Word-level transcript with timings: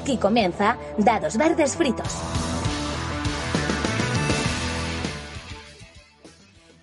Aquí 0.00 0.16
comienza 0.16 0.78
Dados 0.96 1.36
Verdes 1.36 1.76
Fritos. 1.76 2.22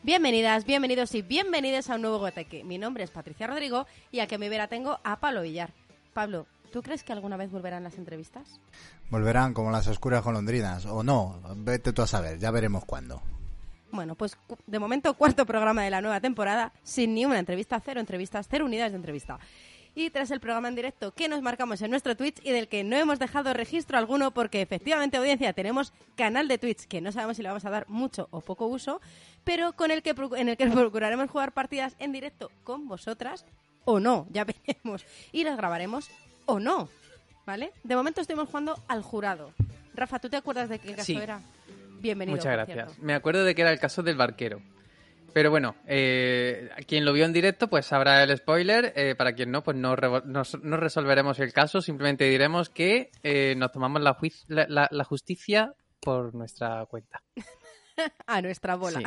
Bienvenidas, 0.03 0.65
bienvenidos 0.65 1.15
y 1.15 1.21
bienvenidos 1.21 1.89
a 1.89 1.95
un 1.95 2.01
nuevo 2.01 2.19
Goteque. 2.19 2.65
Mi 2.65 2.77
nombre 2.77 3.05
es 3.05 3.11
Patricia 3.11 3.47
Rodrigo 3.47 3.87
y 4.11 4.19
a 4.19 4.27
que 4.27 4.37
me 4.37 4.49
vera 4.49 4.67
tengo 4.67 4.99
a 5.05 5.21
Pablo 5.21 5.43
Villar. 5.43 5.71
Pablo, 6.13 6.45
¿tú 6.73 6.81
crees 6.81 7.05
que 7.05 7.13
alguna 7.13 7.37
vez 7.37 7.51
volverán 7.51 7.85
las 7.85 7.97
entrevistas? 7.97 8.59
Volverán 9.09 9.53
como 9.53 9.71
las 9.71 9.87
oscuras 9.87 10.21
golondrinas, 10.21 10.85
o 10.85 11.01
no, 11.01 11.39
vete 11.55 11.93
tú 11.93 12.01
a 12.01 12.07
saber, 12.07 12.37
ya 12.37 12.51
veremos 12.51 12.83
cuándo. 12.83 13.21
Bueno, 13.93 14.15
pues 14.15 14.37
de 14.67 14.77
momento 14.77 15.13
cuarto 15.13 15.45
programa 15.45 15.83
de 15.83 15.89
la 15.89 16.01
nueva 16.01 16.19
temporada, 16.19 16.73
sin 16.83 17.13
ni 17.13 17.23
una 17.23 17.39
entrevista, 17.39 17.79
cero 17.79 18.01
entrevistas, 18.01 18.47
cero 18.49 18.65
unidades 18.65 18.91
de 18.91 18.97
entrevista. 18.97 19.39
Y 19.97 20.09
tras 20.09 20.29
el 20.29 20.41
programa 20.41 20.67
en 20.67 20.75
directo 20.75 21.13
que 21.13 21.29
nos 21.29 21.41
marcamos 21.41 21.81
en 21.81 21.89
nuestro 21.89 22.17
Twitch 22.17 22.39
y 22.43 22.51
del 22.51 22.67
que 22.67 22.83
no 22.83 22.97
hemos 22.97 23.17
dejado 23.17 23.53
registro 23.53 23.97
alguno 23.97 24.31
porque 24.31 24.61
efectivamente, 24.61 25.15
audiencia, 25.15 25.53
tenemos 25.53 25.93
canal 26.17 26.49
de 26.49 26.57
Twitch 26.57 26.85
que 26.85 26.99
no 26.99 27.13
sabemos 27.13 27.37
si 27.37 27.43
le 27.43 27.47
vamos 27.47 27.63
a 27.63 27.69
dar 27.69 27.87
mucho 27.87 28.27
o 28.31 28.41
poco 28.41 28.67
uso, 28.67 28.99
pero 29.45 29.71
con 29.73 29.91
el 29.91 30.03
que 30.03 30.13
en 30.37 30.49
el 30.49 30.57
que 30.57 30.67
procuraremos 30.69 31.29
jugar 31.29 31.53
partidas 31.53 31.95
en 31.99 32.11
directo 32.11 32.51
con 32.65 32.89
vosotras 32.89 33.45
o 33.85 34.01
no, 34.01 34.27
ya 34.31 34.43
veremos. 34.67 35.05
Y 35.31 35.45
las 35.45 35.55
grabaremos 35.55 36.09
o 36.45 36.59
no, 36.59 36.89
¿vale? 37.45 37.71
De 37.83 37.95
momento 37.95 38.19
estuvimos 38.19 38.49
jugando 38.49 38.77
al 38.89 39.01
jurado. 39.01 39.53
Rafa, 39.93 40.19
¿tú 40.19 40.29
te 40.29 40.35
acuerdas 40.35 40.67
de 40.67 40.79
qué 40.79 40.93
caso 40.93 41.13
era? 41.13 41.39
Bienvenido. 42.01 42.35
Muchas 42.35 42.51
gracias. 42.51 42.99
Me 42.99 43.13
acuerdo 43.13 43.45
de 43.45 43.55
que 43.55 43.61
era 43.61 43.71
el 43.71 43.79
caso 43.79 44.03
del 44.03 44.17
barquero. 44.17 44.61
Pero 45.35 45.51
bueno, 45.51 45.75
eh, 45.85 46.69
quien 46.87 47.03
lo 47.03 47.11
vio 47.11 47.25
en 47.25 47.33
directo 47.33 47.67
pues 47.67 47.87
sabrá 47.87 48.23
el 48.23 48.37
spoiler. 48.37 48.93
Eh, 48.95 49.15
para 49.17 49.33
quien 49.33 49.51
no, 49.51 49.63
pues 49.63 49.75
no, 49.75 49.93
resolveremos 49.97 51.39
el 51.39 51.51
caso. 51.51 51.81
Simplemente 51.81 52.23
diremos 52.23 52.69
que 52.69 53.11
eh, 53.21 53.53
nos 53.57 53.73
tomamos 53.73 54.01
la, 54.01 54.87
la, 54.89 55.03
justicia 55.03 55.73
por 55.99 56.33
nuestra 56.33 56.85
cuenta. 56.85 57.21
A 58.27 58.41
nuestra 58.41 58.75
bola. 58.75 59.01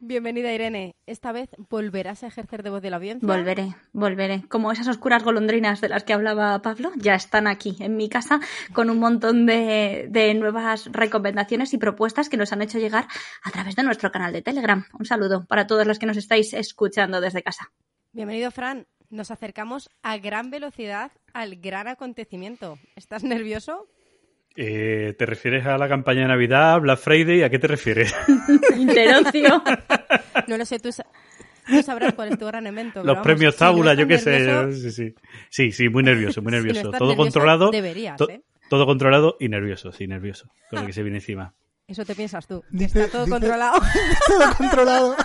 Bienvenida 0.00 0.52
Irene. 0.52 0.96
Esta 1.06 1.32
vez 1.32 1.48
volverás 1.70 2.24
a 2.24 2.26
ejercer 2.26 2.62
de 2.62 2.68
voz 2.68 2.82
de 2.82 2.90
la 2.90 2.96
audiencia. 2.96 3.26
Volveré, 3.26 3.74
volveré. 3.92 4.42
Como 4.48 4.70
esas 4.70 4.88
oscuras 4.88 5.24
golondrinas 5.24 5.80
de 5.80 5.88
las 5.88 6.04
que 6.04 6.12
hablaba 6.12 6.60
Pablo, 6.60 6.92
ya 6.96 7.14
están 7.14 7.46
aquí 7.46 7.76
en 7.80 7.96
mi 7.96 8.10
casa 8.10 8.40
con 8.74 8.90
un 8.90 8.98
montón 8.98 9.46
de, 9.46 10.06
de 10.10 10.34
nuevas 10.34 10.90
recomendaciones 10.92 11.72
y 11.72 11.78
propuestas 11.78 12.28
que 12.28 12.36
nos 12.36 12.52
han 12.52 12.60
hecho 12.60 12.78
llegar 12.78 13.06
a 13.42 13.50
través 13.50 13.76
de 13.76 13.82
nuestro 13.82 14.12
canal 14.12 14.32
de 14.32 14.42
Telegram. 14.42 14.84
Un 14.98 15.06
saludo 15.06 15.46
para 15.46 15.66
todos 15.66 15.86
los 15.86 15.98
que 15.98 16.06
nos 16.06 16.18
estáis 16.18 16.52
escuchando 16.52 17.20
desde 17.22 17.42
casa. 17.42 17.72
Bienvenido, 18.12 18.50
Fran. 18.50 18.86
Nos 19.08 19.30
acercamos 19.30 19.88
a 20.02 20.18
gran 20.18 20.50
velocidad 20.50 21.12
al 21.32 21.56
gran 21.56 21.88
acontecimiento. 21.88 22.78
¿Estás 22.96 23.22
nervioso? 23.24 23.88
Eh, 24.56 25.14
¿Te 25.18 25.26
refieres 25.26 25.66
a 25.66 25.76
la 25.76 25.88
campaña 25.88 26.22
de 26.22 26.28
Navidad, 26.28 26.80
Black 26.80 26.98
Friday? 26.98 27.42
¿A 27.42 27.50
qué 27.50 27.58
te 27.58 27.66
refieres? 27.66 28.14
Interocio. 28.76 29.62
no 30.46 30.56
lo 30.56 30.64
sé, 30.64 30.78
tú, 30.78 30.90
sabrás 31.82 32.14
cuál 32.14 32.32
es 32.32 32.38
tu 32.38 32.46
gran 32.46 32.66
evento. 32.66 33.02
Los 33.02 33.18
premios 33.18 33.56
Tábula, 33.56 33.94
yo 33.94 34.06
qué 34.06 34.18
sé. 34.18 34.72
Sí, 34.72 34.90
sí. 34.92 35.14
sí, 35.50 35.72
sí, 35.72 35.88
muy 35.88 36.04
nervioso, 36.04 36.40
muy 36.40 36.52
nervioso. 36.52 36.92
todo 36.92 37.16
controlado. 37.16 37.70
Deberías, 37.70 38.20
¿eh? 38.28 38.42
Todo 38.70 38.86
controlado 38.86 39.36
y 39.40 39.48
nervioso, 39.48 39.90
sí, 39.92 40.06
nervioso. 40.06 40.48
Con 40.70 40.80
lo 40.80 40.86
que 40.86 40.92
se 40.92 41.02
viene 41.02 41.18
encima. 41.18 41.54
Eso 41.86 42.04
te 42.04 42.14
piensas 42.14 42.46
tú. 42.46 42.62
está 42.78 43.08
todo 43.08 43.28
controlado. 43.28 43.80
todo 44.28 44.56
controlado. 44.56 45.16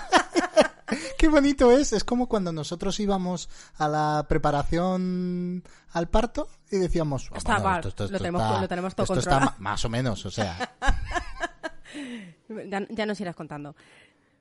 Qué 1.17 1.27
bonito 1.27 1.71
es. 1.71 1.93
Es 1.93 2.03
como 2.03 2.27
cuando 2.27 2.52
nosotros 2.52 2.99
íbamos 2.99 3.47
a 3.77 3.88
la 3.88 4.25
preparación 4.27 5.64
al 5.91 6.09
parto 6.09 6.49
y 6.71 6.77
decíamos... 6.77 7.29
Está 7.35 7.59
mal, 7.59 7.81
lo, 7.83 7.91
tenemos, 7.91 8.61
lo, 8.61 8.67
tenemos, 8.67 8.95
todo 8.95 9.03
esto 9.03 9.19
está 9.19 9.55
más 9.59 9.83
o 9.85 9.89
menos, 9.89 10.25
o 10.25 10.31
sea... 10.31 10.57
ya, 12.69 12.85
ya 12.89 13.05
nos 13.05 13.19
irás 13.19 13.35
contando. 13.35 13.75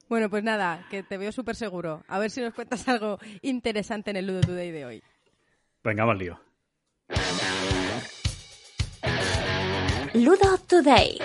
Bueno, 0.08 0.30
pues 0.30 0.42
nada, 0.42 0.86
que 0.90 1.02
te 1.02 1.18
veo 1.18 1.32
súper 1.32 1.54
seguro. 1.54 2.02
A 2.08 2.18
ver 2.18 2.30
si 2.30 2.40
nos 2.40 2.54
cuentas 2.54 2.88
algo 2.88 3.18
interesante 3.42 4.10
en 4.10 4.16
el 4.16 4.26
Ludo 4.26 4.40
Today 4.40 4.70
de 4.70 4.86
hoy. 4.86 5.02
Venga, 5.84 6.04
vamos 6.04 6.18
lío. 6.18 6.40
Ludo 10.14 10.58
Today. 10.66 11.18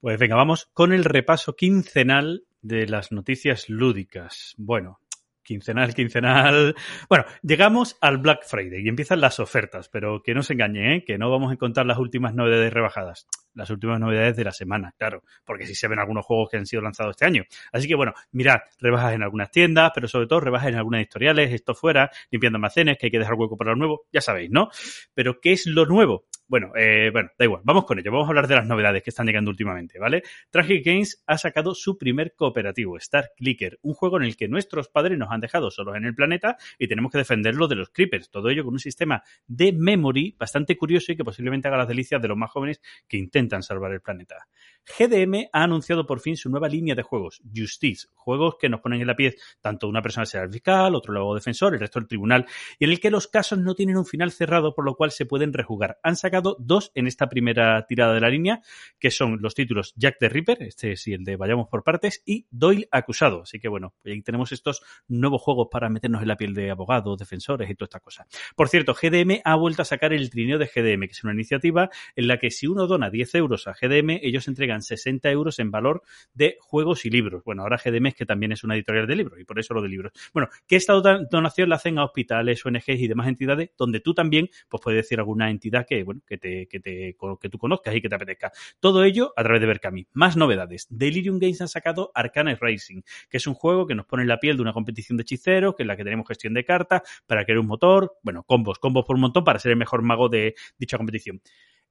Pues 0.00 0.18
venga, 0.18 0.36
vamos 0.36 0.68
con 0.74 0.92
el 0.92 1.04
repaso 1.04 1.56
quincenal 1.56 2.44
de 2.60 2.86
las 2.86 3.12
noticias 3.12 3.68
lúdicas. 3.68 4.54
Bueno, 4.58 5.00
quincenal, 5.46 5.94
quincenal. 5.94 6.74
Bueno, 7.08 7.24
llegamos 7.42 7.96
al 8.00 8.18
Black 8.18 8.44
Friday 8.44 8.84
y 8.84 8.88
empiezan 8.88 9.20
las 9.20 9.40
ofertas, 9.40 9.88
pero 9.88 10.22
que 10.22 10.34
no 10.34 10.42
se 10.42 10.52
engañe, 10.52 10.96
¿eh? 10.96 11.04
que 11.04 11.16
no 11.16 11.30
vamos 11.30 11.50
a 11.50 11.54
encontrar 11.54 11.86
las 11.86 11.98
últimas 11.98 12.34
novedades 12.34 12.72
rebajadas, 12.72 13.26
las 13.56 13.70
últimas 13.70 13.98
novedades 13.98 14.36
de 14.36 14.44
la 14.44 14.52
semana, 14.52 14.94
claro, 14.96 15.24
porque 15.44 15.66
sí 15.66 15.74
se 15.74 15.88
ven 15.88 15.98
algunos 15.98 16.24
juegos 16.24 16.50
que 16.50 16.56
han 16.58 16.66
sido 16.66 16.82
lanzados 16.82 17.12
este 17.12 17.24
año. 17.24 17.44
Así 17.72 17.88
que 17.88 17.94
bueno, 17.94 18.12
mirad, 18.32 18.60
rebajas 18.78 19.14
en 19.14 19.22
algunas 19.22 19.50
tiendas, 19.50 19.90
pero 19.94 20.06
sobre 20.06 20.26
todo 20.26 20.40
rebajas 20.40 20.68
en 20.68 20.76
algunas 20.76 21.00
editoriales, 21.00 21.52
esto 21.52 21.74
fuera, 21.74 22.10
limpiando 22.30 22.56
almacenes, 22.56 22.98
que 22.98 23.06
hay 23.06 23.10
que 23.10 23.18
dejar 23.18 23.34
hueco 23.34 23.56
para 23.56 23.70
lo 23.70 23.76
nuevo, 23.76 24.06
ya 24.12 24.20
sabéis, 24.20 24.50
¿no? 24.50 24.68
Pero 25.14 25.40
¿qué 25.40 25.52
es 25.52 25.66
lo 25.66 25.86
nuevo? 25.86 26.26
Bueno, 26.48 26.70
eh, 26.76 27.10
bueno, 27.12 27.30
da 27.36 27.44
igual, 27.44 27.62
vamos 27.64 27.84
con 27.84 27.98
ello. 27.98 28.12
Vamos 28.12 28.26
a 28.26 28.28
hablar 28.28 28.46
de 28.46 28.54
las 28.54 28.66
novedades 28.66 29.02
que 29.02 29.10
están 29.10 29.26
llegando 29.26 29.50
últimamente, 29.50 29.98
¿vale? 29.98 30.22
Tragic 30.50 30.86
Games 30.86 31.24
ha 31.26 31.38
sacado 31.38 31.74
su 31.74 31.98
primer 31.98 32.34
cooperativo, 32.36 32.96
Star 32.98 33.32
Clicker, 33.36 33.80
un 33.82 33.94
juego 33.94 34.18
en 34.18 34.24
el 34.24 34.36
que 34.36 34.46
nuestros 34.46 34.88
padres 34.88 35.18
nos 35.18 35.32
han 35.32 35.40
dejado 35.40 35.72
solos 35.72 35.96
en 35.96 36.04
el 36.04 36.14
planeta 36.14 36.56
y 36.78 36.86
tenemos 36.86 37.10
que 37.10 37.18
defenderlo 37.18 37.66
de 37.66 37.74
los 37.74 37.90
creepers. 37.90 38.30
Todo 38.30 38.48
ello 38.48 38.64
con 38.64 38.74
un 38.74 38.78
sistema 38.78 39.24
de 39.48 39.72
memory 39.72 40.36
bastante 40.38 40.76
curioso 40.76 41.10
y 41.10 41.16
que 41.16 41.24
posiblemente 41.24 41.66
haga 41.66 41.78
las 41.78 41.88
delicias 41.88 42.22
de 42.22 42.28
los 42.28 42.36
más 42.36 42.50
jóvenes 42.50 42.80
que 43.08 43.16
intentan 43.46 43.62
salvar 43.62 43.92
el 43.92 44.00
planeta. 44.00 44.46
GDM 44.86 45.48
ha 45.52 45.64
anunciado 45.64 46.06
por 46.06 46.20
fin 46.20 46.36
su 46.36 46.48
nueva 46.48 46.68
línea 46.68 46.94
de 46.94 47.02
juegos, 47.02 47.42
Justice, 47.54 48.08
juegos 48.14 48.56
que 48.58 48.68
nos 48.68 48.80
ponen 48.80 49.00
en 49.00 49.06
la 49.06 49.16
piel 49.16 49.36
tanto 49.60 49.88
una 49.88 50.02
persona 50.02 50.26
será 50.26 50.44
el 50.44 50.52
fiscal, 50.52 50.94
otro 50.94 51.12
luego 51.12 51.34
defensor, 51.34 51.74
el 51.74 51.80
resto 51.80 51.98
del 51.98 52.08
tribunal, 52.08 52.46
y 52.78 52.84
en 52.84 52.90
el 52.90 53.00
que 53.00 53.10
los 53.10 53.28
casos 53.28 53.58
no 53.58 53.74
tienen 53.74 53.96
un 53.96 54.06
final 54.06 54.30
cerrado, 54.30 54.74
por 54.74 54.84
lo 54.84 54.94
cual 54.94 55.10
se 55.10 55.26
pueden 55.26 55.52
rejugar. 55.52 55.98
Han 56.02 56.16
sacado 56.16 56.56
dos 56.58 56.92
en 56.94 57.06
esta 57.06 57.28
primera 57.28 57.84
tirada 57.86 58.14
de 58.14 58.20
la 58.20 58.30
línea, 58.30 58.62
que 58.98 59.10
son 59.10 59.38
los 59.40 59.54
títulos 59.54 59.92
Jack 59.96 60.16
the 60.20 60.28
Ripper, 60.28 60.62
este 60.62 60.92
es 60.92 61.06
el 61.08 61.24
de 61.24 61.36
Vayamos 61.36 61.68
por 61.68 61.82
partes, 61.82 62.22
y 62.24 62.46
Doyle 62.50 62.88
acusado. 62.90 63.42
Así 63.42 63.58
que 63.58 63.68
bueno, 63.68 63.94
pues 64.02 64.14
ahí 64.14 64.22
tenemos 64.22 64.52
estos 64.52 64.82
nuevos 65.08 65.42
juegos 65.42 65.68
para 65.70 65.88
meternos 65.88 66.22
en 66.22 66.28
la 66.28 66.36
piel 66.36 66.54
de 66.54 66.70
abogados, 66.70 67.18
defensores 67.18 67.68
y 67.70 67.74
toda 67.74 67.86
esta 67.86 68.00
cosa. 68.00 68.26
Por 68.54 68.68
cierto, 68.68 68.94
GDM 68.94 69.40
ha 69.44 69.56
vuelto 69.56 69.82
a 69.82 69.84
sacar 69.84 70.12
el 70.12 70.30
trineo 70.30 70.58
de 70.58 70.66
GDM, 70.66 71.06
que 71.06 71.12
es 71.12 71.24
una 71.24 71.32
iniciativa 71.32 71.90
en 72.14 72.28
la 72.28 72.38
que 72.38 72.50
si 72.50 72.66
uno 72.66 72.86
dona 72.86 73.10
10 73.10 73.34
euros 73.36 73.66
a 73.66 73.72
GDM, 73.72 74.18
ellos 74.22 74.48
entregan 74.48 74.75
60 74.82 75.30
euros 75.30 75.58
en 75.58 75.70
valor 75.70 76.02
de 76.34 76.56
juegos 76.60 77.04
y 77.04 77.10
libros. 77.10 77.42
Bueno, 77.44 77.62
ahora 77.62 77.78
GDM 77.82 78.06
es 78.06 78.14
que 78.14 78.26
también 78.26 78.52
es 78.52 78.64
una 78.64 78.74
editorial 78.74 79.06
de 79.06 79.16
libros 79.16 79.40
y 79.40 79.44
por 79.44 79.58
eso 79.58 79.74
lo 79.74 79.82
de 79.82 79.88
libros. 79.88 80.12
Bueno, 80.32 80.48
que 80.66 80.76
esta 80.76 80.92
donación 80.94 81.68
la 81.68 81.76
hacen 81.76 81.98
a 81.98 82.04
hospitales, 82.04 82.64
ONGs 82.64 82.88
y 82.88 83.08
demás 83.08 83.28
entidades 83.28 83.70
donde 83.76 84.00
tú 84.00 84.14
también 84.14 84.48
pues 84.68 84.82
puedes 84.82 85.04
decir 85.04 85.18
alguna 85.18 85.50
entidad 85.50 85.86
que, 85.86 86.02
bueno, 86.02 86.20
que 86.26 86.38
te, 86.38 86.66
que 86.66 86.80
te, 86.80 87.16
que 87.40 87.48
tú 87.48 87.58
conozcas 87.58 87.94
y 87.94 88.00
que 88.00 88.08
te 88.08 88.14
apetezca. 88.14 88.52
Todo 88.80 89.04
ello 89.04 89.32
a 89.36 89.42
través 89.42 89.60
de 89.60 89.66
Berkami. 89.66 90.06
Más 90.12 90.36
novedades. 90.36 90.86
Delirium 90.90 91.38
Games 91.38 91.60
han 91.60 91.68
sacado 91.68 92.10
Arcane 92.14 92.56
Racing, 92.56 93.02
que 93.28 93.36
es 93.36 93.46
un 93.46 93.54
juego 93.54 93.86
que 93.86 93.94
nos 93.94 94.06
pone 94.06 94.22
en 94.22 94.28
la 94.28 94.38
piel 94.38 94.56
de 94.56 94.62
una 94.62 94.72
competición 94.72 95.16
de 95.16 95.22
hechiceros, 95.22 95.74
que 95.74 95.82
es 95.82 95.86
la 95.86 95.96
que 95.96 96.04
tenemos 96.04 96.26
gestión 96.26 96.54
de 96.54 96.64
cartas, 96.64 97.02
para 97.26 97.44
crear 97.44 97.58
un 97.58 97.66
motor, 97.66 98.16
bueno, 98.22 98.42
combos, 98.44 98.78
combos 98.78 99.04
por 99.04 99.16
un 99.16 99.22
montón 99.22 99.44
para 99.44 99.58
ser 99.58 99.72
el 99.72 99.78
mejor 99.78 100.02
mago 100.02 100.28
de 100.28 100.54
dicha 100.78 100.96
competición. 100.96 101.40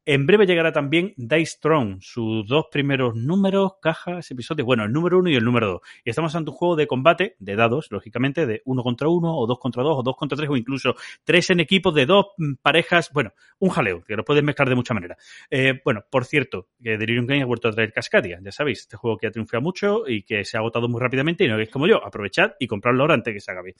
En 0.07 0.27
breve 0.27 0.45
llegará 0.45 0.71
también 0.71 1.15
Dice 1.17 1.57
Throne, 1.59 1.97
sus 1.99 2.47
dos 2.47 2.65
primeros 2.71 3.15
números, 3.15 3.73
cajas, 3.81 4.29
episodios, 4.29 4.63
bueno, 4.63 4.83
el 4.83 4.91
número 4.91 5.17
uno 5.17 5.31
y 5.31 5.35
el 5.35 5.43
número 5.43 5.67
dos. 5.67 5.81
Y 6.03 6.11
estamos 6.11 6.35
ante 6.35 6.51
un 6.51 6.55
juego 6.55 6.75
de 6.75 6.85
combate, 6.85 7.35
de 7.39 7.55
dados, 7.55 7.87
lógicamente, 7.89 8.45
de 8.45 8.61
uno 8.65 8.83
contra 8.83 9.07
uno, 9.07 9.35
o 9.35 9.47
dos 9.47 9.57
contra 9.57 9.81
dos, 9.81 9.97
o 9.97 10.03
dos 10.03 10.15
contra 10.15 10.37
tres, 10.37 10.47
o 10.47 10.55
incluso 10.55 10.93
tres 11.23 11.49
en 11.49 11.59
equipos 11.59 11.95
de 11.95 12.05
dos 12.05 12.27
mm, 12.37 12.53
parejas, 12.61 13.09
bueno, 13.13 13.33
un 13.57 13.69
jaleo, 13.69 14.03
que 14.03 14.15
lo 14.15 14.23
puedes 14.23 14.43
mezclar 14.43 14.69
de 14.69 14.75
mucha 14.75 14.93
manera. 14.93 15.17
Eh, 15.49 15.81
bueno, 15.83 16.03
por 16.07 16.25
cierto, 16.25 16.67
que 16.79 16.99
Delirium 16.99 17.25
Game 17.25 17.41
ha 17.41 17.47
vuelto 17.47 17.69
a 17.69 17.71
traer 17.71 17.91
Cascadia, 17.91 18.39
ya 18.43 18.51
sabéis, 18.51 18.81
este 18.81 18.97
juego 18.97 19.17
que 19.17 19.25
ha 19.25 19.31
triunfado 19.31 19.63
mucho 19.63 20.07
y 20.07 20.21
que 20.21 20.45
se 20.45 20.55
ha 20.55 20.59
agotado 20.59 20.87
muy 20.87 21.01
rápidamente 21.01 21.45
y 21.45 21.47
no 21.47 21.59
es 21.59 21.69
como 21.71 21.87
yo, 21.87 22.05
aprovechad 22.05 22.51
y 22.59 22.67
comprarlo 22.67 23.01
ahora 23.01 23.15
antes 23.15 23.33
que 23.33 23.39
se 23.39 23.51
acabe. 23.51 23.73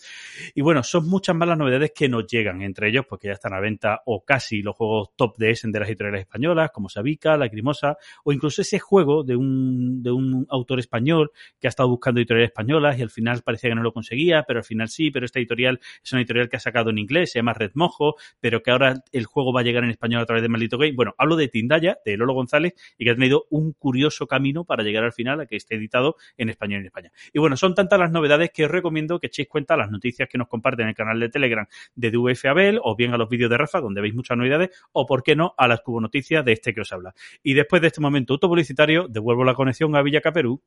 Y 0.56 0.62
bueno, 0.62 0.82
son 0.82 1.08
muchas 1.08 1.36
más 1.36 1.48
las 1.48 1.58
novedades 1.60 1.92
que 1.94 2.10
nos 2.10 2.26
llegan, 2.26 2.64
entre 2.64 2.90
ellos, 2.90 3.06
porque 3.08 3.28
ya 3.28 3.34
están 3.34 3.54
a 3.54 3.60
venta 3.60 4.02
o 4.08 4.26
casi 4.26 4.64
los 4.64 4.76
juegos 4.76 5.10
top 5.16 5.38
de 5.38 5.52
Essen 5.52 5.72
de 5.72 5.80
las 5.82 5.88
editoriales 5.88 6.15
españolas 6.22 6.72
como 6.72 6.90
Sabica, 6.90 7.38
Lacrimosa, 7.38 7.98
o 8.24 8.32
incluso 8.32 8.62
ese 8.62 8.80
juego 8.80 9.24
de 9.24 9.36
un, 9.36 10.02
de 10.02 10.12
un 10.12 10.46
autor 10.50 10.80
español 10.80 11.32
que 11.60 11.68
ha 11.68 11.70
estado 11.70 11.90
buscando 11.90 12.20
editoriales 12.20 12.50
españolas 12.50 12.98
y 13.00 13.02
al 13.02 13.10
final 13.10 13.42
parecía 13.44 13.70
que 13.70 13.76
no 13.76 13.84
lo 13.84 13.94
conseguía, 13.94 14.44
pero 14.48 14.60
al 14.60 14.66
final 14.66 14.90
sí, 14.90 15.12
pero 15.12 15.26
esta 15.26 15.40
editorial 15.40 15.80
es 16.04 16.12
una 16.12 16.22
editorial 16.22 16.50
que 16.50 16.58
ha 16.58 16.60
sacado 16.60 16.90
en 16.90 16.98
inglés, 16.98 17.32
se 17.32 17.40
llama 17.40 17.54
Red 17.54 17.72
Mojo, 17.74 18.16
pero 18.40 18.62
que 18.62 18.72
ahora 18.72 19.04
el 19.12 19.26
juego 19.26 19.54
va 19.54 19.62
a 19.62 19.64
llegar 19.64 19.84
en 19.84 19.90
español 19.90 20.22
a 20.22 20.26
través 20.26 20.42
de 20.42 20.50
Maldito 20.50 20.78
Game. 20.78 20.94
Bueno, 20.94 21.14
hablo 21.18 21.36
de 21.36 21.48
Tindaya, 21.48 21.98
de 22.06 22.18
Lolo 22.18 22.34
González, 22.34 22.74
y 22.98 23.06
que 23.06 23.12
ha 23.12 23.16
tenido 23.16 23.46
un 23.50 23.74
curioso 23.74 24.28
camino 24.28 24.66
para 24.66 24.84
llegar 24.84 25.04
al 25.04 25.14
final 25.14 25.40
a 25.42 25.46
que 25.46 25.56
esté 25.56 25.76
editado 25.76 26.16
en 26.38 26.50
español 26.50 26.82
en 26.82 26.88
España. 26.88 27.12
Y 27.34 27.40
bueno, 27.40 27.58
son 27.58 27.74
tantas 27.74 28.00
las 28.00 28.12
novedades 28.12 28.52
que 28.52 28.66
os 28.66 28.72
recomiendo 28.72 29.20
que 29.20 29.28
echéis 29.28 29.48
cuenta 29.48 29.76
a 29.76 29.78
las 29.78 29.92
noticias 29.92 30.30
que 30.30 30.38
nos 30.38 30.48
comparten 30.48 30.84
en 30.84 30.90
el 30.90 30.96
canal 30.96 31.20
de 31.20 31.30
Telegram 31.30 31.68
de 31.96 32.12
DVF 32.12 32.46
Abel, 32.46 32.80
o 32.84 32.96
bien 32.96 33.14
a 33.14 33.18
los 33.18 33.30
vídeos 33.30 33.50
de 33.50 33.58
Rafa, 33.58 33.82
donde 33.82 34.02
veis 34.02 34.14
muchas 34.14 34.38
novedades, 34.38 34.70
o 34.92 35.06
por 35.06 35.24
qué 35.24 35.36
no, 35.36 35.54
a 35.58 35.68
las 35.68 35.82
cubo 35.82 36.02
noticias 36.06 36.46
de 36.46 36.54
este 36.54 36.74
que 36.74 36.82
os 36.82 36.92
habla. 36.92 37.14
Y 37.44 37.54
después 37.54 37.82
de 37.82 37.88
este 37.88 38.02
momento 38.02 38.34
autopublicitario, 38.34 39.08
devuelvo 39.08 39.44
la 39.44 39.56
conexión 39.56 39.96
a 39.96 40.02
Villa 40.02 40.22
Caperú. 40.22 40.62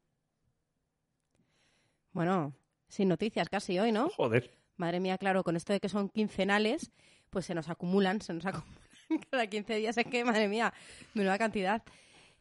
Bueno, 2.12 2.52
sin 2.88 3.08
noticias 3.08 3.48
casi 3.48 3.78
hoy, 3.78 3.92
¿no? 3.92 4.08
Joder. 4.08 4.50
Madre 4.76 5.00
mía, 5.00 5.18
claro, 5.18 5.44
con 5.44 5.56
esto 5.56 5.72
de 5.72 5.80
que 5.80 5.88
son 5.88 6.08
quincenales, 6.08 6.90
pues 7.30 7.46
se 7.46 7.54
nos 7.54 7.68
acumulan, 7.68 8.20
se 8.20 8.34
nos 8.34 8.46
acumulan 8.46 8.80
cada 9.30 9.46
15 9.46 9.74
días. 9.76 9.96
Es 9.96 10.06
que, 10.06 10.24
madre 10.24 10.48
mía, 10.48 10.72
menuda 11.14 11.38
cantidad. 11.38 11.82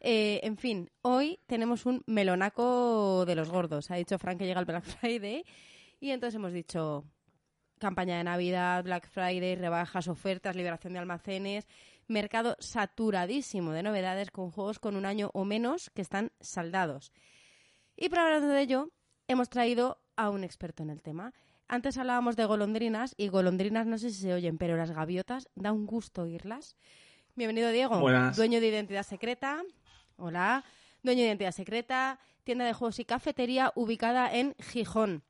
Eh, 0.00 0.40
en 0.42 0.56
fin, 0.56 0.90
hoy 1.02 1.38
tenemos 1.46 1.86
un 1.86 2.02
melonaco 2.06 3.24
de 3.26 3.34
los 3.34 3.50
gordos. 3.50 3.90
Ha 3.90 3.96
dicho 3.96 4.18
Frank 4.18 4.38
que 4.38 4.46
llega 4.46 4.60
el 4.60 4.66
Black 4.66 4.84
Friday 5.00 5.44
y 6.00 6.10
entonces 6.10 6.36
hemos 6.36 6.52
dicho 6.52 7.04
campaña 7.78 8.18
de 8.18 8.24
Navidad, 8.24 8.84
Black 8.84 9.08
Friday, 9.08 9.56
rebajas, 9.56 10.08
ofertas, 10.08 10.56
liberación 10.56 10.92
de 10.92 10.98
almacenes, 10.98 11.66
mercado 12.08 12.56
saturadísimo 12.58 13.72
de 13.72 13.82
novedades 13.82 14.30
con 14.30 14.50
juegos 14.50 14.78
con 14.78 14.96
un 14.96 15.06
año 15.06 15.30
o 15.34 15.44
menos 15.44 15.90
que 15.94 16.02
están 16.02 16.32
saldados. 16.40 17.12
Y 17.96 18.08
para 18.08 18.24
hablar 18.24 18.42
de 18.42 18.60
ello, 18.60 18.90
hemos 19.28 19.48
traído 19.48 20.00
a 20.16 20.30
un 20.30 20.42
experto 20.42 20.82
en 20.82 20.90
el 20.90 21.02
tema. 21.02 21.32
Antes 21.68 21.98
hablábamos 21.98 22.34
de 22.36 22.46
golondrinas 22.46 23.14
y 23.16 23.28
golondrinas 23.28 23.86
no 23.86 23.98
sé 23.98 24.10
si 24.10 24.22
se 24.22 24.32
oyen, 24.32 24.58
pero 24.58 24.76
las 24.76 24.90
gaviotas 24.90 25.48
da 25.54 25.72
un 25.72 25.86
gusto 25.86 26.22
oírlas. 26.22 26.76
Bienvenido 27.36 27.70
Diego, 27.70 28.00
Buenas. 28.00 28.36
dueño 28.36 28.60
de 28.60 28.68
Identidad 28.68 29.04
Secreta. 29.04 29.62
Hola, 30.16 30.64
dueño 31.02 31.20
de 31.20 31.26
Identidad 31.28 31.52
Secreta, 31.52 32.18
tienda 32.42 32.64
de 32.64 32.72
juegos 32.72 32.98
y 32.98 33.04
cafetería 33.04 33.72
ubicada 33.76 34.34
en 34.34 34.56
Gijón. 34.58 35.22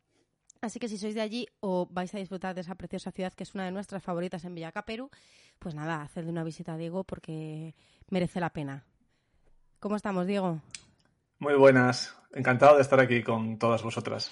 Así 0.61 0.81
que 0.81 0.89
si 0.89 0.99
sois 0.99 1.15
de 1.15 1.21
allí 1.21 1.47
o 1.61 1.87
vais 1.91 2.13
a 2.15 2.19
disfrutar 2.19 2.55
de 2.55 2.63
esa 2.63 2.75
preciosa 2.75 3.13
ciudad 3.13 3.33
que 3.33 3.45
es 3.45 3.55
una 3.55 3.65
de 3.65 3.71
nuestras 3.71 4.03
favoritas 4.03 4.45
en 4.45 4.55
Villacaperu, 4.55 5.11
pues 5.59 5.75
nada, 5.75 6.03
hacedle 6.03 6.31
una 6.31 6.45
visita 6.45 6.75
a 6.75 6.77
Diego 6.77 7.05
porque 7.05 7.75
merece 8.11 8.41
la 8.41 8.51
pena. 8.51 8.85
¿Cómo 9.81 9.97
estamos, 9.97 10.27
Diego? 10.27 10.61
Muy 11.39 11.55
buenas. 11.55 12.17
Encantado 12.33 12.77
de 12.77 12.83
estar 12.83 13.01
aquí 13.01 13.23
con 13.23 13.59
todas 13.59 13.83
vosotras. 13.83 14.31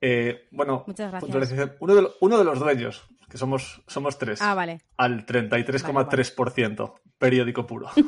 Eh, 0.00 0.46
bueno, 0.50 0.84
Muchas 0.86 1.10
gracias. 1.10 1.20
puntualización. 1.22 1.72
Uno 1.80 1.94
de, 1.94 2.02
lo- 2.02 2.14
uno 2.20 2.38
de 2.38 2.44
los 2.44 2.58
dueños, 2.58 3.06
que 3.28 3.36
somos, 3.38 3.82
somos 3.86 4.18
tres, 4.18 4.40
Ah, 4.40 4.54
vale. 4.54 4.80
al 4.96 5.26
33,3%, 5.26 6.94
periódico 7.18 7.66
puro. 7.66 7.88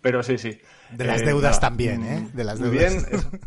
Pero 0.00 0.22
sí, 0.22 0.38
sí. 0.38 0.58
De 0.92 1.04
las 1.04 1.22
Eh, 1.22 1.26
deudas 1.26 1.52
nada, 1.56 1.60
también, 1.60 2.04
¿eh? 2.04 2.30
De 2.32 2.44
las 2.44 2.58
deudas. 2.58 2.72
bien. 3.02 3.06
eso. 3.10 3.30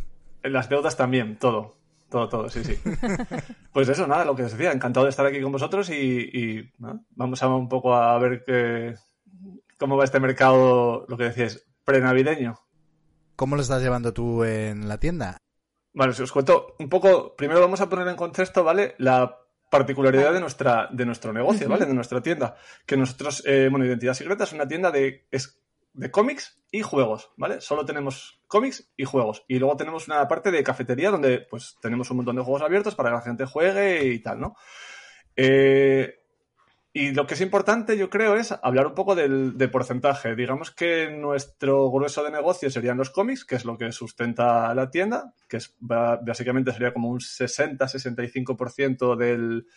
En 0.44 0.54
las 0.54 0.70
deudas 0.70 0.96
también, 0.96 1.38
todo. 1.38 1.76
Todo, 2.09 2.30
todo, 2.30 2.50
sí, 2.50 2.63
sí. 2.63 2.80
Pues 3.74 3.89
eso, 3.89 4.07
nada, 4.07 4.25
lo 4.25 4.36
que 4.36 4.44
os 4.44 4.51
decía, 4.51 4.71
encantado 4.71 5.06
de 5.06 5.09
estar 5.09 5.25
aquí 5.25 5.42
con 5.42 5.51
vosotros 5.51 5.89
y, 5.89 5.94
y, 5.94 6.71
¿no? 6.80 7.06
vamos 7.12 7.44
a 7.44 7.48
un 7.48 7.68
poco 7.68 7.94
a 7.94 8.18
ver 8.18 8.44
qué, 8.45 8.95
cómo 9.77 9.98
va 9.98 10.04
este 10.04 10.19
mercado, 10.19 11.06
lo 11.07 11.18
que 11.18 11.25
decías, 11.25 11.65
prenavideño. 11.83 12.59
¿Cómo 13.36 13.56
lo 13.56 13.62
estás 13.62 13.81
llevando 13.81 14.13
tú 14.13 14.44
en 14.44 14.88
la 14.88 15.00
tienda? 15.00 15.38
Bueno, 15.94 16.13
si 16.13 16.24
os 16.24 16.31
cuento 16.31 16.75
un 16.80 16.89
poco, 16.89 17.36
primero 17.36 17.62
vamos 17.62 17.81
a 17.81 17.89
poner 17.89 18.07
en 18.07 18.15
contexto, 18.15 18.63
¿vale? 18.63 18.95
La 18.98 19.38
particularidad 19.69 20.33
de, 20.33 20.39
nuestra, 20.39 20.89
de 20.92 21.06
nuestro 21.06 21.33
negocio, 21.33 21.68
¿vale? 21.69 21.86
De 21.86 21.94
nuestra 21.94 22.21
tienda. 22.21 22.56
Que 22.86 22.98
nosotros, 22.98 23.44
eh, 23.45 23.68
bueno, 23.69 23.86
Identidad 23.86 24.13
Secreta 24.13 24.45
es 24.45 24.54
una 24.54 24.68
tienda 24.68 24.92
de, 24.92 25.27
es 25.30 25.59
de 25.98 26.12
cómics 26.12 26.60
y 26.72 26.82
juegos, 26.82 27.32
¿vale? 27.38 27.60
Solo 27.60 27.86
tenemos 27.86 28.40
cómics 28.48 28.90
y 28.96 29.04
juegos. 29.04 29.44
Y 29.48 29.60
luego 29.60 29.76
tenemos 29.76 30.08
una 30.08 30.28
parte 30.28 30.52
de 30.52 30.64
cafetería 30.64 31.10
donde, 31.10 31.40
pues, 31.40 31.78
tenemos 31.82 32.10
un 32.12 32.18
montón 32.18 32.36
de 32.36 32.44
juegos 32.44 32.62
abiertos 32.62 32.96
para 32.96 33.10
que 33.10 33.16
la 33.16 33.22
gente 33.22 33.46
juegue 33.46 34.06
y 34.06 34.20
tal, 34.20 34.40
¿no? 34.40 34.56
Eh, 35.36 36.20
y 36.94 37.12
lo 37.12 37.28
que 37.28 37.34
es 37.34 37.42
importante, 37.42 37.98
yo 37.98 38.10
creo, 38.10 38.36
es 38.36 38.52
hablar 38.62 38.88
un 38.88 38.96
poco 38.96 39.16
del, 39.16 39.58
de 39.58 39.68
porcentaje. 39.68 40.36
Digamos 40.36 40.72
que 40.72 41.10
nuestro 41.10 41.92
grueso 41.92 42.24
de 42.24 42.32
negocio 42.32 42.70
serían 42.70 42.98
los 42.98 43.10
cómics, 43.10 43.44
que 43.44 43.56
es 43.56 43.66
lo 43.66 43.78
que 43.78 43.92
sustenta 43.92 44.74
la 44.74 44.90
tienda, 44.90 45.34
que 45.48 45.58
es 45.58 45.76
básicamente 45.80 46.72
sería 46.72 46.94
como 46.94 47.10
un 47.10 47.20
60-65% 47.20 49.16
del, 49.16 49.68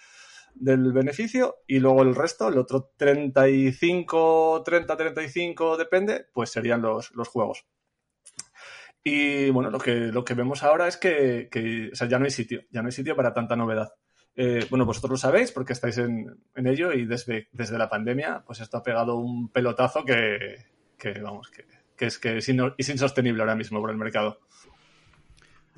del 0.55 0.93
beneficio, 0.93 1.56
y 1.67 1.79
luego 1.79 2.02
el 2.02 2.14
resto, 2.14 2.49
el 2.49 2.58
otro 2.58 2.93
35, 2.97 4.64
30-35, 4.64 5.76
depende, 5.76 6.26
pues 6.32 6.50
serían 6.50 6.82
los, 6.82 7.12
los 7.12 7.29
juegos. 7.29 7.67
Y 9.02 9.50
bueno, 9.50 9.70
lo 9.70 9.79
que, 9.79 9.94
lo 9.94 10.25
que 10.25 10.35
vemos 10.35 10.62
ahora 10.62 10.87
es 10.87 10.97
que, 10.97 11.49
que, 11.50 11.91
ya 12.08 12.19
no 12.19 12.25
hay 12.25 12.31
sitio, 12.31 12.62
ya 12.70 12.82
no 12.82 12.88
hay 12.88 12.93
sitio 12.93 13.17
para 13.17 13.32
tanta 13.32 13.56
novedad. 13.56 13.94
Eh, 14.37 14.67
bueno, 14.70 14.85
vosotros 14.85 15.11
lo 15.11 15.17
sabéis 15.17 15.52
porque 15.52 15.73
estáis 15.73 15.99
en, 15.99 16.38
en 16.55 16.67
ello 16.67 16.93
y 16.93 17.06
desde, 17.06 17.49
desde 17.52 17.79
la 17.79 17.88
pandemia, 17.88 18.43
pues 18.47 18.61
esto 18.61 18.76
ha 18.76 18.82
pegado 18.82 19.17
un 19.17 19.50
pelotazo 19.50 20.05
que, 20.05 20.67
que 20.99 21.20
vamos, 21.20 21.50
que, 21.50 21.64
que 21.97 22.06
es 22.06 22.19
que 22.19 22.38
es 22.38 22.88
insostenible 22.88 23.43
ahora 23.43 23.56
mismo 23.56 23.81
por 23.81 23.91
el 23.91 23.97
mercado. 23.97 24.41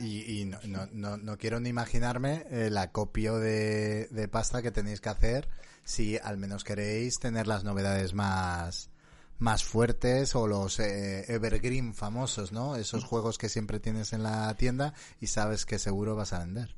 Y, 0.03 0.41
y 0.41 0.45
no, 0.45 0.59
no, 0.65 0.89
no, 0.93 1.17
no 1.17 1.39
quiero 1.39 1.61
ni 1.61 1.69
imaginarme 1.69 2.45
el 2.51 2.77
acopio 2.77 3.39
de, 3.39 4.09
de 4.11 4.29
pasta 4.29 4.61
que 4.61 4.73
tenéis 4.73 5.01
que 5.01 5.09
hacer 5.09 5.49
si 5.85 6.19
al 6.19 6.39
menos 6.39 6.65
queréis 6.65 7.19
tener 7.19 7.47
las 7.47 7.65
novedades 7.65 8.15
más, 8.15 8.91
más 9.39 9.65
fuertes 9.65 10.35
o 10.35 10.47
los 10.47 10.79
eh, 10.81 11.25
evergreen 11.29 11.95
famosos, 11.95 12.53
¿no? 12.53 12.77
Esos 12.77 13.05
juegos 13.05 13.39
que 13.39 13.49
siempre 13.49 13.81
tienes 13.81 14.13
en 14.13 14.23
la 14.23 14.55
tienda 14.57 14.95
y 15.21 15.27
sabes 15.27 15.67
que 15.67 15.79
seguro 15.79 16.17
vas 16.17 16.33
a 16.33 16.41
vender. 16.41 16.75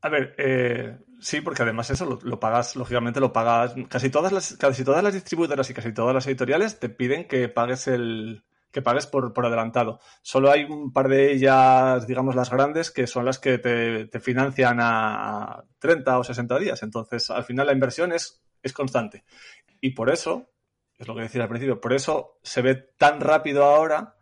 A 0.00 0.10
ver, 0.10 0.34
eh, 0.36 0.98
sí, 1.20 1.40
porque 1.40 1.62
además 1.62 1.88
eso 1.90 2.04
lo, 2.04 2.18
lo 2.22 2.38
pagas, 2.38 2.76
lógicamente 2.76 3.20
lo 3.20 3.32
pagas. 3.32 3.74
Casi 3.88 4.10
todas 4.10 4.32
las, 4.32 4.54
casi 4.56 4.84
todas 4.84 5.02
las 5.02 5.14
distribuidoras 5.14 5.70
y 5.70 5.74
casi 5.74 5.94
todas 5.94 6.14
las 6.14 6.26
editoriales 6.26 6.78
te 6.78 6.90
piden 6.90 7.26
que 7.26 7.48
pagues 7.48 7.86
el, 7.86 8.44
que 8.74 8.82
pagues 8.82 9.06
por, 9.06 9.32
por 9.32 9.46
adelantado. 9.46 10.00
Solo 10.20 10.50
hay 10.50 10.64
un 10.64 10.92
par 10.92 11.08
de 11.08 11.32
ellas, 11.32 12.08
digamos 12.08 12.34
las 12.34 12.50
grandes, 12.50 12.90
que 12.90 13.06
son 13.06 13.24
las 13.24 13.38
que 13.38 13.58
te, 13.58 14.20
financian 14.20 14.78
a 14.80 15.62
30 15.78 16.18
o 16.18 16.24
60 16.24 16.58
días. 16.58 16.82
Entonces, 16.82 17.30
al 17.30 17.44
final 17.44 17.68
la 17.68 17.72
inversión 17.72 18.10
es, 18.10 18.44
es 18.62 18.72
constante. 18.72 19.24
Y 19.80 19.90
por 19.90 20.10
eso, 20.10 20.50
es 20.98 21.06
lo 21.06 21.14
que 21.14 21.22
decía 21.22 21.44
al 21.44 21.48
principio, 21.48 21.80
por 21.80 21.92
eso 21.92 22.40
se 22.42 22.62
ve 22.62 22.74
tan 22.74 23.20
rápido 23.20 23.62
ahora 23.64 24.16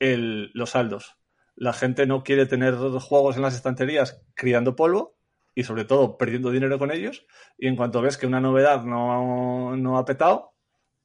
el, 0.00 0.50
los 0.54 0.70
saldos. 0.70 1.16
La 1.54 1.72
gente 1.72 2.04
no 2.06 2.24
quiere 2.24 2.46
tener 2.46 2.74
juegos 2.74 3.36
en 3.36 3.42
las 3.42 3.54
estanterías 3.54 4.24
criando 4.34 4.74
polvo 4.74 5.16
y 5.54 5.62
sobre 5.62 5.84
todo 5.84 6.18
perdiendo 6.18 6.50
dinero 6.50 6.80
con 6.80 6.90
ellos. 6.90 7.26
Y 7.56 7.68
en 7.68 7.76
cuanto 7.76 8.02
ves 8.02 8.16
que 8.16 8.26
una 8.26 8.40
novedad 8.40 8.82
no, 8.82 9.76
no 9.76 9.98
ha 9.98 10.04
petado, 10.04 10.54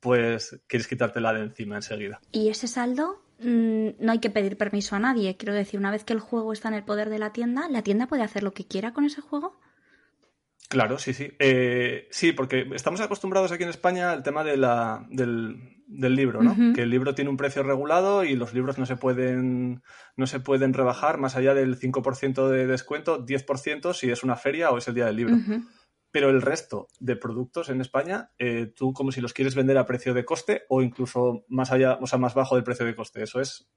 pues 0.04 0.60
quieres 0.68 0.88
quitártela 0.88 1.34
de 1.34 1.42
encima 1.42 1.78
enseguida. 1.78 2.20
Y 2.32 2.50
ese 2.50 2.68
saldo 2.68 3.24
mm, 3.40 3.90
no 4.00 4.12
hay 4.12 4.20
que 4.20 4.30
pedir 4.30 4.58
permiso 4.58 4.98
a 4.98 5.00
nadie. 5.00 5.38
Quiero 5.38 5.54
decir, 5.54 5.80
una 5.80 5.92
vez 5.92 6.04
que 6.04 6.14
el 6.14 6.20
juego 6.20 6.52
está 6.52 6.68
en 6.68 6.76
el 6.76 6.84
poder 6.84 7.10
de 7.10 7.20
la 7.20 7.32
tienda, 7.32 7.70
¿la 7.70 7.82
tienda 7.82 8.08
puede 8.08 8.22
hacer 8.22 8.44
lo 8.44 8.54
que 8.54 8.68
quiera 8.68 8.92
con 8.94 9.06
ese 9.06 9.22
juego? 9.22 9.58
Claro, 10.68 11.00
sí, 11.00 11.14
sí. 11.14 11.32
Eh, 11.40 12.08
sí, 12.12 12.34
porque 12.34 12.68
estamos 12.74 13.00
acostumbrados 13.00 13.52
aquí 13.52 13.64
en 13.64 13.70
España 13.70 14.12
al 14.12 14.24
tema 14.24 14.44
de 14.44 14.58
la, 14.58 15.06
del, 15.10 15.82
del 15.88 16.16
libro, 16.16 16.44
¿no? 16.44 16.74
Que 16.74 16.82
el 16.82 16.90
libro 16.90 17.16
tiene 17.16 17.30
un 17.30 17.38
precio 17.38 17.64
regulado 17.64 18.26
y 18.26 18.36
los 18.36 18.54
libros 18.54 18.78
no 18.78 18.86
se 18.86 18.98
pueden, 18.98 19.84
no 20.18 20.28
se 20.28 20.40
pueden 20.40 20.74
rebajar 20.74 21.18
más 21.18 21.38
allá 21.38 21.54
del 21.54 21.80
5% 21.80 22.50
de 22.50 22.68
descuento, 22.68 23.26
10% 23.26 23.94
si 23.94 24.10
es 24.10 24.24
una 24.24 24.36
feria 24.36 24.72
o 24.72 24.78
es 24.78 24.88
el 24.88 24.96
día 24.96 25.06
del 25.06 25.16
libro. 25.16 25.38
Pero 26.14 26.30
el 26.30 26.42
resto 26.42 26.88
de 27.00 27.16
productos 27.18 27.70
en 27.70 27.82
España, 27.82 28.30
eh, 28.38 28.68
tú 28.74 28.94
como 28.94 29.12
si 29.12 29.20
los 29.20 29.34
quieres 29.34 29.56
vender 29.56 29.78
a 29.78 29.86
precio 29.86 30.14
de 30.14 30.24
coste 30.24 30.62
o 30.70 30.82
incluso 30.82 31.44
más 31.50 31.72
allá, 31.72 31.98
o 32.00 32.06
sea, 32.08 32.20
más 32.20 32.36
bajo 32.36 32.56
del 32.56 32.64
precio 32.64 32.86
de 32.86 32.96
coste. 32.96 33.22
Eso 33.24 33.42
es 33.42 33.68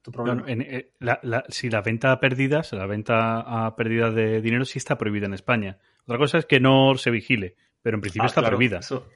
tu 0.00 0.10
problema. 0.12 0.40
no, 0.42 0.48
en- 0.48 0.62
eh, 0.62 0.92
la- 1.00 1.20
la- 1.22 1.44
si 1.48 1.68
la 1.70 1.80
venta 1.82 2.10
a 2.12 2.20
pérdidas, 2.20 2.72
la 2.72 2.86
venta 2.86 3.40
a 3.66 3.76
pérdida 3.76 4.10
de 4.10 4.40
dinero 4.40 4.64
sí 4.64 4.78
está 4.78 4.96
prohibida 4.96 5.26
en 5.26 5.34
España. 5.34 5.78
Otra 6.04 6.18
cosa 6.18 6.38
es 6.38 6.46
que 6.46 6.60
no 6.60 6.94
se 6.96 7.10
vigile, 7.10 7.56
pero 7.82 7.96
en 7.96 8.00
principio 8.00 8.24
Ah, 8.24 8.26
está 8.28 8.40
claro, 8.40 8.56
prohibida. 8.56 8.78
eso- 8.78 9.06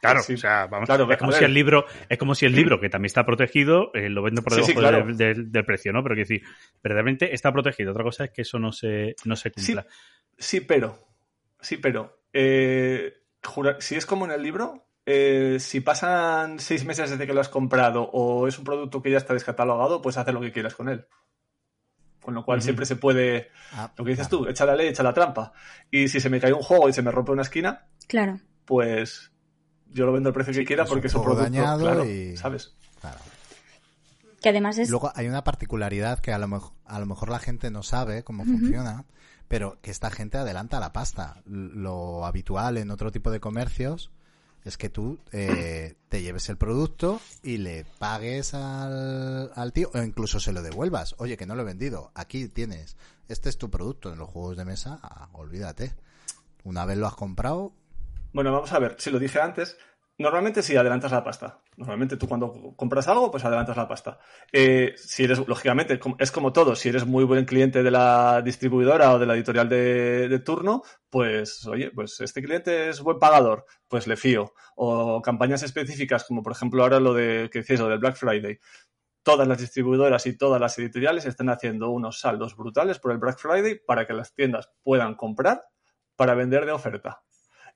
Claro, 0.00 0.20
sí. 0.22 0.34
o 0.34 0.36
sea, 0.38 0.66
vamos, 0.66 0.86
Claro, 0.86 1.10
es 1.10 1.18
como 1.18 1.30
a 1.32 1.34
si 1.34 1.44
el 1.44 1.52
libro, 1.54 1.84
es 2.08 2.18
como 2.18 2.34
si 2.34 2.46
el 2.46 2.52
libro, 2.54 2.78
que 2.80 2.88
también 2.88 3.06
está 3.06 3.26
protegido, 3.26 3.90
eh, 3.94 4.08
lo 4.08 4.22
vendo 4.22 4.42
por 4.42 4.52
debajo 4.54 4.70
sí, 4.70 4.74
claro. 4.76 5.04
del, 5.06 5.16
del- 5.16 5.50
del 5.52 5.64
precio, 5.64 5.92
¿no? 5.92 6.02
Pero 6.02 6.14
que 6.14 6.20
decir, 6.22 6.42
verdaderamente 6.82 7.34
está 7.34 7.52
protegido. 7.52 7.90
Otra 7.90 8.04
cosa 8.04 8.24
es 8.24 8.30
que 8.30 8.42
eso 8.42 8.58
no 8.58 8.70
se, 8.72 9.14
no 9.24 9.34
se 9.36 9.50
Sí, 9.56 9.74
cumpla. 9.74 9.86
sí, 10.38 10.60
pero. 10.60 11.07
Sí, 11.60 11.76
pero. 11.76 12.20
eh, 12.32 13.14
jura- 13.44 13.80
si 13.80 13.94
es 13.96 14.04
como 14.06 14.24
en 14.26 14.30
el 14.32 14.42
libro, 14.42 14.86
eh, 15.06 15.56
si 15.60 15.80
pasan 15.80 16.58
seis 16.58 16.84
meses 16.84 17.10
desde 17.10 17.26
que 17.26 17.32
lo 17.32 17.40
has 17.40 17.48
comprado 17.48 18.02
o 18.12 18.46
es 18.46 18.58
un 18.58 18.64
producto 18.64 19.00
que 19.00 19.10
ya 19.10 19.16
está 19.18 19.32
descatalogado, 19.34 20.02
pues 20.02 20.16
hacer 20.18 20.34
lo 20.34 20.40
que 20.40 20.52
quieras 20.52 20.74
con 20.74 20.88
él. 20.88 21.06
Con 22.22 22.34
lo 22.34 22.44
cual 22.44 22.60
siempre 22.60 22.84
se 22.84 22.96
puede, 22.96 23.48
Ah, 23.72 23.90
lo 23.96 24.04
que 24.04 24.10
dices 24.10 24.28
claro. 24.28 24.44
tú, 24.44 24.50
echa 24.50 24.66
la 24.66 24.76
ley, 24.76 24.88
echa 24.88 25.02
la 25.02 25.14
trampa. 25.14 25.52
Y 25.90 26.08
si 26.08 26.20
se 26.20 26.28
me 26.28 26.38
cae 26.40 26.52
un 26.52 26.60
juego 26.62 26.88
y 26.88 26.92
se 26.92 27.00
me 27.00 27.10
rompe 27.10 27.32
una 27.32 27.42
esquina, 27.42 27.86
Claro. 28.06 28.38
pues 28.66 29.32
yo 29.86 30.04
lo 30.04 30.12
vendo 30.12 30.28
al 30.28 30.34
precio 30.34 30.52
que 30.52 30.64
quiera 30.66 30.84
porque 30.84 31.06
es 31.06 31.14
un 31.14 31.22
producto 31.22 31.44
dañado 31.44 31.80
claro, 31.80 32.04
y- 32.04 32.36
¿sabes? 32.36 32.74
Claro. 33.00 33.18
Que 34.42 34.50
además 34.50 34.76
es... 34.78 34.90
Luego 34.90 35.10
hay 35.14 35.26
una 35.26 35.42
particularidad 35.42 36.18
que 36.18 36.32
a 36.32 36.38
lo, 36.38 36.46
mejor, 36.48 36.72
a 36.84 37.00
lo 37.00 37.06
mejor 37.06 37.30
la 37.30 37.38
gente 37.38 37.70
no 37.70 37.82
sabe 37.82 38.22
cómo 38.24 38.44
funciona, 38.44 39.04
pero 39.48 39.78
que 39.80 39.90
esta 39.90 40.10
gente 40.10 40.38
adelanta 40.38 40.80
la 40.80 40.92
pasta. 40.92 41.42
Lo 41.46 42.26
habitual 42.26 42.76
en 42.76 42.90
otro 42.90 43.10
tipo 43.10 43.30
de 43.30 43.40
comercios 43.40 44.10
es 44.64 44.76
que 44.76 44.90
tú 44.90 45.18
eh, 45.32 45.94
te 46.08 46.22
lleves 46.22 46.48
el 46.48 46.58
producto 46.58 47.20
y 47.42 47.58
le 47.58 47.86
pagues 47.98 48.54
al, 48.54 49.50
al 49.54 49.72
tío 49.72 49.90
o 49.94 50.02
incluso 50.02 50.40
se 50.40 50.52
lo 50.52 50.62
devuelvas. 50.62 51.14
Oye, 51.18 51.36
que 51.36 51.46
no 51.46 51.54
lo 51.54 51.62
he 51.62 51.64
vendido. 51.64 52.10
Aquí 52.14 52.48
tienes. 52.48 52.96
Este 53.28 53.48
es 53.48 53.58
tu 53.58 53.70
producto. 53.70 54.12
En 54.12 54.18
los 54.18 54.28
juegos 54.28 54.56
de 54.56 54.64
mesa, 54.64 54.98
ah, 55.02 55.28
olvídate. 55.32 55.94
Una 56.64 56.84
vez 56.84 56.98
lo 56.98 57.06
has 57.06 57.14
comprado, 57.14 57.72
Bueno, 58.32 58.52
vamos 58.52 58.72
a 58.72 58.78
ver, 58.78 58.96
si 58.98 59.10
lo 59.10 59.18
dije 59.18 59.40
antes, 59.40 59.78
normalmente 60.18 60.62
sí 60.62 60.76
adelantas 60.76 61.12
la 61.12 61.22
pasta. 61.22 61.60
Normalmente 61.76 62.16
tú 62.16 62.26
cuando 62.28 62.74
compras 62.76 63.06
algo, 63.08 63.30
pues 63.30 63.44
adelantas 63.44 63.76
la 63.76 63.86
pasta. 63.86 64.18
Eh, 64.52 64.94
si 64.96 65.24
eres, 65.24 65.46
lógicamente, 65.46 66.00
es 66.18 66.32
como 66.32 66.52
todo, 66.52 66.74
si 66.74 66.88
eres 66.88 67.06
muy 67.06 67.24
buen 67.24 67.44
cliente 67.44 67.82
de 67.82 67.90
la 67.90 68.42
distribuidora 68.42 69.14
o 69.14 69.18
de 69.18 69.26
la 69.26 69.34
editorial 69.34 69.68
de, 69.68 70.42
turno, 70.44 70.82
pues 71.08 71.66
oye, 71.66 71.90
pues 71.92 72.20
este 72.20 72.42
cliente 72.42 72.88
es 72.88 73.00
buen 73.00 73.18
pagador, 73.18 73.64
pues 73.86 74.06
le 74.06 74.16
fío. 74.16 74.54
O 74.76 75.22
campañas 75.22 75.62
específicas, 75.62 76.24
como 76.24 76.42
por 76.42 76.52
ejemplo 76.52 76.82
ahora 76.82 76.98
lo 76.98 77.14
de 77.14 77.48
que 77.52 77.60
decís, 77.60 77.78
lo 77.78 77.88
del 77.88 78.00
Black 78.00 78.16
Friday. 78.16 78.58
Todas 79.22 79.46
las 79.46 79.58
distribuidoras 79.58 80.26
y 80.26 80.36
todas 80.36 80.60
las 80.60 80.78
editoriales 80.78 81.26
están 81.26 81.50
haciendo 81.50 81.90
unos 81.90 82.20
saldos 82.20 82.56
brutales 82.56 82.98
por 82.98 83.12
el 83.12 83.18
Black 83.18 83.38
Friday 83.38 83.78
para 83.86 84.06
que 84.06 84.14
las 84.14 84.34
tiendas 84.34 84.70
puedan 84.82 85.14
comprar 85.14 85.64
para 86.16 86.34
vender 86.34 86.66
de 86.66 86.72
oferta. 86.72 87.22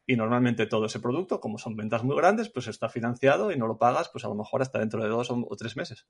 Y 0.07 0.17
normalmente 0.17 0.67
todo 0.67 0.87
ese 0.87 0.99
producto, 1.01 1.41
como 1.41 1.59
son 1.59 1.77
ventas 1.77 2.03
muy 2.03 2.17
grandes, 2.17 2.49
pues 2.49 2.67
está 2.67 2.89
financiado 2.89 3.53
y 3.53 3.57
no 3.57 3.67
lo 3.67 3.79
pagas, 3.79 4.09
pues 4.09 4.25
a 4.25 4.29
lo 4.29 4.35
mejor 4.35 4.61
hasta 4.63 4.79
dentro 4.81 5.03
de 5.03 5.09
dos 5.09 5.31
o, 5.31 5.57
tres 5.57 5.77
meses. 5.77 6.07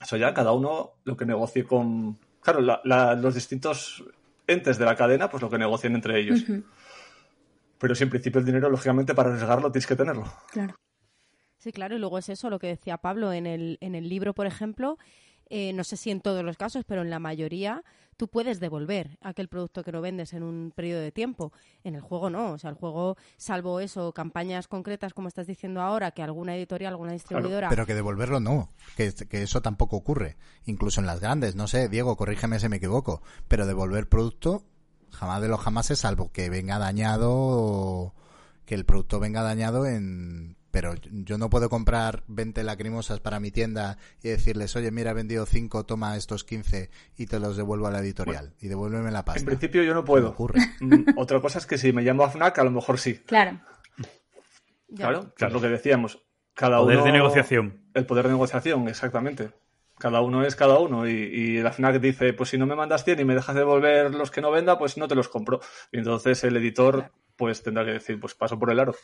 Eso 0.00 0.16
ya 0.16 0.32
cada 0.34 0.52
uno 0.52 0.92
lo 1.04 1.16
que 1.16 1.26
negocie 1.26 1.64
con. 1.64 2.18
Claro, 2.40 2.60
la- 2.60 2.80
la- 2.84 3.14
los 3.14 3.34
distintos 3.34 4.02
entes 4.46 4.78
de 4.78 4.84
la 4.84 4.96
cadena, 4.96 5.30
pues 5.30 5.42
lo 5.42 5.50
que 5.50 5.58
negocien 5.58 5.94
entre 5.94 6.18
ellos. 6.18 6.44
Pero 7.78 7.94
si 7.94 8.04
en 8.04 8.10
principio 8.10 8.38
el 8.40 8.46
dinero, 8.46 8.70
lógicamente, 8.70 9.14
para 9.14 9.28
arriesgarlo 9.30 9.70
tienes 9.70 9.86
que 9.86 9.96
tenerlo. 9.96 10.24
claro. 10.50 10.74
Sí, 11.58 11.70
claro, 11.70 11.94
y 11.94 12.00
luego 12.00 12.18
es 12.18 12.28
eso 12.28 12.50
lo 12.50 12.58
que 12.58 12.66
decía 12.66 12.96
Pablo 12.96 13.32
en 13.32 13.46
el, 13.46 13.78
en 13.80 13.94
el 13.94 14.08
libro, 14.08 14.34
por 14.34 14.46
ejemplo, 14.48 14.98
eh, 15.54 15.74
no 15.74 15.84
sé 15.84 15.98
si 15.98 16.10
en 16.10 16.22
todos 16.22 16.42
los 16.42 16.56
casos, 16.56 16.82
pero 16.86 17.02
en 17.02 17.10
la 17.10 17.18
mayoría 17.18 17.84
tú 18.16 18.26
puedes 18.26 18.58
devolver 18.58 19.18
aquel 19.20 19.48
producto 19.48 19.84
que 19.84 19.92
no 19.92 20.00
vendes 20.00 20.32
en 20.32 20.42
un 20.42 20.72
periodo 20.74 21.02
de 21.02 21.12
tiempo. 21.12 21.52
En 21.84 21.94
el 21.94 22.00
juego 22.00 22.30
no, 22.30 22.52
o 22.52 22.58
sea, 22.58 22.70
el 22.70 22.76
juego, 22.76 23.18
salvo 23.36 23.78
eso, 23.78 24.12
campañas 24.12 24.66
concretas 24.66 25.12
como 25.12 25.28
estás 25.28 25.46
diciendo 25.46 25.82
ahora, 25.82 26.12
que 26.12 26.22
alguna 26.22 26.56
editorial, 26.56 26.94
alguna 26.94 27.12
distribuidora... 27.12 27.68
Pero 27.68 27.84
que 27.84 27.94
devolverlo 27.94 28.40
no, 28.40 28.70
que, 28.96 29.12
que 29.12 29.42
eso 29.42 29.60
tampoco 29.60 29.96
ocurre. 29.96 30.38
Incluso 30.64 31.00
en 31.02 31.06
las 31.06 31.20
grandes, 31.20 31.54
no 31.54 31.68
sé, 31.68 31.90
Diego, 31.90 32.16
corrígeme 32.16 32.58
si 32.58 32.70
me 32.70 32.76
equivoco, 32.76 33.20
pero 33.46 33.66
devolver 33.66 34.08
producto 34.08 34.64
jamás 35.10 35.42
de 35.42 35.48
los 35.48 35.60
jamases, 35.60 35.98
salvo 35.98 36.32
que 36.32 36.48
venga 36.48 36.78
dañado, 36.78 37.30
o 37.30 38.14
que 38.64 38.74
el 38.74 38.86
producto 38.86 39.20
venga 39.20 39.42
dañado 39.42 39.84
en... 39.84 40.56
Pero 40.72 40.94
yo 41.10 41.38
no 41.38 41.48
puedo 41.50 41.68
comprar 41.70 42.24
20 42.26 42.64
lacrimosas 42.64 43.20
para 43.20 43.38
mi 43.38 43.52
tienda 43.52 43.98
y 44.22 44.30
decirles, 44.30 44.74
oye, 44.74 44.90
mira, 44.90 45.12
he 45.12 45.14
vendido 45.14 45.46
5, 45.46 45.84
toma 45.86 46.16
estos 46.16 46.42
15 46.42 46.90
y 47.16 47.26
te 47.26 47.38
los 47.38 47.56
devuelvo 47.56 47.86
a 47.86 47.90
la 47.92 48.00
editorial. 48.00 48.54
y 48.60 48.66
devuélveme 48.66 49.10
la 49.12 49.24
pasta. 49.24 49.40
En 49.40 49.46
principio 49.46 49.84
yo 49.84 49.94
no 49.94 50.04
puedo. 50.04 50.30
ocurre. 50.30 50.60
Mm, 50.80 51.10
Otra 51.16 51.40
cosa 51.40 51.58
es 51.60 51.66
que 51.66 51.78
si 51.78 51.92
me 51.92 52.02
llamo 52.02 52.24
a 52.24 52.30
FNAC, 52.30 52.58
a 52.58 52.64
lo 52.64 52.70
mejor 52.72 52.98
sí. 52.98 53.14
Claro. 53.26 53.60
Claro, 54.96 55.32
Claro. 55.36 55.54
lo 55.54 55.60
que 55.60 55.68
decíamos. 55.68 56.22
Cada 56.54 56.78
Poder 56.78 56.96
uno... 56.98 57.06
de 57.06 57.12
negociación. 57.12 57.80
El 57.94 58.04
poder 58.06 58.24
de 58.26 58.32
negociación, 58.32 58.88
exactamente. 58.88 59.50
Cada 59.98 60.20
uno 60.20 60.44
es 60.44 60.56
cada 60.56 60.78
uno. 60.78 61.06
Y, 61.08 61.12
y 61.12 61.62
la 61.62 61.72
FNAC 61.72 62.00
dice, 62.00 62.32
pues 62.32 62.50
si 62.50 62.58
no 62.58 62.66
me 62.66 62.74
mandas 62.74 63.04
100 63.04 63.20
y 63.20 63.24
me 63.24 63.34
dejas 63.34 63.54
devolver 63.54 64.14
los 64.14 64.30
que 64.30 64.40
no 64.40 64.50
venda, 64.50 64.78
pues 64.78 64.96
no 64.98 65.08
te 65.08 65.14
los 65.14 65.28
compro. 65.28 65.60
Y 65.92 65.98
entonces 65.98 66.42
el 66.44 66.56
editor 66.56 67.10
pues 67.36 67.62
tendrá 67.62 67.84
que 67.84 67.92
decir, 67.92 68.18
pues 68.20 68.34
paso 68.34 68.58
por 68.58 68.70
el 68.70 68.80
aro. 68.80 68.94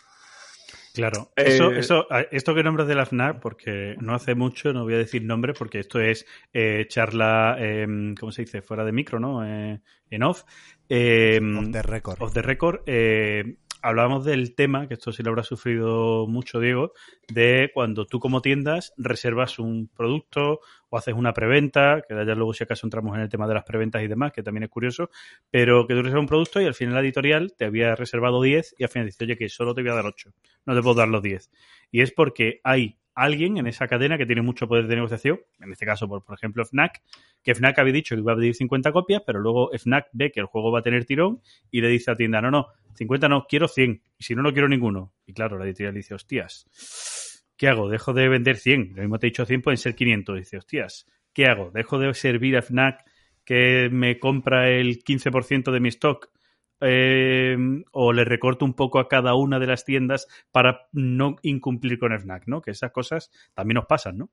Claro, 0.99 1.31
Eh, 1.37 1.45
eso, 1.47 1.71
eso, 1.71 2.07
a- 2.13 2.23
esto 2.23 2.57
que 2.57 2.65
nombras 2.65 2.89
de 2.89 2.97
la 2.97 3.07
FNAC, 3.07 3.39
porque 3.41 3.95
no 4.01 4.15
hace 4.17 4.35
mucho, 4.35 4.73
no 4.73 4.83
voy 4.83 4.95
a 4.95 4.99
decir 4.99 5.23
nombre, 5.23 5.55
porque 5.55 5.79
esto 5.79 6.01
es 6.01 6.27
eh, 6.53 6.87
charla, 6.89 7.57
eh, 7.61 7.87
¿cómo 8.19 8.33
se 8.33 8.43
dice? 8.43 8.63
Fuera 8.63 8.85
de 8.85 8.91
micro, 8.91 9.21
¿no? 9.21 9.47
Eh, 9.47 9.81
en 10.11 10.23
off. 10.25 10.43
Eh, 10.89 11.39
Off 11.57 11.71
the 11.71 11.83
record. 11.83 12.17
off 12.21 12.33
the 12.33 12.43
record, 12.43 12.81
eh, 12.87 13.55
hablábamos 13.83 14.25
del 14.25 14.55
tema, 14.55 14.89
que 14.89 14.95
esto 14.95 15.13
sí 15.13 15.23
lo 15.23 15.31
habrá 15.31 15.43
sufrido 15.43 16.27
mucho 16.27 16.61
Diego, 16.61 16.93
de 17.29 17.71
cuando 17.73 18.07
tú 18.07 18.21
como 18.21 18.41
tiendas 18.41 18.93
reservas 18.97 19.59
un 19.59 19.89
producto 19.89 20.61
o 20.89 20.97
haces 20.97 21.15
una 21.15 21.33
preventa, 21.33 22.03
que 22.09 22.15
ya 22.15 22.35
luego 22.35 22.55
si 22.55 22.65
acaso 22.65 22.87
entramos 22.87 23.15
en 23.17 23.23
el 23.23 23.29
tema 23.29 23.47
de 23.47 23.55
las 23.55 23.65
preventas 23.65 24.03
y 24.03 24.09
demás, 24.09 24.33
que 24.33 24.43
también 24.43 24.65
es 24.65 24.71
curioso, 24.71 25.11
pero 25.51 25.87
que 25.87 25.95
tú 25.95 26.03
reservas 26.03 26.23
un 26.23 26.29
producto 26.29 26.61
y 26.61 26.67
al 26.67 26.75
final 26.75 26.95
la 26.95 27.01
editorial 27.01 27.55
te 27.57 27.65
había 27.65 27.95
reservado 27.95 28.43
10 28.43 28.75
y 28.79 28.85
al 28.85 28.91
final 28.91 29.07
dice, 29.07 29.25
oye, 29.25 29.37
que 29.37 29.49
solo 29.49 29.75
te 29.75 29.83
voy 29.83 29.91
a 29.91 29.95
dar 29.95 30.07
8, 30.07 30.33
no 30.67 30.75
te 30.75 30.83
puedo 30.83 30.95
dar 30.95 31.09
los 31.09 31.23
10. 31.23 31.51
Y 31.91 32.01
es 32.01 32.13
porque 32.13 32.61
hay 32.65 32.99
alguien 33.23 33.59
en 33.59 33.67
esa 33.67 33.87
cadena 33.87 34.17
que 34.17 34.27
tiene 34.27 34.43
mucho 34.43 34.69
poder 34.69 34.87
de 34.87 34.95
negociación, 34.95 35.41
en 35.61 35.73
este 35.73 35.85
caso, 35.85 36.09
por, 36.09 36.25
por 36.25 36.37
ejemplo, 36.37 36.65
FNAC, 36.65 37.03
que 37.43 37.55
FNAC 37.55 37.79
había 37.79 37.93
dicho 37.93 38.15
que 38.15 38.21
iba 38.21 38.33
a 38.33 38.37
pedir 38.37 38.55
50 38.55 38.93
copias, 38.93 39.23
pero 39.27 39.41
luego 39.41 39.71
FNAC 39.73 40.09
ve 40.13 40.31
que 40.31 40.41
el 40.41 40.47
juego 40.47 40.71
va 40.71 40.81
a 40.81 40.83
tener 40.83 41.05
tirón 41.05 41.41
y 41.71 41.81
le 41.81 41.89
dice 41.89 42.11
a 42.11 42.17
tienda, 42.17 42.41
no, 42.41 42.51
no, 42.51 42.69
50 42.95 43.29
no, 43.29 43.47
quiero 43.49 43.69
100, 43.69 44.03
y 44.19 44.25
si 44.25 44.35
no, 44.35 44.43
no 44.43 44.53
quiero 44.53 44.69
ninguno. 44.69 45.13
Y 45.27 45.33
claro, 45.33 45.59
la 45.59 45.65
editorial 45.65 45.95
dice, 45.95 46.15
hostias, 46.15 47.45
¿qué 47.57 47.69
hago? 47.69 47.89
¿Dejo 47.89 48.13
de 48.13 48.29
vender 48.29 48.57
100? 48.57 48.93
Lo 48.95 49.03
mismo 49.03 49.19
te 49.19 49.27
he 49.27 49.31
dicho 49.31 49.47
100, 49.47 49.63
pueden 49.63 49.79
ser 49.79 49.95
500. 49.95 50.37
Y 50.37 50.39
dice, 50.41 50.57
hostias, 50.59 51.07
¿qué 51.33 51.47
hago? 51.47 51.71
¿Dejo 51.71 51.99
de 51.99 52.13
servir 52.15 52.57
a 52.57 52.63
FNAC 52.63 53.05
que 53.45 53.89
me 53.91 54.19
compra 54.19 54.69
el 54.71 55.03
15% 55.03 55.73
de 55.73 55.81
mi 55.81 55.89
stock? 55.89 56.31
Eh, 56.81 57.57
o 57.93 58.13
le 58.13 58.25
recorto 58.25 58.65
un 58.65 58.75
poco 58.75 58.99
a 59.01 59.09
cada 59.09 59.35
una 59.35 59.59
de 59.59 59.67
las 59.67 59.85
tiendas 59.85 60.29
para 60.53 60.89
no 60.93 61.37
incumplir 61.43 61.99
con 61.99 62.13
FNAC, 62.19 62.45
¿no? 62.47 62.63
Que 62.63 62.71
esas 62.71 62.93
cosas 62.93 63.31
también 63.55 63.77
nos 63.77 63.87
pasan, 63.87 64.19
¿no? 64.19 64.31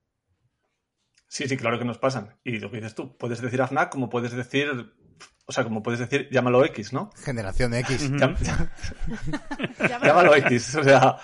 Sí, 1.28 1.48
sí, 1.48 1.58
claro 1.58 1.80
que 1.80 1.86
nos 1.86 1.98
pasan. 1.98 2.36
Y 2.44 2.60
lo 2.60 2.70
que 2.70 2.78
dices 2.78 2.94
tú, 2.96 3.18
puedes 3.18 3.42
decir 3.42 3.62
a 3.62 3.68
FNAC 3.68 3.90
como 3.90 4.10
puedes 4.10 4.32
decir, 4.32 4.70
o 5.48 5.52
sea, 5.52 5.64
como 5.64 5.82
puedes 5.82 6.00
decir, 6.00 6.30
llámalo 6.32 6.64
X, 6.66 6.94
¿no? 6.94 7.10
Generación 7.24 7.74
X. 7.74 8.12
Ya 8.18 8.28
me- 8.28 8.38
llámalo 9.90 10.36
X, 10.36 10.76
o 10.76 10.84
sea, 10.84 11.18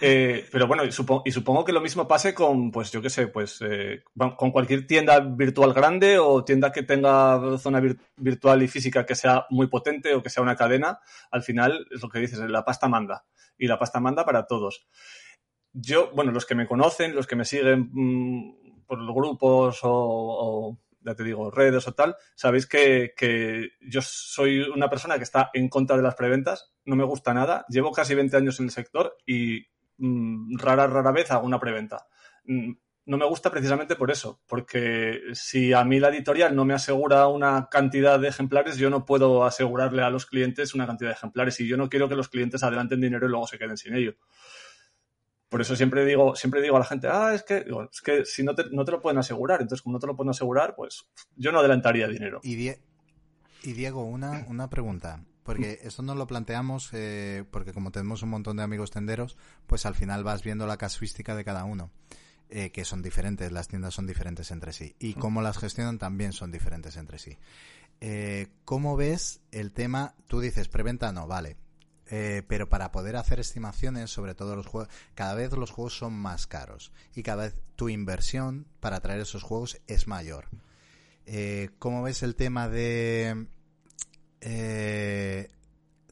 eh, 0.00 0.46
pero 0.52 0.66
bueno, 0.66 0.84
y 0.84 0.92
supongo, 0.92 1.64
que 1.64 1.72
lo 1.72 1.80
mismo 1.80 2.06
pase 2.06 2.34
con, 2.34 2.70
pues 2.70 2.92
yo 2.92 3.02
qué 3.02 3.10
sé, 3.10 3.26
pues 3.28 3.58
eh, 3.62 4.02
con 4.36 4.52
cualquier 4.52 4.86
tienda 4.86 5.18
virtual 5.20 5.72
grande 5.72 6.18
o 6.18 6.44
tienda 6.44 6.70
que 6.70 6.82
tenga 6.84 7.58
zona 7.58 7.80
vir- 7.80 7.98
virtual 8.16 8.62
y 8.62 8.68
física 8.68 9.04
que 9.04 9.14
sea 9.14 9.46
muy 9.50 9.66
potente 9.66 10.14
o 10.14 10.22
que 10.22 10.30
sea 10.30 10.42
una 10.42 10.56
cadena, 10.56 11.00
al 11.30 11.42
final 11.42 11.86
es 11.90 12.02
lo 12.02 12.08
que 12.08 12.20
dices, 12.20 12.38
la 12.38 12.64
pasta 12.64 12.88
manda 12.88 13.24
y 13.58 13.66
la 13.66 13.78
pasta 13.78 13.98
manda 13.98 14.24
para 14.24 14.46
todos. 14.46 14.86
Yo, 15.72 16.10
bueno, 16.14 16.32
los 16.32 16.46
que 16.46 16.54
me 16.54 16.66
conocen, 16.66 17.14
los 17.14 17.26
que 17.26 17.36
me 17.36 17.44
siguen 17.44 17.90
mm, 17.92 18.84
por 18.86 19.00
los 19.00 19.14
grupos 19.14 19.80
o, 19.82 19.90
o, 19.92 20.78
ya 21.00 21.14
te 21.14 21.24
digo, 21.24 21.50
redes 21.50 21.86
o 21.88 21.92
tal, 21.92 22.16
sabéis 22.34 22.66
que, 22.66 23.12
que 23.16 23.70
yo 23.80 24.00
soy 24.02 24.60
una 24.60 24.88
persona 24.88 25.16
que 25.16 25.24
está 25.24 25.50
en 25.54 25.68
contra 25.68 25.96
de 25.96 26.02
las 26.02 26.14
preventas, 26.14 26.72
no 26.84 26.96
me 26.96 27.04
gusta 27.04 27.34
nada, 27.34 27.64
llevo 27.68 27.92
casi 27.92 28.14
20 28.14 28.36
años 28.36 28.58
en 28.60 28.66
el 28.66 28.70
sector 28.72 29.16
y 29.26 29.66
rara, 29.98 30.86
rara 30.86 31.12
vez 31.12 31.30
hago 31.30 31.46
una 31.46 31.58
preventa. 31.60 32.06
Mm, 32.44 32.72
No 33.06 33.16
me 33.16 33.26
gusta 33.26 33.50
precisamente 33.50 33.96
por 33.96 34.10
eso, 34.10 34.42
porque 34.46 35.20
si 35.32 35.72
a 35.72 35.82
mí 35.82 35.98
la 35.98 36.08
editorial 36.10 36.54
no 36.54 36.66
me 36.66 36.74
asegura 36.74 37.26
una 37.26 37.68
cantidad 37.70 38.20
de 38.20 38.28
ejemplares, 38.28 38.76
yo 38.76 38.90
no 38.90 39.06
puedo 39.06 39.44
asegurarle 39.44 40.02
a 40.02 40.10
los 40.10 40.26
clientes 40.26 40.74
una 40.74 40.86
cantidad 40.86 41.08
de 41.10 41.14
ejemplares 41.14 41.58
y 41.60 41.66
yo 41.66 41.78
no 41.78 41.88
quiero 41.88 42.06
que 42.08 42.16
los 42.16 42.28
clientes 42.28 42.62
adelanten 42.62 43.00
dinero 43.00 43.26
y 43.26 43.30
luego 43.30 43.46
se 43.46 43.58
queden 43.58 43.78
sin 43.78 43.94
ello. 43.94 44.14
Por 45.48 45.62
eso 45.62 45.74
siempre 45.74 46.04
digo, 46.04 46.36
siempre 46.36 46.60
digo 46.60 46.76
a 46.76 46.80
la 46.80 46.84
gente, 46.84 47.08
ah, 47.10 47.32
es 47.34 47.42
que, 47.42 47.64
es 47.90 48.02
que 48.02 48.26
si 48.26 48.42
no 48.42 48.54
te, 48.54 48.64
no 48.70 48.84
te 48.84 48.92
lo 48.92 49.00
pueden 49.00 49.16
asegurar, 49.16 49.62
entonces 49.62 49.80
como 49.82 49.94
no 49.94 49.98
te 49.98 50.06
lo 50.06 50.14
pueden 50.14 50.28
asegurar, 50.28 50.74
pues 50.76 51.08
yo 51.34 51.50
no 51.50 51.60
adelantaría 51.60 52.06
dinero. 52.06 52.40
Y, 52.42 52.68
y 53.62 53.72
Diego, 53.72 54.04
una, 54.04 54.44
una 54.48 54.68
pregunta. 54.68 55.24
Porque 55.56 55.80
esto 55.82 56.02
nos 56.02 56.16
lo 56.16 56.26
planteamos, 56.26 56.90
eh, 56.92 57.44
porque 57.50 57.72
como 57.72 57.90
tenemos 57.90 58.22
un 58.22 58.28
montón 58.28 58.56
de 58.58 58.62
amigos 58.62 58.90
tenderos, 58.90 59.36
pues 59.66 59.86
al 59.86 59.94
final 59.94 60.22
vas 60.24 60.42
viendo 60.42 60.66
la 60.66 60.76
casuística 60.76 61.34
de 61.34 61.44
cada 61.44 61.64
uno. 61.64 61.90
eh, 62.50 62.70
que 62.70 62.84
son 62.86 63.02
diferentes, 63.02 63.52
las 63.52 63.68
tiendas 63.68 63.92
son 63.94 64.06
diferentes 64.06 64.50
entre 64.50 64.72
sí. 64.72 64.94
Y 64.98 65.12
cómo 65.14 65.42
las 65.42 65.58
gestionan 65.58 65.98
también 65.98 66.32
son 66.32 66.50
diferentes 66.50 66.96
entre 66.96 67.18
sí. 67.18 67.36
Eh, 68.00 68.48
¿Cómo 68.64 68.96
ves 68.96 69.40
el 69.50 69.72
tema? 69.72 70.14
Tú 70.28 70.40
dices, 70.40 70.68
preventa 70.68 71.12
no, 71.12 71.26
vale. 71.26 71.56
eh, 72.10 72.42
pero 72.48 72.68
para 72.70 72.90
poder 72.90 73.16
hacer 73.16 73.38
estimaciones 73.38 74.10
sobre 74.10 74.34
todo 74.34 74.56
los 74.56 74.66
juegos, 74.66 74.88
cada 75.14 75.34
vez 75.34 75.52
los 75.52 75.70
juegos 75.70 75.98
son 75.98 76.14
más 76.14 76.46
caros 76.46 76.90
y 77.14 77.22
cada 77.22 77.44
vez 77.44 77.60
tu 77.76 77.90
inversión 77.90 78.66
para 78.80 79.00
traer 79.00 79.20
esos 79.20 79.42
juegos 79.42 79.80
es 79.86 80.06
mayor. 80.08 80.48
¿Cómo 81.78 82.02
ves 82.02 82.22
el 82.22 82.34
tema 82.34 82.70
de 82.70 83.46
eh, 84.40 85.50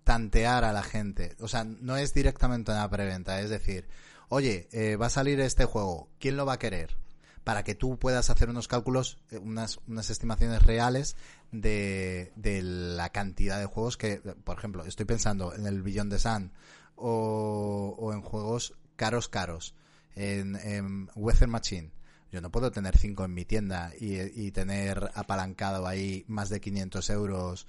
tantear 0.05 0.65
a 0.65 0.73
la 0.73 0.83
gente? 0.83 1.37
O 1.41 1.49
sea, 1.49 1.65
no 1.65 1.97
es 1.97 2.15
directamente 2.15 2.73
una 2.73 2.89
preventa, 2.89 3.41
es 3.41 3.51
decir, 3.51 3.87
oye, 4.29 4.69
eh, 4.73 4.97
va 4.97 5.07
a 5.07 5.11
salir 5.11 5.41
este 5.41 5.65
juego, 5.65 6.09
¿quién 6.19 6.37
lo 6.37 6.47
va 6.47 6.55
a 6.55 6.59
querer? 6.59 6.97
Para 7.45 7.63
que 7.63 7.75
tú 7.75 7.99
puedas 7.99 8.29
hacer 8.31 8.49
unos 8.49 8.69
cálculos, 8.69 9.19
eh, 9.31 9.39
unas, 9.39 9.79
unas 9.87 10.11
estimaciones 10.11 10.63
reales 10.63 11.17
de, 11.53 12.33
la 12.63 13.11
cantidad 13.11 13.59
de 13.59 13.67
juegos 13.67 13.97
que, 13.97 14.19
por 14.19 14.59
ejemplo, 14.59 14.85
estoy 14.85 15.07
pensando 15.07 15.55
en 15.55 15.67
el 15.67 15.83
Billón 15.83 16.09
de 16.09 16.19
Sun 16.19 16.53
o, 16.97 17.95
o 17.99 18.13
en 18.13 18.23
juegos 18.23 18.75
caros, 18.97 19.29
caros, 19.29 19.75
en, 20.17 20.57
en 20.57 21.09
Weather 21.15 21.49
Machine. 21.49 21.91
Yo 22.33 22.41
no 22.41 22.51
puedo 22.51 22.73
tener 22.73 22.99
cinco 22.99 23.25
en 23.25 23.35
mi 23.35 23.45
tienda 23.45 23.93
y, 23.99 24.21
y 24.21 24.51
tener 24.51 25.11
apalancado 25.15 25.87
ahí 25.87 26.25
más 26.27 26.49
de 26.49 26.61
500 26.61 27.11
euros 27.11 27.67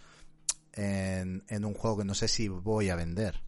en, 0.77 1.43
un 1.65 1.73
juego 1.73 1.97
que 1.99 2.05
no 2.05 2.13
sé 2.13 2.27
si 2.27 2.47
voy 2.47 2.89
a 2.89 2.95
vender. 2.95 3.41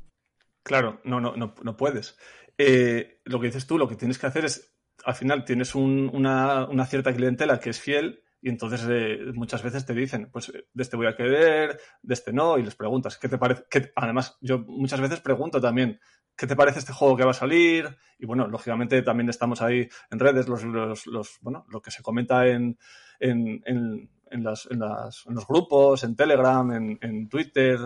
Claro, 0.64 1.00
no, 1.04 1.20
no, 1.22 1.36
no, 1.36 1.56
no 1.64 1.78
puedes. 1.78 2.18
Eh, 2.58 3.22
lo 3.26 3.40
que 3.40 3.48
dices 3.48 3.66
tú, 3.66 3.78
lo 3.78 3.88
que 3.88 3.96
tienes 3.96 4.18
que 4.20 4.28
hacer 4.28 4.46
es, 4.46 4.76
al 5.06 5.16
final 5.16 5.46
tienes 5.46 5.76
un- 5.76 6.10
una, 6.14 6.66
una 6.68 6.86
cierta 6.86 7.14
clientela 7.14 7.60
que 7.60 7.70
es 7.70 7.80
fiel 7.80 8.24
y 8.42 8.50
entonces 8.50 8.86
eh, 8.90 9.20
muchas 9.34 9.64
veces 9.64 9.86
te 9.86 9.94
dicen, 9.94 10.30
pues 10.32 10.52
de 10.52 10.84
este 10.84 10.98
voy 10.98 11.08
a 11.08 11.16
querer, 11.16 11.80
de 12.02 12.14
este 12.14 12.34
no, 12.34 12.58
y 12.58 12.64
les 12.64 12.76
preguntas, 12.76 13.18
¿qué 13.18 13.30
te 13.30 13.38
parece? 13.38 13.64
¿Qué- 13.70 13.92
Además, 13.96 14.38
yo 14.42 14.60
muchas 14.60 15.00
veces 15.02 15.20
pregunto 15.22 15.60
también, 15.62 16.00
¿qué 16.36 16.48
te 16.48 16.56
parece 16.56 16.80
este 16.80 16.94
juego 16.94 17.18
que 17.18 17.26
va 17.26 17.32
a 17.32 17.34
salir? 17.34 17.98
Y 18.18 18.26
bueno, 18.26 18.48
lógicamente 18.48 19.02
también 19.02 19.30
estamos 19.30 19.62
ahí 19.62 19.88
en 20.12 20.20
redes, 20.20 20.48
los, 20.48 20.64
los, 20.64 21.06
los- 21.08 21.38
bueno, 21.42 21.66
lo 21.70 21.82
que 21.82 21.92
se 21.92 22.02
comenta 22.04 22.48
en, 22.48 22.78
en, 23.20 23.62
en, 23.66 24.10
en 24.32 24.44
las, 24.44 24.68
en, 24.70 24.80
las- 24.80 25.26
en 25.28 25.36
los 25.36 25.48
grupos, 25.48 26.04
en 26.04 26.16
Telegram, 26.16 26.72
en, 26.72 26.98
en 27.02 27.30
Twitter, 27.30 27.80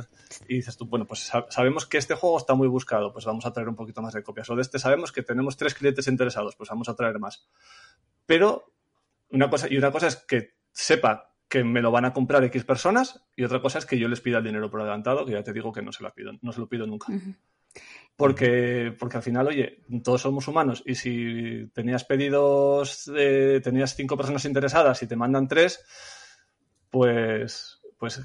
y 0.47 0.55
dices 0.55 0.75
tú, 0.77 0.85
bueno, 0.85 1.05
pues 1.05 1.21
sa- 1.21 1.45
sabemos 1.49 1.85
que 1.85 1.97
este 1.97 2.15
juego 2.15 2.37
está 2.37 2.53
muy 2.53 2.67
buscado, 2.67 3.11
pues 3.13 3.25
vamos 3.25 3.45
a 3.45 3.53
traer 3.53 3.69
un 3.69 3.75
poquito 3.75 4.01
más 4.01 4.13
de 4.13 4.23
copias. 4.23 4.49
O 4.49 4.55
de 4.55 4.61
este 4.61 4.79
sabemos 4.79 5.11
que 5.11 5.23
tenemos 5.23 5.57
tres 5.57 5.73
clientes 5.73 6.07
interesados, 6.07 6.55
pues 6.55 6.69
vamos 6.69 6.89
a 6.89 6.95
traer 6.95 7.19
más. 7.19 7.47
Pero 8.25 8.71
una 9.29 9.49
cosa, 9.49 9.67
y 9.69 9.77
una 9.77 9.91
cosa 9.91 10.07
es 10.07 10.15
que 10.17 10.55
sepa 10.71 11.29
que 11.49 11.63
me 11.63 11.81
lo 11.81 11.91
van 11.91 12.05
a 12.05 12.13
comprar 12.13 12.43
X 12.45 12.63
personas, 12.63 13.23
y 13.35 13.43
otra 13.43 13.61
cosa 13.61 13.77
es 13.79 13.85
que 13.85 13.99
yo 13.99 14.07
les 14.07 14.21
pida 14.21 14.39
el 14.39 14.43
dinero 14.43 14.69
por 14.71 14.81
adelantado, 14.81 15.25
que 15.25 15.33
ya 15.33 15.43
te 15.43 15.53
digo 15.53 15.71
que 15.71 15.81
no 15.81 15.91
se 15.91 16.03
lo 16.03 16.13
pido, 16.13 16.31
no 16.41 16.51
se 16.51 16.59
lo 16.59 16.67
pido 16.67 16.87
nunca. 16.87 17.11
Ujú. 17.13 17.33
Porque, 18.15 18.95
porque 18.99 19.17
al 19.17 19.23
final, 19.23 19.47
oye, 19.47 19.79
todos 20.03 20.21
somos 20.21 20.47
humanos 20.47 20.83
y 20.85 20.93
si 20.95 21.67
tenías 21.73 22.03
pedidos, 22.05 23.11
eh, 23.15 23.59
tenías 23.63 23.95
cinco 23.95 24.15
personas 24.15 24.45
interesadas 24.45 25.01
y 25.01 25.07
te 25.07 25.15
mandan 25.15 25.47
tres, 25.47 25.83
pues, 26.93 27.81
pues 27.97 28.21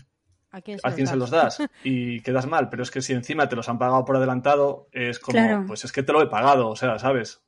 ¿A 0.51 0.61
quién 0.61 0.79
a 0.83 0.93
quién 0.93 1.07
se 1.07 1.17
los 1.17 1.31
das? 1.31 1.59
y 1.85 2.21
quedas 2.21 2.47
mal. 2.47 2.69
Pero 2.69 2.83
es 2.83 2.91
que 2.91 3.01
si 3.03 3.15
encima 3.15 3.49
te 3.49 3.57
los 3.57 3.69
han 3.69 3.79
pagado 3.79 4.05
por 4.05 4.17
adelantado, 4.17 4.89
es 4.93 5.19
como, 5.19 5.33
Claro. 5.39 5.65
pues 5.67 5.85
es 5.85 5.91
que 5.93 6.03
te 6.03 6.13
lo 6.13 6.23
he 6.23 6.27
pagado, 6.27 6.69
o 6.69 6.77
sea, 6.77 6.99
¿sabes? 6.99 7.43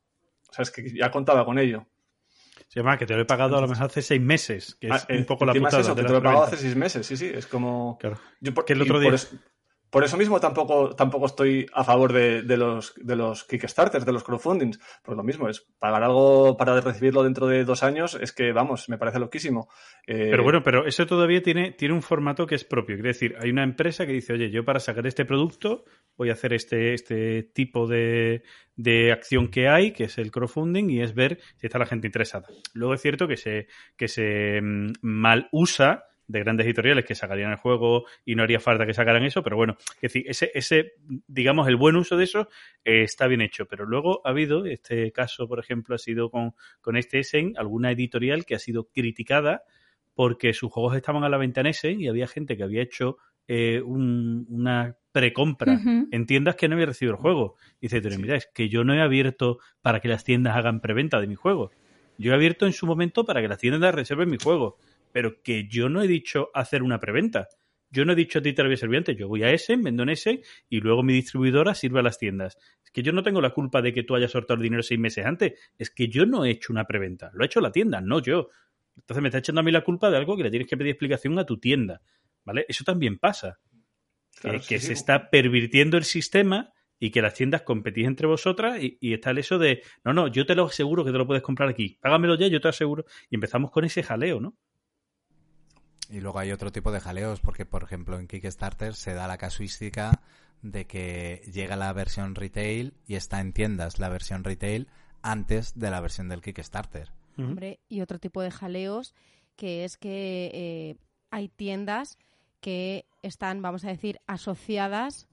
O 0.49 0.53
sea, 0.53 0.63
es 0.63 0.71
que 0.71 0.93
ya 0.93 1.11
contaba 1.11 1.45
con 1.45 1.59
ello. 1.59 1.87
Se 2.69 2.81
llama 2.81 2.97
que 2.99 3.05
te 3.07 3.15
lo 3.15 3.21
he 3.23 3.25
pagado 3.27 3.57
a 3.57 3.61
lo 3.61 3.69
mejor 3.69 3.87
hace 3.87 4.01
seis 4.03 4.21
meses, 4.21 4.77
que 4.81 4.89
es 4.89 4.93
Ah, 4.95 5.07
eh, 5.09 5.19
un 5.19 5.25
poco 5.27 5.45
la 5.45 5.53
es 5.53 5.59
putada 5.59 5.81
eso, 5.83 5.95
de 5.95 6.03
que 6.03 6.07
te 6.07 6.13
lo 6.13 6.19
he 6.19 6.23
pagado 6.23 6.45
hace 6.45 6.57
seis 6.57 6.77
meses, 6.77 7.07
sí, 7.07 7.17
sí, 7.17 7.31
es 7.35 7.47
como... 7.47 7.99
Claro. 7.99 8.19
Yo 8.41 8.55
por, 8.55 8.65
Que 8.65 8.73
el 8.75 8.83
otro 8.83 8.95
por 8.95 9.03
día- 9.03 9.15
es- 9.15 9.35
por 9.91 10.05
eso 10.05 10.17
mismo 10.17 10.39
tampoco, 10.39 10.95
tampoco 10.95 11.27
estoy 11.27 11.67
a 11.73 11.83
favor 11.83 12.13
de, 12.13 12.57
los, 12.57 12.95
de 12.97 13.17
los 13.17 13.45
Kickstarters, 13.45 14.07
de 14.07 14.13
los 14.13 14.23
crowdfundings. 14.23 14.79
Pues 15.03 15.17
lo 15.17 15.25
mismo, 15.25 15.49
es 15.49 15.67
pagar 15.79 16.05
algo 16.05 16.57
para 16.57 16.81
recibirlo 16.81 17.25
dentro 17.25 17.49
de 17.49 17.65
dos 17.65 17.83
años, 17.83 18.17
es 18.21 18.33
que, 18.33 18.53
vamos, 18.53 18.89
me 18.89 18.99
parece 18.99 19.19
loquísimo. 19.19 19.69
Eh, 20.07 20.29
Pero 20.31 20.45
bueno, 20.45 20.63
pero 20.63 20.87
eso 20.87 21.07
todavía 21.07 21.43
tiene, 21.43 21.73
tiene 21.73 21.95
un 21.95 22.03
formato 22.03 22.47
que 22.47 22.55
es 22.55 22.65
propio. 22.65 22.95
Quiere 22.97 23.09
decir, 23.09 23.37
hay 23.41 23.51
una 23.51 23.65
empresa 23.65 24.07
que 24.07 24.13
dice, 24.13 24.33
oye, 24.33 24.51
yo 24.51 24.65
para 24.65 24.79
sacar 24.79 25.07
este 25.07 25.25
producto 25.25 25.85
voy 26.17 26.31
a 26.31 26.35
hacer 26.35 26.53
este, 26.53 26.95
este 26.95 27.43
tipo 27.43 27.89
de, 27.89 28.45
de 28.77 29.11
acción 29.11 29.49
que 29.49 29.69
hay, 29.69 29.93
que 29.93 30.05
es 30.05 30.19
el 30.19 30.31
crowdfunding, 30.31 30.89
y 30.91 31.03
es 31.03 31.15
ver 31.15 31.41
si 31.57 31.67
está 31.67 31.79
la 31.79 31.87
gente 31.87 32.07
interesada. 32.07 32.47
Luego 32.75 32.95
es 32.95 33.03
cierto 33.03 33.27
que 33.27 33.37
se, 33.37 33.67
que 33.97 34.07
se 34.07 34.61
mm, 34.63 34.93
mal 35.03 35.49
usa 35.51 36.05
de 36.31 36.41
grandes 36.41 36.67
editoriales 36.67 37.05
que 37.05 37.15
sacarían 37.15 37.51
el 37.51 37.57
juego 37.57 38.05
y 38.25 38.35
no 38.35 38.43
haría 38.43 38.61
falta 38.61 38.87
que 38.87 38.95
sacaran 38.95 39.25
eso, 39.25 39.43
pero 39.43 39.57
bueno, 39.57 39.77
es 39.97 40.01
decir, 40.13 40.25
ese, 40.29 40.51
ese 40.55 40.93
digamos, 41.27 41.67
el 41.69 41.77
buen 41.77 41.97
uso 41.97 42.17
de 42.17 42.25
eso 42.25 42.49
eh, 42.85 43.03
está 43.03 43.27
bien 43.27 43.41
hecho. 43.41 43.67
Pero 43.67 43.85
luego 43.87 44.21
ha 44.25 44.31
habido, 44.31 44.65
este 44.67 45.11
caso, 45.13 45.49
por 45.49 45.59
ejemplo, 45.59 45.95
ha 45.95 45.99
sido 45.99 46.31
con, 46.31 46.55
con 46.81 46.97
este 46.97 47.19
Essen, 47.21 47.55
alguna 47.57 47.91
editorial 47.91 48.45
que 48.45 48.55
ha 48.55 48.59
sido 48.59 48.89
criticada 48.91 49.63
porque 50.15 50.53
sus 50.55 50.71
juegos 50.71 50.97
estaban 50.97 51.25
a 51.25 51.29
la 51.29 51.39
venta 51.39 51.61
en 51.61 51.67
Essen 51.69 52.01
y 52.01 52.09
había 52.09 52.27
gente 52.27 52.57
que 52.57 52.63
había 52.63 52.83
hecho 52.83 53.17
eh, 53.49 53.81
un- 53.85 54.47
una 54.49 54.97
precompra 55.13 55.73
en 56.13 56.27
tiendas 56.27 56.55
que 56.55 56.69
no 56.69 56.75
había 56.75 56.87
recibido 56.87 57.15
el 57.17 57.21
juego. 57.21 57.57
Y 57.81 57.87
dice, 57.87 58.01
pero 58.01 58.17
mira, 58.19 58.37
es 58.37 58.47
que 58.55 58.69
yo 58.69 58.85
no 58.85 58.95
he 58.95 59.01
abierto 59.01 59.59
para 59.83 59.99
que 60.01 60.07
las 60.09 60.23
tiendas 60.23 60.57
hagan 60.57 60.81
preventa 60.81 61.21
de 61.21 61.27
mi 61.27 61.35
juego. 61.35 61.73
Yo 62.17 62.33
he 62.33 62.35
abierto 62.35 62.67
en 62.67 62.73
su 62.73 62.87
momento 62.87 63.25
para 63.25 63.41
que 63.41 63.49
las 63.49 63.59
tiendas 63.59 63.95
reserven 63.95 64.29
mi 64.31 64.37
juego, 64.37 64.77
pero 65.13 65.43
que 65.43 65.69
yo 65.69 65.89
no 65.89 66.03
he 66.03 66.09
dicho 66.09 66.51
hacer 66.55 66.83
una 66.83 67.01
preventa. 67.01 67.49
Yo 67.91 68.05
no 68.05 68.13
he 68.13 68.17
dicho 68.17 68.39
a 68.39 68.43
ti 68.43 68.53
te 68.53 68.63
lo 68.63 68.69
voy 68.69 68.75
a 68.75 68.79
servir 68.79 68.99
antes. 68.99 69.17
Yo 69.17 69.29
voy 69.29 69.43
a 69.43 69.51
Essen, 69.51 69.83
vendo 69.83 70.05
en 70.05 70.11
Essen 70.11 70.41
y 70.69 70.81
luego 70.81 71.03
mi 71.03 71.13
distribuidora 71.13 71.75
sirve 71.75 71.99
a 71.99 72.03
las 72.03 72.19
tiendas. 72.19 72.57
Es 72.85 72.91
que 72.93 73.03
yo 73.03 73.13
no 73.13 73.23
tengo 73.23 73.41
la 73.41 73.51
culpa 73.51 73.83
de 73.83 73.93
que 73.93 74.05
tú 74.05 74.15
hayas 74.15 74.31
soltado 74.31 74.59
el 74.59 74.63
dinero 74.63 74.83
seis 74.83 75.01
meses 75.01 75.27
antes. 75.27 75.55
Es 75.77 75.91
que 75.91 76.09
yo 76.09 76.25
no 76.25 76.45
he 76.45 76.51
hecho 76.51 76.73
una 76.73 76.87
preventa. 76.87 77.31
Lo 77.35 77.43
ha 77.43 77.47
hecho 77.47 77.61
la 77.61 77.73
tienda, 77.73 78.01
no 78.01 78.21
yo. 78.21 78.49
Entonces 78.97 79.23
me 79.23 79.29
está 79.29 79.39
echando 79.39 79.61
a 79.61 79.65
mí 79.65 79.73
la 79.73 79.83
culpa 79.83 80.11
de 80.11 80.17
algo 80.17 80.37
que 80.37 80.45
le 80.45 80.51
tienes 80.51 80.69
que 80.69 80.77
pedir 80.77 80.91
explicación 80.91 81.39
a 81.39 81.45
tu 81.45 81.59
tienda. 81.59 82.01
¿Vale? 82.45 82.65
Eso 82.69 82.85
también 82.85 83.19
pasa. 83.19 83.59
claro, 84.41 84.59
que 84.59 84.63
sí, 84.63 84.69
que 84.69 84.81
sí. 84.81 84.87
se 84.87 84.93
está 84.93 85.31
pervirtiendo 85.31 85.97
el 85.97 86.05
sistema 86.05 86.73
y 87.01 87.11
que 87.11 87.23
las 87.23 87.35
tiendas 87.35 87.63
competís 87.63 88.07
entre 88.07 88.27
vosotras 88.27 88.81
y, 88.81 88.99
y 89.01 89.15
está 89.15 89.31
el 89.31 89.39
eso 89.39 89.59
de, 89.59 89.83
no, 90.05 90.13
no, 90.13 90.29
yo 90.29 90.47
te 90.47 90.55
lo 90.55 90.67
aseguro 90.67 91.05
que 91.05 91.11
te 91.11 91.19
lo 91.19 91.27
puedes 91.27 91.43
comprar 91.43 91.69
aquí. 91.69 91.99
Págamelo 92.01 92.37
ya, 92.37 92.47
yo 92.47 92.61
te 92.61 92.69
aseguro. 92.69 93.05
Y 93.31 93.35
empezamos 93.35 93.71
con 93.71 93.85
ese 93.85 94.03
jaleo, 94.03 94.39
¿no? 94.39 94.55
Y 96.11 96.21
luego 96.21 96.39
hay 96.39 96.53
otro 96.53 96.73
tipo 96.73 96.91
de 96.93 97.01
jaleos, 97.01 97.41
porque 97.41 97.65
por 97.67 97.83
ejemplo 97.85 98.19
en 98.19 98.27
Kickstarter 98.27 98.95
se 98.95 99.15
da 99.15 99.29
la 99.29 99.39
casuística 99.39 100.21
de 100.63 100.87
que 100.87 101.43
llega 101.53 101.77
la 101.77 101.93
versión 101.93 102.35
retail 102.35 102.95
y 103.07 103.15
está 103.15 103.41
en 103.41 103.53
tiendas 103.53 103.99
la 103.99 104.09
versión 104.09 104.45
retail 104.45 104.89
antes 105.23 105.79
de 105.79 105.91
la 105.91 106.01
versión 106.01 106.29
del 106.29 106.43
Kickstarter. 106.43 107.13
Hombre, 107.39 107.81
y 107.89 108.01
otro 108.03 108.19
tipo 108.19 108.43
de 108.43 108.51
jaleos 108.51 109.15
que 109.57 109.85
es 109.85 109.97
que 109.97 110.51
eh, 110.53 110.97
hay 111.31 111.49
tiendas 111.49 112.19
que 112.61 113.07
están, 113.23 113.63
vamos 113.63 113.85
a 113.85 113.89
decir, 113.89 114.21
asociadas 114.27 115.29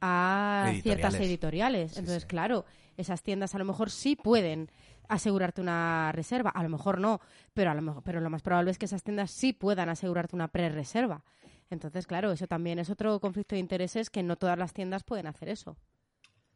a 0.00 0.66
Editoriales. 0.68 0.82
ciertas 0.82 1.14
editoriales. 1.14 1.92
Sí, 1.92 1.98
Entonces, 1.98 2.22
sí. 2.22 2.28
claro, 2.28 2.64
esas 2.96 3.22
tiendas 3.22 3.54
a 3.54 3.58
lo 3.58 3.64
mejor 3.64 3.90
sí 3.90 4.16
pueden 4.16 4.70
asegurarte 5.10 5.60
una 5.60 6.10
reserva, 6.12 6.50
a 6.50 6.62
lo 6.62 6.68
mejor 6.68 7.00
no, 7.00 7.20
pero 7.54 7.70
a 7.70 7.74
lo 7.74 7.82
mejor, 7.82 8.02
pero 8.02 8.20
lo 8.20 8.30
más 8.30 8.42
probable 8.42 8.70
es 8.70 8.78
que 8.78 8.86
esas 8.86 9.02
tiendas 9.02 9.30
sí 9.30 9.52
puedan 9.52 9.88
asegurarte 9.88 10.34
una 10.36 10.48
pre-reserva. 10.48 11.22
Entonces, 11.68 12.06
claro, 12.06 12.32
eso 12.32 12.46
también 12.46 12.78
es 12.78 12.90
otro 12.90 13.20
conflicto 13.20 13.54
de 13.54 13.60
intereses 13.60 14.10
que 14.10 14.22
no 14.22 14.36
todas 14.36 14.58
las 14.58 14.72
tiendas 14.72 15.04
pueden 15.04 15.26
hacer 15.26 15.48
eso. 15.48 15.76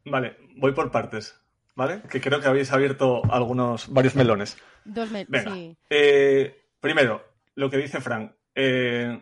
Vale, 0.03 0.37
voy 0.57 0.71
por 0.73 0.91
partes, 0.91 1.39
¿vale? 1.75 2.01
Que 2.09 2.19
creo 2.21 2.39
que 2.41 2.47
habéis 2.47 2.71
abierto 2.71 3.21
algunos, 3.31 3.91
varios 3.91 4.15
melones. 4.15 4.57
Dos 4.83 5.09
me- 5.11 5.25
Venga. 5.27 5.53
sí. 5.53 5.77
Eh, 5.89 6.65
primero, 6.79 7.23
lo 7.55 7.69
que 7.69 7.77
dice 7.77 8.01
Frank. 8.01 8.31
Eh, 8.53 9.21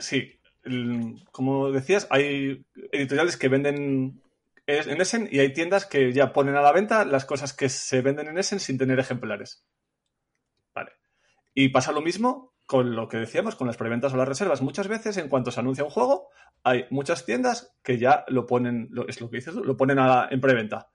sí, 0.00 0.40
el- 0.64 1.22
como 1.32 1.70
decías, 1.70 2.08
hay 2.10 2.64
editoriales 2.92 3.36
que 3.36 3.48
venden 3.48 4.20
es- 4.66 4.86
en 4.86 5.00
Essen 5.00 5.28
y 5.30 5.38
hay 5.40 5.52
tiendas 5.52 5.86
que 5.86 6.12
ya 6.12 6.32
ponen 6.32 6.56
a 6.56 6.60
la 6.60 6.72
venta 6.72 7.04
las 7.04 7.24
cosas 7.24 7.52
que 7.52 7.68
se 7.68 8.00
venden 8.02 8.28
en 8.28 8.38
Essen 8.38 8.60
sin 8.60 8.78
tener 8.78 8.98
ejemplares. 8.98 9.66
Vale. 10.74 10.92
Y 11.54 11.68
pasa 11.70 11.92
lo 11.92 12.02
mismo 12.02 12.54
con 12.66 12.96
lo 12.96 13.08
que 13.08 13.18
decíamos, 13.18 13.54
con 13.54 13.68
las 13.68 13.76
preventas 13.76 14.12
o 14.12 14.16
las 14.16 14.28
reservas. 14.28 14.60
Muchas 14.60 14.88
veces, 14.88 15.16
en 15.18 15.28
cuanto 15.28 15.50
se 15.52 15.60
anuncia 15.60 15.84
un 15.84 15.90
juego, 15.90 16.28
hay 16.64 16.84
muchas 16.90 17.24
tiendas 17.24 17.76
que 17.82 17.98
ya 17.98 18.24
lo 18.28 18.46
ponen, 18.46 18.90
es 19.06 19.20
lo 19.20 19.30
que 19.30 19.36
dices 19.36 19.54
tú, 19.54 19.62
lo 19.62 19.76
ponen 19.76 19.98
en 20.30 20.40
preventa. 20.40 20.90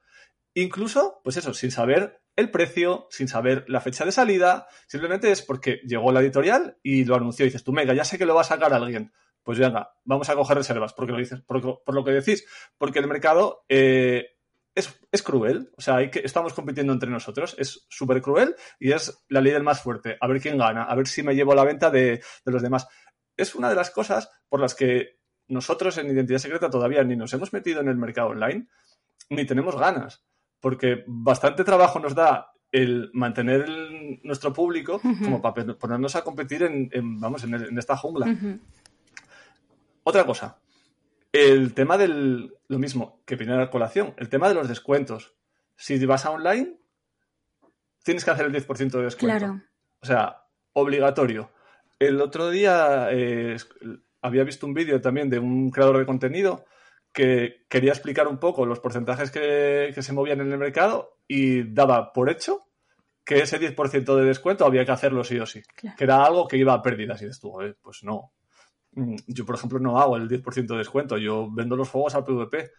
Incluso, 0.54 1.22
pues 1.24 1.38
eso, 1.38 1.54
sin 1.54 1.72
saber 1.72 2.22
el 2.36 2.52
precio, 2.52 3.08
sin 3.10 3.30
saber 3.30 3.64
la 3.70 3.80
fecha 3.80 4.04
de 4.04 4.12
salida, 4.12 4.68
simplemente 4.88 5.32
es 5.32 5.42
porque 5.42 5.80
llegó 5.86 6.12
la 6.12 6.20
editorial 6.20 6.78
y 6.84 7.06
lo 7.06 7.16
anunció. 7.16 7.46
Y 7.46 7.50
dices 7.50 7.64
tú, 7.64 7.72
mega, 7.72 7.94
ya 7.94 8.04
sé 8.04 8.18
que 8.18 8.26
lo 8.26 8.36
va 8.36 8.42
a 8.42 8.46
sacar 8.46 8.74
alguien. 8.74 9.14
Pues 9.44 9.58
venga, 9.60 9.92
vamos 10.04 10.30
a 10.30 10.36
coger 10.36 10.58
reservas, 10.58 10.94
porque 10.94 11.12
lo 11.14 11.18
dices, 11.18 11.42
por, 11.42 11.84
por 11.84 11.96
lo 11.96 12.04
que 12.04 12.12
decís, 12.12 12.46
porque 12.78 13.00
el 13.00 13.08
mercado 13.08 13.66
eh, 13.70 14.28
es, 14.76 15.00
es 15.12 15.24
cruel. 15.24 15.72
O 15.78 15.82
sea, 15.82 15.96
hay 15.98 16.12
que, 16.12 16.20
estamos 16.20 16.54
compitiendo 16.54 16.94
entre 16.94 17.10
nosotros, 17.10 17.56
es 17.58 17.86
súper 17.90 18.22
cruel 18.22 18.56
y 18.80 18.92
es 18.92 19.24
la 19.30 19.42
ley 19.42 19.52
del 19.52 19.64
más 19.64 19.82
fuerte. 19.82 20.18
A 20.22 20.28
ver 20.28 20.40
quién 20.42 20.58
gana, 20.58 20.84
a 20.84 20.96
ver 20.96 21.08
si 21.08 21.24
me 21.24 21.34
llevo 21.36 21.56
la 21.56 21.64
venta 21.64 21.90
de, 21.90 22.22
de 22.46 22.52
los 22.52 22.62
demás. 22.62 22.88
Es 23.36 23.56
una 23.56 23.70
de 23.70 23.76
las 23.76 23.90
cosas 23.90 24.30
por 24.48 24.60
las 24.60 24.76
que 24.76 25.20
nosotros 25.48 25.98
en 25.98 26.08
Identidad 26.12 26.40
Secreta 26.40 26.70
todavía 26.70 27.04
ni 27.04 27.16
nos 27.16 27.34
hemos 27.34 27.52
metido 27.52 27.82
en 27.82 27.88
el 27.90 27.98
mercado 27.98 28.30
online, 28.30 28.68
ni 29.30 29.46
tenemos 29.46 29.76
ganas, 29.76 30.24
porque 30.60 31.04
bastante 31.08 31.64
trabajo 31.64 32.00
nos 32.00 32.14
da 32.16 32.52
el 32.72 33.10
mantener 33.14 33.62
el- 33.62 34.22
nuestro 34.24 34.54
público 34.54 35.02
como 35.24 35.42
para 35.42 35.74
ponernos 35.78 36.16
a 36.16 36.24
competir 36.24 36.64
en, 36.64 36.90
en, 36.94 37.20
vamos, 37.20 37.44
en, 37.44 37.54
el- 37.56 37.68
en 37.70 37.78
esta 37.78 37.98
jungla. 37.98 38.28
Otra 40.12 40.26
cosa, 40.26 40.60
el 41.32 41.74
tema 41.74 41.98
del, 41.98 42.54
lo 42.68 42.80
mismo 42.80 43.22
que 43.26 43.38
viene 43.38 43.54
a 43.54 43.58
la 43.58 43.70
colación, 43.70 44.14
el 44.18 44.28
tema 44.28 44.50
de 44.50 44.56
los 44.56 44.68
descuentos. 44.68 45.36
Si 45.78 46.06
vas 46.06 46.26
a 46.26 46.32
online, 46.32 46.78
tienes 48.04 48.26
que 48.26 48.32
hacer 48.32 48.46
el 48.46 48.54
10% 48.54 48.92
de 48.92 49.04
descuento. 49.04 49.38
Claro. 49.38 49.62
O 50.02 50.06
sea, 50.06 50.44
obligatorio. 50.74 51.52
El 51.98 52.20
otro 52.20 52.50
día 52.50 53.08
eh, 53.12 53.56
había 54.22 54.44
visto 54.44 54.66
un 54.68 54.74
vídeo 54.74 55.00
también 55.00 55.30
de 55.30 55.40
un 55.40 55.70
creador 55.70 55.98
de 56.00 56.06
contenido 56.06 56.66
que 57.14 57.66
quería 57.70 57.92
explicar 57.92 58.28
un 58.28 58.38
poco 58.38 58.66
los 58.66 58.80
porcentajes 58.80 59.32
que, 59.32 59.92
que 59.96 60.02
se 60.02 60.14
movían 60.14 60.42
en 60.42 60.52
el 60.52 60.58
mercado 60.58 61.20
y 61.28 61.64
daba 61.74 62.12
por 62.12 62.30
hecho 62.30 62.68
que 63.24 63.40
ese 63.40 63.60
10% 63.60 64.16
de 64.16 64.26
descuento 64.26 64.66
había 64.66 64.84
que 64.84 64.92
hacerlo 64.92 65.24
sí 65.24 65.40
o 65.40 65.46
sí. 65.46 65.62
Claro. 65.76 65.96
Que 65.98 66.04
era 66.04 66.26
algo 66.26 66.48
que 66.48 66.58
iba 66.58 66.74
a 66.74 66.82
pérdidas. 66.82 67.22
Y 67.22 67.26
dices 67.26 67.40
tú, 67.40 67.62
"Eh, 67.62 67.76
pues 67.82 68.04
no. 68.04 68.34
Mm, 68.94 69.16
Yo, 69.28 69.46
por 69.46 69.56
ejemplo, 69.56 69.80
no 69.80 70.00
hago 70.00 70.18
el 70.18 70.28
10% 70.28 70.74
de 70.74 70.80
descuento. 70.80 71.18
Yo 71.18 71.50
vendo 71.52 71.76
los 71.76 71.90
juegos 71.90 72.16
al 72.16 72.26
PvP. 72.26 72.72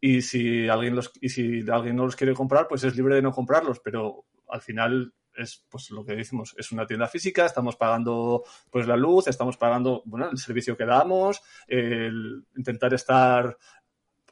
Y 0.00 0.22
si 0.22 0.68
alguien 0.68 0.94
los 0.94 1.10
y 1.20 1.30
si 1.30 1.68
alguien 1.70 1.96
no 1.96 2.04
los 2.04 2.16
quiere 2.16 2.34
comprar, 2.34 2.68
pues 2.68 2.84
es 2.84 2.96
libre 2.96 3.14
de 3.14 3.22
no 3.22 3.32
comprarlos. 3.32 3.80
Pero 3.80 4.26
al 4.48 4.60
final 4.60 5.14
es 5.34 5.64
pues 5.68 5.90
lo 5.90 6.04
que 6.04 6.16
decimos, 6.16 6.54
es 6.58 6.72
una 6.72 6.86
tienda 6.86 7.08
física, 7.08 7.44
estamos 7.46 7.76
pagando 7.76 8.44
pues 8.70 8.86
la 8.86 8.96
luz, 8.96 9.28
estamos 9.28 9.56
pagando 9.56 10.02
bueno, 10.06 10.30
el 10.30 10.38
servicio 10.38 10.76
que 10.76 10.86
damos, 10.86 11.42
el 11.66 12.46
intentar 12.56 12.94
estar 12.94 13.56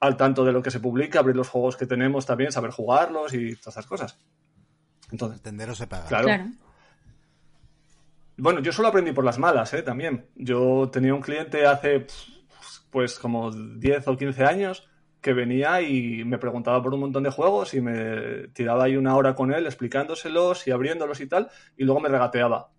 al 0.01 0.17
tanto 0.17 0.45
de 0.45 0.53
lo 0.53 0.63
que 0.63 0.71
se 0.71 0.81
publica, 0.81 1.21
abrir 1.21 1.37
los 1.37 1.49
juegos 1.49 1.77
que 1.77 1.87
tenemos 1.87 2.27
también, 2.27 2.53
saber 2.53 2.71
jugarlos 2.71 3.33
y 3.35 3.57
todas 3.57 3.75
esas 3.75 3.87
cosas. 3.87 4.19
Entonces, 5.11 5.39
Entender 5.39 5.75
se 5.77 5.87
paga. 5.87 6.07
claro. 6.07 6.27
Claro. 6.27 6.45
Bueno, 8.37 8.61
yo 8.61 8.73
solo 8.73 8.89
aprendí 8.89 9.13
por 9.13 9.25
las 9.25 9.39
malas, 9.39 9.73
¿eh? 9.75 9.83
También. 9.83 10.27
Yo 10.35 10.91
tenía 10.93 11.15
un 11.15 11.21
cliente 11.21 11.67
hace, 11.67 12.07
pues, 12.91 13.19
como 13.19 13.53
10 13.53 14.09
o 14.09 14.17
15 14.17 14.45
años 14.45 14.89
que 15.21 15.33
venía 15.33 15.81
y 15.81 16.23
me 16.25 16.39
preguntaba 16.39 16.83
por 16.83 16.93
un 16.93 17.01
montón 17.01 17.23
de 17.23 17.31
juegos 17.31 17.73
y 17.73 17.81
me 17.81 18.49
tiraba 18.49 18.85
ahí 18.85 18.97
una 18.97 19.17
hora 19.17 19.35
con 19.35 19.55
él 19.55 19.65
explicándoselos 19.65 20.67
y 20.67 20.71
abriéndolos 20.71 21.21
y 21.21 21.27
tal, 21.27 21.49
y 21.79 21.85
luego 21.85 22.01
me 22.01 22.11
regateaba. 22.11 22.71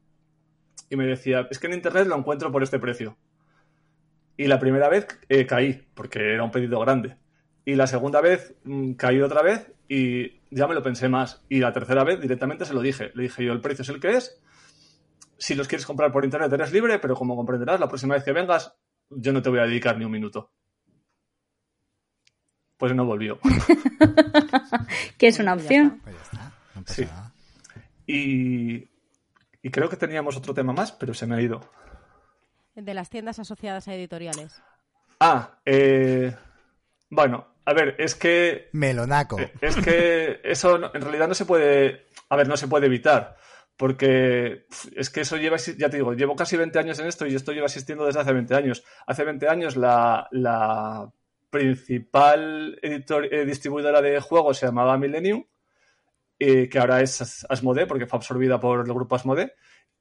Y 0.90 0.96
me 0.96 1.08
decía, 1.08 1.48
es 1.50 1.58
que 1.58 1.68
en 1.68 1.74
internet 1.74 2.06
lo 2.06 2.16
encuentro 2.16 2.52
por 2.52 2.62
este 2.62 2.78
precio. 2.78 3.18
Y 4.38 4.48
la 4.48 4.60
primera 4.60 4.90
vez 4.90 5.08
eh, 5.30 5.46
caí, 5.48 5.88
porque 5.96 6.34
era 6.34 6.44
un 6.44 6.52
pedido 6.52 6.80
grande. 6.82 7.18
Y 7.64 7.76
la 7.76 7.88
segunda 7.88 8.22
vez 8.22 8.56
mm, 8.64 8.94
caí 8.94 9.22
otra 9.22 9.42
vez 9.42 9.72
y 9.88 10.42
ya 10.52 10.68
me 10.68 10.76
lo 10.76 10.84
pensé 10.84 11.10
más. 11.10 11.44
Y 11.50 11.60
la 11.60 11.74
tercera 11.74 12.04
vez 12.04 12.20
directamente 12.20 12.66
se 12.66 12.74
lo 12.74 12.82
dije. 12.82 13.12
Le 13.16 13.24
dije 13.24 13.44
yo, 13.44 13.54
el 13.54 13.62
precio 13.62 13.82
es 13.82 13.90
el 13.90 14.00
que 14.00 14.12
es, 14.12 14.40
si 15.38 15.56
los 15.56 15.68
quieres 15.68 15.86
comprar 15.86 16.12
por 16.12 16.24
internet 16.26 16.52
eres 16.54 16.72
libre, 16.72 17.00
pero 17.00 17.16
como 17.16 17.36
comprenderás, 17.36 17.80
la 17.80 17.88
próxima 17.88 18.16
vez 18.16 18.24
que 18.24 18.32
vengas, 18.32 18.74
yo 19.10 19.34
no 19.34 19.42
te 19.42 19.50
voy 19.50 19.60
a 19.60 19.64
dedicar 19.68 19.98
ni 19.98 20.06
un 20.06 20.12
minuto. 20.12 20.52
Pues 22.78 22.94
no 22.94 23.06
volvió. 23.06 23.40
Que 25.18 25.28
es 25.28 25.40
una 25.40 25.54
Pues 25.56 25.64
ya 25.64 25.68
opción. 25.68 26.02
Pues 26.04 26.16
ya 26.16 26.22
está. 26.24 26.94
Sí. 26.94 27.08
Y, 28.06 28.90
y 29.62 29.72
creo 29.72 29.90
que 29.90 29.96
teníamos 29.96 30.36
otro 30.38 30.54
tema 30.54 30.74
más, 30.74 30.92
pero 30.92 31.14
se 31.14 31.26
me 31.26 31.36
ha 31.36 31.42
ido. 31.42 31.62
De 32.76 32.94
las 32.94 33.10
tiendas 33.10 33.40
asociadas 33.40 33.88
a 33.88 33.94
editoriales. 33.96 34.62
Ah, 35.22 35.58
eh, 35.66 36.36
bueno, 37.10 37.48
a 37.64 37.74
ver, 37.74 37.96
es 37.98 38.14
que 38.16 38.70
Melonaco. 38.74 39.40
Eh, 39.40 39.54
Es 39.62 39.78
que 39.78 40.42
eso 40.44 40.94
en 40.94 41.02
realidad 41.02 41.30
no 41.30 41.34
se 41.34 41.46
puede, 41.46 42.08
a 42.30 42.36
ver, 42.36 42.48
no 42.50 42.58
se 42.58 42.68
puede 42.68 42.88
evitar, 42.88 43.38
porque 43.78 44.66
es 44.96 45.10
que 45.10 45.22
eso 45.22 45.38
lleva, 45.38 45.58
ya 45.58 45.90
te 45.90 45.98
digo, 45.98 46.14
llevo 46.14 46.36
casi 46.36 46.56
20 46.58 46.80
años 46.80 47.00
en 47.00 47.08
esto 47.08 47.26
y 47.28 47.36
esto 47.36 47.52
lleva 47.52 47.66
existiendo 47.68 48.06
desde 48.06 48.22
hace 48.22 48.34
20 48.34 48.56
años. 48.56 48.84
Hace 49.06 49.24
20 49.26 49.48
años 49.50 49.76
la, 49.78 50.28
la 50.32 51.12
principal 51.50 52.80
editor- 52.82 53.28
eh, 53.32 53.46
distribuidora 53.46 54.02
de 54.02 54.20
juegos 54.20 54.58
se 54.58 54.66
llamaba 54.68 54.98
Millennium, 54.98 55.46
eh, 56.40 56.70
que 56.70 56.80
ahora 56.80 57.02
es 57.02 57.22
As- 57.22 57.46
Asmodee, 57.50 57.86
porque 57.88 58.06
fue 58.08 58.18
absorbida 58.18 58.60
por 58.60 58.86
el 58.86 58.94
grupo 58.94 59.16
Asmodee, 59.16 59.54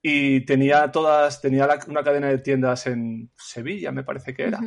y 0.03 0.43
tenía 0.45 0.91
todas, 0.93 1.41
tenía 1.41 1.67
la- 1.67 1.81
una 1.89 2.03
cadena 2.05 2.29
de 2.29 2.39
tiendas 2.39 2.87
en 2.87 3.31
Sevilla, 3.37 3.93
me 3.93 4.05
parece 4.05 4.35
que 4.35 4.45
era. 4.45 4.59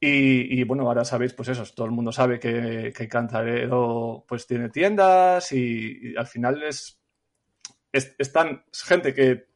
Y, 0.00 0.60
y, 0.60 0.64
bueno, 0.64 0.84
ahora 0.86 1.04
sabéis, 1.04 1.34
pues 1.34 1.48
eso, 1.48 1.64
todo 1.74 1.86
el 1.86 1.92
mundo 1.92 2.12
sabe 2.12 2.38
que, 2.38 2.92
que 2.96 3.08
Cantarero 3.08 4.24
pues 4.28 4.46
tiene 4.46 4.68
tiendas 4.68 5.50
y, 5.52 6.12
y 6.12 6.16
al 6.16 6.26
final 6.26 6.62
es, 6.62 6.97
es 7.92 8.14
están 8.18 8.64
es 8.72 8.82
gente 8.82 9.14
que, 9.14 9.46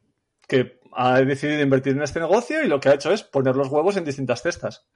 que 0.47 0.79
ha 0.93 1.19
decidido 1.21 1.61
invertir 1.61 1.93
en 1.93 2.03
este 2.03 2.19
negocio 2.19 2.63
y 2.63 2.67
lo 2.67 2.79
que 2.79 2.89
ha 2.89 2.93
hecho 2.93 3.11
es 3.11 3.23
poner 3.23 3.55
los 3.55 3.69
huevos 3.69 3.97
en 3.97 4.05
distintas 4.05 4.41
cestas. 4.41 4.87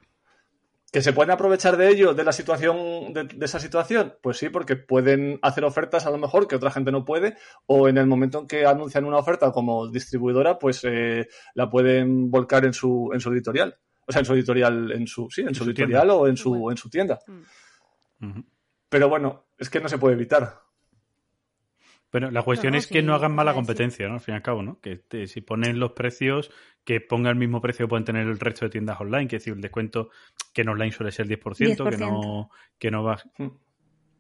¿Que 0.89 1.01
se 1.01 1.11
pueden 1.11 1.31
aprovechar 1.31 1.75
de 1.75 1.89
ello, 1.89 2.13
de 2.13 2.23
la 2.23 2.31
situación, 2.31 3.11
de, 3.13 3.25
de 3.25 3.45
esa 3.45 3.59
situación? 3.59 4.15
Pues 4.21 4.37
sí, 4.37 4.47
porque 4.47 4.77
pueden 4.77 5.37
hacer 5.41 5.65
ofertas 5.65 6.05
a 6.05 6.11
lo 6.11 6.17
mejor 6.17 6.47
que 6.47 6.55
otra 6.55 6.71
gente 6.71 6.93
no 6.93 7.03
puede, 7.03 7.35
o 7.65 7.89
en 7.89 7.97
el 7.97 8.07
momento 8.07 8.39
en 8.39 8.47
que 8.47 8.65
anuncian 8.65 9.03
una 9.03 9.17
oferta 9.17 9.51
como 9.51 9.89
distribuidora, 9.89 10.57
pues 10.57 10.81
eh, 10.85 11.27
la 11.55 11.69
pueden 11.69 12.31
volcar 12.31 12.63
en 12.63 12.71
su, 12.71 13.09
en 13.13 13.19
su 13.19 13.33
editorial. 13.33 13.77
O 14.07 14.13
sea, 14.13 14.21
en 14.21 14.25
su 14.25 14.33
editorial, 14.33 14.93
en 14.93 15.07
su, 15.07 15.29
sí, 15.29 15.41
en, 15.41 15.53
su, 15.53 15.65
su 15.65 15.69
editorial 15.71 16.09
o 16.11 16.27
en 16.27 16.37
su, 16.37 16.51
Bueno. 16.51 16.71
en 16.71 16.77
su 16.77 16.89
tienda. 16.89 17.19
Mm. 18.19 18.39
Pero 18.87 19.09
bueno, 19.09 19.47
es 19.57 19.69
que 19.69 19.81
no 19.81 19.89
se 19.89 19.97
puede 19.97 20.15
evitar. 20.15 20.61
Pero 22.09 22.31
la 22.31 22.41
cuestión 22.41 22.71
No, 22.73 22.79
es 22.79 22.87
que 22.87 22.99
sí, 23.01 23.05
no 23.05 23.13
hagan 23.15 23.35
mala 23.35 23.53
competencia, 23.53 24.07
¿no? 24.07 24.15
Al 24.15 24.19
fin 24.21 24.33
y 24.33 24.37
al 24.37 24.41
cabo, 24.41 24.63
¿no? 24.63 24.79
Que 24.79 24.95
te- 24.95 25.27
si 25.27 25.41
ponen 25.41 25.77
los 25.79 25.91
precios, 25.91 26.49
que 26.85 27.01
ponga 27.01 27.29
el 27.29 27.35
mismo 27.35 27.59
precio 27.61 27.85
que 27.85 27.89
pueden 27.89 28.05
tener 28.05 28.25
el 28.27 28.39
resto 28.39 28.65
de 28.65 28.69
tiendas 28.71 28.99
online, 29.01 29.27
que 29.27 29.35
es 29.35 29.41
decir, 29.41 29.53
el 29.53 29.61
descuento 29.61 30.09
que 30.53 30.61
en 30.61 30.69
online 30.69 30.91
suele 30.93 31.11
ser 31.11 31.23
el 31.25 31.29
10%, 31.29 31.89
que 31.89 31.97
no, 31.97 32.49
que 32.79 32.91
no 32.91 33.03
baje, 33.03 33.29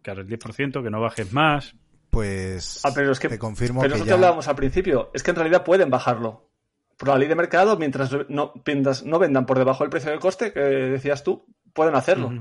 claro, 0.01 0.21
el 0.21 0.27
10%, 0.27 0.83
que 0.83 0.89
no 0.89 0.99
bajes 0.99 1.31
más. 1.31 1.75
Pues 2.09 2.81
Ah, 2.83 2.91
pero 2.93 3.11
es 3.11 3.19
que- 3.19 3.29
te 3.29 3.39
confirmo 3.39 3.81
Pero 3.81 3.93
que 3.93 3.97
eso 3.97 4.03
que 4.05 4.09
ya... 4.09 4.15
hablábamos 4.15 4.47
al 4.47 4.55
principio, 4.55 5.09
es 5.13 5.23
que 5.23 5.31
en 5.31 5.35
realidad 5.37 5.63
pueden 5.63 5.89
bajarlo. 5.89 6.49
Por 6.97 7.09
la 7.09 7.17
ley 7.17 7.27
de 7.27 7.35
mercado, 7.35 7.77
mientras 7.77 8.11
no, 8.27 8.53
mientras 8.65 9.05
no 9.05 9.19
vendan 9.19 9.45
por 9.45 9.57
debajo 9.59 9.83
del 9.83 9.91
precio 9.91 10.11
de 10.11 10.19
coste, 10.19 10.51
que 10.51 10.59
decías 10.59 11.23
tú, 11.23 11.45
pueden 11.73 11.95
hacerlo. 11.95 12.31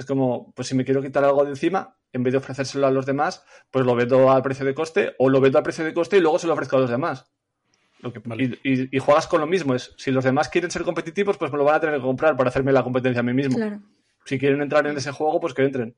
Es 0.00 0.06
como, 0.06 0.50
pues 0.54 0.66
si 0.66 0.74
me 0.74 0.82
quiero 0.86 1.02
quitar 1.02 1.22
algo 1.24 1.44
de 1.44 1.50
encima, 1.50 1.94
en 2.14 2.22
vez 2.22 2.32
de 2.32 2.38
ofrecérselo 2.38 2.86
a 2.86 2.90
los 2.90 3.04
demás, 3.04 3.44
pues 3.70 3.84
lo 3.84 3.94
vendo 3.94 4.30
al 4.30 4.42
precio 4.42 4.64
de 4.64 4.72
coste 4.72 5.14
o 5.18 5.28
lo 5.28 5.42
vendo 5.42 5.58
al 5.58 5.62
precio 5.64 5.84
de 5.84 5.92
coste 5.92 6.16
y 6.16 6.20
luego 6.20 6.38
se 6.38 6.46
lo 6.46 6.54
ofrezco 6.54 6.76
a 6.76 6.80
los 6.80 6.88
demás. 6.90 7.26
Lo 7.98 8.10
que- 8.10 8.20
Vale. 8.20 8.58
y, 8.64 8.72
y- 8.82 8.88
y 8.92 8.98
juegas 8.98 9.26
con 9.26 9.42
lo 9.42 9.46
mismo. 9.46 9.74
Es, 9.74 9.92
si 9.98 10.10
los 10.10 10.24
demás 10.24 10.48
quieren 10.48 10.70
ser 10.70 10.84
competitivos, 10.84 11.36
pues 11.36 11.52
me 11.52 11.58
lo 11.58 11.64
van 11.64 11.74
a 11.74 11.80
tener 11.80 11.96
que 11.96 12.00
comprar 12.02 12.34
para 12.34 12.48
hacerme 12.48 12.72
la 12.72 12.82
competencia 12.82 13.20
a 13.20 13.22
mí 13.22 13.34
mismo. 13.34 13.56
Claro. 13.56 13.82
Si 14.24 14.38
quieren 14.38 14.62
entrar 14.62 14.86
en 14.86 14.96
ese 14.96 15.12
juego, 15.12 15.38
pues 15.38 15.52
que 15.52 15.64
entren. 15.64 15.94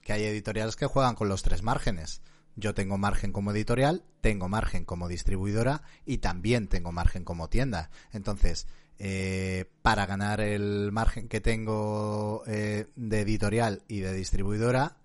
que 0.00 0.14
hay 0.14 0.24
editoriales 0.24 0.74
que 0.76 0.86
juegan 0.86 1.14
con 1.14 1.28
los 1.28 1.42
tres 1.42 1.62
márgenes. 1.62 2.22
Yo 2.56 2.72
tengo 2.74 2.96
margen 2.98 3.32
como 3.32 3.52
editorial, 3.52 4.02
tengo 4.22 4.48
margen 4.48 4.84
como 4.86 5.08
distribuidora 5.08 5.82
y 6.06 6.18
también 6.18 6.68
tengo 6.68 6.90
margen 6.90 7.22
como 7.24 7.48
tienda. 7.48 7.90
Entonces, 8.12 8.66
eh, 9.04 9.64
para 9.82 10.06
ganar 10.06 10.40
el 10.40 10.92
margen 10.92 11.26
que 11.26 11.40
tengo 11.40 12.44
eh, 12.46 12.86
de 12.94 13.20
editorial 13.22 13.82
y 13.88 13.98
de 13.98 14.12
distribuidora, 14.12 14.96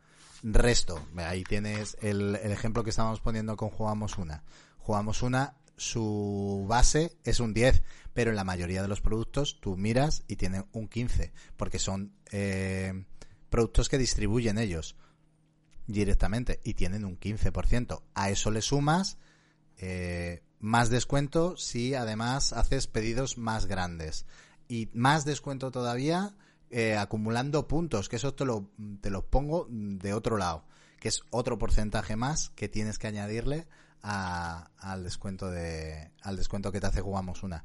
resto. 0.43 1.03
Ahí 1.15 1.43
tienes 1.43 1.97
el, 2.01 2.35
el 2.35 2.51
ejemplo 2.51 2.83
que 2.83 2.91
estábamos 2.91 3.21
poniendo 3.21 3.57
con 3.57 3.71
Jugamos 3.71 4.19
Una. 4.19 4.43
Jugamos 4.77 5.23
Una, 5.23 5.55
su 5.77 6.67
base 6.69 7.17
es 7.23 7.39
un 7.39 7.55
10, 7.55 7.81
pero 8.13 8.29
en 8.29 8.35
la 8.35 8.43
mayoría 8.43 8.83
de 8.83 8.87
los 8.87 9.01
productos 9.01 9.59
tú 9.59 9.75
miras 9.77 10.23
y 10.27 10.35
tienen 10.35 10.65
un 10.73 10.87
15, 10.87 11.33
porque 11.55 11.79
son 11.79 12.13
eh, 12.31 13.03
productos 13.49 13.89
que 13.89 13.97
distribuyen 13.97 14.59
ellos 14.59 14.95
directamente 15.87 16.59
y 16.63 16.75
tienen 16.75 17.03
un 17.03 17.19
15%. 17.19 18.03
A 18.13 18.29
eso 18.29 18.51
le 18.51 18.61
sumas 18.61 19.17
eh, 19.79 20.43
más 20.59 20.89
descuento 20.89 21.55
si 21.57 21.93
además 21.95 22.53
haces 22.53 22.87
pedidos 22.87 23.37
más 23.37 23.65
grandes. 23.65 24.25
Y 24.67 24.89
más 24.93 25.23
descuento 25.25 25.71
todavía 25.71 26.35
eh, 26.69 26.97
acumulando 26.97 27.67
puntos, 27.67 28.09
que 28.09 28.17
eso 28.17 28.33
te 28.33 28.43
lo, 28.45 28.69
te 29.01 29.09
lo 29.09 29.25
pongo 29.25 29.67
de 29.69 30.13
otro 30.13 30.37
lado, 30.37 30.65
que 30.99 31.07
es 31.07 31.21
otro 31.29 31.57
porcentaje 31.57 32.15
más 32.17 32.49
que 32.49 32.67
tienes 32.67 32.97
que 32.99 33.07
añadirle 33.07 33.67
a- 34.03 34.69
al 34.77 35.03
descuento 35.03 35.49
de 35.49 36.11
al 36.21 36.35
descuento 36.35 36.71
que 36.71 36.81
te 36.81 36.87
hace 36.87 37.01
jugamos 37.01 37.43
una. 37.43 37.63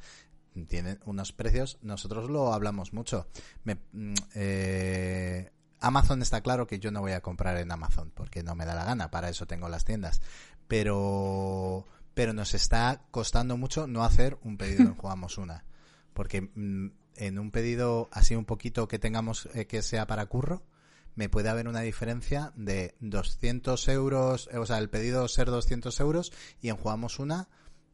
Tienen 0.69 1.01
unos 1.07 1.33
precios 1.33 1.79
nosotros 1.83 2.31
lo 2.31 2.53
hablamos 2.53 2.93
mucho. 2.93 3.27
Me- 3.65 3.79
mm, 3.93 4.15
eh, 4.35 5.51
Amazon 5.81 6.23
está 6.23 6.41
claro 6.43 6.67
que 6.69 6.79
yo 6.79 6.93
no 6.93 7.01
voy 7.01 7.13
a 7.13 7.23
comprar 7.23 7.57
en 7.57 7.73
Amazon 7.73 8.13
porque 8.15 8.43
no 8.45 8.55
me 8.55 8.65
da 8.67 8.75
la 8.75 8.85
gana 8.85 9.11
para 9.11 9.29
eso 9.31 9.47
tengo 9.47 9.69
las 9.69 9.85
tiendas. 9.85 10.21
Pero 10.69 11.87
pero 12.15 12.33
nos 12.33 12.55
está 12.55 13.03
costando 13.11 13.57
mucho 13.57 13.87
no 13.87 14.05
hacer 14.05 14.39
un 14.43 14.57
pedido 14.57 14.83
en 14.83 14.95
jugamos 14.97 15.39
una 15.39 15.65
porque 16.13 16.43
mm, 16.43 16.89
en 17.17 17.39
un 17.39 17.51
pedido 17.51 18.09
así 18.13 18.35
un 18.35 18.45
poquito 18.45 18.89
que 18.89 18.99
tengamos 18.99 19.49
eh, 19.55 19.67
que 19.67 19.83
sea 19.83 20.07
para 20.07 20.27
curro, 20.27 20.63
me 21.15 21.29
puede 21.29 21.49
haber 21.49 21.69
una 21.69 21.81
diferencia 21.81 22.53
de 22.57 22.95
200 23.01 23.89
euros, 23.89 24.49
eh, 24.51 24.59
o 24.59 24.67
sea, 24.67 24.79
el 24.79 24.89
pedido 24.89 25.29
ser 25.29 25.49
200 25.49 25.99
euros 26.01 26.33
y 26.61 26.69
en 26.69 26.77
Jugamos 26.77 27.19
Una, 27.19 27.49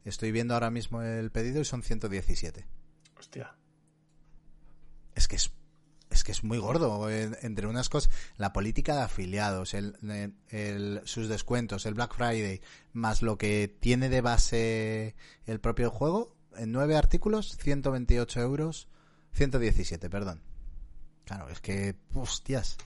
estoy 0.05 0.31
viendo 0.31 0.53
ahora 0.53 0.71
mismo 0.71 1.01
el 1.01 1.31
pedido 1.31 1.61
y 1.61 1.65
son 1.65 1.83
117. 1.83 2.65
Hostia. 3.17 3.55
Es 5.15 5.27
que 5.27 5.35
es, 5.35 5.51
es 6.19 6.23
que 6.23 6.31
es 6.31 6.43
muy 6.43 6.57
gordo. 6.57 7.09
en- 7.09 7.35
entre 7.41 7.67
unas 7.67 7.89
cosas, 7.89 8.11
la 8.37 8.53
política 8.53 8.95
de 8.95 9.01
afiliados, 9.01 9.73
el, 9.73 9.95
el- 10.49 11.01
sus 11.05 11.27
descuentos, 11.27 11.85
el 11.85 11.93
Black 11.95 12.13
Friday, 12.15 12.61
más 12.93 13.21
lo 13.21 13.37
que 13.37 13.73
tiene 13.79 14.09
de 14.09 14.21
base 14.21 15.15
el 15.45 15.59
propio 15.59 15.89
juego, 15.91 16.35
en 16.57 16.71
nueve 16.71 16.95
artículos, 16.95 17.57
128 17.57 18.39
euros, 18.41 18.87
117, 19.33 20.09
perdón. 20.09 20.41
Claro, 21.25 21.49
es 21.49 21.59
que, 21.61 21.95
hostias. 22.13 22.77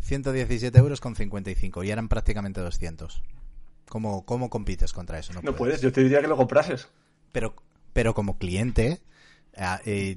117 0.00 0.76
euros 0.78 1.00
con 1.00 1.14
55 1.14 1.84
y 1.84 1.90
eran 1.90 2.08
prácticamente 2.08 2.60
200. 2.60 3.22
¿Cómo, 3.88 4.24
cómo 4.24 4.50
compites 4.50 4.92
contra 4.92 5.18
eso? 5.18 5.32
No 5.42 5.54
puedes, 5.54 5.80
yo 5.82 5.92
te 5.92 6.02
diría 6.02 6.20
que 6.20 6.28
lo 6.28 6.36
comprases. 6.36 6.88
pero, 7.32 7.54
pero 7.92 8.14
como 8.14 8.38
cliente, 8.38 9.00
eh, 9.84 10.16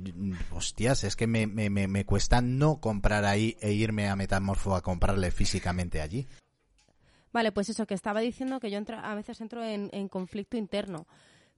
hostias, 0.52 1.04
es 1.04 1.16
que 1.16 1.28
me, 1.28 1.48
me, 1.48 1.70
me, 1.70 2.06
cuesta 2.06 2.42
no 2.42 2.80
comprar 2.80 3.26
ahí 3.26 3.58
e 3.62 3.74
irme 3.74 4.08
a 4.08 4.16
Metamorfo 4.16 4.76
a 4.76 4.82
comprarle 4.82 5.32
físicamente 5.32 6.02
allí. 6.02 6.28
Vale, 7.32 7.52
pues 7.52 7.70
eso 7.70 7.86
que 7.86 7.94
estaba 7.94 8.20
diciendo 8.20 8.60
que 8.60 8.72
yo 8.72 8.80
a 9.02 9.16
veces 9.16 9.42
entro 9.42 9.64
en, 9.64 9.90
en 9.92 10.08
conflicto 10.08 10.56
interno, 10.56 11.08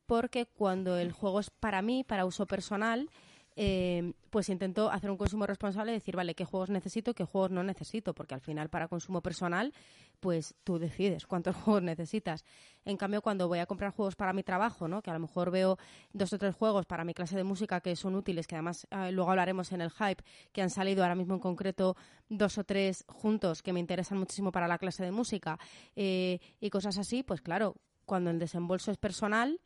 porque 0.05 0.45
cuando 0.45 0.97
el 0.97 1.11
juego 1.11 1.39
es 1.39 1.49
para 1.49 1.81
mí, 1.81 2.03
para 2.03 2.25
uso 2.25 2.47
personal, 2.47 3.09
eh, 3.55 4.13
pues 4.29 4.49
intento 4.49 4.91
hacer 4.91 5.09
un 5.09 5.17
consumo 5.17 5.47
responsable 5.47 5.91
y 5.91 5.95
decir, 5.95 6.15
vale, 6.15 6.35
qué 6.35 6.43
juegos 6.43 6.69
necesito 6.69 7.13
qué 7.13 7.23
juegos 7.23 7.51
no 7.51 7.63
necesito, 7.63 8.13
porque 8.13 8.33
al 8.33 8.41
final 8.41 8.69
para 8.69 8.87
consumo 8.87 9.21
personal, 9.21 9.73
pues 10.19 10.55
tú 10.63 10.77
decides 10.77 11.25
cuántos 11.25 11.55
juegos 11.63 11.83
necesitas. 11.83 12.43
En 12.83 12.97
cambio, 12.97 13.21
cuando 13.21 13.47
voy 13.47 13.59
a 13.59 13.65
comprar 13.65 13.91
juegos 13.91 14.15
para 14.15 14.33
mi 14.33 14.43
trabajo, 14.43 14.87
¿no? 14.87 15.01
que 15.01 15.09
a 15.09 15.13
lo 15.13 15.19
mejor 15.19 15.51
veo 15.51 15.77
dos 16.13 16.33
o 16.33 16.37
tres 16.37 16.53
juegos 16.53 16.85
para 16.85 17.03
mi 17.05 17.13
clase 17.13 17.37
de 17.37 17.43
música 17.43 17.79
que 17.79 17.95
son 17.95 18.15
útiles, 18.15 18.47
que 18.47 18.55
además 18.55 18.87
eh, 18.91 19.11
luego 19.11 19.31
hablaremos 19.31 19.71
en 19.71 19.81
el 19.81 19.91
hype, 19.91 20.23
que 20.51 20.61
han 20.61 20.69
salido 20.69 21.03
ahora 21.03 21.15
mismo 21.15 21.35
en 21.35 21.39
concreto 21.39 21.95
dos 22.29 22.57
o 22.57 22.63
tres 22.63 23.05
juntos 23.07 23.61
que 23.61 23.73
me 23.73 23.79
interesan 23.79 24.17
muchísimo 24.17 24.51
para 24.51 24.67
la 24.67 24.77
clase 24.77 25.03
de 25.03 25.11
música 25.11 25.57
eh, 25.95 26.39
y 26.59 26.69
cosas 26.69 26.97
así, 26.97 27.23
pues 27.23 27.41
claro, 27.41 27.75
cuando 28.05 28.29
el 28.29 28.39
desembolso 28.39 28.91
es 28.91 28.97
personal, 28.97 29.59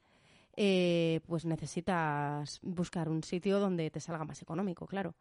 eh, 0.62 1.22
pues 1.28 1.45
necesitas 1.45 2.60
buscar 2.63 3.10
un 3.10 3.24
sitio 3.24 3.60
donde 3.60 3.89
te 3.91 4.02
salga 4.02 4.26
más 4.26 4.41
económico, 4.43 4.88
claro. 4.88 5.15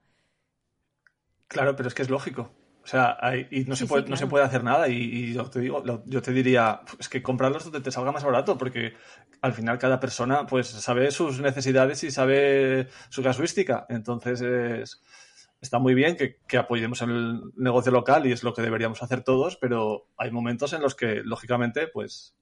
Claro, 1.46 1.76
pero 1.76 1.88
es 1.88 1.94
que 1.94 2.02
es 2.02 2.10
lógico. 2.10 2.54
O 2.84 2.86
sea, 2.86 3.16
hay- 3.20 3.46
y 3.50 3.64
no, 3.64 3.74
Sí, 3.74 3.80
se 3.80 3.86
sí, 3.86 3.86
puede, 3.86 4.08
no 4.08 4.16
se 4.16 4.26
puede 4.26 4.44
hacer 4.44 4.64
nada. 4.64 4.88
Y, 4.88 4.94
y 4.96 5.32
yo 5.34 5.48
te 5.50 5.60
digo, 5.60 5.82
lo- 5.84 6.02
yo 6.06 6.22
te 6.22 6.32
diría, 6.32 6.80
es 6.98 7.08
que 7.08 7.22
comprarlos 7.22 7.64
donde 7.64 7.80
te 7.80 7.90
salga 7.90 8.12
más 8.12 8.24
barato, 8.24 8.56
porque 8.56 8.94
al 9.42 9.52
final 9.52 9.78
cada 9.78 10.00
persona 10.00 10.46
pues 10.46 10.68
sabe 10.68 11.10
sus 11.10 11.40
necesidades 11.40 12.02
y 12.04 12.10
sabe 12.10 12.88
su 13.10 13.22
casuística. 13.22 13.86
Entonces 13.88 14.40
es- 14.40 15.02
está 15.60 15.78
muy 15.78 15.94
bien 15.94 16.16
que, 16.16 16.38
que 16.46 16.56
apoyemos 16.58 17.02
el 17.02 17.42
negocio 17.56 17.92
local 17.92 18.26
y 18.26 18.32
es 18.32 18.42
lo 18.42 18.54
que 18.54 18.62
deberíamos 18.62 19.02
hacer 19.02 19.22
todos, 19.22 19.56
pero 19.56 20.08
hay 20.16 20.30
momentos 20.30 20.72
en 20.72 20.82
los 20.82 20.94
que, 20.94 21.22
lógicamente, 21.24 21.88
pues, 21.88 22.34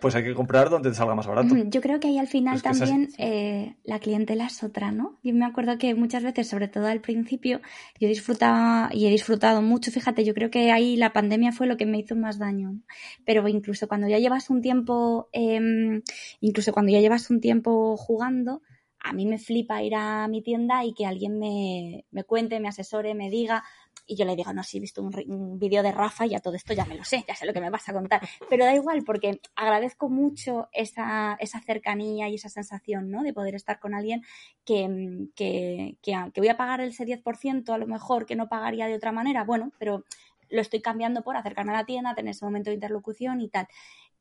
Pues 0.00 0.14
hay 0.14 0.24
que 0.24 0.34
comprar 0.34 0.70
donde 0.70 0.88
te 0.88 0.96
salga 0.96 1.14
más 1.14 1.26
barato. 1.26 1.54
Yo 1.54 1.82
creo 1.82 2.00
que 2.00 2.08
ahí 2.08 2.18
al 2.18 2.28
final 2.28 2.62
también 2.62 3.10
eh, 3.18 3.76
la 3.84 3.98
clientela 3.98 4.46
es 4.46 4.62
otra, 4.64 4.90
¿no? 4.90 5.18
Yo 5.22 5.34
me 5.34 5.44
acuerdo 5.44 5.76
que 5.76 5.94
muchas 5.94 6.22
veces, 6.22 6.48
sobre 6.48 6.68
todo 6.68 6.86
al 6.86 7.02
principio, 7.02 7.60
yo 8.00 8.08
disfrutaba 8.08 8.88
y 8.92 9.06
he 9.06 9.10
disfrutado 9.10 9.60
mucho, 9.60 9.90
fíjate, 9.90 10.24
yo 10.24 10.32
creo 10.32 10.50
que 10.50 10.72
ahí 10.72 10.96
la 10.96 11.12
pandemia 11.12 11.52
fue 11.52 11.66
lo 11.66 11.76
que 11.76 11.84
me 11.84 11.98
hizo 11.98 12.16
más 12.16 12.38
daño, 12.38 12.72
¿no? 12.72 12.80
Pero 13.26 13.46
incluso 13.48 13.86
cuando 13.86 14.08
ya 14.08 14.18
llevas 14.18 14.48
un 14.48 14.62
tiempo, 14.62 15.28
em, 15.32 16.02
incluso 16.40 16.72
cuando 16.72 16.92
ya 16.92 17.00
llevas 17.00 17.28
un 17.28 17.42
tiempo 17.42 17.98
jugando, 17.98 18.62
a 18.98 19.12
mí 19.12 19.26
me 19.26 19.38
flipa 19.38 19.82
ir 19.82 19.94
a 19.94 20.26
mi 20.26 20.42
tienda 20.42 20.84
y 20.84 20.94
que 20.94 21.06
alguien 21.06 21.38
me, 21.38 22.06
me 22.10 22.24
cuente, 22.24 22.58
me 22.60 22.68
asesore, 22.68 23.14
me 23.14 23.30
diga, 23.30 23.62
y 24.06 24.16
yo 24.16 24.24
le 24.24 24.36
digo, 24.36 24.52
no, 24.52 24.62
sí, 24.62 24.78
he 24.78 24.80
visto 24.80 25.02
un, 25.02 25.12
un 25.28 25.58
vídeo 25.58 25.82
de 25.82 25.92
Rafa 25.92 26.26
y 26.26 26.30
ya 26.30 26.40
todo 26.40 26.54
esto 26.54 26.72
ya 26.72 26.84
me 26.84 26.94
lo 26.96 27.04
sé, 27.04 27.24
ya 27.26 27.34
sé 27.34 27.44
lo 27.46 27.52
que 27.52 27.60
me 27.60 27.70
vas 27.70 27.88
a 27.88 27.92
contar. 27.92 28.20
Pero 28.48 28.64
da 28.64 28.74
igual, 28.74 29.02
porque 29.04 29.40
agradezco 29.56 30.08
mucho 30.08 30.68
esa, 30.72 31.36
esa 31.40 31.60
cercanía 31.60 32.28
y 32.28 32.36
esa 32.36 32.48
sensación, 32.48 33.10
¿no? 33.10 33.22
De 33.22 33.32
poder 33.32 33.54
estar 33.54 33.78
con 33.80 33.94
alguien 33.94 34.22
que, 34.64 35.28
que, 35.34 35.96
que, 36.02 36.14
a- 36.14 36.30
que 36.32 36.40
voy 36.40 36.48
a 36.48 36.56
pagar 36.56 36.80
ese 36.80 37.04
10% 37.04 37.72
a 37.72 37.78
lo 37.78 37.86
mejor 37.86 38.26
que 38.26 38.36
no 38.36 38.48
pagaría 38.48 38.86
de 38.86 38.94
otra 38.94 39.12
manera, 39.12 39.44
bueno, 39.44 39.72
pero 39.78 40.04
lo 40.48 40.60
estoy 40.60 40.80
cambiando 40.80 41.22
por 41.22 41.36
acercarme 41.36 41.72
a 41.72 41.78
la 41.78 41.84
tienda, 41.86 42.14
tener 42.14 42.30
ese 42.30 42.44
momento 42.44 42.70
de 42.70 42.74
interlocución 42.74 43.40
y 43.40 43.48
tal. 43.48 43.66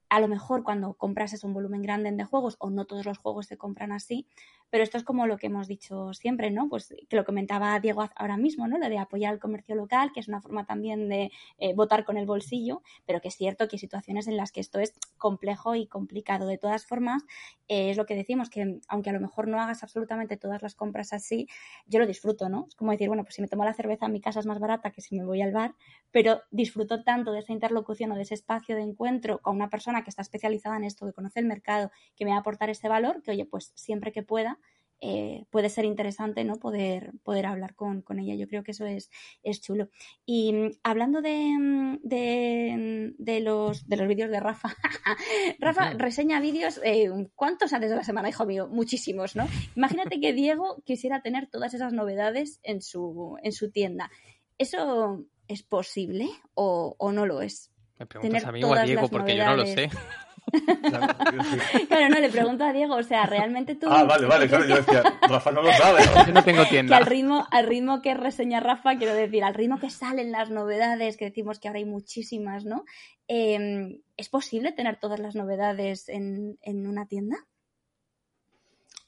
A 0.10 0.20
lo 0.20 0.28
mejor 0.28 0.64
cuando 0.64 0.94
compras 0.94 1.34
es 1.34 1.44
un 1.44 1.54
volumen 1.54 1.82
grande 1.82 2.12
de 2.12 2.24
juegos, 2.24 2.56
o 2.60 2.70
no 2.70 2.86
todos 2.86 3.06
los 3.06 3.18
juegos 3.18 3.48
se 3.48 3.58
compran 3.58 3.92
así, 3.92 4.28
pero 4.70 4.84
esto 4.84 4.98
es 4.98 5.04
como 5.04 5.28
lo 5.28 5.38
que 5.38 5.48
hemos 5.48 5.68
dicho 5.68 6.14
siempre, 6.14 6.52
¿no? 6.52 6.70
Pues 6.70 6.94
que 7.10 7.16
lo 7.16 7.26
comentaba 7.26 7.80
Diego 7.80 8.08
ahora 8.16 8.38
mismo, 8.38 8.68
¿no? 8.68 8.78
Lo 8.78 8.90
de 8.90 8.98
apoyar 8.98 9.34
el 9.34 9.40
comercio 9.40 9.76
local, 9.76 10.12
que 10.14 10.20
es 10.20 10.28
una 10.28 10.42
forma 10.42 10.66
también 10.66 11.10
de 11.10 11.32
eh, 11.58 11.74
votar 11.74 12.06
con 12.06 12.18
el 12.18 12.26
bolsillo, 12.26 12.82
pero 13.06 13.22
que 13.22 13.30
es 13.30 13.36
cierto 13.36 13.68
que 13.68 13.76
hay 13.76 13.80
situaciones 13.80 14.28
en 14.28 14.38
las 14.38 14.52
que 14.52 14.60
esto 14.60 14.80
es 14.80 14.94
complejo 15.18 15.76
y 15.76 15.88
complicado. 15.88 16.48
De 16.48 16.58
todas 16.58 16.86
formas, 16.86 17.24
eh, 17.68 17.90
es 17.90 17.98
lo 17.98 18.06
que 18.06 18.16
decimos, 18.16 18.50
que 18.50 18.80
aunque 18.88 19.10
a 19.10 19.14
lo 19.14 19.20
mejor 19.20 19.48
no 19.48 19.60
hagas 19.60 19.84
absolutamente 19.84 20.38
todas 20.38 20.62
las 20.62 20.76
compras 20.76 21.14
así, 21.14 21.48
yo 21.86 22.00
lo 22.00 22.08
disfruto, 22.08 22.50
¿no? 22.50 22.66
Es 22.68 22.76
como 22.76 22.92
decir, 22.92 23.08
bueno, 23.08 23.24
pues 23.24 23.36
si 23.36 23.42
me 23.42 23.48
tomo 23.48 23.64
la 23.66 23.74
cerveza 23.74 24.06
en 24.06 24.12
mi 24.12 24.22
casa 24.22 24.40
es 24.40 24.46
más 24.46 24.60
barata 24.60 24.92
que 24.92 25.02
si 25.02 25.16
me 25.18 25.26
voy 25.26 25.42
al 25.42 25.52
bar, 25.52 25.76
pero 26.12 26.42
disfruto 26.52 27.04
tanto 27.04 27.32
de 27.32 27.40
esa 27.40 27.54
interlocución 27.54 28.12
o 28.12 28.16
de 28.16 28.22
ese 28.24 28.34
espacio 28.34 28.76
de 28.76 28.82
encuentro 28.84 29.40
con 29.42 29.56
una 29.56 29.70
persona 29.70 30.04
que 30.04 30.10
está 30.10 30.22
especializada 30.22 30.78
en 30.78 30.84
esto, 30.84 31.06
que 31.06 31.14
conoce 31.14 31.40
el 31.40 31.46
mercado, 31.46 31.92
que 32.16 32.26
me 32.26 32.32
va 32.32 32.38
a 32.38 32.40
aportar 32.42 32.70
ese 32.70 32.88
valor, 32.88 33.22
que 33.22 33.32
oye, 33.32 33.46
pues 33.46 33.72
siempre 33.76 34.12
que 34.12 34.24
pueda, 34.24 34.60
eh, 35.02 35.46
puede 35.50 35.70
ser 35.70 35.86
interesante 35.86 36.44
no 36.44 36.56
poder, 36.56 37.12
poder 37.24 37.46
hablar 37.46 37.76
con, 37.76 38.02
con 38.02 38.20
ella. 38.20 38.36
Yo 38.36 38.48
creo 38.48 38.64
que 38.64 38.72
eso 38.72 38.86
es, 38.86 39.10
es 39.44 39.62
chulo. 39.62 39.90
Y 40.26 40.54
mm, 40.54 40.72
hablando 40.84 41.22
de, 41.22 41.56
mm, 41.58 42.00
de, 42.02 43.14
mm, 43.18 43.24
de 43.24 43.40
los, 43.42 43.88
de 43.88 43.98
los 43.98 44.08
vídeos 44.08 44.32
de 44.32 44.40
Rafa, 44.40 44.76
Rafa 45.60 45.92
reseña 45.94 46.40
vídeos, 46.40 46.80
eh, 46.84 47.10
¿cuántos 47.36 47.74
antes 47.74 47.90
de 47.90 47.98
la 47.98 48.04
semana, 48.04 48.30
hijo 48.30 48.46
mío? 48.46 48.68
Muchísimos, 48.68 49.36
¿no? 49.36 49.48
Imagínate 49.76 50.20
que 50.20 50.34
Diego 50.34 50.82
quisiera 50.86 51.22
tener 51.22 51.48
todas 51.48 51.74
esas 51.74 51.94
novedades 51.94 52.60
en 52.64 52.82
su, 52.82 53.38
en 53.44 53.52
su 53.52 53.72
tienda. 53.72 54.10
¿Eso 54.58 55.26
es 55.48 55.64
posible 55.64 56.30
o, 56.54 56.96
o 56.98 57.12
no 57.12 57.26
lo 57.26 57.42
es? 57.42 57.72
Me 58.00 58.06
preguntas 58.06 58.44
tener 58.44 58.50
a 58.50 58.52
mí 58.52 58.64
o 58.64 58.74
a 58.74 58.84
Diego 58.84 59.08
porque 59.10 59.36
yo 59.36 59.46
no 59.46 59.56
lo 59.56 59.66
sé. 59.66 59.90
Claro, 61.88 62.10
no, 62.10 62.20
le 62.20 62.30
pregunto 62.30 62.64
a 62.64 62.74
Diego, 62.74 62.96
o 62.96 63.04
sea, 63.04 63.26
realmente 63.26 63.76
tú... 63.76 63.88
Ah, 63.90 64.04
vale, 64.04 64.26
vale, 64.28 64.48
claro, 64.48 64.66
yo 64.66 64.76
decía, 64.76 65.04
Rafa 65.28 65.52
no 65.52 65.62
lo 65.62 65.72
sabe. 65.74 66.02
Yo 66.28 66.34
no 66.34 66.44
tengo 66.44 66.64
que 66.64 66.70
tienda. 66.70 66.98
al 66.98 67.06
ritmo, 67.06 67.48
al 67.52 67.66
ritmo 67.68 68.02
que 68.02 68.14
reseña 68.14 68.60
Rafa, 68.60 68.98
quiero 68.98 69.14
decir, 69.14 69.44
al 69.44 69.54
ritmo 69.54 69.80
que 69.80 69.90
salen 69.90 70.32
las 70.32 70.50
novedades, 70.50 71.18
que 71.18 71.26
decimos 71.26 71.60
que 71.60 71.68
ahora 71.68 71.80
hay 71.80 71.86
muchísimas, 71.86 72.66
¿no? 72.66 72.86
Eh, 73.28 74.02
¿Es 74.18 74.30
posible 74.30 74.72
tener 74.72 74.98
todas 74.98 75.20
las 75.20 75.36
novedades 75.36 76.10
en, 76.10 76.58
en 76.62 76.88
una 76.88 77.08
tienda? 77.08 77.38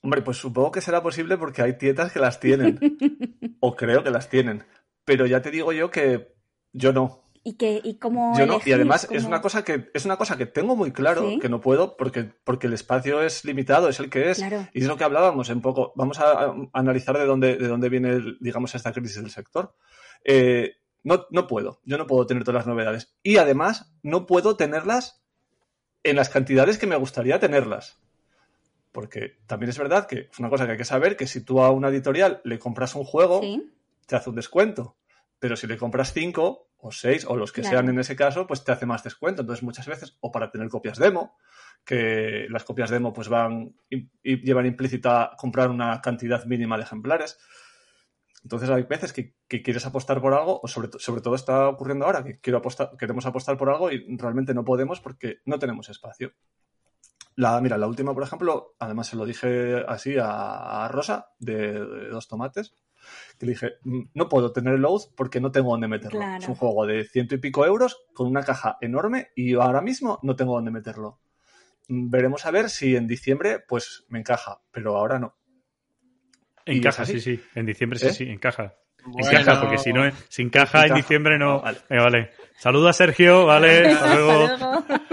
Hombre, 0.01 0.21
pues 0.21 0.37
supongo 0.37 0.71
que 0.71 0.81
será 0.81 1.01
posible 1.01 1.37
porque 1.37 1.61
hay 1.61 1.77
tiendas 1.77 2.11
que 2.11 2.19
las 2.19 2.39
tienen. 2.39 2.79
o 3.59 3.75
creo 3.75 4.03
que 4.03 4.11
las 4.11 4.29
tienen. 4.29 4.63
Pero 5.05 5.25
ya 5.25 5.41
te 5.41 5.51
digo 5.51 5.73
yo 5.73 5.89
que 5.89 6.33
yo 6.73 6.93
no. 6.93 7.26
¿Y, 7.47 7.53
que, 7.55 7.79
y 7.83 7.97
cómo 7.97 8.37
Yo 8.37 8.45
no. 8.45 8.53
Y 8.53 8.55
elegir? 8.55 8.73
además 8.75 9.03
es 9.05 9.09
¿Cómo- 9.23 9.27
una 9.29 9.41
cosa 9.41 9.63
que 9.63 9.89
es 9.93 10.03
una 10.05 10.17
cosa 10.17 10.37
que 10.37 10.45
tengo 10.45 10.75
muy 10.75 10.91
claro 10.91 11.29
Sí. 11.29 11.39
que 11.39 11.47
no 11.47 11.61
puedo 11.61 11.95
porque, 11.95 12.25
porque 12.43 12.67
el 12.67 12.73
espacio 12.73 13.21
es 13.21 13.45
limitado, 13.45 13.87
es 13.87 13.99
el 14.01 14.09
que 14.09 14.29
es. 14.31 14.37
Claro. 14.39 14.67
Y 14.73 14.81
es 14.81 14.87
lo 14.87 14.97
que 14.97 15.05
hablábamos 15.05 15.47
un 15.49 15.61
poco. 15.61 15.93
Vamos 15.95 16.19
a, 16.19 16.31
a 16.47 16.55
analizar 16.73 17.17
de 17.17 17.25
dónde, 17.25 17.55
de 17.55 17.67
dónde 17.67 17.87
viene, 17.89 18.19
digamos, 18.41 18.75
esta 18.75 18.91
crisis 18.91 19.21
del 19.21 19.31
sector. 19.31 19.73
Eh, 20.25 20.73
no, 21.03 21.25
no 21.31 21.47
puedo. 21.47 21.79
Yo 21.85 21.97
no 21.97 22.05
puedo 22.05 22.25
tener 22.25 22.43
todas 22.43 22.59
las 22.65 22.67
novedades. 22.67 23.15
Y 23.23 23.37
además, 23.37 23.93
no 24.03 24.25
puedo 24.25 24.57
tenerlas 24.57 25.23
en 26.03 26.17
las 26.17 26.27
cantidades 26.29 26.77
que 26.77 26.87
me 26.87 26.97
gustaría 26.97 27.39
tenerlas. 27.39 28.01
Porque 28.91 29.37
también 29.45 29.69
es 29.69 29.77
verdad 29.77 30.07
que 30.07 30.27
es 30.31 30.39
una 30.39 30.49
cosa 30.49 30.65
que 30.65 30.73
hay 30.73 30.77
que 30.77 30.85
saber, 30.85 31.15
que 31.15 31.27
si 31.27 31.41
tú 31.45 31.61
a 31.61 31.71
una 31.71 31.89
editorial 31.89 32.41
le 32.43 32.59
compras 32.59 32.95
un 32.95 33.03
juego, 33.03 33.41
Sí, 33.41 33.71
te 34.05 34.15
hace 34.15 34.29
un 34.29 34.35
descuento. 34.35 34.97
Pero 35.39 35.55
si 35.55 35.67
le 35.67 35.77
compras 35.77 36.13
cinco 36.13 36.66
o 36.87 36.91
seis 36.91 37.25
o 37.27 37.35
los 37.35 37.51
que 37.51 37.61
Claro. 37.61 37.77
sean 37.77 37.89
en 37.89 37.99
ese 37.99 38.15
caso, 38.15 38.47
pues 38.47 38.63
te 38.63 38.71
hace 38.71 38.85
más 38.85 39.03
descuento. 39.03 39.41
Entonces 39.41 39.63
muchas 39.63 39.85
veces, 39.87 40.17
o 40.21 40.31
para 40.31 40.49
tener 40.49 40.69
copias 40.69 40.97
demo, 40.97 41.37
que 41.85 42.47
las 42.49 42.63
copias 42.63 42.89
demo 42.89 43.13
pues 43.13 43.29
van 43.29 43.75
y, 43.89 44.09
y 44.23 44.37
llevan 44.43 44.65
implícita 44.65 45.31
comprar 45.37 45.69
una 45.69 46.01
cantidad 46.01 46.43
mínima 46.45 46.77
de 46.77 46.83
ejemplares. 46.83 47.37
Entonces 48.43 48.69
hay 48.69 48.83
veces 48.83 49.11
que, 49.13 49.35
que 49.47 49.61
quieres 49.61 49.85
apostar 49.85 50.21
por 50.21 50.33
algo, 50.33 50.59
o 50.63 50.67
sobre, 50.67 50.89
sobre 50.99 51.21
todo 51.21 51.35
está 51.35 51.67
ocurriendo 51.67 52.05
ahora, 52.05 52.23
que 52.23 52.39
quiero 52.39 52.59
apostar, 52.59 52.95
queremos 52.97 53.25
apostar 53.25 53.57
por 53.57 53.69
algo 53.69 53.91
y 53.91 54.05
realmente 54.17 54.53
no 54.53 54.63
podemos 54.63 55.01
porque 55.01 55.39
no 55.45 55.59
tenemos 55.59 55.89
espacio. 55.89 56.33
La, 57.35 57.59
mira, 57.61 57.77
la 57.77 57.87
última, 57.87 58.13
por 58.13 58.23
ejemplo, 58.23 58.75
además 58.79 59.07
se 59.07 59.15
lo 59.15 59.25
dije 59.25 59.83
así 59.87 60.17
a, 60.17 60.85
a 60.85 60.87
Rosa, 60.87 61.31
de, 61.39 61.73
de 61.73 62.07
Dos 62.09 62.27
Tomates, 62.27 62.73
que 63.39 63.45
le 63.45 63.51
dije, 63.53 63.73
"Mm, 63.83 64.01
no 64.13 64.29
puedo 64.29 64.51
tener 64.51 64.73
el 64.75 64.81
load 64.81 65.01
porque 65.15 65.39
no 65.39 65.51
tengo 65.51 65.71
dónde 65.71 65.87
meterlo. 65.87 66.19
Claro. 66.19 66.43
Es 66.43 66.47
un 66.49 66.55
juego 66.55 66.85
de 66.85 67.03
ciento 67.05 67.35
y 67.35 67.39
pico 67.39 67.65
euros 67.65 67.97
con 68.13 68.27
una 68.27 68.43
caja 68.43 68.77
enorme 68.81 69.29
y 69.35 69.53
ahora 69.55 69.81
mismo 69.81 70.19
no 70.23 70.35
tengo 70.35 70.55
dónde 70.55 70.71
meterlo. 70.71 71.19
Mm, 71.87 72.09
Veremos 72.09 72.45
a 72.45 72.51
ver 72.51 72.69
si 72.69 72.95
en 72.95 73.07
diciembre 73.07 73.59
pues 73.67 74.05
me 74.09 74.19
encaja, 74.19 74.59
pero 74.71 74.97
ahora 74.97 75.19
no. 75.19 75.35
Encaja, 76.65 77.05
sí, 77.05 77.21
sí. 77.21 77.39
En 77.55 77.65
diciembre 77.65 77.97
sí, 77.97 78.07
¿Eh? 78.07 78.13
sí, 78.13 78.23
encaja. 78.29 78.75
Bueno. 79.05 79.29
Encaja, 79.29 79.61
porque 79.61 79.77
si 79.77 79.93
no, 79.93 80.01
si 80.27 80.41
encaja 80.41 80.85
en 80.87 80.95
diciembre 80.95 81.37
no. 81.39 81.61
Vale. 81.61 81.77
Venga, 81.89 82.03
vale. 82.03 82.31
Saludo 82.57 82.89
a 82.89 82.93
Sergio, 82.93 83.45
vale. 83.45 83.87
Hasta 83.93 84.15
luego. 84.15 84.31
Hasta 84.43 84.57
luego. 84.57 85.03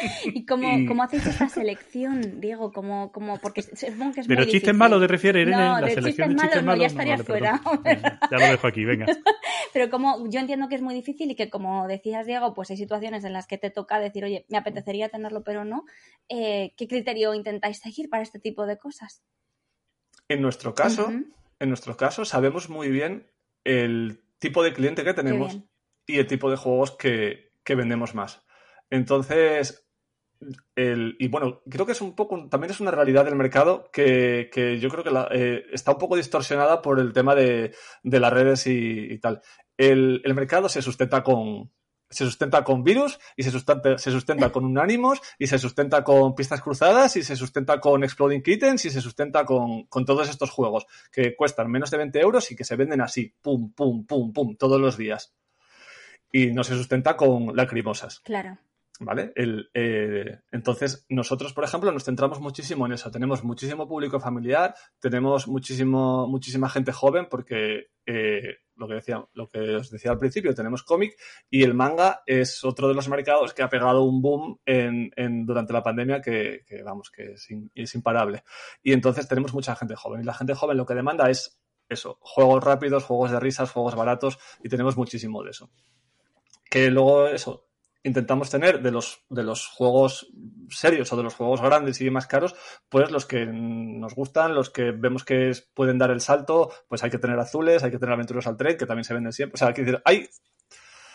¿Y 0.34 0.44
cómo, 0.46 0.68
cómo 0.86 1.02
hacéis 1.02 1.26
esta 1.26 1.48
selección, 1.48 2.40
Diego? 2.40 2.72
¿Cómo, 2.72 3.10
cómo, 3.12 3.38
porque 3.38 3.62
supongo 3.62 4.12
que 4.14 4.20
es 4.20 4.28
De 4.28 4.34
muy 4.34 4.44
los 4.44 4.52
chistes 4.52 4.74
malos, 4.74 5.00
¿te 5.00 5.06
refieres, 5.06 5.42
Irene? 5.42 5.56
No, 5.56 5.80
la 5.80 5.86
de 5.86 5.94
selección 5.94 6.30
chistes 6.30 6.36
de 6.36 6.42
chistes 6.42 6.64
malos 6.64 6.92
no, 6.92 7.04
ya 7.04 7.14
malos. 7.14 7.20
estaría 7.20 7.62
vale, 7.62 8.00
fuera. 8.00 8.20
Ya 8.30 8.38
lo 8.38 8.52
dejo 8.52 8.66
aquí, 8.66 8.84
venga. 8.84 9.06
Pero 9.72 9.90
como 9.90 10.28
yo 10.28 10.40
entiendo 10.40 10.68
que 10.68 10.74
es 10.76 10.82
muy 10.82 10.94
difícil 10.94 11.30
y 11.30 11.34
que 11.34 11.50
como 11.50 11.86
decías, 11.86 12.26
Diego, 12.26 12.54
pues 12.54 12.70
hay 12.70 12.76
situaciones 12.76 13.24
en 13.24 13.32
las 13.32 13.46
que 13.46 13.58
te 13.58 13.70
toca 13.70 13.98
decir, 13.98 14.24
oye, 14.24 14.46
me 14.48 14.58
apetecería 14.58 15.08
tenerlo, 15.08 15.42
pero 15.42 15.64
no. 15.64 15.84
Eh, 16.28 16.72
¿Qué 16.76 16.88
criterio 16.88 17.34
intentáis 17.34 17.78
seguir 17.78 18.08
para 18.08 18.22
este 18.22 18.38
tipo 18.38 18.66
de 18.66 18.78
cosas? 18.78 19.22
En 20.28 20.42
nuestro 20.42 20.74
caso, 20.74 21.10
en 21.10 21.68
nuestro 21.68 21.96
caso, 21.96 22.24
sabemos 22.24 22.68
muy 22.68 22.90
bien 22.90 23.30
el 23.64 24.22
tipo 24.38 24.62
de 24.62 24.72
cliente 24.72 25.04
que 25.04 25.14
tenemos 25.14 25.58
y 26.06 26.18
el 26.18 26.26
tipo 26.26 26.50
de 26.50 26.56
juegos 26.56 26.92
que, 26.92 27.52
que 27.64 27.74
vendemos 27.74 28.14
más. 28.14 28.42
Entonces, 28.90 29.87
y 30.76 31.28
bueno, 31.28 31.62
creo 31.68 31.84
que 31.84 31.92
es 31.92 32.00
un 32.00 32.14
poco, 32.14 32.48
también 32.48 32.70
es 32.70 32.80
una 32.80 32.90
realidad 32.90 33.24
del 33.24 33.34
mercado 33.34 33.90
que, 33.92 34.48
que 34.52 34.78
yo 34.78 34.88
creo 34.88 35.02
que 35.02 35.10
la- 35.10 35.28
eh, 35.32 35.64
está 35.72 35.92
un 35.92 35.98
poco 35.98 36.16
distorsionada 36.16 36.80
por 36.80 37.00
el 37.00 37.12
tema 37.12 37.34
de, 37.34 37.74
las 38.02 38.32
redes 38.32 38.66
y, 38.66 39.18
tal. 39.18 39.40
El, 39.76 40.22
el 40.24 40.34
mercado 40.34 40.68
se 40.68 40.82
sustenta 40.82 41.22
con 41.22 41.70
se 42.10 42.24
sustenta 42.24 42.64
con 42.64 42.84
virus 42.84 43.18
y 43.36 43.42
se 43.42 43.50
sustenta, 43.50 43.98
se 43.98 44.10
sustenta 44.10 44.50
con 44.50 44.64
unánimos 44.64 45.20
y 45.38 45.46
se 45.46 45.58
sustenta 45.58 46.02
con 46.04 46.34
pistas 46.34 46.62
cruzadas 46.62 47.16
y 47.16 47.22
se 47.22 47.36
sustenta 47.36 47.80
con 47.80 48.02
exploding 48.02 48.42
kittens 48.42 48.86
y 48.86 48.90
se 48.90 49.02
sustenta 49.02 49.44
con, 49.44 49.84
con 49.88 50.06
todos 50.06 50.30
estos 50.30 50.48
juegos 50.48 50.86
que 51.12 51.36
cuestan 51.36 51.70
menos 51.70 51.90
de 51.90 51.98
20 51.98 52.18
euros 52.20 52.50
y 52.50 52.56
que 52.56 52.64
se 52.64 52.76
venden 52.76 53.02
así, 53.02 53.34
pum, 53.42 53.74
pum, 53.74 54.06
pum, 54.06 54.32
pum, 54.32 54.56
todos 54.56 54.80
los 54.80 54.96
días. 54.96 55.34
Y 56.32 56.46
no 56.46 56.64
se 56.64 56.74
sustenta 56.74 57.14
con 57.14 57.54
lacrimosas. 57.54 58.20
Claro. 58.20 58.56
¿Vale? 59.00 59.32
El, 59.36 59.70
eh, 59.74 60.40
entonces, 60.50 61.06
nosotros, 61.08 61.52
por 61.52 61.62
ejemplo, 61.62 61.92
nos 61.92 62.04
centramos 62.04 62.40
muchísimo 62.40 62.84
en 62.84 62.92
eso. 62.92 63.12
Tenemos 63.12 63.44
muchísimo 63.44 63.86
público 63.86 64.18
familiar, 64.18 64.74
tenemos 64.98 65.46
muchísimo, 65.46 66.26
muchísima 66.26 66.68
gente 66.68 66.90
joven, 66.90 67.28
porque 67.30 67.90
eh, 68.06 68.56
lo, 68.74 68.88
que 68.88 68.94
decía, 68.94 69.24
lo 69.34 69.48
que 69.48 69.76
os 69.76 69.90
decía 69.90 70.10
al 70.10 70.18
principio, 70.18 70.52
tenemos 70.52 70.82
cómic 70.82 71.14
y 71.48 71.62
el 71.62 71.74
manga 71.74 72.22
es 72.26 72.64
otro 72.64 72.88
de 72.88 72.94
los 72.94 73.08
mercados 73.08 73.54
que 73.54 73.62
ha 73.62 73.68
pegado 73.68 74.02
un 74.02 74.20
boom 74.20 74.58
en, 74.66 75.46
durante 75.46 75.72
la 75.72 75.82
pandemia 75.84 76.20
que, 76.20 76.64
vamos, 76.84 77.12
que 77.12 77.34
es 77.74 77.94
imparable. 77.94 78.42
Y 78.82 78.92
entonces 78.94 79.28
tenemos 79.28 79.54
mucha 79.54 79.76
gente 79.76 79.94
joven. 79.94 80.22
Y 80.22 80.24
la 80.24 80.34
gente 80.34 80.54
joven 80.54 80.76
lo 80.76 80.86
que 80.86 80.94
demanda 80.94 81.30
es 81.30 81.60
eso, 81.88 82.18
juegos 82.20 82.64
rápidos, 82.64 83.04
juegos 83.04 83.30
de 83.30 83.38
risas, 83.38 83.70
juegos 83.70 83.94
baratos, 83.94 84.38
y 84.62 84.68
tenemos 84.68 84.96
muchísimo 84.96 85.42
de 85.44 85.50
eso. 85.50 85.70
Que 86.68 86.90
luego 86.90 87.28
eso, 87.28 87.67
intentamos 88.02 88.50
tener 88.50 88.80
de 88.80 88.90
los, 88.90 89.24
de 89.28 89.42
los 89.42 89.66
juegos 89.66 90.30
serios 90.70 91.12
o 91.12 91.16
de 91.16 91.22
los 91.22 91.34
juegos 91.34 91.60
grandes 91.60 92.00
y 92.00 92.10
más 92.10 92.26
caros, 92.26 92.54
pues 92.88 93.10
los 93.10 93.26
que 93.26 93.46
nos 93.46 94.14
gustan, 94.14 94.54
los 94.54 94.70
que 94.70 94.92
vemos 94.92 95.24
que 95.24 95.52
pueden 95.74 95.98
dar 95.98 96.10
el 96.10 96.20
salto, 96.20 96.70
pues 96.88 97.02
hay 97.02 97.10
que 97.10 97.18
tener 97.18 97.38
azules, 97.38 97.82
hay 97.82 97.90
que 97.90 97.98
tener 97.98 98.14
aventuras 98.14 98.46
al 98.46 98.56
tren, 98.56 98.76
que 98.76 98.86
también 98.86 99.04
se 99.04 99.14
venden 99.14 99.32
siempre. 99.32 99.56
O 99.56 99.58
sea, 99.58 99.72
quiero 99.72 99.90
decir, 99.90 100.02
hay, 100.04 100.28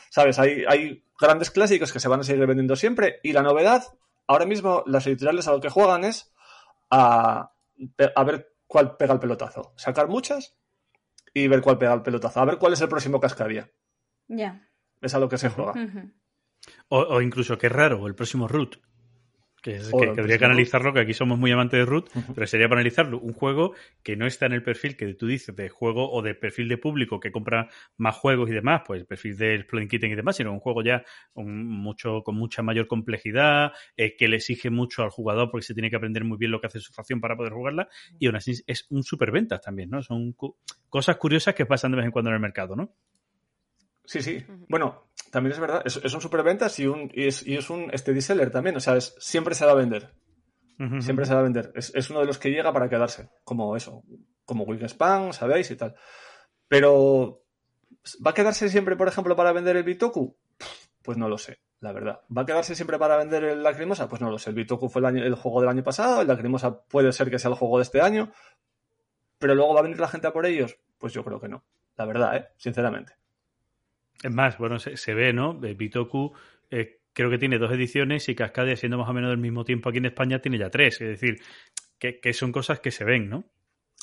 ¿sabes? 0.10 0.40
Hay, 0.40 0.64
hay 0.68 1.06
grandes 1.20 1.52
clásicos 1.52 1.92
que 1.92 2.00
se 2.00 2.08
van 2.08 2.20
a 2.20 2.24
seguir 2.24 2.46
vendiendo 2.46 2.76
siempre 2.76 3.20
y 3.24 3.34
la 3.34 3.42
novedad, 3.42 3.84
ahora 4.28 4.46
mismo 4.46 4.84
las 4.86 5.08
editoriales 5.08 5.48
a 5.48 5.52
lo 5.52 5.62
que 5.62 5.70
juegan 5.70 6.04
es 6.04 6.34
a, 6.90 7.54
a 8.16 8.24
ver 8.24 8.54
cuál 8.68 8.98
pega 8.98 9.14
el 9.14 9.20
pelotazo. 9.20 9.74
Sacar 9.78 10.08
muchas 10.08 10.58
y 11.34 11.48
ver 11.48 11.62
cuál 11.62 11.78
pega 11.78 11.94
el 11.94 12.02
pelotazo. 12.02 12.40
A 12.40 12.46
ver 12.46 12.58
cuál 12.58 12.74
es 12.74 12.82
el 12.82 12.90
próximo 12.90 13.20
cascadia. 13.20 13.72
Ya. 14.28 14.68
Es 15.02 15.14
a 15.14 15.20
lo 15.20 15.30
que 15.30 15.38
se 15.38 15.50
juega. 15.50 15.72
Ujú. 15.72 16.12
O, 16.90 17.00
o 17.00 17.22
incluso, 17.22 17.58
qué 17.58 17.70
raro, 17.70 18.06
el 18.08 18.16
próximo 18.16 18.48
root. 18.48 18.78
Que, 19.62 19.76
es, 19.78 19.92
que, 19.92 19.96
habría 20.20 20.38
que 20.38 20.44
analizarlo, 20.46 20.94
que 20.94 21.00
aquí 21.00 21.14
somos 21.14 21.40
muy 21.40 21.50
amantes 21.50 21.80
de 21.80 21.86
root, 21.86 22.10
pero 22.36 22.46
sería 22.48 22.68
para 22.68 22.82
analizarlo. 22.82 23.18
Un 23.20 23.32
juego 23.32 23.74
que 24.04 24.18
no 24.18 24.26
está 24.28 24.46
en 24.46 24.52
el 24.52 24.62
perfil 24.62 24.98
que 24.98 25.14
tú 25.14 25.26
dices 25.26 25.56
de 25.56 25.70
juego 25.70 26.12
o 26.12 26.22
de 26.22 26.36
perfil 26.36 26.68
de 26.68 26.78
público 26.78 27.22
que 27.22 27.32
compra 27.32 27.70
más 27.96 28.14
juegos 28.18 28.50
y 28.50 28.54
demás, 28.54 28.82
pues 28.86 29.00
el 29.00 29.06
perfil 29.08 29.38
del 29.38 29.62
Exploding 29.62 29.88
Kitten 29.88 30.12
y 30.12 30.16
demás, 30.16 30.36
sino 30.36 30.52
un 30.52 30.60
juego 30.60 30.84
ya 30.84 31.06
un- 31.34 31.66
mucho, 31.66 32.24
con 32.24 32.36
mucha 32.36 32.62
mayor 32.62 32.88
complejidad, 32.88 33.72
eh, 33.96 34.18
que 34.18 34.28
le 34.28 34.36
exige 34.36 34.70
mucho 34.70 35.02
al 35.02 35.12
jugador 35.12 35.50
porque 35.50 35.66
se 35.66 35.74
tiene 35.74 35.90
que 35.90 35.96
aprender 35.96 36.26
muy 36.26 36.38
bien 36.38 36.52
lo 36.52 36.60
que 36.60 36.68
hace 36.68 36.82
su 36.82 36.92
facción 36.92 37.22
para 37.22 37.38
poder 37.38 37.54
jugarla, 37.54 37.88
y 38.20 38.26
aún 38.28 38.36
así 38.36 38.52
es 38.68 38.86
un 38.90 39.04
superventas 39.04 39.62
también, 39.62 39.90
¿no? 39.90 40.04
Son 40.04 40.34
cu- 40.34 40.58
cosas 40.90 41.16
curiosas 41.16 41.56
que 41.56 41.66
pasan 41.66 41.92
de 41.92 41.98
vez 41.98 42.06
en 42.06 42.12
cuando 42.12 42.32
en 42.32 42.36
el 42.36 42.42
mercado, 42.42 42.76
¿no? 42.76 42.94
Sí, 44.06 44.22
sí. 44.22 44.46
Bueno, 44.70 45.08
también 45.32 45.54
es 45.54 45.60
verdad. 45.60 45.82
Es, 45.86 46.00
es 46.04 46.14
un 46.14 46.22
superventas 46.22 46.78
y, 46.80 46.88
un, 46.88 47.10
y, 47.14 47.28
es, 47.28 47.46
y 47.48 47.56
es 47.56 47.70
un 47.70 47.90
steady 47.98 48.22
seller 48.22 48.52
también. 48.52 48.76
O 48.76 48.80
sea, 48.80 48.96
es, 48.98 49.16
siempre 49.20 49.56
se 49.56 49.66
va 49.66 49.72
a 49.72 49.76
vender. 49.76 50.14
Siempre 51.02 51.26
se 51.26 51.34
va 51.34 51.40
a 51.40 51.44
vender. 51.44 51.72
Es, 51.76 51.94
es 51.96 52.10
uno 52.10 52.20
de 52.20 52.26
los 52.26 52.38
que 52.38 52.50
llega 52.52 52.74
para 52.74 52.90
quedarse. 52.90 53.30
Como 53.44 53.76
eso. 53.78 54.04
Como 54.46 54.66
Wingspan, 54.66 55.32
¿sabéis? 55.32 55.72
Y 55.72 55.78
tal. 55.78 55.96
Pero, 56.68 57.44
¿va 58.26 58.32
a 58.32 58.34
quedarse 58.34 58.68
siempre, 58.70 58.96
por 58.98 59.08
ejemplo, 59.08 59.36
para 59.36 59.54
vender 59.54 59.78
el 59.78 59.84
Bitoku? 59.84 60.36
Pues 61.02 61.18
no 61.18 61.30
lo 61.30 61.38
sé, 61.38 61.60
la 61.80 61.92
verdad. 61.94 62.22
¿Va 62.36 62.42
a 62.42 62.46
quedarse 62.46 62.76
siempre 62.76 62.98
para 63.00 63.18
vender 63.18 63.44
el 63.44 63.64
Lacrimosa? 63.64 64.10
Pues 64.10 64.22
no 64.22 64.30
lo 64.30 64.38
sé. 64.40 64.50
El 64.50 64.56
Bitoku 64.56 64.90
fue 64.90 65.00
el, 65.02 65.06
año- 65.06 65.24
el 65.24 65.36
juego 65.36 65.62
del 65.62 65.70
año 65.70 65.84
pasado. 65.84 66.22
El 66.22 66.28
Lacrimosa 66.28 66.82
puede 66.84 67.12
ser 67.14 67.30
que 67.30 67.40
sea 67.40 67.50
el 67.52 67.56
juego 67.58 67.78
de 67.78 67.84
este 67.84 68.02
año. 68.02 68.32
Pero 69.40 69.56
luego 69.56 69.74
va 69.74 69.80
a 69.82 69.84
venir 69.84 70.00
la 70.00 70.08
gente 70.08 70.28
a 70.28 70.34
por 70.34 70.46
ellos. 70.46 70.78
Pues 70.98 71.14
yo 71.14 71.24
creo 71.24 71.40
que 71.40 71.50
no. 71.50 71.64
La 71.96 72.06
verdad, 72.06 72.36
¿eh? 72.36 72.48
Sinceramente. 72.58 73.14
Es 74.22 74.32
más, 74.32 74.58
bueno, 74.58 74.80
se, 74.80 74.98
se 74.98 75.14
ve, 75.14 75.34
¿no? 75.34 75.54
Bitoku 75.56 76.34
eh, 76.70 77.02
creo 77.14 77.30
que 77.30 77.38
tiene 77.38 77.58
dos 77.58 77.72
ediciones 77.72 78.28
y 78.30 78.36
Cascadia, 78.36 78.76
siendo 78.76 78.98
más 78.98 79.10
o 79.10 79.14
menos 79.14 79.30
del 79.30 79.40
mismo 79.40 79.64
tiempo 79.64 79.90
aquí 79.90 80.00
en 80.00 80.06
España, 80.06 80.40
tiene 80.40 80.58
ya 80.58 80.70
tres. 80.70 81.02
Es 81.02 81.08
decir, 81.08 81.42
que, 82.00 82.20
que 82.20 82.34
son 82.34 82.52
cosas 82.52 82.80
que 82.80 82.92
se 82.92 83.04
ven, 83.04 83.30
¿no? 83.30 83.46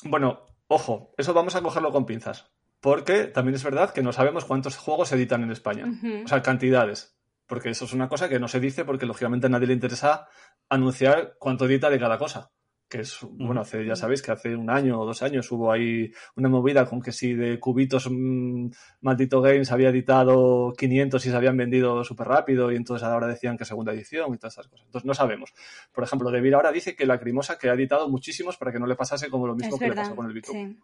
Bueno, 0.03 0.45
ojo, 0.67 1.13
eso 1.17 1.33
vamos 1.33 1.55
a 1.55 1.61
cogerlo 1.61 1.91
con 1.91 2.05
pinzas. 2.05 2.51
Porque 2.79 3.25
también 3.25 3.55
es 3.55 3.63
verdad 3.63 3.93
que 3.93 4.01
no 4.01 4.11
sabemos 4.11 4.45
cuántos 4.45 4.75
juegos 4.77 5.09
se 5.09 5.15
editan 5.15 5.43
en 5.43 5.51
España. 5.51 5.85
O 6.25 6.27
sea, 6.27 6.41
cantidades. 6.41 7.15
Porque 7.45 7.69
eso 7.69 7.85
es 7.85 7.93
una 7.93 8.09
cosa 8.09 8.27
que 8.27 8.39
no 8.39 8.47
se 8.47 8.59
dice 8.59 8.85
porque 8.85 9.05
lógicamente 9.05 9.45
a 9.45 9.49
nadie 9.49 9.67
le 9.67 9.73
interesa 9.73 10.27
anunciar 10.67 11.35
cuánto 11.37 11.65
edita 11.65 11.91
de 11.91 11.99
cada 11.99 12.17
cosa. 12.17 12.51
Que 12.91 12.99
es, 12.99 13.19
bueno, 13.21 13.61
hace, 13.61 13.85
ya 13.85 13.95
sabéis 13.95 14.21
que 14.21 14.31
hace 14.33 14.53
un 14.53 14.69
año 14.69 14.99
o 14.99 15.05
dos 15.05 15.23
años 15.23 15.49
hubo 15.49 15.71
ahí 15.71 16.11
una 16.35 16.49
movida 16.49 16.85
con 16.85 17.01
que 17.01 17.13
si 17.13 17.33
de 17.33 17.57
cubitos 17.57 18.09
mm, 18.11 18.67
Maldito 18.99 19.41
Games 19.41 19.71
había 19.71 19.89
editado 19.89 20.73
500 20.77 21.25
y 21.25 21.29
se 21.29 21.35
habían 21.37 21.55
vendido 21.55 22.03
súper 22.03 22.27
rápido 22.27 22.69
y 22.69 22.75
entonces 22.75 23.07
ahora 23.07 23.27
decían 23.27 23.57
que 23.57 23.63
segunda 23.63 23.93
edición 23.93 24.33
y 24.33 24.37
todas 24.37 24.55
esas 24.55 24.67
cosas. 24.67 24.85
Entonces 24.87 25.05
no 25.05 25.13
sabemos. 25.13 25.53
Por 25.93 26.03
ejemplo, 26.03 26.31
De 26.31 26.41
Vir 26.41 26.53
ahora 26.53 26.73
dice 26.73 26.93
que 26.93 27.05
la 27.05 27.17
Crimosa 27.17 27.57
que 27.57 27.69
ha 27.69 27.73
editado 27.75 28.09
muchísimos 28.09 28.57
para 28.57 28.73
que 28.73 28.79
no 28.79 28.87
le 28.87 28.95
pasase 28.97 29.29
como 29.29 29.47
lo 29.47 29.55
mismo 29.55 29.75
Es 29.75 29.79
que 29.79 29.87
le 29.87 29.95
pasó 29.95 30.13
con 30.13 30.29
el 30.29 30.43
sí. 30.43 30.77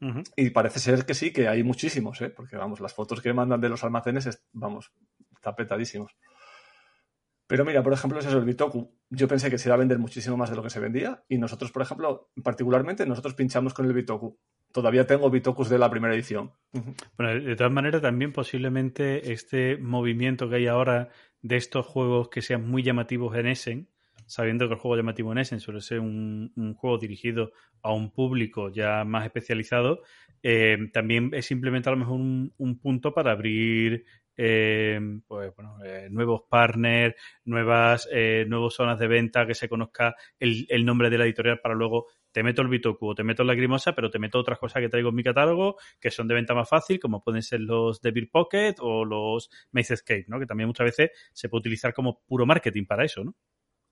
Ujú. 0.00 0.22
Y 0.36 0.50
parece 0.50 0.78
ser 0.78 1.04
que 1.04 1.14
sí, 1.14 1.32
que 1.32 1.48
hay 1.48 1.64
muchísimos, 1.64 2.20
¿eh? 2.20 2.30
porque 2.30 2.56
vamos, 2.56 2.78
las 2.78 2.94
fotos 2.94 3.20
que 3.20 3.32
mandan 3.32 3.60
de 3.60 3.68
los 3.68 3.82
almacenes, 3.82 4.26
es- 4.26 4.42
vamos, 4.52 4.92
tapetadísimos. 5.40 6.14
Pero 7.46 7.64
mira, 7.64 7.82
por 7.82 7.92
ejemplo, 7.92 8.18
es 8.18 8.26
eso, 8.26 8.38
el 8.38 8.44
Bitoku. 8.44 8.90
Yo 9.10 9.28
pensé 9.28 9.50
que 9.50 9.58
se 9.58 9.68
iba 9.68 9.74
a 9.74 9.78
vender 9.78 9.98
muchísimo 9.98 10.36
más 10.36 10.48
de 10.48 10.56
lo 10.56 10.62
que 10.62 10.70
se 10.70 10.80
vendía 10.80 11.24
y 11.28 11.36
nosotros, 11.38 11.72
por 11.72 11.82
ejemplo, 11.82 12.30
particularmente, 12.42 13.06
nosotros 13.06 13.34
pinchamos 13.34 13.74
con 13.74 13.84
el 13.86 13.92
Bitoku. 13.92 14.38
Todavía 14.72 15.06
tengo 15.06 15.30
Bitokus 15.30 15.68
de 15.68 15.78
la 15.78 15.90
primera 15.90 16.14
edición. 16.14 16.52
Bueno, 17.16 17.44
de 17.44 17.54
todas 17.54 17.72
maneras, 17.72 18.00
también 18.00 18.32
posiblemente 18.32 19.32
este 19.32 19.76
movimiento 19.76 20.48
que 20.48 20.56
hay 20.56 20.66
ahora 20.66 21.10
de 21.42 21.56
estos 21.56 21.86
juegos 21.86 22.28
que 22.30 22.40
sean 22.40 22.66
muy 22.66 22.82
llamativos 22.82 23.36
en 23.36 23.46
Essen, 23.46 23.88
sabiendo 24.26 24.66
que 24.66 24.74
el 24.74 24.80
juego 24.80 24.96
llamativo 24.96 25.30
en 25.32 25.38
Essen 25.38 25.60
suele 25.60 25.82
ser 25.82 26.00
un, 26.00 26.50
juego 26.78 26.96
dirigido 26.96 27.52
a 27.82 27.92
un 27.92 28.10
público 28.10 28.70
ya 28.70 29.04
más 29.04 29.26
especializado, 29.26 30.00
eh, 30.42 30.78
también 30.92 31.30
es 31.34 31.44
simplemente 31.46 31.90
a 31.90 31.92
lo 31.92 31.98
mejor 31.98 32.18
un 32.18 32.78
punto 32.80 33.12
para 33.12 33.32
abrir 33.32 34.06
eh, 34.36 35.00
pues, 35.26 35.54
bueno, 35.54 35.78
eh, 35.84 36.08
nuevos 36.10 36.42
partners, 36.48 37.14
nuevas 37.44 38.08
eh, 38.12 38.44
nuevas 38.48 38.74
zonas 38.74 38.98
de 38.98 39.08
venta, 39.08 39.46
que 39.46 39.54
se 39.54 39.68
conozca 39.68 40.14
el, 40.38 40.66
el 40.68 40.84
nombre 40.84 41.10
de 41.10 41.18
la 41.18 41.24
editorial 41.24 41.60
para 41.60 41.74
luego 41.74 42.06
te 42.34 42.42
meto 42.42 42.62
el 42.62 42.68
Bitoku 42.68 43.10
o 43.10 43.14
te 43.14 43.22
meto 43.22 43.44
la 43.44 43.54
Grimosa, 43.54 43.94
pero 43.94 44.10
te 44.10 44.18
meto 44.18 44.40
otras 44.40 44.58
cosas 44.58 44.82
que 44.82 44.88
traigo 44.88 45.10
en 45.10 45.14
mi 45.14 45.22
catálogo 45.22 45.76
que 46.00 46.10
son 46.10 46.26
de 46.26 46.34
venta 46.34 46.52
más 46.52 46.68
fácil, 46.68 46.98
como 46.98 47.22
pueden 47.22 47.42
ser 47.42 47.60
los 47.60 48.00
Devil 48.00 48.28
Pocket 48.28 48.74
o 48.80 49.04
los 49.04 49.50
Maze 49.70 49.94
Escape, 49.94 50.24
¿no? 50.26 50.40
Que 50.40 50.46
también 50.46 50.66
muchas 50.66 50.86
veces 50.86 51.10
se 51.32 51.48
puede 51.48 51.60
utilizar 51.60 51.94
como 51.94 52.22
puro 52.26 52.44
marketing 52.44 52.86
para 52.86 53.04
eso, 53.04 53.22
¿no? 53.22 53.36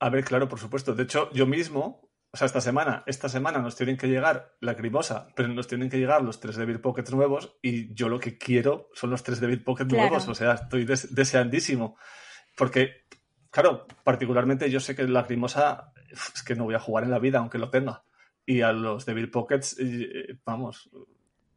A 0.01 0.11
ver, 0.11 0.25
claro, 0.25 0.49
por 0.49 0.59
supuesto. 0.59 0.93
De 0.97 1.05
hecho, 1.05 1.31
yo 1.33 1.47
mismo, 1.47 2.11
o 2.33 2.37
sea, 2.37 2.47
esta 2.47 2.61
semana, 2.63 3.03
esta 3.07 3.29
semana 3.29 3.59
nos 3.59 3.77
tienen 3.77 3.97
que 3.99 4.09
llegar 4.09 4.55
la 4.61 4.75
crimosa, 4.75 5.29
pero 5.37 5.49
nos 5.49 5.69
tienen 5.69 5.91
que 5.91 5.99
llegar 5.99 6.23
los 6.23 6.41
tres 6.41 6.57
Devil 6.57 6.81
Pockets 6.81 7.13
nuevos 7.13 7.59
y 7.61 7.93
yo 7.95 8.09
lo 8.09 8.19
que 8.19 8.39
quiero 8.39 8.89
son 8.95 9.11
los 9.11 9.23
tres 9.23 9.39
Devil 9.41 9.63
Pockets 9.63 9.89
Claro. 9.91 10.09
nuevos. 10.09 10.29
O 10.29 10.35
sea, 10.35 10.55
estoy 10.55 10.85
des- 10.87 11.15
deseandísimo. 11.15 11.97
Porque, 12.57 13.05
claro, 13.51 13.87
particularmente 14.05 14.71
yo 14.71 14.81
sé 14.81 14.95
que 14.97 15.07
la 15.07 15.27
crimosa 15.27 15.93
es 16.11 16.43
que 16.43 16.55
no 16.55 16.65
voy 16.65 16.75
a 16.75 16.81
jugar 16.81 17.05
en 17.05 17.11
la 17.11 17.19
vida, 17.19 17.39
aunque 17.39 17.59
lo 17.59 17.71
tenga. 17.71 18.05
Y 18.47 18.63
a 18.63 18.73
los 18.73 19.05
Devil 19.07 19.31
Pockets, 19.31 19.77
eh, 19.79 20.39
vamos, 20.45 20.91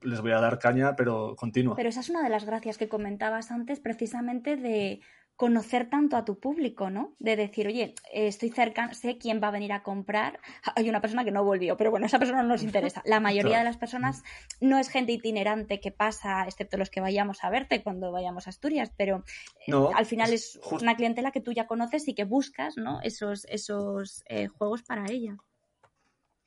les 0.01 0.21
voy 0.21 0.31
a 0.33 0.39
dar 0.41 0.59
caña, 0.59 0.95
pero 0.95 1.35
continua. 1.37 1.75
Pero 1.75 1.89
esa 1.89 2.01
es 2.01 2.09
una 2.09 2.21
de 2.21 2.29
las 2.29 2.45
gracias 2.45 2.77
que 2.77 2.87
comentabas 2.89 3.49
antes, 3.49 3.79
precisamente 3.79 4.55
de 4.55 5.01
conocer 5.35 5.89
tanto 5.89 6.15
a 6.15 6.23
tu 6.23 6.39
público, 6.39 6.89
¿no? 6.89 7.13
De 7.19 7.35
decir, 7.35 7.67
oye, 7.67 7.93
estoy 8.13 8.49
cerca, 8.49 8.93
sé 8.93 9.17
quién 9.17 9.41
va 9.43 9.49
a 9.49 9.51
venir 9.51 9.73
a 9.73 9.83
comprar. 9.83 10.39
Hay 10.75 10.89
una 10.89 11.01
persona 11.01 11.25
que 11.25 11.31
no 11.31 11.43
volvió, 11.43 11.75
pero 11.75 11.91
bueno, 11.91 12.05
esa 12.05 12.19
persona 12.19 12.41
no 12.41 12.49
nos 12.49 12.63
interesa. 12.63 13.01
La 13.05 13.19
mayoría 13.19 13.49
Claro. 13.51 13.59
de 13.59 13.65
las 13.65 13.77
personas 13.77 14.23
no 14.61 14.79
es 14.79 14.89
gente 14.89 15.11
itinerante 15.11 15.79
que 15.79 15.91
pasa, 15.91 16.45
excepto 16.47 16.77
los 16.77 16.89
que 16.89 17.01
vayamos 17.01 17.43
a 17.43 17.49
verte 17.49 17.83
cuando 17.83 18.11
vayamos 18.11 18.47
a 18.47 18.51
Asturias, 18.51 18.91
pero 18.95 19.23
eh, 19.67 19.71
No, 19.71 19.91
al 19.93 20.05
final 20.05 20.31
es 20.31 20.59
una 20.71 20.95
clientela 20.95 21.31
que 21.31 21.41
tú 21.41 21.51
ya 21.51 21.67
conoces 21.67 22.07
y 22.07 22.13
que 22.13 22.23
buscas, 22.23 22.77
¿no? 22.77 23.01
Esos, 23.01 23.45
esos 23.45 24.23
eh, 24.27 24.47
juegos 24.47 24.83
para 24.83 25.05
ella. 25.11 25.35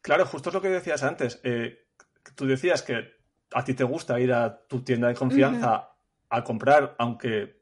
Claro, 0.00 0.24
justo 0.24 0.48
es 0.48 0.54
lo 0.54 0.62
que 0.62 0.68
decías 0.68 1.02
antes. 1.02 1.40
Eh, 1.44 1.86
tú 2.34 2.46
decías 2.46 2.82
que 2.82 3.18
a 3.52 3.64
ti 3.64 3.74
te 3.74 3.84
gusta 3.84 4.18
ir 4.18 4.32
a 4.32 4.66
tu 4.66 4.82
tienda 4.82 5.08
de 5.08 5.14
confianza 5.14 5.90
a 6.30 6.44
comprar, 6.44 6.94
aunque 6.98 7.57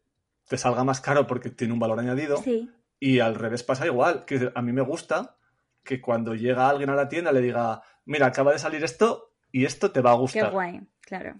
te 0.48 0.56
salga 0.58 0.84
más 0.84 1.00
caro 1.00 1.26
porque 1.26 1.50
tiene 1.50 1.72
un 1.72 1.78
valor 1.80 1.98
añadido. 2.00 2.38
Sí. 2.38 2.70
Y 2.98 3.20
al 3.20 3.34
revés 3.34 3.62
pasa 3.62 3.86
igual. 3.86 4.24
Que 4.24 4.50
a 4.54 4.62
mí 4.62 4.72
me 4.72 4.82
gusta 4.82 5.36
que 5.82 6.00
cuando 6.00 6.34
llega 6.34 6.68
alguien 6.68 6.90
a 6.90 6.94
la 6.94 7.08
tienda 7.08 7.32
le 7.32 7.40
diga, 7.40 7.82
mira, 8.04 8.26
acaba 8.26 8.52
de 8.52 8.58
salir 8.58 8.82
esto 8.84 9.32
y 9.52 9.64
esto 9.64 9.90
te 9.92 10.00
va 10.00 10.12
a 10.12 10.14
Qué 10.14 10.20
gustar. 10.20 10.50
guay, 10.52 10.80
claro. 11.00 11.34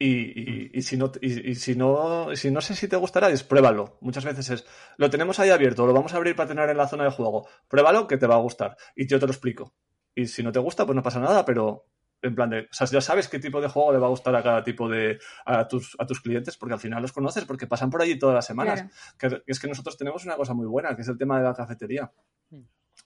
Y, 0.00 0.06
y- 0.10 0.70
y 0.74 0.82
si 0.82 0.96
no, 0.96 1.10
y, 1.20 1.50
y 1.50 1.54
si 1.56 1.74
no, 1.74 2.34
si 2.36 2.52
no 2.52 2.60
sé 2.60 2.76
si 2.76 2.86
te 2.86 2.94
gustará, 2.96 3.30
es 3.30 3.42
pruébalo. 3.42 3.98
Muchas 4.00 4.24
veces 4.24 4.48
es, 4.50 4.66
lo 4.96 5.10
tenemos 5.10 5.40
ahí 5.40 5.50
abierto, 5.50 5.86
lo 5.86 5.92
vamos 5.92 6.14
a 6.14 6.18
abrir 6.18 6.36
para 6.36 6.48
tener 6.48 6.70
en 6.70 6.76
la 6.76 6.86
zona 6.86 7.04
de 7.04 7.10
juego. 7.10 7.48
Pruébalo 7.66 8.06
que 8.06 8.16
te 8.16 8.26
va 8.28 8.36
a 8.36 8.40
gustar. 8.40 8.76
Y 8.94 9.08
yo 9.08 9.18
te 9.18 9.26
lo 9.26 9.32
explico. 9.32 9.74
Y 10.14 10.26
si 10.26 10.42
no 10.44 10.52
te 10.52 10.60
gusta, 10.60 10.86
pues 10.86 10.94
no 10.94 11.02
pasa 11.02 11.18
nada, 11.18 11.44
pero 11.44 11.86
en 12.22 12.34
plan 12.34 12.50
de, 12.50 12.60
o 12.62 12.72
sea, 12.72 12.86
ya 12.86 13.00
sabes 13.00 13.28
qué 13.28 13.38
tipo 13.38 13.60
de 13.60 13.68
juego 13.68 13.92
le 13.92 13.98
va 13.98 14.06
a 14.06 14.10
gustar 14.10 14.34
a 14.34 14.42
cada 14.42 14.62
tipo 14.64 14.88
de, 14.88 15.18
a 15.46 15.68
tus, 15.68 15.94
a 15.98 16.06
tus 16.06 16.20
clientes, 16.20 16.56
porque 16.56 16.74
al 16.74 16.80
final 16.80 17.00
los 17.02 17.12
conoces, 17.12 17.44
porque 17.44 17.66
pasan 17.66 17.90
por 17.90 18.02
allí 18.02 18.18
todas 18.18 18.34
las 18.34 18.46
semanas. 18.46 18.84
Claro. 19.16 19.42
Que 19.44 19.50
es 19.52 19.60
que 19.60 19.68
nosotros 19.68 19.96
tenemos 19.96 20.24
una 20.24 20.36
cosa 20.36 20.54
muy 20.54 20.66
buena, 20.66 20.96
que 20.96 21.02
es 21.02 21.08
el 21.08 21.16
tema 21.18 21.38
de 21.38 21.44
la 21.44 21.54
cafetería. 21.54 22.10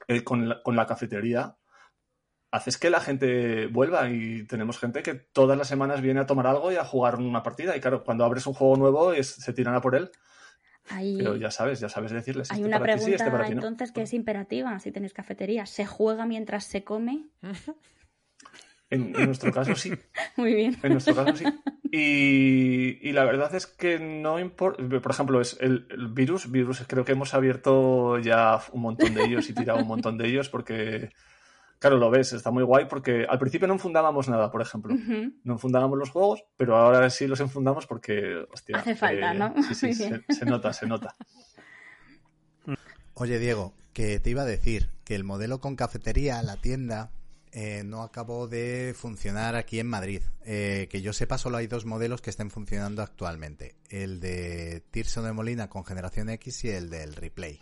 Eh, 0.08 0.24
con, 0.24 0.48
la, 0.48 0.62
con 0.62 0.74
la 0.74 0.86
cafetería 0.86 1.56
haces 2.50 2.76
que 2.76 2.90
la 2.90 3.00
gente 3.00 3.66
vuelva 3.66 4.10
y 4.10 4.44
tenemos 4.46 4.78
gente 4.78 5.02
que 5.02 5.14
todas 5.14 5.56
las 5.56 5.68
semanas 5.68 6.00
viene 6.02 6.20
a 6.20 6.26
tomar 6.26 6.46
algo 6.46 6.70
y 6.72 6.76
a 6.76 6.84
jugar 6.84 7.16
una 7.16 7.42
partida. 7.42 7.76
Y 7.76 7.80
claro, 7.80 8.04
cuando 8.04 8.24
abres 8.24 8.46
un 8.46 8.54
juego 8.54 8.76
nuevo 8.76 9.12
es- 9.12 9.28
se 9.34 9.52
tiran 9.52 9.74
a 9.74 9.80
por 9.80 9.94
él, 9.94 10.10
Ahí... 10.90 11.16
pero 11.16 11.36
ya 11.36 11.50
sabes, 11.50 11.80
ya 11.80 11.88
sabes 11.88 12.10
decirles. 12.12 12.50
Hay 12.50 12.58
este 12.58 12.66
una 12.68 12.78
para 12.78 12.94
ti 12.94 12.98
sí, 13.00 13.04
pregunta 13.04 13.24
este 13.24 13.30
para 13.36 13.44
ti 13.46 13.54
no. 13.54 13.60
entonces 13.60 13.92
que 13.92 14.02
es 14.02 14.12
imperativa 14.12 14.78
si 14.80 14.92
tenéis 14.92 15.12
cafetería. 15.14 15.64
¿Se 15.66 15.86
juega 15.86 16.26
mientras 16.26 16.64
se 16.64 16.84
come? 16.84 17.28
En, 18.92 19.16
en 19.16 19.24
nuestro 19.24 19.50
caso 19.50 19.74
sí, 19.74 19.90
Muy 20.36 20.54
bien. 20.54 20.76
en 20.82 20.92
nuestro 20.92 21.14
caso 21.14 21.34
sí. 21.34 21.44
Y, 21.90 22.98
y 23.08 23.12
la 23.12 23.24
verdad 23.24 23.54
es 23.54 23.66
que 23.66 23.98
no 23.98 24.38
importa, 24.38 24.82
por 25.00 25.10
ejemplo, 25.12 25.40
es 25.40 25.56
el, 25.60 25.86
el 25.90 26.08
virus, 26.08 26.50
virus 26.50 26.84
creo 26.86 27.02
que 27.02 27.12
hemos 27.12 27.32
abierto 27.32 28.18
ya 28.18 28.60
un 28.72 28.82
montón 28.82 29.14
de 29.14 29.24
ellos 29.24 29.48
y 29.48 29.54
tirado 29.54 29.80
un 29.80 29.88
montón 29.88 30.18
de 30.18 30.28
ellos 30.28 30.50
porque, 30.50 31.10
claro, 31.78 31.96
lo 31.96 32.10
ves, 32.10 32.34
está 32.34 32.50
muy 32.50 32.64
guay 32.64 32.84
porque 32.84 33.24
al 33.26 33.38
principio 33.38 33.66
no 33.66 33.74
enfundábamos 33.74 34.28
nada, 34.28 34.50
por 34.50 34.60
ejemplo. 34.60 34.94
No 35.42 35.54
enfundábamos 35.54 35.98
los 35.98 36.10
juegos, 36.10 36.44
pero 36.58 36.76
ahora 36.76 37.08
sí 37.08 37.26
los 37.26 37.40
enfundamos 37.40 37.86
porque, 37.86 38.44
hostia. 38.52 38.76
Hace 38.76 38.94
falta, 38.94 39.32
¿no? 39.32 39.54
Sí, 39.62 39.74
sí, 39.74 39.94
se, 39.94 40.22
se 40.28 40.44
nota, 40.44 40.72
se 40.74 40.86
nota. 40.86 41.16
Oye, 43.14 43.38
Diego, 43.38 43.72
que 43.94 44.20
te 44.20 44.28
iba 44.30 44.42
a 44.42 44.46
decir 44.46 44.90
que 45.04 45.14
el 45.14 45.24
modelo 45.24 45.60
con 45.60 45.76
cafetería, 45.76 46.42
la 46.42 46.56
tienda, 46.56 47.10
eh, 47.52 47.82
no 47.84 48.02
acabó 48.02 48.48
de 48.48 48.94
funcionar 48.96 49.54
aquí 49.56 49.78
en 49.78 49.86
Madrid. 49.86 50.22
Eh, 50.44 50.88
que 50.90 51.02
yo 51.02 51.12
sepa, 51.12 51.38
solo 51.38 51.58
hay 51.58 51.66
dos 51.66 51.84
modelos 51.84 52.20
que 52.22 52.30
estén 52.30 52.50
funcionando 52.50 53.02
actualmente. 53.02 53.76
El 53.90 54.20
de 54.20 54.82
Tirso 54.90 55.22
de 55.22 55.32
Molina 55.32 55.68
con 55.68 55.84
Generación 55.84 56.30
X 56.30 56.64
y 56.64 56.70
el 56.70 56.88
del 56.90 57.14
Replay. 57.14 57.60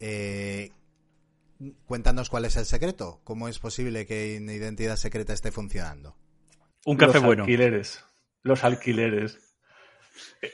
Eh, 0.00 0.70
cuéntanos 1.86 2.28
cuál 2.30 2.44
es 2.44 2.56
el 2.56 2.66
secreto. 2.66 3.20
¿Cómo 3.24 3.48
es 3.48 3.58
posible 3.58 4.06
que 4.06 4.36
en 4.36 4.50
Identidad 4.50 4.96
Secreta 4.96 5.32
esté 5.32 5.52
funcionando? 5.52 6.16
Un 6.84 6.96
café 6.96 7.14
los 7.14 7.24
bueno. 7.24 7.44
alquileres. 7.44 8.04
Los 8.42 8.64
alquileres. 8.64 9.38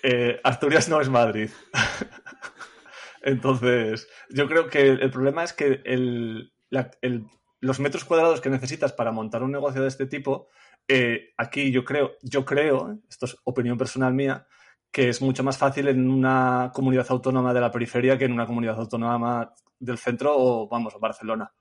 Eh, 0.03 0.39
Asturias 0.45 0.89
no 0.91 1.01
es 1.01 1.09
Madrid. 1.09 1.49
Entonces, 3.23 4.07
yo 4.31 4.47
creo 4.49 4.69
que 4.69 4.81
el 4.89 5.11
problema 5.11 5.45
es 5.45 5.53
que 5.53 5.81
el- 5.85 6.53
la- 6.71 6.91
el- 7.03 7.27
los 7.61 7.81
metros 7.81 8.05
cuadrados 8.05 8.41
que 8.41 8.51
necesitas 8.51 8.93
para 8.93 9.13
montar 9.13 9.43
un 9.43 9.53
negocio 9.53 9.83
de 9.83 9.89
este 9.89 10.07
tipo, 10.07 10.49
eh, 10.87 11.33
aquí 11.37 11.71
yo 11.71 11.85
creo, 11.85 12.13
yo 12.23 12.45
creo, 12.45 12.99
esto 13.09 13.27
es 13.27 13.37
opinión 13.45 13.77
personal 13.77 14.15
mía, 14.15 14.47
que 14.91 15.09
es 15.09 15.21
mucho 15.21 15.45
más 15.45 15.59
fácil 15.59 15.89
en 15.89 16.11
una 16.11 16.71
comunidad 16.75 17.07
autónoma 17.11 17.53
de 17.53 17.61
la 17.61 17.71
periferia 17.71 18.17
que 18.17 18.25
en 18.25 18.33
una 18.33 18.47
comunidad 18.47 18.79
autónoma 18.79 19.53
del 19.79 19.99
centro 19.99 20.35
o, 20.37 20.69
vamos, 20.69 20.95
Barcelona. 20.99 21.53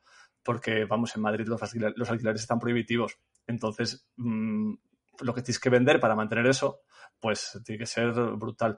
Porque, 0.43 0.85
vamos, 0.85 1.13
en 1.15 1.21
Madrid 1.21 1.47
los 1.47 1.59
los 1.95 2.09
alquileres 2.09 2.41
están 2.41 2.59
prohibitivos. 2.59 3.19
Entonces, 3.45 4.07
mm, 4.15 4.73
lo 5.19 5.33
que 5.33 5.41
tienes 5.41 5.59
que 5.59 5.69
vender 5.69 5.99
para 5.99 6.15
mantener 6.15 6.47
eso, 6.47 6.81
pues 7.19 7.59
tiene 7.65 7.79
que 7.79 7.85
ser 7.85 8.13
brutal. 8.13 8.77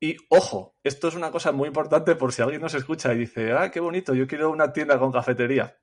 Y 0.00 0.16
ojo, 0.30 0.76
esto 0.82 1.08
es 1.08 1.14
una 1.14 1.30
cosa 1.30 1.52
muy 1.52 1.68
importante 1.68 2.16
por 2.16 2.32
si 2.32 2.42
alguien 2.42 2.60
nos 2.60 2.74
escucha 2.74 3.12
y 3.12 3.18
dice, 3.18 3.52
ah, 3.52 3.70
qué 3.70 3.80
bonito, 3.80 4.14
yo 4.14 4.26
quiero 4.26 4.50
una 4.50 4.72
tienda 4.72 4.98
con 4.98 5.12
cafetería. 5.12 5.76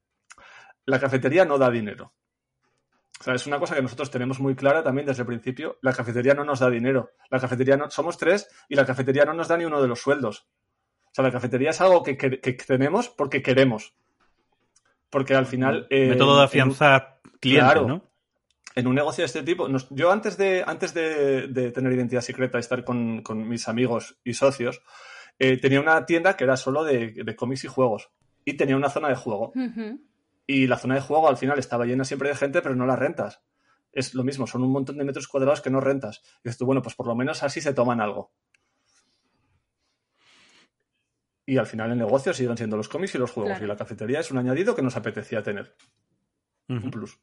La 0.89 0.99
cafetería 0.99 1.45
no 1.45 1.57
da 1.57 1.69
dinero. 1.69 2.13
O 3.19 3.23
sea, 3.23 3.33
es 3.35 3.45
una 3.47 3.59
cosa 3.59 3.75
que 3.75 3.81
nosotros 3.81 4.09
tenemos 4.09 4.39
muy 4.39 4.55
clara 4.55 4.81
también 4.81 5.05
desde 5.05 5.23
el 5.23 5.27
principio. 5.27 5.77
La 5.81 5.91
cafetería 5.93 6.33
no 6.33 6.45
nos 6.45 6.59
da 6.59 6.69
dinero. 6.69 7.11
La 7.29 7.39
cafetería 7.39 7.75
no, 7.77 7.89
somos 7.89 8.17
tres 8.17 8.47
y 8.69 8.75
la 8.75 8.85
cafetería 8.85 9.25
no 9.25 9.33
nos 9.33 9.47
da 9.49 9.57
ni 9.57 9.65
uno 9.65 9.81
de 9.81 9.87
los 9.89 9.99
sueldos. 9.99 10.47
O 11.05 11.11
sea, 11.13 11.23
la 11.25 11.31
cafetería 11.31 11.71
es 11.71 11.81
algo 11.81 12.01
que, 12.03 12.15
que- 12.17 12.39
que 12.39 12.53
tenemos 12.53 13.09
porque 13.09 13.41
queremos. 13.41 13.93
Porque 15.09 15.35
al 15.35 15.45
final... 15.47 15.87
eh, 15.89 16.09
Método 16.09 16.37
de 16.37 16.43
afianzar 16.45 17.19
cliente, 17.39 17.65
Claro. 17.65 17.87
¿no? 17.87 18.09
en 18.75 18.87
un 18.87 18.95
negocio 18.95 19.23
de 19.23 19.25
este 19.25 19.43
tipo, 19.43 19.67
nos- 19.67 19.89
yo 19.89 20.09
antes 20.11 20.37
de, 20.37 20.63
antes 20.65 20.93
de, 20.93 21.47
de 21.47 21.71
tener 21.71 21.91
identidad 21.91 22.21
secreta 22.21 22.57
y 22.57 22.61
estar 22.61 22.85
con, 22.85 23.21
con 23.23 23.45
mis 23.49 23.67
amigos 23.67 24.17
y 24.23 24.33
socios, 24.35 24.81
eh, 25.39 25.57
tenía 25.57 25.81
una 25.81 26.05
tienda 26.05 26.37
que 26.37 26.45
era 26.45 26.55
solo 26.55 26.83
de, 26.85 27.11
de 27.25 27.35
cómics 27.35 27.65
y 27.65 27.67
juegos. 27.67 28.09
Y 28.45 28.53
tenía 28.53 28.77
una 28.77 28.89
zona 28.89 29.09
de 29.09 29.15
juego. 29.15 29.51
Y 30.51 30.65
la 30.65 30.79
zona 30.79 30.95
de 30.95 31.01
juego 31.01 31.29
al 31.29 31.37
final 31.37 31.59
estaba 31.59 31.85
llena 31.85 32.03
siempre 32.03 32.29
de 32.29 32.35
gente, 32.35 32.63
pero 32.63 32.73
no 32.73 32.87
la 32.87 32.95
rentas. 32.95 33.43
Es 33.91 34.15
lo 34.15 34.23
mismo, 34.23 34.47
son 34.47 34.63
un 34.63 34.71
montón 34.71 34.97
de 34.97 35.03
metros 35.03 35.27
cuadrados 35.27 35.61
que 35.61 35.69
no 35.69 35.79
rentas. 35.79 36.23
Y 36.43 36.45
dices 36.45 36.57
tú, 36.57 36.65
bueno, 36.65 36.81
pues 36.81 36.95
por 36.95 37.05
lo 37.05 37.13
menos 37.13 37.43
así 37.43 37.61
se 37.61 37.71
toman 37.71 38.01
algo. 38.01 38.33
Y 41.45 41.57
al 41.57 41.67
final 41.67 41.91
el 41.91 41.99
negocio 41.99 42.33
siguen 42.33 42.57
siendo 42.57 42.77
los 42.77 42.89
cómics 42.89 43.13
y 43.13 43.19
los 43.19 43.29
juegos. 43.29 43.51
Claro. 43.51 43.65
Y 43.65 43.67
la 43.67 43.75
cafetería 43.75 44.21
es 44.21 44.31
un 44.31 44.39
añadido 44.39 44.75
que 44.75 44.81
nos 44.81 44.97
apetecía 44.97 45.43
tener. 45.43 45.75
Un 46.67 46.89
plus. 46.89 47.19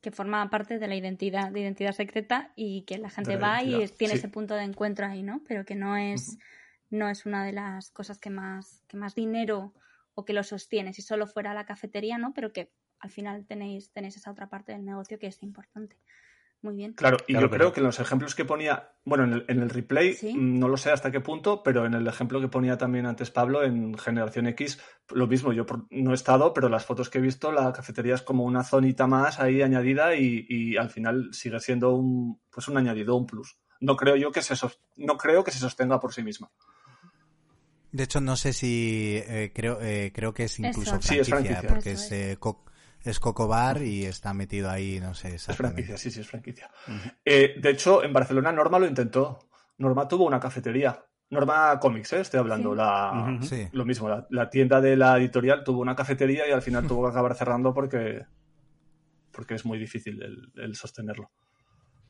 Que 0.00 0.10
forma 0.10 0.50
parte 0.50 0.80
de 0.80 0.88
la 0.88 0.96
identidad, 0.96 1.52
de 1.52 1.60
identidad 1.60 1.92
secreta 1.92 2.52
y 2.56 2.82
que 2.82 2.98
la 2.98 3.08
gente 3.08 3.34
De 3.34 3.38
la 3.38 3.46
va 3.46 3.62
y 3.62 3.68
identidad, 3.68 3.96
tiene 3.96 4.14
sí. 4.14 4.18
ese 4.18 4.28
punto 4.30 4.54
de 4.54 4.64
encuentro 4.64 5.06
ahí, 5.06 5.22
¿no? 5.22 5.42
Pero 5.46 5.64
que 5.64 5.76
no 5.76 5.96
es, 5.96 6.38
no 6.90 7.08
es 7.08 7.24
una 7.24 7.44
de 7.44 7.52
las 7.52 7.92
cosas 7.92 8.18
que 8.18 8.30
más, 8.30 8.82
que 8.88 8.96
más 8.96 9.14
dinero 9.14 9.74
o 10.14 10.24
que 10.24 10.32
lo 10.32 10.42
sostiene. 10.42 10.92
Si 10.92 11.02
solo 11.02 11.26
fuera 11.26 11.54
la 11.54 11.66
cafetería, 11.66 12.18
¿no? 12.18 12.32
Pero 12.34 12.52
que 12.52 12.72
al 13.00 13.10
final 13.10 13.44
tenéis, 13.46 13.90
tenéis 13.92 14.16
esa 14.16 14.30
otra 14.30 14.48
parte 14.48 14.72
del 14.72 14.84
negocio 14.84 15.18
que 15.18 15.26
es 15.26 15.42
importante. 15.42 15.96
Muy 16.62 16.76
bien. 16.76 16.94
Claro, 16.94 17.18
y 17.26 17.32
Claro, 17.34 17.46
yo 17.46 17.50
pero- 17.50 17.58
creo 17.64 17.72
que 17.74 17.80
en 17.80 17.86
los 17.86 18.00
ejemplos 18.00 18.34
que 18.34 18.46
ponía, 18.46 18.92
bueno, 19.04 19.24
en 19.24 19.32
el, 19.34 19.44
en 19.48 19.60
el 19.60 19.68
replay, 19.68 20.14
Sí. 20.14 20.32
no 20.34 20.66
lo 20.68 20.78
sé 20.78 20.90
hasta 20.92 21.10
qué 21.10 21.20
punto, 21.20 21.62
pero 21.62 21.84
en 21.84 21.92
el 21.92 22.06
ejemplo 22.06 22.40
que 22.40 22.48
ponía 22.48 22.78
también 22.78 23.04
antes 23.04 23.30
Pablo, 23.30 23.64
en 23.64 23.98
Generación 23.98 24.46
X, 24.46 24.80
lo 25.10 25.26
mismo, 25.26 25.52
yo 25.52 25.66
por- 25.66 25.86
no 25.90 26.12
he 26.12 26.14
estado, 26.14 26.54
pero 26.54 26.70
las 26.70 26.86
fotos 26.86 27.10
que 27.10 27.18
he 27.18 27.20
visto, 27.20 27.52
la 27.52 27.70
cafetería 27.74 28.14
es 28.14 28.22
como 28.22 28.44
una 28.44 28.64
zonita 28.64 29.06
más 29.06 29.40
ahí 29.40 29.60
añadida 29.60 30.14
y, 30.14 30.46
y 30.48 30.78
al 30.78 30.88
final 30.88 31.34
sigue 31.34 31.60
siendo 31.60 31.94
un, 31.96 32.40
pues 32.50 32.66
un 32.68 32.78
añadido, 32.78 33.14
un 33.14 33.26
plus. 33.26 33.58
No 33.80 33.96
creo 33.98 34.16
yo 34.16 34.32
que 34.32 34.40
se, 34.40 34.54
no 34.96 35.18
creo 35.18 35.44
que 35.44 35.50
se 35.50 35.58
sostenga 35.58 36.00
por 36.00 36.14
sí 36.14 36.22
misma. 36.22 36.50
De 37.94 38.02
hecho, 38.02 38.20
no 38.20 38.34
sé 38.36 38.52
si 38.52 39.22
eh, 39.24 39.52
creo 39.54 39.78
eh, 39.80 40.10
creo 40.12 40.34
que 40.34 40.44
es 40.44 40.58
incluso 40.58 40.96
Eso. 40.96 41.02
Sí, 41.02 41.18
es 41.20 41.28
franquicia, 41.28 41.60
franquicia. 41.60 41.68
porque 41.68 41.92
es, 41.92 42.10
eh, 42.12 42.36
Co- 42.40 42.64
es 43.04 43.20
Coco 43.20 43.46
Bar 43.46 43.82
y 43.82 44.04
está 44.04 44.34
metido 44.34 44.68
ahí, 44.68 44.98
no 45.00 45.14
sé 45.14 45.36
Es 45.36 45.46
franquicia, 45.46 45.96
sí, 45.96 46.10
sí, 46.10 46.20
es 46.20 46.26
franquicia. 46.26 46.70
Eh, 47.24 47.54
de 47.60 47.70
hecho, 47.70 48.02
en 48.02 48.12
Barcelona 48.12 48.50
Norma 48.50 48.80
lo 48.80 48.86
intentó. 48.86 49.38
Norma 49.78 50.08
tuvo 50.08 50.24
una 50.26 50.40
cafetería 50.40 51.04
Norma 51.30 51.78
Comics, 51.78 52.12
¿eh? 52.14 52.20
estoy 52.22 52.40
hablando. 52.40 52.70
Sí. 52.72 52.76
La. 52.76 53.38
Sí. 53.42 53.68
Lo 53.72 53.84
mismo, 53.84 54.08
la, 54.08 54.26
la 54.30 54.50
tienda 54.50 54.80
de 54.80 54.96
la 54.96 55.16
editorial 55.16 55.62
tuvo 55.62 55.80
una 55.80 55.94
cafetería 55.94 56.48
y 56.48 56.50
al 56.52 56.62
final 56.62 56.86
tuvo 56.88 57.04
que 57.04 57.10
acabar 57.10 57.34
cerrando 57.36 57.72
porque, 57.72 58.24
porque 59.30 59.54
es 59.54 59.64
muy 59.64 59.78
difícil 59.78 60.20
el, 60.22 60.52
el 60.56 60.74
sostenerlo. 60.74 61.30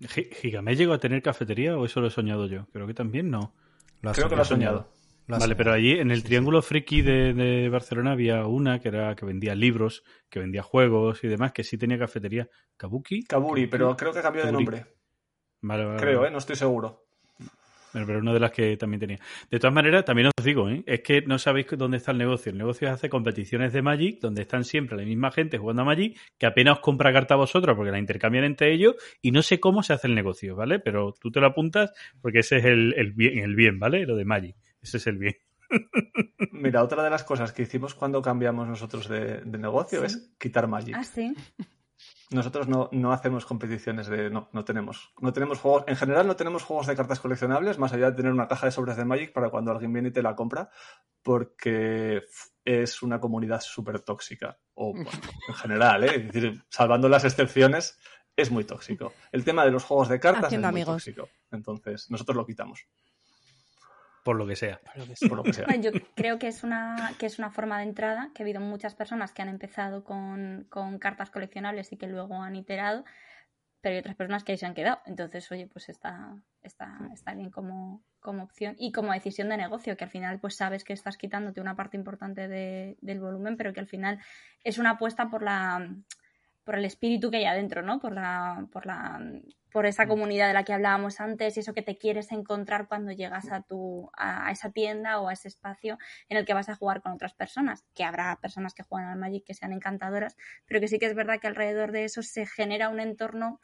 Gi- 0.00 0.30
¿Gigamé 0.32 0.76
llegó 0.76 0.94
a 0.94 0.98
tener 0.98 1.22
cafetería 1.22 1.76
o 1.76 1.84
eso 1.84 2.00
lo 2.00 2.06
he 2.08 2.10
soñado 2.10 2.46
yo? 2.46 2.66
Creo 2.72 2.86
que 2.86 2.94
también 2.94 3.30
no. 3.30 3.54
Lo 4.02 4.12
Creo 4.12 4.28
que 4.28 4.36
lo 4.36 4.42
has 4.42 4.48
soñado. 4.48 4.88
Vale, 5.26 5.56
pero 5.56 5.72
allí 5.72 5.92
en 5.92 6.10
el 6.10 6.18
Sí, 6.18 6.22
sí. 6.22 6.28
Triángulo 6.28 6.60
Friki 6.60 7.02
de, 7.02 7.32
de 7.32 7.68
Barcelona 7.70 8.12
había 8.12 8.46
una 8.46 8.78
que 8.80 8.88
era 8.88 9.14
que 9.16 9.24
vendía 9.24 9.54
libros, 9.54 10.04
que 10.28 10.38
vendía 10.38 10.62
juegos 10.62 11.24
y 11.24 11.28
demás, 11.28 11.52
que 11.52 11.64
sí 11.64 11.78
tenía 11.78 11.98
cafetería. 11.98 12.48
¿Kabuki? 12.76 13.24
Kaburi, 13.24 13.66
pero 13.66 13.96
creo 13.96 14.12
que 14.12 14.20
cambió 14.20 14.44
de 14.44 14.52
nombre. 14.52 14.86
Vale, 15.62 15.84
vale, 15.86 15.98
Creo, 15.98 16.18
vale. 16.18 16.28
¿eh? 16.28 16.32
No 16.32 16.38
estoy 16.38 16.56
seguro. 16.56 17.04
Bueno, 17.94 18.08
pero 18.08 18.18
una 18.18 18.34
de 18.34 18.40
las 18.40 18.50
que 18.50 18.76
también 18.76 18.98
tenía. 19.00 19.20
De 19.48 19.58
todas 19.60 19.72
maneras, 19.72 20.04
también 20.04 20.28
os 20.36 20.44
digo, 20.44 20.68
¿eh? 20.68 20.82
es 20.84 21.00
que 21.00 21.22
no 21.22 21.38
sabéis 21.38 21.66
dónde 21.78 21.98
está 21.98 22.10
el 22.10 22.18
negocio. 22.18 22.50
El 22.50 22.58
negocio 22.58 22.88
es 22.88 22.94
hacer 22.94 23.08
competiciones 23.08 23.72
de 23.72 23.82
Magic, 23.82 24.18
donde 24.20 24.42
están 24.42 24.64
siempre 24.64 24.96
la 24.98 25.04
misma 25.04 25.30
gente 25.30 25.58
jugando 25.58 25.82
a 25.82 25.84
Magic, 25.84 26.18
que 26.36 26.46
apenas 26.46 26.78
os 26.78 26.80
compra 26.80 27.12
carta 27.12 27.34
a 27.34 27.36
vosotros 27.36 27.76
porque 27.76 27.92
la 27.92 28.00
intercambian 28.00 28.44
entre 28.44 28.74
ellos, 28.74 28.96
y 29.22 29.30
no 29.30 29.42
sé 29.42 29.60
cómo 29.60 29.84
se 29.84 29.92
hace 29.92 30.08
el 30.08 30.16
negocio, 30.16 30.56
¿vale? 30.56 30.80
Pero 30.80 31.14
tú 31.18 31.30
te 31.30 31.38
lo 31.40 31.46
apuntas 31.46 31.92
porque 32.20 32.40
ese 32.40 32.56
es 32.56 32.64
el, 32.64 32.94
el 32.96 33.12
bien, 33.12 33.38
el 33.38 33.54
bien, 33.54 33.78
¿vale? 33.78 34.04
Lo 34.06 34.16
de 34.16 34.24
Magic. 34.24 34.56
Ese 34.84 34.98
es 34.98 35.06
el 35.08 35.18
bien. 35.18 35.34
Mira, 36.52 36.82
otra 36.84 37.02
de 37.02 37.10
las 37.10 37.24
cosas 37.24 37.52
que 37.52 37.62
hicimos 37.62 37.94
cuando 37.94 38.22
cambiamos 38.22 38.68
nosotros 38.68 39.08
de, 39.08 39.40
de 39.40 39.58
negocio 39.58 40.00
Sí. 40.00 40.06
es 40.06 40.30
quitar 40.38 40.68
Magic. 40.68 40.94
Ah, 40.96 41.02
sí. 41.02 41.34
Nosotros 42.30 42.68
no, 42.68 42.88
no 42.92 43.12
hacemos 43.12 43.44
competiciones 43.46 44.06
de. 44.08 44.28
No, 44.30 44.48
no 44.52 44.64
tenemos. 44.64 45.12
No 45.20 45.32
tenemos 45.32 45.58
juegos. 45.58 45.84
En 45.86 45.96
general, 45.96 46.26
no 46.26 46.36
tenemos 46.36 46.62
juegos 46.62 46.86
de 46.86 46.96
cartas 46.96 47.20
coleccionables, 47.20 47.78
más 47.78 47.92
allá 47.92 48.10
de 48.10 48.16
tener 48.16 48.32
una 48.32 48.48
caja 48.48 48.66
de 48.66 48.72
sobres 48.72 48.96
de 48.96 49.04
Magic 49.04 49.32
para 49.32 49.50
cuando 49.50 49.70
alguien 49.72 49.92
viene 49.92 50.08
y 50.08 50.12
te 50.12 50.22
la 50.22 50.34
compra, 50.34 50.70
porque 51.22 52.22
es 52.64 53.02
una 53.02 53.20
comunidad 53.20 53.60
súper 53.60 54.00
tóxica. 54.00 54.58
O 54.74 54.92
bueno, 54.94 55.10
en 55.48 55.54
general, 55.54 56.04
¿eh? 56.04 56.26
Es 56.26 56.32
decir, 56.32 56.62
salvando 56.68 57.08
las 57.08 57.24
excepciones, 57.24 57.98
es 58.36 58.50
muy 58.50 58.64
tóxico. 58.64 59.12
El 59.32 59.44
tema 59.44 59.64
de 59.64 59.70
los 59.70 59.84
juegos 59.84 60.08
de 60.08 60.18
cartas 60.20 60.44
Haciendo 60.46 60.68
es 60.68 60.72
muy 60.72 60.82
amigos. 60.82 61.04
tóxico. 61.04 61.28
Entonces, 61.52 62.10
nosotros 62.10 62.36
lo 62.36 62.46
quitamos, 62.46 62.86
Por 64.24 64.36
lo 64.36 64.46
que 64.46 64.56
sea. 64.56 64.80
por 65.28 65.36
lo 65.36 65.42
que 65.44 65.52
sea. 65.52 65.66
Bueno, 65.66 65.82
yo 65.82 65.90
creo 66.16 66.38
que 66.40 66.48
es 66.48 66.64
una 66.64 67.12
que 67.18 67.26
es 67.26 67.38
una 67.38 67.50
forma 67.50 67.78
de 67.78 67.84
entrada, 67.84 68.30
que 68.34 68.42
ha 68.42 68.44
habido 68.44 68.60
muchas 68.60 68.94
personas 68.96 69.32
que 69.32 69.42
han 69.42 69.48
empezado 69.50 70.02
con, 70.02 70.66
con 70.70 70.98
cartas 70.98 71.30
coleccionables 71.30 71.92
y 71.92 71.96
que 71.96 72.06
luego 72.08 72.42
han 72.42 72.56
iterado, 72.56 73.04
pero 73.82 73.92
hay 73.92 73.98
otras 74.00 74.16
personas 74.16 74.42
que 74.42 74.52
ahí 74.52 74.58
se 74.58 74.64
han 74.66 74.74
quedado. 74.74 74.98
Entonces, 75.04 75.52
oye, 75.52 75.66
pues 75.66 75.90
está, 75.90 76.34
está, 76.62 76.98
está 77.12 77.34
bien 77.34 77.50
como, 77.50 78.02
como 78.18 78.42
opción 78.44 78.74
y 78.78 78.92
como 78.92 79.12
decisión 79.12 79.50
de 79.50 79.58
negocio, 79.58 79.94
que 79.98 80.04
al 80.04 80.10
final 80.10 80.40
pues 80.40 80.56
sabes 80.56 80.84
que 80.84 80.94
estás 80.94 81.18
quitándote 81.18 81.60
una 81.60 81.76
parte 81.76 81.98
importante 81.98 82.48
de- 82.48 82.96
del 83.02 83.20
volumen, 83.20 83.58
pero 83.58 83.74
que 83.74 83.80
al 83.80 83.86
final 83.88 84.18
es 84.64 84.78
una 84.78 84.92
apuesta 84.92 85.28
por 85.28 85.42
la 85.42 85.86
por 86.64 86.76
el 86.76 86.84
espíritu 86.84 87.30
que 87.30 87.36
hay 87.38 87.44
adentro, 87.44 87.82
¿no? 87.82 88.00
Por 88.00 88.14
la, 88.14 88.66
por 88.72 88.86
la, 88.86 89.20
por 89.70 89.86
esa 89.86 90.06
comunidad 90.08 90.46
de 90.48 90.54
la 90.54 90.64
que 90.64 90.72
hablábamos 90.72 91.20
antes 91.20 91.56
y 91.56 91.60
eso 91.60 91.74
que 91.74 91.82
te 91.82 91.96
quieres 91.96 92.32
encontrar 92.32 92.88
cuando 92.88 93.12
llegas 93.12 93.50
a 93.52 93.60
tu, 93.62 94.10
a, 94.16 94.46
a 94.46 94.50
esa 94.50 94.70
tienda 94.70 95.20
o 95.20 95.28
a 95.28 95.32
ese 95.34 95.48
espacio 95.48 95.98
en 96.28 96.38
el 96.38 96.44
que 96.46 96.54
vas 96.54 96.68
a 96.68 96.74
jugar 96.76 97.02
con 97.02 97.12
otras 97.12 97.34
personas. 97.34 97.84
Que 97.94 98.04
habrá 98.04 98.36
personas 98.40 98.72
que 98.74 98.82
juegan 98.82 99.10
al 99.10 99.18
Magic 99.18 99.44
que 99.44 99.54
sean 99.54 99.72
encantadoras, 99.72 100.36
pero 100.66 100.80
que 100.80 100.88
sí 100.88 100.98
que 100.98 101.06
es 101.06 101.14
verdad 101.14 101.38
que 101.40 101.46
alrededor 101.48 101.92
de 101.92 102.04
eso 102.04 102.22
se 102.22 102.46
genera 102.46 102.88
un 102.88 103.00
entorno. 103.00 103.60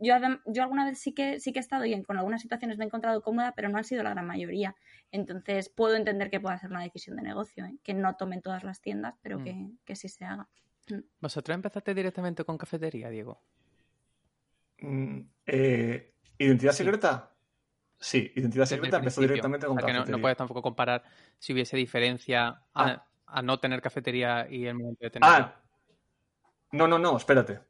Yo, 0.00 0.14
yo 0.46 0.62
alguna 0.62 0.86
vez 0.86 0.98
sí 0.98 1.12
que 1.12 1.40
sí 1.40 1.52
que 1.52 1.58
he 1.58 1.60
estado 1.60 1.84
y 1.84 1.92
en- 1.92 2.04
con 2.04 2.16
algunas 2.16 2.40
situaciones 2.40 2.78
me 2.78 2.84
he 2.84 2.86
encontrado 2.86 3.20
cómoda, 3.22 3.52
pero 3.54 3.68
no 3.68 3.76
han 3.76 3.84
sido 3.84 4.02
la 4.02 4.10
gran 4.10 4.26
mayoría. 4.26 4.74
Entonces 5.12 5.68
puedo 5.68 5.94
entender 5.94 6.30
que 6.30 6.40
pueda 6.40 6.58
ser 6.58 6.70
una 6.70 6.82
decisión 6.82 7.16
de 7.16 7.22
negocio, 7.22 7.66
¿eh? 7.66 7.76
que 7.84 7.92
no 7.92 8.16
tomen 8.16 8.40
todas 8.40 8.64
las 8.64 8.80
tiendas, 8.80 9.14
pero 9.22 9.38
Mm. 9.40 9.44
que, 9.44 9.70
que 9.84 9.94
sí 9.96 10.08
se 10.08 10.24
haga. 10.24 10.48
¿Vosotros 11.20 11.54
empezaste 11.54 11.94
directamente 11.94 12.44
con 12.44 12.58
cafetería, 12.58 13.08
Diego? 13.08 13.40
Mm, 14.80 15.20
eh, 15.46 16.14
¿Identidad 16.38 16.72
Sí. 16.72 16.84
secreta? 16.84 17.30
Sí, 17.98 18.32
identidad 18.34 18.64
Desde 18.64 18.76
secreta 18.76 18.96
empezó 18.98 19.20
directamente 19.22 19.66
con 19.66 19.78
O 19.78 19.80
sea, 19.80 19.86
que 19.86 19.92
no, 19.92 19.98
cafetería. 20.00 20.16
no 20.18 20.22
puedes 20.22 20.36
tampoco 20.36 20.60
comparar 20.62 21.02
si 21.38 21.52
hubiese 21.52 21.76
diferencia 21.76 22.48
a, 22.48 22.62
Ah. 22.74 23.06
a 23.26 23.42
no 23.42 23.58
tener 23.60 23.80
cafetería 23.80 24.46
y 24.50 24.66
el 24.66 24.74
momento 24.74 25.04
de 25.04 25.10
tenerla. 25.10 25.36
Ah, 25.36 25.60
no, 26.72 26.86
no, 26.88 26.98
no, 26.98 27.16
espérate. 27.16 27.60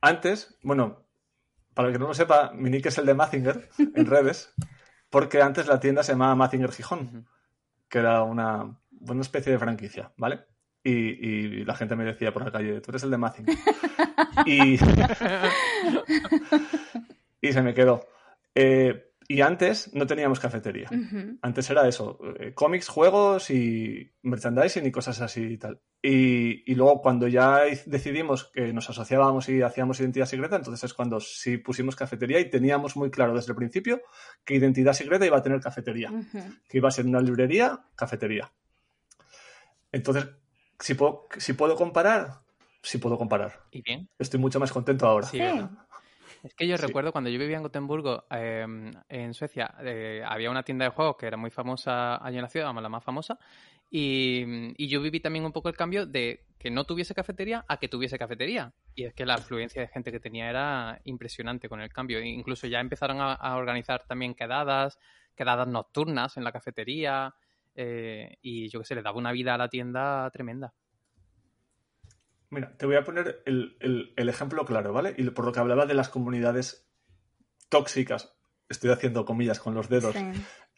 Antes, 0.00 0.58
bueno, 0.62 1.04
para 1.74 1.88
el 1.88 1.94
que 1.94 1.98
no 1.98 2.08
lo 2.08 2.14
sepa, 2.14 2.50
mi 2.52 2.70
nick 2.70 2.86
es 2.86 2.98
el 2.98 3.06
de 3.06 3.14
Mazinger 3.14 3.68
en 3.78 4.06
redes, 4.10 4.52
porque 5.10 5.42
antes 5.42 5.66
la 5.68 5.78
tienda 5.78 6.02
se 6.02 6.12
llamaba 6.12 6.34
Mazinger 6.34 6.72
Gijón, 6.72 7.28
que 7.88 7.98
era 7.98 8.22
una, 8.22 8.80
una 9.00 9.20
especie 9.20 9.52
de 9.52 9.58
franquicia, 9.58 10.12
¿vale? 10.16 10.44
Y, 10.88 10.90
y 11.26 11.64
la 11.64 11.74
gente 11.74 11.96
me 11.96 12.04
decía 12.04 12.32
por 12.32 12.44
la 12.44 12.52
calle, 12.52 12.80
tú 12.80 12.92
eres 12.92 13.02
el 13.02 13.10
de 13.10 13.18
Mazinger. 13.18 13.56
y, 14.46 14.74
y 17.40 17.52
se 17.52 17.62
me 17.62 17.74
quedó. 17.74 18.06
Eh, 18.54 19.10
y 19.28 19.40
antes 19.40 19.92
no 19.94 20.06
teníamos 20.06 20.38
cafetería. 20.38 20.88
Ujú. 20.92 21.38
Antes 21.42 21.68
era 21.70 21.88
eso, 21.88 22.20
eh, 22.38 22.54
cómics, 22.54 22.86
juegos 22.88 23.50
y 23.50 24.12
merchandising 24.22 24.86
y 24.86 24.92
cosas 24.92 25.20
así 25.20 25.42
y 25.42 25.58
tal. 25.58 25.80
Y, 26.00 26.70
y 26.70 26.76
luego 26.76 27.02
cuando 27.02 27.26
ya 27.26 27.62
decidimos 27.86 28.44
que 28.52 28.72
nos 28.72 28.88
asociábamos 28.88 29.48
y 29.48 29.62
hacíamos 29.62 29.98
identidad 29.98 30.26
secreta, 30.26 30.54
entonces 30.54 30.84
es 30.84 30.94
cuando 30.94 31.18
sí 31.18 31.58
pusimos 31.58 31.96
cafetería 31.96 32.38
y 32.38 32.48
teníamos 32.48 32.96
muy 32.96 33.10
claro 33.10 33.34
desde 33.34 33.50
el 33.50 33.56
principio 33.56 34.02
que 34.44 34.54
identidad 34.54 34.92
secreta 34.92 35.26
iba 35.26 35.38
a 35.38 35.42
tener 35.42 35.58
cafetería, 35.60 36.12
Ujú. 36.12 36.38
que 36.68 36.78
iba 36.78 36.86
a 36.88 36.92
ser 36.92 37.06
una 37.06 37.20
librería, 37.20 37.76
cafetería. 37.96 38.52
Entonces, 39.90 40.28
si 40.78 40.94
puedo, 40.94 41.26
si 41.38 41.52
puedo 41.52 41.76
comparar, 41.76 42.40
sí 42.82 42.98
puedo 42.98 43.18
comparar. 43.18 43.62
¿Y 43.70 43.82
bien? 43.82 44.08
Estoy 44.18 44.40
mucho 44.40 44.60
más 44.60 44.72
contento 44.72 45.06
ahora. 45.06 45.26
Sí. 45.26 45.40
Es 46.42 46.54
que 46.54 46.68
yo 46.68 46.76
Sí. 46.76 46.86
recuerdo 46.86 47.10
cuando 47.12 47.30
yo 47.30 47.38
vivía 47.38 47.56
en 47.56 47.62
Gotemburgo, 47.62 48.24
eh, 48.30 48.64
en 49.08 49.34
Suecia, 49.34 49.74
eh, 49.80 50.22
había 50.24 50.50
una 50.50 50.62
tienda 50.62 50.84
de 50.84 50.90
juegos 50.92 51.16
que 51.16 51.26
era 51.26 51.36
muy 51.36 51.50
famosa 51.50 52.24
allí 52.24 52.36
en 52.36 52.42
la 52.42 52.48
ciudad, 52.48 52.72
la 52.74 52.88
más 52.88 53.02
famosa, 53.02 53.38
y, 53.90 54.72
y 54.76 54.88
yo 54.88 55.00
viví 55.00 55.20
también 55.20 55.44
un 55.44 55.52
poco 55.52 55.68
el 55.68 55.76
cambio 55.76 56.06
de 56.06 56.44
que 56.58 56.70
no 56.70 56.84
tuviese 56.84 57.14
cafetería 57.14 57.64
a 57.68 57.78
que 57.78 57.88
tuviese 57.88 58.18
cafetería. 58.18 58.72
Y 58.94 59.04
es 59.04 59.14
que 59.14 59.26
la 59.26 59.34
afluencia 59.34 59.82
de 59.82 59.88
gente 59.88 60.12
que 60.12 60.20
tenía 60.20 60.48
era 60.50 61.00
impresionante 61.04 61.68
con 61.68 61.80
el 61.80 61.92
cambio. 61.92 62.18
E 62.18 62.26
incluso 62.26 62.66
ya 62.66 62.80
empezaron 62.80 63.20
a, 63.20 63.32
a 63.32 63.56
organizar 63.56 64.04
también 64.06 64.34
quedadas, 64.34 64.98
quedadas 65.34 65.68
nocturnas 65.68 66.36
en 66.36 66.44
la 66.44 66.52
cafetería, 66.52 67.34
eh, 67.76 68.38
y 68.42 68.68
yo 68.68 68.80
qué 68.80 68.86
sé, 68.86 68.94
le 68.96 69.02
daba 69.02 69.18
una 69.18 69.30
vida 69.32 69.54
a 69.54 69.58
la 69.58 69.68
tienda 69.68 70.28
tremenda. 70.32 70.74
Mira, 72.50 72.76
te 72.76 72.86
voy 72.86 72.96
a 72.96 73.04
poner 73.04 73.42
el, 73.44 73.76
el- 73.80 74.12
el 74.16 74.28
ejemplo 74.28 74.64
claro, 74.64 74.92
¿vale? 74.92 75.14
Y 75.18 75.28
por 75.30 75.44
lo 75.44 75.52
que 75.52 75.60
hablaba 75.60 75.86
de 75.86 75.94
las 75.94 76.08
comunidades 76.08 76.88
tóxicas, 77.68 78.36
estoy 78.68 78.90
haciendo 78.90 79.24
comillas 79.24 79.58
con 79.58 79.74
los 79.74 79.88
dedos, 79.88 80.14
Sí. 80.14 80.24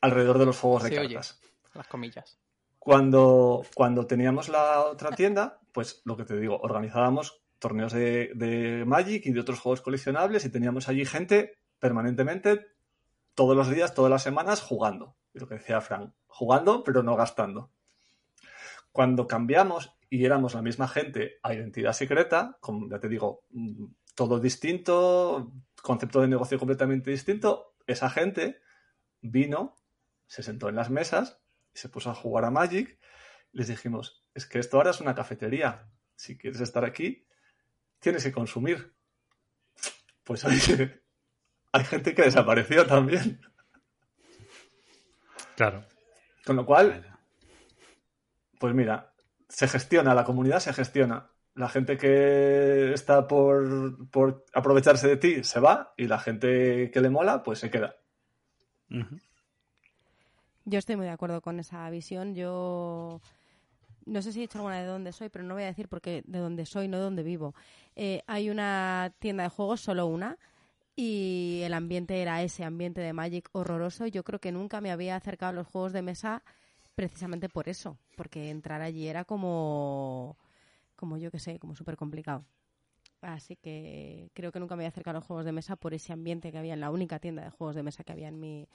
alrededor 0.00 0.38
de 0.38 0.46
los 0.46 0.58
juegos 0.58 0.84
de 0.84 0.98
oye. 0.98 1.14
cartas. 1.14 1.40
Las 1.74 1.86
comillas. 1.86 2.40
Cuando, 2.78 3.62
cuando 3.74 4.06
teníamos 4.06 4.48
la 4.48 4.80
otra 4.80 5.10
tienda, 5.10 5.60
pues 5.72 6.00
lo 6.06 6.16
que 6.16 6.24
te 6.24 6.38
digo, 6.38 6.58
organizábamos 6.58 7.42
torneos 7.58 7.92
de, 7.92 8.30
de 8.34 8.84
Magic 8.86 9.26
y 9.26 9.32
de 9.32 9.40
otros 9.40 9.60
juegos 9.60 9.82
coleccionables 9.82 10.44
y 10.46 10.50
teníamos 10.50 10.88
allí 10.88 11.04
gente 11.04 11.58
permanentemente, 11.78 12.66
todos 13.34 13.54
los 13.56 13.68
días, 13.68 13.94
todas 13.94 14.10
las 14.10 14.22
semanas, 14.22 14.62
jugando. 14.62 15.16
Y 15.34 15.38
lo 15.40 15.46
que 15.48 15.56
decía 15.56 15.80
Frank, 15.80 16.14
jugando 16.28 16.84
pero 16.84 17.02
no 17.02 17.16
gastando. 17.16 17.70
Cuando 18.92 19.26
cambiamos 19.26 19.92
y 20.10 20.24
éramos 20.24 20.54
la 20.54 20.62
misma 20.62 20.88
gente 20.88 21.38
a 21.42 21.54
identidad 21.54 21.92
secreta, 21.92 22.56
como 22.60 22.88
ya 22.88 22.98
te 23.00 23.08
digo, 23.08 23.44
mm, 23.50 23.86
todo 24.14 24.40
distinto, 24.40 25.52
concepto 25.82 26.20
de 26.20 26.28
negocio 26.28 26.58
completamente 26.58 27.10
distinto, 27.10 27.74
esa 27.86 28.10
gente 28.10 28.60
vino, 29.20 29.76
se 30.26 30.42
sentó 30.42 30.68
en 30.68 30.76
las 30.76 30.90
mesas 30.90 31.40
y 31.74 31.78
se 31.78 31.88
puso 31.88 32.10
a 32.10 32.14
jugar 32.14 32.44
a 32.44 32.50
Magic. 32.50 32.98
Les 33.52 33.68
dijimos, 33.68 34.24
es 34.34 34.46
que 34.46 34.58
esto 34.58 34.76
ahora 34.76 34.90
es 34.90 35.00
una 35.00 35.14
cafetería. 35.14 35.88
Si 36.16 36.36
quieres 36.36 36.60
estar 36.60 36.84
aquí, 36.84 37.26
tienes 37.98 38.24
que 38.24 38.32
consumir. 38.32 38.94
Pues 40.24 40.44
hay 41.72 41.84
gente 41.84 42.14
que 42.14 42.22
desapareció 42.22 42.86
también. 42.86 43.40
Claro. 45.56 45.84
Con 46.48 46.56
lo 46.56 46.64
cual, 46.64 47.04
pues 48.58 48.74
mira, 48.74 49.12
se 49.50 49.68
gestiona, 49.68 50.14
la 50.14 50.24
comunidad 50.24 50.60
se 50.60 50.72
gestiona. 50.72 51.28
La 51.54 51.68
gente 51.68 51.98
que 51.98 52.94
está 52.94 53.28
por, 53.28 54.08
por 54.08 54.46
aprovecharse 54.54 55.08
de 55.08 55.18
ti 55.18 55.44
se 55.44 55.60
va 55.60 55.92
y 55.98 56.06
la 56.06 56.18
gente 56.18 56.90
que 56.90 57.00
le 57.02 57.10
mola, 57.10 57.42
pues 57.42 57.58
se 57.58 57.70
queda. 57.70 57.96
Yo 60.64 60.78
estoy 60.78 60.96
muy 60.96 61.04
de 61.04 61.12
acuerdo 61.12 61.42
con 61.42 61.60
esa 61.60 61.90
visión. 61.90 62.34
Yo 62.34 63.20
no 64.06 64.22
sé 64.22 64.32
si 64.32 64.38
he 64.38 64.42
dicho 64.44 64.56
alguna 64.56 64.80
de 64.80 64.86
dónde 64.86 65.12
soy, 65.12 65.28
pero 65.28 65.44
no 65.44 65.52
voy 65.52 65.64
a 65.64 65.66
decir 65.66 65.88
porque 65.88 66.22
de 66.26 66.38
dónde 66.38 66.64
soy, 66.64 66.88
no 66.88 66.96
de 66.96 67.02
dónde 67.02 67.22
vivo. 67.24 67.54
Eh, 67.94 68.22
hay 68.26 68.48
una 68.48 69.12
tienda 69.18 69.42
de 69.42 69.50
juegos, 69.50 69.82
solo 69.82 70.06
una, 70.06 70.38
y 71.00 71.60
el 71.62 71.74
ambiente 71.74 72.20
era 72.20 72.42
ese 72.42 72.64
ambiente 72.64 73.00
de 73.00 73.12
Magic 73.12 73.48
horroroso. 73.52 74.08
Yo 74.08 74.24
creo 74.24 74.40
que 74.40 74.50
nunca 74.50 74.80
me 74.80 74.90
había 74.90 75.14
acercado 75.14 75.50
a 75.50 75.52
los 75.52 75.68
juegos 75.68 75.92
de 75.92 76.02
mesa 76.02 76.42
precisamente 76.96 77.48
por 77.48 77.68
eso, 77.68 77.96
porque 78.16 78.50
entrar 78.50 78.82
allí 78.82 79.06
era 79.06 79.24
como, 79.24 80.36
como 80.96 81.16
yo 81.16 81.30
que 81.30 81.38
sé, 81.38 81.60
como 81.60 81.76
súper 81.76 81.96
complicado. 81.96 82.44
Así 83.20 83.54
que 83.54 84.32
creo 84.34 84.50
que 84.50 84.58
nunca 84.58 84.74
me 84.74 84.82
había 84.82 84.88
acercado 84.88 85.18
a 85.18 85.20
los 85.20 85.26
juegos 85.28 85.44
de 85.44 85.52
mesa 85.52 85.76
por 85.76 85.94
ese 85.94 86.12
ambiente 86.12 86.50
que 86.50 86.58
había 86.58 86.74
en 86.74 86.80
la 86.80 86.90
única 86.90 87.20
tienda 87.20 87.44
de 87.44 87.50
juegos 87.50 87.76
de 87.76 87.84
mesa 87.84 88.02
que 88.02 88.10
había 88.10 88.26
en 88.26 88.40
mi, 88.40 88.68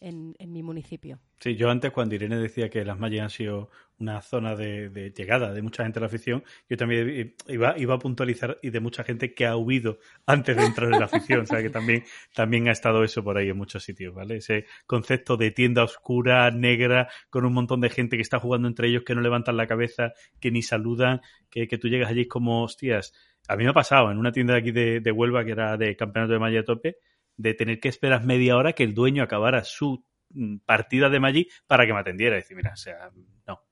en, 0.00 0.34
mi 0.38 0.62
municipio. 0.62 1.20
Sí, 1.40 1.56
yo 1.56 1.70
antes 1.70 1.92
cuando 1.92 2.14
Irene 2.14 2.36
decía 2.36 2.68
que 2.68 2.84
las 2.84 2.98
Magic 2.98 3.20
han 3.20 3.30
sido 3.30 3.70
una 3.98 4.20
zona 4.22 4.54
de, 4.54 5.12
llegada 5.16 5.52
de 5.52 5.62
mucha 5.62 5.82
gente 5.82 5.98
a 5.98 6.00
la 6.00 6.06
afición, 6.06 6.44
yo 6.68 6.76
también 6.76 7.34
iba, 7.48 7.76
iba 7.78 7.94
a 7.94 7.98
puntualizar 7.98 8.58
y 8.62 8.70
de 8.70 8.80
mucha 8.80 9.04
gente 9.04 9.34
que 9.34 9.46
ha 9.46 9.56
huido 9.56 9.98
antes 10.26 10.56
de 10.56 10.64
entrar 10.64 10.92
en 10.92 11.00
la 11.00 11.06
afición, 11.06 11.40
o 11.40 11.46
sea 11.46 11.62
que 11.62 11.70
también, 11.70 12.04
también 12.34 12.68
ha 12.68 12.72
estado 12.72 13.02
eso 13.02 13.24
por 13.24 13.38
ahí 13.38 13.48
en 13.48 13.56
muchos 13.56 13.82
sitios, 13.82 14.14
¿vale? 14.14 14.36
Ese 14.36 14.66
concepto 14.86 15.36
de 15.36 15.50
tienda 15.50 15.82
oscura, 15.82 16.50
negra, 16.50 17.08
con 17.30 17.44
un 17.44 17.52
montón 17.52 17.80
de 17.80 17.90
gente 17.90 18.16
que 18.16 18.22
está 18.22 18.38
jugando 18.38 18.68
entre 18.68 18.88
ellos, 18.88 19.02
que 19.04 19.14
no 19.14 19.20
levantan 19.20 19.56
la 19.56 19.66
cabeza, 19.66 20.12
que 20.40 20.50
ni 20.50 20.62
saludan, 20.62 21.20
que, 21.50 21.66
que 21.66 21.78
tú 21.78 21.88
llegas 21.88 22.10
allí 22.10 22.26
como, 22.26 22.62
hostias, 22.62 23.12
a 23.48 23.56
mí 23.56 23.64
me 23.64 23.70
ha 23.70 23.74
pasado 23.74 24.10
en 24.10 24.18
una 24.18 24.30
tienda 24.30 24.54
aquí 24.54 24.70
de, 24.70 25.00
de 25.00 25.10
Huelva 25.10 25.44
que 25.44 25.52
era 25.52 25.76
de 25.76 25.96
campeonato 25.96 26.34
de 26.34 26.38
Magic 26.38 26.60
a 26.60 26.64
tope, 26.64 26.96
de 27.38 27.54
tener 27.54 27.80
que 27.80 27.88
esperar 27.88 28.24
media 28.24 28.56
hora 28.56 28.74
que 28.74 28.84
el 28.84 28.92
dueño 28.92 29.22
acabara 29.22 29.64
su 29.64 30.04
mm, 30.30 30.58
partida 30.66 31.08
de 31.08 31.20
Magic 31.20 31.48
para 31.66 31.86
que 31.86 31.94
me 31.94 32.00
atendiera. 32.00 32.36
Y 32.36 32.40
decir, 32.40 32.56
mira, 32.56 32.72
o 32.72 32.76
sea, 32.76 33.10
no. 33.46 33.62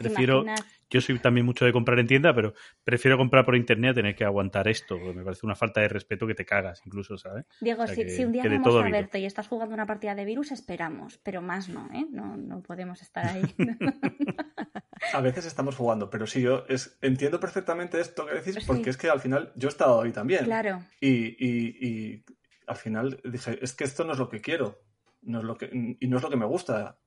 Prefiero, 0.00 0.46
yo 0.88 1.00
soy 1.02 1.18
también 1.18 1.44
mucho 1.44 1.66
de 1.66 1.74
comprar 1.74 1.98
en 1.98 2.06
tienda, 2.06 2.34
pero 2.34 2.54
prefiero 2.84 3.18
comprar 3.18 3.44
por 3.44 3.54
internet 3.54 3.90
a 3.90 3.94
tener 3.96 4.14
que 4.14 4.24
aguantar 4.24 4.66
esto. 4.66 4.96
Me 4.98 5.22
parece 5.22 5.44
una 5.44 5.54
falta 5.54 5.82
de 5.82 5.88
respeto 5.88 6.26
que 6.26 6.34
te 6.34 6.46
cagas, 6.46 6.80
incluso, 6.86 7.18
¿sabes? 7.18 7.44
Diego, 7.60 7.86
si, 7.86 8.24
un 8.24 8.32
día 8.32 8.44
vamos 8.44 8.82
a 8.82 8.88
verte 8.88 9.20
y 9.20 9.26
estás 9.26 9.46
jugando 9.46 9.74
una 9.74 9.84
partida 9.84 10.14
de 10.14 10.24
virus, 10.24 10.52
esperamos, 10.52 11.18
pero 11.18 11.42
más 11.42 11.68
no, 11.68 11.86
¿eh? 11.92 12.06
No, 12.10 12.34
no 12.38 12.62
podemos 12.62 13.02
estar 13.02 13.26
ahí. 13.26 13.42
a 15.12 15.20
veces 15.20 15.44
estamos 15.44 15.76
jugando, 15.76 16.08
pero 16.08 16.26
sí, 16.26 16.40
yo 16.40 16.64
es, 16.70 16.96
entiendo 17.02 17.38
perfectamente 17.38 18.00
esto 18.00 18.24
que 18.26 18.36
decís, 18.36 18.64
porque 18.66 18.88
es 18.88 18.96
que 18.96 19.10
al 19.10 19.20
final 19.20 19.52
yo 19.54 19.68
he 19.68 19.72
estado 19.72 20.00
ahí 20.00 20.12
también. 20.12 20.46
Claro. 20.46 20.80
y 20.98 22.24
al 22.70 22.76
final 22.76 23.20
dije, 23.24 23.58
es 23.60 23.74
que 23.74 23.82
esto 23.82 24.04
no 24.04 24.12
es 24.12 24.18
lo 24.20 24.28
que 24.28 24.40
quiero, 24.40 24.80
no 25.22 25.40
es 25.40 25.44
lo 25.44 25.56
que, 25.56 25.96
y 25.98 26.06
no 26.06 26.16
es 26.18 26.22
lo 26.22 26.30
que 26.30 26.36
me 26.36 26.46
gusta. 26.46 27.00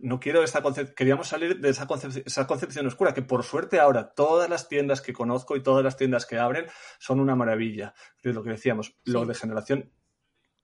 No 0.00 0.20
quiero 0.20 0.44
esta 0.44 0.60
concepción, 0.60 0.94
queríamos 0.94 1.28
salir 1.28 1.60
de 1.60 1.70
esa, 1.70 1.88
esa 2.26 2.46
concepción 2.46 2.86
oscura, 2.86 3.14
que 3.14 3.22
por 3.22 3.42
suerte 3.42 3.80
ahora 3.80 4.12
todas 4.12 4.50
las 4.50 4.68
tiendas 4.68 5.00
que 5.00 5.14
conozco 5.14 5.56
y 5.56 5.62
todas 5.62 5.82
las 5.82 5.96
tiendas 5.96 6.26
que 6.26 6.38
abren 6.38 6.66
son 6.98 7.20
una 7.20 7.34
maravilla. 7.34 7.94
Es 8.22 8.34
lo 8.34 8.42
que 8.42 8.50
decíamos, 8.50 8.94
lo 9.04 9.24
de 9.24 9.34
generación 9.34 9.90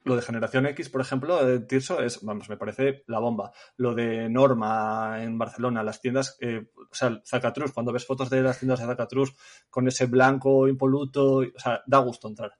lo 0.05 0.15
de 0.15 0.23
generación 0.23 0.67
X, 0.67 0.89
por 0.91 1.01
ejemplo, 1.01 1.45
de 1.45 1.59
Tirso 1.59 2.01
es, 2.01 2.23
vamos, 2.23 2.49
me 2.49 2.57
parece 2.57 3.03
la 3.09 3.19
bomba. 3.19 3.51
Lo 3.77 3.93
de 3.95 4.29
Norma 4.29 5.25
en 5.25 5.37
Barcelona, 5.37 5.83
las 5.83 6.01
tiendas, 6.01 6.37
eh, 6.41 6.69
o 6.77 6.95
sea, 6.95 7.21
Zacatrus, 7.27 7.73
cuando 7.73 7.93
ves 7.93 8.07
fotos 8.07 8.31
de 8.31 8.41
las 8.41 8.61
tiendas 8.61 8.79
de 8.79 8.87
Zacatrus 8.87 9.35
con 9.69 9.89
ese 9.89 10.07
blanco 10.07 10.69
impoluto, 10.69 11.39
o 11.39 11.59
sea, 11.59 11.83
da 11.87 11.99
gusto 11.99 12.29
entrar. 12.29 12.53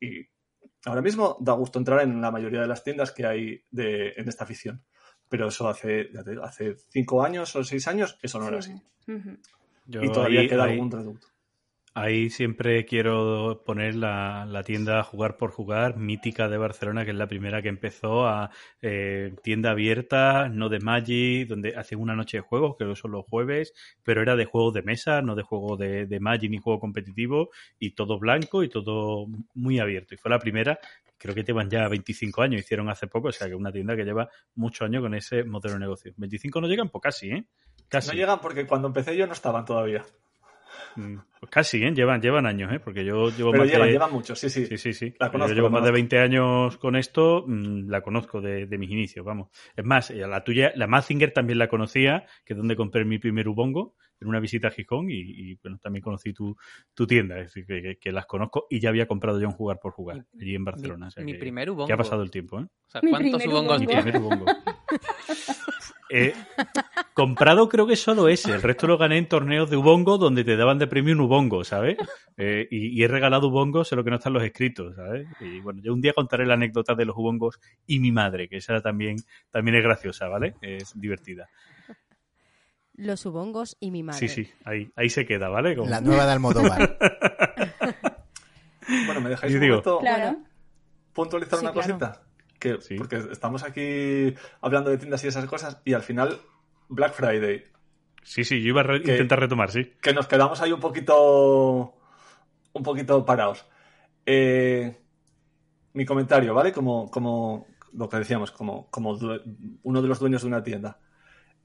Y 0.00 0.26
Ahora 0.86 1.02
mismo 1.02 1.36
da 1.40 1.52
gusto 1.52 1.80
entrar 1.80 2.00
en 2.02 2.20
la 2.20 2.30
mayoría 2.30 2.60
de 2.60 2.68
las 2.68 2.84
tiendas 2.84 3.10
que 3.10 3.26
hay 3.26 3.64
de, 3.72 4.14
en 4.16 4.28
esta 4.28 4.44
afición. 4.44 4.84
Pero 5.28 5.48
eso 5.48 5.68
hace, 5.68 6.10
hace 6.42 6.76
cinco 6.90 7.24
años 7.24 7.56
o 7.56 7.64
seis 7.64 7.88
años, 7.88 8.16
eso 8.22 8.38
no 8.38 8.46
era 8.46 8.60
así. 8.60 8.72
y 9.88 10.12
todavía 10.12 10.48
queda 10.48 10.64
algún 10.64 10.90
reducto. 10.90 11.26
Ahí 11.98 12.28
siempre 12.28 12.84
quiero 12.84 13.62
poner 13.64 13.94
la, 13.94 14.44
la, 14.44 14.62
tienda 14.62 15.02
Jugar 15.02 15.38
por 15.38 15.50
Jugar, 15.50 15.96
mítica 15.96 16.46
de 16.46 16.58
Barcelona, 16.58 17.06
que 17.06 17.12
es 17.12 17.16
la 17.16 17.26
primera 17.26 17.62
que 17.62 17.70
empezó 17.70 18.26
a 18.26 18.50
eh, 18.82 19.34
tienda 19.42 19.70
abierta, 19.70 20.50
no 20.50 20.68
de 20.68 20.78
Magic, 20.78 21.48
donde 21.48 21.74
hacen 21.74 21.98
una 21.98 22.14
noche 22.14 22.36
de 22.36 22.42
juegos, 22.42 22.76
que 22.76 22.94
son 22.96 23.12
los 23.12 23.24
jueves, 23.24 23.72
pero 24.02 24.20
era 24.20 24.36
de 24.36 24.44
juegos 24.44 24.74
de 24.74 24.82
mesa, 24.82 25.22
no 25.22 25.34
de 25.34 25.42
juego 25.42 25.78
de, 25.78 26.04
de 26.04 26.20
Magic 26.20 26.50
ni 26.50 26.58
juego 26.58 26.80
competitivo, 26.80 27.48
y 27.78 27.92
todo 27.92 28.18
blanco 28.18 28.62
y 28.62 28.68
todo 28.68 29.26
muy 29.54 29.78
abierto. 29.78 30.12
Y 30.14 30.18
fue 30.18 30.30
la 30.30 30.38
primera, 30.38 30.78
creo 31.16 31.34
que 31.34 31.44
llevan 31.44 31.70
ya 31.70 31.88
25 31.88 32.42
años, 32.42 32.60
hicieron 32.60 32.90
hace 32.90 33.06
poco, 33.06 33.28
o 33.28 33.32
sea 33.32 33.48
que 33.48 33.54
una 33.54 33.72
tienda 33.72 33.96
que 33.96 34.04
lleva 34.04 34.28
muchos 34.54 34.84
años 34.84 35.00
con 35.00 35.14
ese 35.14 35.44
modelo 35.44 35.76
de 35.76 35.80
negocio. 35.80 36.12
25 36.18 36.60
no 36.60 36.68
llegan, 36.68 36.90
pues 36.90 37.00
casi, 37.00 37.30
¿eh? 37.30 37.46
Casi. 37.88 38.08
No 38.08 38.14
llegan 38.14 38.40
porque 38.42 38.66
cuando 38.66 38.88
empecé 38.88 39.16
yo 39.16 39.26
no 39.26 39.32
estaban 39.32 39.64
todavía. 39.64 40.04
Mm, 40.96 41.18
pues 41.40 41.50
casi, 41.50 41.82
¿eh? 41.82 41.92
Llevan, 41.92 42.20
llevan 42.20 42.46
años, 42.46 42.72
¿eh? 42.72 42.80
Porque 42.80 43.04
yo 43.04 43.30
llevo 43.30 43.50
Pero 43.50 43.64
más 43.64 43.72
llevan, 43.72 43.88
de... 43.88 43.92
llevan 43.92 44.12
mucho, 44.12 44.34
sí, 44.34 44.48
sí. 44.48 44.66
Sí, 44.66 44.78
sí, 44.78 44.92
sí. 44.92 45.14
La 45.20 45.30
conozco, 45.30 45.50
yo 45.50 45.54
llevo 45.56 45.70
más 45.70 45.84
de 45.84 45.90
20 45.90 46.18
años 46.18 46.76
con 46.78 46.96
esto, 46.96 47.44
mm, 47.46 47.88
la 47.88 48.00
conozco 48.00 48.40
de, 48.40 48.66
mis 48.78 48.90
inicios, 48.90 49.24
vamos. 49.24 49.48
Es 49.76 49.84
más, 49.84 50.10
eh, 50.10 50.26
la 50.26 50.42
tuya, 50.42 50.72
la 50.74 50.86
Mazinger 50.86 51.32
también 51.32 51.58
la 51.58 51.68
conocía, 51.68 52.24
que 52.44 52.54
es 52.54 52.56
donde 52.56 52.76
compré 52.76 53.04
mi 53.04 53.18
primer 53.18 53.48
Ubongo, 53.48 53.94
en 54.18 54.28
una 54.28 54.40
visita 54.40 54.68
a 54.68 54.70
Gijón, 54.70 55.08
y, 55.10 55.56
bueno, 55.56 55.78
también 55.82 56.02
conocí 56.02 56.32
tu, 56.32 56.56
tu 56.94 57.06
tienda, 57.06 57.38
es 57.38 57.52
decir, 57.52 57.98
que, 58.00 58.12
las 58.12 58.24
conozco, 58.24 58.66
y 58.70 58.80
ya 58.80 58.88
había 58.88 59.06
comprado 59.06 59.38
yo 59.38 59.46
un 59.46 59.52
jugar 59.52 59.78
por 59.78 59.92
jugar, 59.92 60.24
allí 60.40 60.54
en 60.54 60.64
Barcelona. 60.64 61.10
Mi, 61.18 61.34
primer 61.34 61.70
Ubongo. 61.70 61.86
Que 61.86 61.92
ha 61.92 61.98
pasado 61.98 62.22
el 62.22 62.30
tiempo, 62.30 62.60
¿eh? 62.60 62.64
O 62.64 62.90
sea, 62.90 63.02
¿cuántos 63.02 63.46
Ubongos 63.46 63.80
Mi 63.80 63.86
primer 63.86 64.16
Ubongo. 64.16 64.46
Eh, 66.08 66.34
comprado 67.14 67.68
creo 67.68 67.86
que 67.86 67.96
solo 67.96 68.28
ese. 68.28 68.52
El 68.52 68.62
resto 68.62 68.86
lo 68.86 68.98
gané 68.98 69.18
en 69.18 69.28
torneos 69.28 69.70
de 69.70 69.76
Ubongo 69.76 70.18
donde 70.18 70.44
te 70.44 70.56
daban 70.56 70.78
de 70.78 70.86
premio 70.86 71.14
un 71.14 71.20
Ubongo, 71.20 71.64
¿sabes? 71.64 71.96
Eh, 72.36 72.68
y, 72.70 73.02
he 73.02 73.08
regalado 73.08 73.48
Ubongos, 73.48 73.90
lo 73.92 74.04
que 74.04 74.10
no 74.10 74.16
están 74.16 74.32
los 74.32 74.44
escritos, 74.44 74.94
¿sabes? 74.94 75.26
Y 75.40 75.60
bueno, 75.60 75.80
yo 75.82 75.92
un 75.92 76.00
día 76.00 76.12
contaré 76.12 76.46
la 76.46 76.54
anécdota 76.54 76.94
de 76.94 77.04
los 77.04 77.16
Ubongos 77.16 77.58
y 77.86 77.98
mi 77.98 78.12
madre, 78.12 78.48
que 78.48 78.58
esa 78.58 78.80
también, 78.80 79.16
también 79.50 79.76
es 79.76 79.82
graciosa, 79.82 80.28
¿vale? 80.28 80.54
Es 80.60 80.98
divertida. 80.98 81.48
Los 82.94 83.26
Ubongos 83.26 83.76
y 83.80 83.90
mi 83.90 84.02
madre. 84.02 84.20
Sí, 84.20 84.28
sí, 84.28 84.50
ahí, 84.64 84.90
ahí 84.96 85.10
se 85.10 85.26
queda, 85.26 85.48
¿vale? 85.48 85.76
La 85.76 86.00
nueva 86.00 86.24
de 86.24 86.32
Almodóvar. 86.32 86.98
bueno, 89.06 89.20
¿me 89.20 89.30
dejáis 89.30 89.54
un 89.54 89.60
momento 89.60 89.98
claro. 89.98 90.38
puntualizar 91.12 91.60
una 91.60 91.72
cosita? 91.72 92.22
Que, 92.66 92.96
Porque 92.96 93.16
estamos 93.30 93.62
aquí 93.62 94.34
hablando 94.60 94.90
de 94.90 94.98
tiendas 94.98 95.22
y 95.24 95.28
esas 95.28 95.46
cosas 95.46 95.80
y 95.84 95.92
al 95.92 96.02
final 96.02 96.40
Black 96.88 97.12
Friday. 97.12 97.64
Sí, 98.22 98.44
sí, 98.44 98.60
yo 98.60 98.68
iba 98.68 98.82
a 98.82 98.96
intentar 98.96 99.38
retomar, 99.38 99.70
sí. 99.70 99.92
Que 100.00 100.12
nos 100.12 100.26
quedamos 100.26 100.60
ahí 100.60 100.72
un 100.72 100.80
poquito 100.80 101.94
un 102.72 102.82
poquito 102.82 103.24
parados. 103.24 103.66
Eh, 104.24 104.96
mi 105.92 106.04
comentario, 106.04 106.52
¿vale? 106.52 106.72
Como, 106.72 107.10
como 107.10 107.66
lo 107.92 108.08
que 108.08 108.18
decíamos, 108.18 108.50
como, 108.50 108.90
como 108.90 109.16
uno 109.82 110.02
de 110.02 110.08
los 110.08 110.18
dueños 110.18 110.42
de 110.42 110.48
una 110.48 110.62
tienda. 110.62 110.98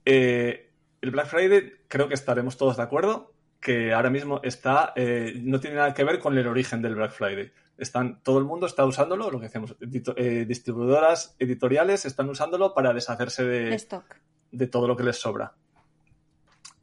Eh, 0.05 0.71
el 1.01 1.11
Black 1.11 1.27
Friday 1.27 1.73
creo 1.87 2.07
que 2.07 2.13
estaremos 2.13 2.57
todos 2.57 2.77
de 2.77 2.83
acuerdo 2.83 3.33
que 3.59 3.93
ahora 3.93 4.09
mismo 4.09 4.39
está 4.43 4.93
eh, 4.95 5.33
no 5.43 5.59
tiene 5.59 5.75
nada 5.75 5.93
que 5.93 6.03
ver 6.03 6.19
con 6.19 6.37
el 6.37 6.47
origen 6.47 6.81
del 6.81 6.95
Black 6.95 7.11
Friday 7.11 7.51
están, 7.83 8.21
todo 8.21 8.37
el 8.37 8.45
mundo 8.45 8.65
está 8.65 8.85
usándolo, 8.85 9.31
lo 9.31 9.39
que 9.39 9.47
decíamos, 9.47 9.75
eh, 10.15 10.45
distribuidoras 10.47 11.35
editoriales 11.39 12.05
están 12.05 12.29
usándolo 12.29 12.73
para 12.73 12.93
deshacerse 12.93 13.43
de, 13.43 13.83
de 14.51 14.67
todo 14.67 14.87
lo 14.87 14.95
que 14.95 15.03
les 15.03 15.17
sobra. 15.17 15.55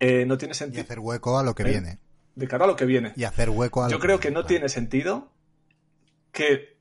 Eh, 0.00 0.26
no 0.26 0.38
tiene 0.38 0.54
sentido. 0.54 0.82
Y 0.82 0.84
hacer 0.84 0.98
hueco 0.98 1.38
a 1.38 1.42
lo 1.42 1.54
que 1.54 1.62
¿Eh? 1.62 1.70
viene. 1.70 1.98
De 2.34 2.46
cara 2.46 2.64
a 2.64 2.68
lo 2.68 2.76
que 2.76 2.84
viene. 2.84 3.12
Y 3.16 3.24
hacer 3.24 3.50
hueco 3.50 3.84
a 3.84 3.88
Yo 3.88 3.98
creo 3.98 4.20
que, 4.20 4.30
no 4.30 4.44
tiene 4.44 4.68
sentido 4.68 5.32
que, 6.32 6.76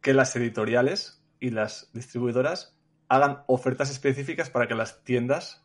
que 0.00 0.14
las 0.14 0.34
editoriales 0.36 1.22
y 1.38 1.50
las 1.50 1.90
distribuidoras 1.92 2.76
hagan 3.08 3.42
ofertas 3.46 3.90
específicas 3.90 4.50
para 4.50 4.68
que 4.68 4.74
las 4.74 5.02
tiendas 5.02 5.62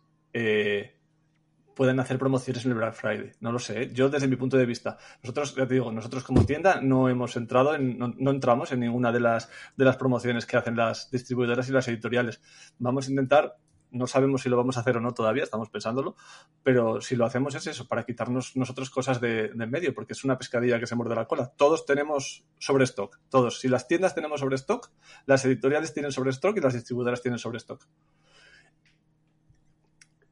pueden 1.75 1.99
hacer 1.99 2.17
promociones 2.17 2.65
en 2.65 2.71
el 2.71 2.77
Black 2.77 2.93
Friday. 2.93 3.31
No 3.41 3.51
lo 3.51 3.59
sé. 3.59 3.83
¿eh? 3.83 3.91
Yo, 3.93 4.09
desde 4.09 4.27
mi 4.27 4.37
punto 4.37 4.57
de 4.57 4.65
vista, 4.65 4.97
nosotros, 5.21 5.55
ya 5.55 5.67
te 5.67 5.75
digo, 5.75 5.91
nosotros 5.91 6.23
como 6.23 6.45
tienda 6.45 6.79
no 6.81 7.09
hemos 7.09 7.35
entrado, 7.35 7.75
en, 7.75 7.97
no, 7.99 8.31
entramos 8.31 8.71
en 8.71 8.79
ninguna 8.79 9.11
de 9.11 9.19
las, 9.19 9.49
de 9.75 9.85
las 9.85 9.97
promociones 9.97 10.45
que 10.45 10.57
hacen 10.57 10.75
las 10.75 11.11
distribuidoras 11.11 11.69
y 11.69 11.73
las 11.73 11.87
editoriales. 11.87 12.41
Vamos 12.79 13.07
a 13.07 13.09
intentar, 13.11 13.57
no 13.91 14.07
sabemos 14.07 14.41
si 14.41 14.49
lo 14.49 14.57
vamos 14.57 14.77
a 14.77 14.79
hacer 14.79 14.97
o 14.97 15.01
no 15.01 15.13
todavía, 15.13 15.43
estamos 15.43 15.69
pensándolo, 15.69 16.15
pero 16.63 17.01
si 17.01 17.15
lo 17.15 17.25
hacemos 17.25 17.53
es 17.55 17.67
eso, 17.67 17.87
para 17.87 18.05
quitarnos 18.05 18.55
nosotros 18.55 18.89
cosas 18.89 19.19
de, 19.19 19.49
de 19.49 19.67
medio, 19.67 19.93
porque 19.93 20.13
es 20.13 20.23
una 20.23 20.37
pescadilla 20.37 20.79
que 20.79 20.87
se 20.87 20.95
muerde 20.95 21.15
la 21.15 21.27
cola. 21.27 21.51
Todos 21.57 21.85
tenemos 21.85 22.45
sobre 22.57 22.85
stock, 22.85 23.19
todos. 23.29 23.59
Si 23.59 23.67
las 23.67 23.87
tiendas 23.87 24.15
tenemos 24.15 24.39
sobre 24.39 24.55
stock, 24.55 24.91
las 25.25 25.43
editoriales 25.45 25.93
tienen 25.93 26.11
sobre 26.11 26.31
stock 26.31 26.57
y 26.57 26.61
las 26.61 26.73
distribuidoras 26.73 27.21
tienen 27.21 27.37
sobre 27.37 27.57
stock. 27.57 27.85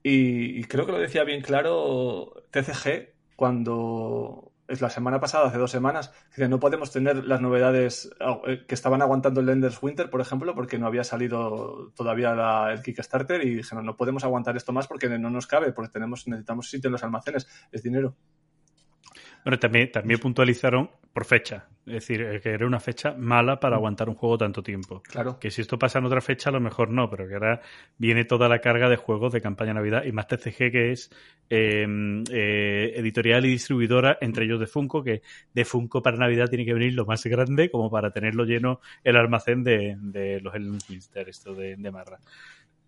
Y, 0.04 0.66
creo 0.66 0.86
que 0.86 0.92
lo 0.92 1.00
decía 1.00 1.24
bien 1.24 1.42
claro 1.42 2.44
TCG 2.52 3.14
cuando 3.38 4.52
es 4.68 4.82
la 4.82 4.90
semana 4.90 5.20
pasada, 5.20 5.48
hace 5.48 5.58
dos 5.58 5.72
semanas, 5.72 6.12
que 6.36 6.48
no 6.48 6.60
podemos 6.60 6.92
tener 6.92 7.26
las 7.26 7.42
novedades 7.42 8.10
eh, 8.48 8.66
que 8.68 8.76
estaban 8.76 9.02
aguantando 9.02 9.40
el 9.40 9.46
Lenders 9.46 9.82
Winter, 9.82 10.10
por 10.10 10.20
ejemplo, 10.22 10.56
porque 10.56 10.78
no 10.78 10.88
había 10.88 11.04
salido 11.04 11.92
todavía 11.96 12.72
el 12.72 12.82
Kickstarter 12.82 13.46
y 13.46 13.56
dijeron, 13.56 13.86
no 13.86 13.96
podemos 13.96 14.24
aguantar 14.24 14.58
esto 14.58 14.74
más 14.74 14.88
porque 14.88 15.10
no 15.18 15.30
nos 15.30 15.48
cabe, 15.48 15.72
porque 15.74 15.92
tenemos, 15.92 16.28
necesitamos 16.28 16.70
sitio 16.70 16.90
en 16.90 16.94
los 16.94 17.04
almacenes, 17.04 17.48
es 17.72 17.84
dinero. 17.84 18.16
Bueno, 19.44 19.60
también, 19.60 19.92
también 19.92 20.20
puntualizaron 20.20 20.90
por 21.12 21.26
fecha. 21.26 21.68
Es 21.86 21.94
decir, 21.94 22.22
eh, 22.22 22.40
que 22.40 22.50
era 22.50 22.66
una 22.66 22.80
fecha 22.80 23.14
mala 23.14 23.60
para 23.60 23.76
aguantar 23.76 24.08
un 24.08 24.16
juego 24.16 24.38
tanto 24.38 24.64
tiempo. 24.64 25.02
Claro. 25.04 25.38
Que 25.38 25.52
si 25.52 25.62
esto 25.62 25.78
pasa 25.78 26.00
en 26.00 26.06
otra 26.06 26.22
fecha, 26.22 26.50
a 26.50 26.54
lo 26.54 26.62
mejor 26.62 26.90
no, 26.90 27.10
pero 27.10 27.28
que 27.28 27.34
ahora 27.34 27.62
viene 27.98 28.24
toda 28.24 28.48
la 28.48 28.60
carga 28.60 28.88
de 28.88 28.96
juegos 28.96 29.34
de 29.34 29.42
campaña 29.42 29.74
Navidad 29.74 30.06
y 30.06 30.14
más 30.14 30.28
TCG, 30.28 30.72
que 30.72 30.92
es 30.92 31.12
eh, 31.50 31.86
eh, 32.32 32.94
editorial 32.96 33.46
y 33.46 33.50
distribuidora, 33.50 34.18
entre 34.22 34.46
ellos 34.46 34.62
de 34.62 34.68
Funko, 34.68 35.04
que 35.04 35.22
de 35.54 35.66
Funko 35.66 36.02
para 36.02 36.18
Navidad 36.18 36.48
tiene 36.48 36.66
que 36.66 36.74
venir 36.74 36.94
lo 36.94 37.06
más 37.06 37.26
grande 37.26 37.70
como 37.70 37.92
para 37.92 38.12
tenerlo 38.12 38.46
lleno 38.46 38.80
el 39.04 39.18
almacén 39.18 39.64
de, 39.64 39.98
de 40.00 40.40
los 40.40 40.56
Elminster, 40.56 41.28
esto 41.28 41.54
de, 41.54 41.76
de 41.76 41.92
Marra. 41.92 42.20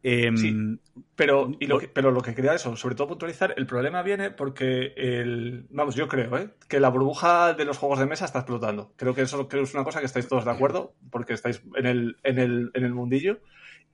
Em, 0.08 0.38
Sí, 0.38 0.56
Pero, 1.16 1.52
y 1.60 1.66
lo 1.66 1.80
que, 1.80 1.88
pero 1.88 2.12
lo 2.12 2.22
que 2.22 2.36
quería 2.36 2.54
eso, 2.54 2.76
sobre 2.76 2.94
todo 2.94 3.08
puntualizar, 3.08 3.56
el 3.58 3.66
problema 3.66 4.04
viene 4.04 4.30
porque 4.30 4.94
el. 4.98 5.66
Vamos, 5.72 5.96
yo 5.96 6.08
creo, 6.08 6.38
¿eh? 6.38 6.52
que 6.68 6.80
la 6.80 6.90
burbuja 6.90 7.54
de 7.54 7.66
los 7.66 7.80
juegos 7.80 7.98
de 7.98 8.06
mesa 8.06 8.26
está 8.26 8.40
explotando. 8.40 8.94
Creo 8.98 9.16
que 9.16 9.24
eso 9.24 9.48
creo 9.48 9.64
que 9.64 9.68
es 9.70 9.74
una 9.74 9.84
cosa 9.84 10.00
que 10.02 10.06
estáis 10.06 10.28
todos 10.28 10.46
de 10.46 10.52
acuerdo, 10.52 10.94
porque 11.10 11.34
estáis 11.34 11.64
en 11.76 11.88
el, 11.88 12.18
en 12.22 12.38
el, 12.38 12.70
en 12.76 12.84
el 12.84 12.94
mundillo. 12.94 13.40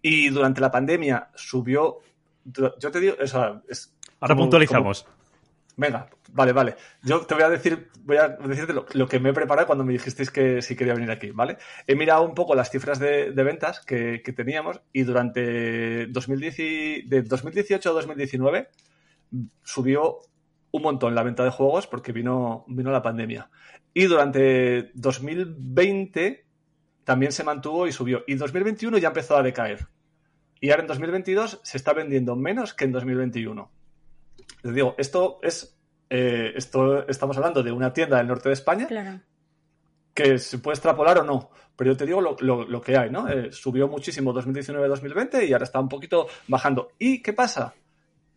Y 0.02 0.30
durante 0.30 0.60
la 0.60 0.70
pandemia 0.72 1.30
subió. 1.36 2.00
Yo 2.44 2.92
te 2.92 3.00
digo, 3.00 3.16
o 3.22 3.28
sea, 3.28 3.62
es 3.70 3.96
Ahora 4.20 4.36
como- 4.36 4.46
puntualizamos. 4.48 5.06
Venga, 5.78 6.10
vale, 6.34 6.52
vale. 6.52 6.76
Yo 7.04 7.22
te 7.26 7.34
voy 7.34 7.44
a 7.44 7.50
decir, 7.50 7.90
voy 8.04 8.18
a 8.18 8.30
decirte 8.30 8.74
lo, 8.74 9.08
que 9.08 9.20
me 9.20 9.30
he 9.30 9.34
preparado 9.34 9.68
cuando 9.68 9.84
me 9.84 9.94
dijisteis 9.94 10.30
que 10.30 10.62
si 10.62 10.76
quería 10.76 10.94
venir 10.94 11.12
aquí, 11.12 11.32
¿vale? 11.32 11.58
He 11.88 11.96
mirado 11.96 12.24
un 12.24 12.36
poco 12.36 12.56
las 12.56 12.70
cifras 12.70 13.00
de, 13.00 13.32
ventas 13.32 13.80
que, 13.86 14.22
teníamos 14.36 14.82
y 14.92 15.04
durante 15.04 16.08
2010 16.08 16.60
y- 16.60 17.02
de 17.04 17.22
2018 17.24 17.90
a 17.90 17.94
2019 17.94 18.70
subió 19.64 20.20
un 20.72 20.82
montón 20.82 21.16
la 21.16 21.24
venta 21.24 21.44
de 21.44 21.52
juegos 21.52 21.88
porque 21.88 22.12
vino, 22.12 22.66
vino 22.68 22.92
la 22.92 23.02
pandemia. 23.02 23.50
Y 23.94 24.06
durante 24.06 24.92
2020 24.94 26.46
también 27.04 27.32
se 27.32 27.44
mantuvo 27.44 27.88
y 27.88 27.92
subió. 27.92 28.24
Y 28.28 28.36
2021 28.36 28.98
ya 28.98 29.10
empezó 29.10 29.38
a 29.38 29.44
decaer. 29.44 29.88
Y 30.60 30.70
ahora 30.70 30.84
en 30.84 30.88
2022 30.88 31.60
se 31.64 31.78
está 31.78 31.94
vendiendo 31.94 32.36
menos 32.36 32.74
que 32.74 32.86
en 32.86 32.92
2021. 32.92 33.72
Les 34.64 34.74
digo, 34.76 34.96
esto 34.98 35.40
es. 35.44 35.78
eh, 36.10 36.54
esto 36.56 37.08
estamos 37.08 37.38
hablando 37.38 37.64
de 37.64 37.72
una 37.72 37.94
tienda 37.94 38.18
del 38.18 38.28
norte 38.28 38.50
de 38.50 38.54
España 38.54 38.86
Claro. 38.88 39.22
que 40.14 40.38
se 40.40 40.58
puede 40.60 40.76
extrapolar 40.76 41.20
o 41.20 41.24
no. 41.24 41.50
Pero 41.76 41.92
yo 41.94 41.98
te 41.98 42.06
digo 42.06 42.22
lo, 42.22 42.36
lo- 42.42 42.66
lo 42.68 42.82
que 42.82 42.98
hay, 42.98 43.10
¿no? 43.10 43.28
Eh, 43.30 43.52
subió 43.52 43.88
muchísimo 43.88 44.34
2019-2020 44.34 45.48
y 45.48 45.54
ahora 45.54 45.64
está 45.64 45.80
un 45.80 45.90
poquito 45.90 46.28
bajando. 46.48 46.92
¿Y 47.00 47.22
qué 47.22 47.34
pasa? 47.34 47.74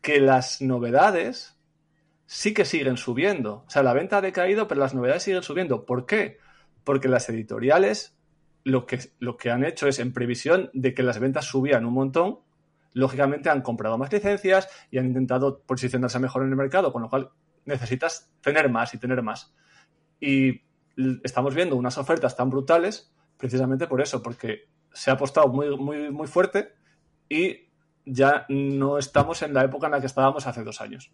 Que 0.01 0.21
las 0.21 0.63
novedades 0.63 1.59
sí 2.27 2.55
que 2.55 2.65
siguen 2.65 2.97
subiendo. 2.97 3.65
O 3.67 3.71
sea, 3.71 3.83
la 3.83 3.93
venta 3.93 4.19
ha 4.19 4.23
decaído, 4.23 4.67
pero 4.69 4.81
las 4.81 4.95
novedades 4.95 5.25
siguen 5.25 5.43
subiendo. 5.43 5.85
¿Por 5.85 6.07
qué? 6.07 6.39
Porque 6.85 7.09
las 7.09 7.29
editoriales 7.29 8.17
lo 8.63 8.87
que, 8.87 8.99
lo 9.19 9.37
que 9.37 9.51
han 9.51 9.63
hecho 9.65 9.89
es, 9.89 9.99
en 9.99 10.13
previsión 10.15 10.71
de 10.73 10.95
que 10.95 11.03
las 11.03 11.19
ventas 11.19 11.45
subían 11.45 11.85
un 11.85 11.93
montón, 11.93 12.39
lógicamente 12.95 13.51
han 13.51 13.61
comprado 13.61 13.99
más 13.99 14.11
licencias 14.11 14.69
y 14.91 14.99
han 14.99 15.07
intentado 15.07 15.61
posicionarse 15.61 16.19
mejor 16.19 16.43
en 16.43 16.51
el 16.51 16.57
mercado, 16.57 16.93
con 16.93 17.03
lo 17.03 17.11
cual 17.11 17.31
necesitas 17.67 18.33
tener 18.41 18.71
más 18.71 18.95
y 18.95 18.99
tener 18.99 19.21
más. 19.21 19.55
Y 20.21 20.63
estamos 21.23 21.55
viendo 21.55 21.77
unas 21.77 21.99
ofertas 21.99 22.37
tan 22.37 22.49
brutales 22.49 23.13
precisamente 23.37 23.87
por 23.87 24.01
eso, 24.01 24.23
porque 24.23 24.69
se 24.93 25.11
ha 25.11 25.15
apostado 25.15 25.49
muy, 25.49 25.77
muy, 25.77 26.11
muy 26.11 26.29
fuerte 26.29 26.73
y 27.29 27.69
ya 28.07 28.47
no 28.49 28.97
estamos 28.97 29.43
en 29.43 29.53
la 29.55 29.65
época 29.65 29.87
en 29.87 29.93
la 29.93 30.01
que 30.01 30.07
estábamos 30.07 30.47
hace 30.47 30.63
dos 30.63 30.81
años. 30.81 31.13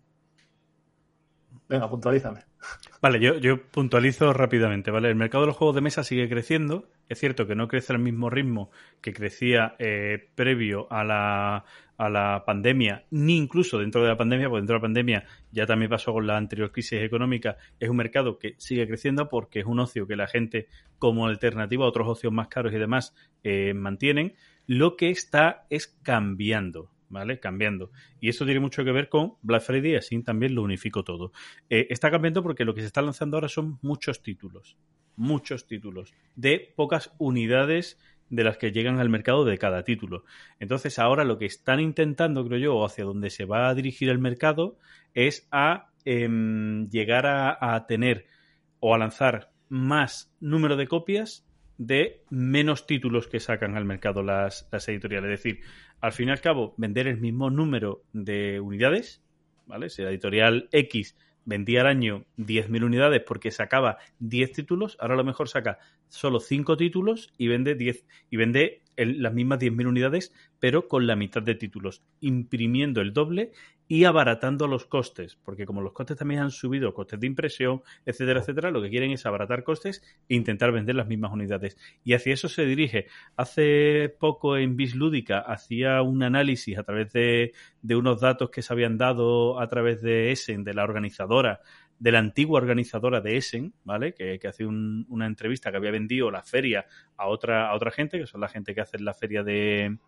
Venga, 1.71 1.89
puntualízame. 1.89 2.41
Vale, 3.01 3.21
yo, 3.21 3.63
puntualizo 3.71 4.33
rápidamente, 4.33 4.91
¿vale? 4.91 5.09
El 5.09 5.15
mercado 5.15 5.45
de 5.45 5.47
los 5.47 5.57
juegos 5.57 5.77
de 5.77 5.81
mesa 5.83 6.03
sigue 6.03 6.29
creciendo. 6.29 6.89
Es 7.09 7.21
cierto 7.21 7.47
que 7.47 7.55
no 7.55 7.69
crece 7.69 7.93
al 7.93 8.01
mismo 8.01 8.29
ritmo 8.29 8.73
que 9.01 9.13
crecía 9.13 9.77
eh, 9.79 10.31
previo 10.35 10.89
a 10.91 11.05
la, 11.05 11.65
a 11.97 12.09
la 12.11 12.43
pandemia, 12.45 13.05
ni 13.13 13.37
incluso 13.37 13.79
dentro 13.79 14.03
de 14.03 14.09
la 14.09 14.17
pandemia, 14.17 14.49
porque 14.49 14.63
dentro 14.63 14.75
de 14.75 14.79
la 14.79 14.83
pandemia 14.83 15.25
ya 15.53 15.65
también 15.65 15.91
pasó 15.91 16.13
con 16.13 16.27
la 16.27 16.37
anterior 16.37 16.73
crisis 16.73 17.03
económica. 17.03 17.57
Es 17.79 17.89
un 17.89 17.99
mercado 17.99 18.37
que 18.41 18.57
sigue 18.59 18.89
creciendo 18.89 19.29
porque 19.29 19.61
es 19.61 19.67
un 19.67 19.79
ocio 19.79 20.09
que 20.09 20.17
la 20.17 20.27
gente, 20.27 20.67
como 20.99 21.27
alternativa 21.27 21.85
a 21.85 21.89
otros 21.89 22.09
ocios 22.09 22.33
más 22.33 22.49
caros 22.49 22.73
y 22.73 22.79
demás, 22.79 23.15
eh, 23.45 23.75
mantienen. 23.75 24.35
Lo 24.67 24.97
que 24.97 25.11
está 25.11 25.67
es 25.71 25.87
cambiando. 26.03 26.91
¿Vale? 27.11 27.41
Cambiando. 27.41 27.91
Y 28.21 28.29
esto 28.29 28.45
tiene 28.45 28.61
mucho 28.61 28.85
que 28.85 28.93
ver 28.93 29.09
con 29.09 29.35
Black 29.43 29.63
Friday 29.63 29.93
y 29.93 29.97
así 29.97 30.23
también 30.23 30.55
lo 30.55 30.63
unifico 30.63 31.05
todo. 31.05 31.33
Eh, 31.69 31.89
está 31.91 32.11
cambiando 32.11 32.43
porque 32.43 32.65
lo 32.65 32.73
que 32.73 32.81
se 32.81 32.87
está 32.87 33.03
lanzando 33.03 33.37
ahora 33.37 33.49
son 33.49 33.79
muchos 33.83 34.23
títulos. 34.23 34.79
Muchos 35.17 35.67
títulos. 35.67 36.15
De 36.37 36.73
pocas 36.77 37.13
unidades 37.19 37.99
de 38.31 38.45
las 38.45 38.57
que 38.57 38.73
llegan 38.73 38.99
al 38.99 39.11
mercado 39.11 39.45
de 39.45 39.59
cada 39.59 39.83
título. 39.83 40.25
Entonces 40.61 40.99
ahora 40.99 41.25
lo 41.25 41.37
que 41.37 41.47
están 41.47 41.81
intentando, 41.81 42.47
creo 42.47 42.59
yo, 42.59 42.77
o 42.77 42.87
hacia 42.87 43.05
donde 43.05 43.29
se 43.29 43.45
va 43.45 43.69
a 43.69 43.75
dirigir 43.75 44.09
el 44.09 44.19
mercado, 44.19 44.79
es 45.13 45.47
a 45.51 45.91
em, 46.05 46.89
llegar 46.89 47.27
a, 47.27 47.87
tener 47.87 48.27
o 48.79 48.95
a 48.95 48.99
lanzar 48.99 49.53
más 49.69 50.33
número 50.41 50.77
de 50.77 50.87
copias 50.87 51.47
de 51.77 52.25
menos 52.31 52.87
títulos 52.87 53.27
que 53.27 53.41
sacan 53.41 53.77
al 53.77 53.85
mercado 53.85 54.23
las, 54.23 54.69
las 54.71 54.89
editoriales. 54.89 55.31
Es 55.33 55.43
decir, 55.43 55.61
al 56.01 56.13
fin 56.13 56.29
y 56.29 56.33
al 56.33 56.41
cabo, 56.41 56.75
vender 56.77 57.07
el 57.07 57.19
mismo 57.19 57.51
número 57.51 58.03
de 58.13 58.61
unidades, 58.61 59.23
¿vale? 59.67 59.91
Si 59.91 60.03
la 60.03 60.11
editorial 60.11 60.69
X 60.73 61.17
vendía 61.45 61.81
al 61.81 61.87
año 61.87 62.27
10.000 62.37 62.85
unidades 62.85 63.23
porque 63.27 63.51
sacaba 63.51 63.99
10 64.19 64.53
títulos, 64.53 64.97
ahora 65.01 65.15
a 65.15 65.17
lo 65.19 65.25
mejor 65.25 65.49
saca 65.49 65.79
solo 66.09 66.41
5 66.41 66.77
títulos 66.77 67.33
y 67.39 67.49
vende 67.49 67.75
10 67.75 68.07
y 68.31 68.37
vende 68.37 68.83
las 68.97 69.33
mismas 69.33 69.59
10.000 69.59 69.87
unidades, 69.87 70.33
pero 70.59 70.89
con 70.89 71.07
la 71.07 71.17
mitad 71.17 71.43
de 71.43 71.55
títulos, 71.55 72.03
imprimiendo 72.21 73.01
el 73.01 73.13
doble 73.13 73.53
y 73.93 74.05
abaratando 74.05 74.69
los 74.69 74.87
costes, 74.87 75.35
porque 75.45 75.67
como 75.67 75.81
los 75.81 75.93
costes 75.93 76.17
también 76.17 76.43
han 76.43 76.53
subido, 76.53 76.95
costes 76.95 77.19
de 77.19 77.27
impresión, 77.27 77.83
etcétera, 78.07 78.39
etcétera, 78.39 78.71
lo 78.71 78.81
que 78.81 78.89
quieren 78.89 79.11
es 79.11 79.27
abaratar 79.27 79.65
costes 79.65 80.01
e 80.29 80.37
intentar 80.37 80.71
vender 80.71 80.95
las 80.95 81.09
mismas 81.09 81.33
unidades. 81.33 81.77
Y 82.05 82.13
hacia 82.13 82.33
eso 82.33 82.49
se 82.49 82.65
dirige. 82.65 83.07
Hace 83.37 84.15
poco 84.21 84.57
en 84.57 84.77
Bislúdica 84.77 85.41
hacía 85.41 86.03
un 86.03 86.23
análisis 86.23 86.79
a 86.79 86.85
través 86.85 87.13
de, 87.13 87.53
de 87.83 87.97
unos 87.97 88.21
datos 88.21 88.51
que 88.51 88.63
se 88.63 88.73
habían 88.73 88.97
dado 88.97 89.59
a 89.61 89.67
través 89.67 90.01
de 90.03 90.31
Essen, 90.31 90.63
de 90.63 90.73
la 90.75 90.85
organizadora, 90.85 91.59
de 91.99 92.13
la 92.13 92.21
antigua 92.21 92.61
organizadora 92.61 93.21
de 93.21 93.39
Essen, 93.39 93.75
¿vale? 93.83 94.15
Que, 94.15 94.39
que 94.39 94.47
hace 94.47 94.67
un- 94.67 95.05
una 95.09 95.27
entrevista 95.27 95.73
que 95.73 95.79
había 95.79 95.91
vendido 95.91 96.31
la 96.31 96.45
feria 96.45 96.87
a 97.17 97.27
otra, 97.27 97.69
a 97.69 97.75
otra 97.75 97.91
gente, 97.91 98.21
que 98.21 98.27
son 98.29 98.41
la 98.41 98.49
gente 98.49 98.73
que 98.73 98.83
hace 98.83 99.01
la 99.01 99.15
feria 99.15 99.43
de. 99.43 99.99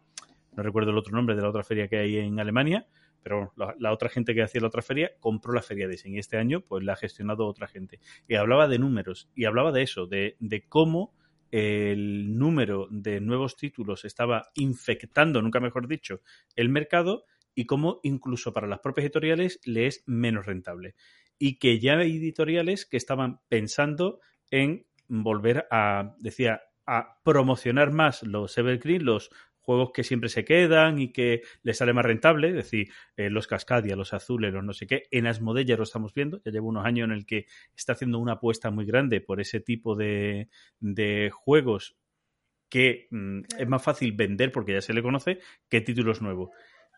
No 0.57 0.62
recuerdo 0.62 0.93
el 0.93 0.99
otro 0.99 1.16
nombre 1.16 1.35
de 1.35 1.43
la 1.43 1.49
otra 1.49 1.64
feria 1.64 1.89
que 1.89 1.97
hay 1.99 2.18
en 2.18 2.39
Alemania, 2.39 2.87
pero 3.23 3.53
la, 3.57 3.75
la 3.79 3.93
otra 3.93 4.09
gente 4.09 4.35
que 4.35 4.43
hacía 4.43 4.61
la 4.61 4.68
otra 4.68 4.83
feria 4.83 5.12
compró 5.20 5.53
la 5.53 5.62
feria 5.62 5.89
de 5.89 5.95
Essen 5.95 6.14
y 6.14 6.18
este 6.18 6.37
año 6.37 6.61
pues 6.61 6.85
la 6.85 6.95
ha 6.95 6.97
gestionado 6.97 7.47
otra 7.47 7.68
gente. 7.68 8.01
Y 8.29 8.35
hablaba 8.35 8.68
de 8.68 8.79
números 8.79 9.31
y 9.35 9.45
hablaba 9.45 9.73
de 9.73 9.83
eso, 9.83 10.07
de, 10.07 10.37
de 10.41 10.66
cómo 10.68 11.14
el 11.53 12.39
número 12.39 12.89
de 12.91 13.20
nuevos 13.20 13.57
títulos 13.57 14.05
estaba 14.05 14.51
infectando, 14.55 15.43
nunca 15.43 15.61
mejor 15.61 15.87
dicho, 15.87 16.23
el 16.57 16.70
mercado 16.70 17.27
y 17.55 17.66
cómo 17.66 18.01
incluso 18.03 18.53
para 18.53 18.66
las 18.66 18.81
propias 18.81 19.05
editoriales 19.05 19.61
le 19.64 19.87
es 19.87 20.03
menos 20.07 20.47
rentable. 20.47 20.95
Y 21.39 21.59
que 21.59 21.79
ya 21.79 21.99
hay 21.99 22.16
editoriales 22.16 22.87
que 22.87 22.97
estaban 22.97 23.41
pensando 23.49 24.20
en 24.51 24.87
volver 25.09 25.66
a, 25.70 26.14
decía, 26.18 26.62
a 26.87 27.20
promocionar 27.23 27.93
más 27.93 28.23
los 28.23 28.57
Evergreen, 28.57 29.05
los 29.05 29.31
juegos 29.63 29.91
que 29.93 30.05
siempre 30.05 30.29
se 30.29 30.45
quedan 30.45 30.99
y 30.99 31.13
que 31.13 31.43
les 31.63 31.79
sale 31.79 31.93
más 31.93 32.05
rentable, 32.05 32.49
es 32.49 32.55
decir, 32.55 32.91
eh, 33.17 33.31
los 33.31 33.47
Cascadia, 33.47 33.97
los 33.97 34.13
Azules, 34.13 34.53
los 34.53 34.65
no 34.65 34.73
sé 34.73 34.87
qué. 34.87 35.05
En 35.11 35.27
Asmodee 35.27 35.65
ya 35.65 35.77
lo 35.77 35.85
estamos 35.85 36.13
viendo, 36.13 36.43
ya 36.45 36.51
llevo 36.53 36.69
unos 36.69 36.85
años 36.85 37.07
en 37.07 37.13
el 37.13 37.27
que 37.27 37.47
está 37.75 37.93
haciendo 37.93 38.19
una 38.19 38.33
apuesta 38.33 38.71
muy 38.71 38.85
grande 38.85 39.21
por 39.21 39.41
ese 39.41 39.61
tipo 39.61 39.95
de, 39.95 40.49
de 40.81 41.31
juegos 41.33 41.97
que 42.69 43.07
mm, 43.11 43.41
es 43.59 43.69
más 43.69 43.83
fácil 43.83 44.13
vender 44.13 44.51
porque 44.51 44.73
ya 44.73 44.81
se 44.81 44.95
le 44.95 45.03
conoce 45.03 45.41
que 45.69 45.81
títulos 45.81 46.23
nuevos. 46.23 46.51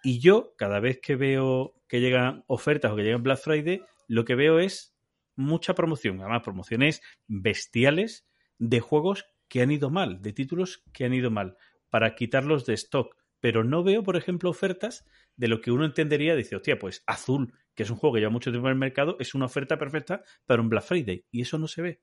Y 0.02 0.20
yo, 0.20 0.54
cada 0.56 0.80
vez 0.80 1.00
que 1.00 1.16
veo 1.16 1.74
que 1.88 2.00
llegan 2.00 2.44
ofertas 2.46 2.92
o 2.92 2.96
que 2.96 3.02
llegan 3.02 3.22
Black 3.22 3.38
Friday, 3.38 3.82
lo 4.06 4.24
que 4.24 4.34
veo 4.34 4.58
es 4.58 4.94
mucha 5.36 5.74
promoción, 5.74 6.20
además 6.20 6.42
promociones 6.42 7.02
bestiales 7.26 8.26
de 8.58 8.80
juegos 8.80 9.26
que 9.48 9.62
han 9.62 9.70
ido 9.70 9.90
mal, 9.90 10.22
de 10.22 10.32
títulos 10.32 10.84
que 10.92 11.04
han 11.04 11.14
ido 11.14 11.30
mal, 11.30 11.56
para 11.94 12.16
quitarlos 12.16 12.66
de 12.66 12.74
stock. 12.74 13.14
Pero 13.38 13.62
no 13.62 13.84
veo, 13.84 14.02
por 14.02 14.16
ejemplo, 14.16 14.50
ofertas 14.50 15.06
de 15.36 15.46
lo 15.46 15.60
que 15.60 15.70
uno 15.70 15.84
entendería, 15.84 16.34
dice, 16.34 16.56
hostia, 16.56 16.76
pues 16.76 17.04
Azul, 17.06 17.52
que 17.72 17.84
es 17.84 17.90
un 17.90 17.96
juego 17.96 18.14
que 18.14 18.20
lleva 18.20 18.32
mucho 18.32 18.50
tiempo 18.50 18.66
en 18.66 18.72
el 18.72 18.78
mercado, 18.80 19.16
es 19.20 19.32
una 19.36 19.44
oferta 19.46 19.78
perfecta 19.78 20.24
para 20.44 20.60
un 20.60 20.68
Black 20.68 20.82
Friday. 20.82 21.24
Y 21.30 21.42
eso 21.42 21.56
no 21.56 21.68
se 21.68 21.82
ve. 21.82 22.00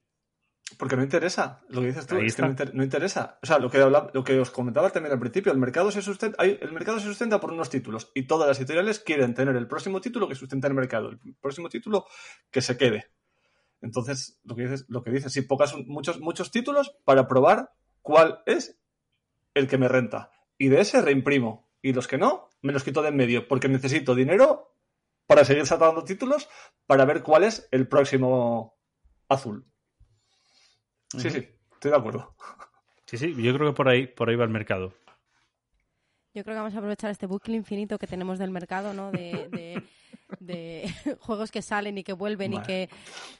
Porque 0.77 0.95
no 0.95 1.03
interesa, 1.03 1.61
lo 1.67 1.81
que 1.81 1.87
dices 1.87 2.07
tú, 2.07 2.15
es 2.19 2.33
que 2.37 2.41
no, 2.41 2.47
está. 2.51 2.63
inter- 2.63 2.73
no 2.73 2.83
interesa. 2.85 3.37
O 3.43 3.45
sea, 3.45 3.59
lo 3.59 3.69
que, 3.69 3.79
habla- 3.79 4.09
lo 4.13 4.23
que 4.23 4.39
os 4.39 4.49
comentaba 4.49 4.91
también 4.91 5.11
al 5.11 5.19
principio, 5.19 5.51
el 5.51 5.57
mercado, 5.57 5.91
se 5.91 6.01
sustenta, 6.01 6.41
hay- 6.41 6.57
el 6.61 6.71
mercado 6.71 6.97
se 6.99 7.07
sustenta 7.07 7.41
por 7.41 7.51
unos 7.51 7.69
títulos 7.69 8.13
y 8.15 8.23
todas 8.27 8.47
las 8.47 8.57
editoriales 8.57 9.01
quieren 9.01 9.33
tener 9.33 9.57
el 9.57 9.67
próximo 9.67 9.99
título 9.99 10.29
que 10.29 10.35
sustenta 10.35 10.69
el 10.69 10.73
mercado, 10.73 11.09
el 11.09 11.19
próximo 11.41 11.67
título 11.67 12.05
que 12.49 12.61
se 12.61 12.77
quede. 12.77 13.11
Entonces, 13.81 14.39
lo 14.45 14.55
que 14.55 14.61
dices, 14.61 14.85
lo 14.87 15.03
que 15.03 15.11
dices, 15.11 15.33
sí, 15.33 15.41
pocas, 15.41 15.75
muchos, 15.85 16.21
muchos 16.21 16.49
títulos 16.49 16.95
para 17.03 17.27
probar 17.27 17.71
cuál 18.01 18.41
es 18.45 18.77
el 19.53 19.67
que 19.67 19.77
me 19.77 19.87
renta. 19.87 20.31
Y 20.57 20.69
de 20.69 20.81
ese 20.81 21.01
reimprimo. 21.01 21.69
Y 21.81 21.93
los 21.93 22.07
que 22.07 22.17
no, 22.17 22.49
me 22.61 22.73
los 22.73 22.83
quito 22.83 23.01
de 23.01 23.09
en 23.09 23.15
medio, 23.15 23.47
porque 23.47 23.67
necesito 23.67 24.13
dinero 24.13 24.75
para 25.25 25.45
seguir 25.45 25.65
sacando 25.65 26.03
títulos 26.03 26.49
para 26.85 27.05
ver 27.05 27.23
cuál 27.23 27.43
es 27.43 27.67
el 27.71 27.87
próximo 27.87 28.77
azul. 29.29 29.65
Sí, 31.09 31.29
sí, 31.29 31.47
estoy 31.73 31.91
de 31.91 31.97
acuerdo. 31.97 32.35
Sí, 33.05 33.17
sí, 33.17 33.33
yo 33.41 33.53
creo 33.53 33.71
que 33.71 33.75
por 33.75 33.89
ahí, 33.89 34.07
por 34.07 34.29
ahí 34.29 34.35
va 34.35 34.45
el 34.45 34.49
mercado. 34.49 34.93
Yo 36.33 36.43
creo 36.43 36.55
que 36.55 36.59
vamos 36.59 36.75
a 36.75 36.77
aprovechar 36.77 37.11
este 37.11 37.25
bucle 37.25 37.55
infinito 37.55 37.97
que 37.97 38.07
tenemos 38.07 38.39
del 38.39 38.51
mercado, 38.51 38.93
¿no? 38.93 39.11
De, 39.11 39.49
de, 39.49 39.83
de 40.39 40.89
juegos 41.19 41.51
que 41.51 41.61
salen 41.61 41.97
y 41.97 42.03
que 42.03 42.13
vuelven 42.13 42.53
y 42.53 42.61
que 42.61 42.89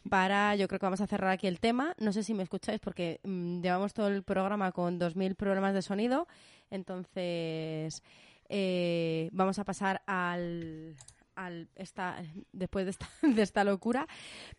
para, 0.09 0.55
yo 0.55 0.67
creo 0.67 0.79
que 0.79 0.85
vamos 0.85 1.01
a 1.01 1.07
cerrar 1.07 1.31
aquí 1.31 1.47
el 1.47 1.59
tema. 1.59 1.95
No 1.97 2.11
sé 2.13 2.23
si 2.23 2.33
me 2.33 2.43
escucháis 2.43 2.79
porque 2.79 3.19
mm, 3.23 3.61
llevamos 3.61 3.93
todo 3.93 4.07
el 4.07 4.23
programa 4.23 4.71
con 4.71 4.99
2.000 4.99 5.35
problemas 5.35 5.73
de 5.73 5.81
sonido. 5.81 6.27
Entonces, 6.69 8.03
eh, 8.49 9.29
vamos 9.31 9.59
a 9.59 9.63
pasar 9.63 10.01
al, 10.05 10.95
al 11.35 11.69
esta, 11.75 12.21
después 12.51 12.85
de 12.85 12.91
esta, 12.91 13.09
de 13.21 13.41
esta 13.41 13.63
locura, 13.63 14.07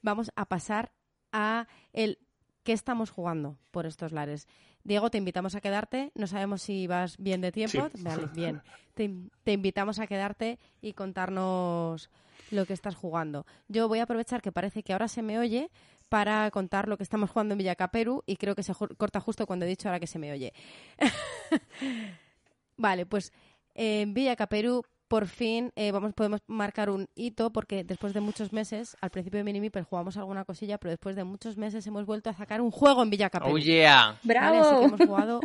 vamos 0.01 0.31
a 0.37 0.47
pasar 0.47 0.93
a 1.33 1.67
el 1.93 2.19
qué 2.63 2.73
estamos 2.73 3.11
jugando 3.11 3.57
por 3.71 3.87
estos 3.87 4.13
lares. 4.13 4.47
Diego, 4.85 5.11
te 5.11 5.19
invitamos 5.19 5.55
a 5.55 5.61
quedarte. 5.61 6.13
No 6.15 6.27
sabemos 6.27 6.63
si 6.63 6.87
vas 6.87 7.17
bien 7.19 7.41
de 7.41 7.53
tiempo. 7.53 7.89
Sí. 7.95 8.03
Vale, 8.03 8.27
bien. 8.35 8.63
Te, 8.95 9.11
te 9.45 9.53
invitamos 9.53 9.99
a 9.99 10.07
quedarte 10.07 10.59
y 10.81 10.93
contarnos 10.93 12.11
lo 12.51 12.67
que 12.67 12.73
estás 12.73 12.95
jugando. 12.95 13.47
Yo 13.69 13.89
voy 13.89 14.01
a 14.01 14.05
aprovechar 14.05 14.43
que 14.43 14.53
parece 14.53 14.83
que 14.83 14.93
ahora 14.93 15.09
se 15.09 15.23
me 15.23 15.39
oye 15.39 15.71
para 16.09 16.51
contar 16.51 16.89
lo 16.89 16.99
que 16.99 17.03
estamos 17.03 17.31
jugando 17.31 17.55
en 17.55 17.59
Villacaperu 17.59 18.23
y 18.27 18.37
creo 18.37 18.55
que 18.55 18.63
se 18.63 18.75
corta 18.75 19.21
justo 19.21 19.47
cuando 19.47 19.65
he 19.65 19.69
dicho 19.69 19.89
ahora 19.89 20.01
que 20.01 20.07
se 20.07 20.19
me 20.19 20.31
oye. 20.31 20.53
vale, 22.77 23.07
pues 23.07 23.33
en 23.75 24.13
Villacaperu 24.13 24.83
por 25.13 25.27
fin 25.27 25.73
eh, 25.77 25.93
vamos, 25.93 26.15
podemos 26.15 26.41
marcar 26.47 26.89
un 26.89 27.07
hito 27.15 27.53
porque 27.53 27.85
después 27.85 28.15
de 28.15 28.23
muchos 28.23 28.51
meses, 28.55 28.97
al 29.03 29.11
principio 29.11 29.37
de 29.37 29.45
Minimipel 29.45 29.85
jugamos 29.85 30.17
alguna 30.17 30.47
cosilla, 30.47 30.79
pero 30.79 30.89
después 30.89 31.17
de 31.17 31.25
muchos 31.25 31.59
meses 31.59 31.87
hemos 31.87 32.07
vuelto 32.07 32.31
a 32.31 32.33
sacar 32.33 32.63
un 32.63 32.71
juego 32.71 33.03
en 33.03 33.11
Villacaperu. 33.11 33.55
Oh 33.55 33.59
yeah. 33.59 34.07
Vale, 34.07 34.19
¡Bravo! 34.23 34.61
así 34.63 34.79
que 34.79 34.85
hemos 34.87 35.01
jugado. 35.07 35.41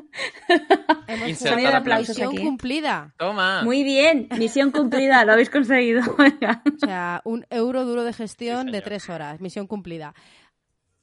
hemos 1.10 1.28
Insertar 1.28 1.60
jugado 1.60 1.78
aplausos 1.80 2.10
misión 2.16 2.30
aquí, 2.30 2.46
cumplida. 2.46 3.14
Toma. 3.18 3.62
Muy 3.64 3.84
bien, 3.84 4.30
misión 4.38 4.72
cumplida, 4.72 5.26
lo 5.26 5.34
habéis 5.34 5.50
conseguido. 5.50 6.02
O 6.78 6.80
sea, 6.80 7.22
un 7.26 7.46
euro 7.50 7.84
duro 7.84 8.06
de 8.06 8.14
gestión 8.14 8.68
Sí, 8.68 8.72
de 8.72 8.82
tres 8.82 9.10
horas. 9.10 9.42
Misión 9.42 9.68
cumplida. 9.68 10.14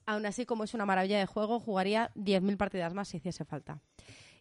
Aún 0.06 0.24
así, 0.24 0.46
como 0.46 0.64
es 0.64 0.72
una 0.72 0.86
maravilla 0.86 1.18
de 1.18 1.26
juego, 1.26 1.60
jugaría 1.60 2.10
10.000 2.14 2.56
partidas 2.56 2.94
más 2.94 3.08
si 3.08 3.18
hiciese 3.18 3.44
falta. 3.44 3.82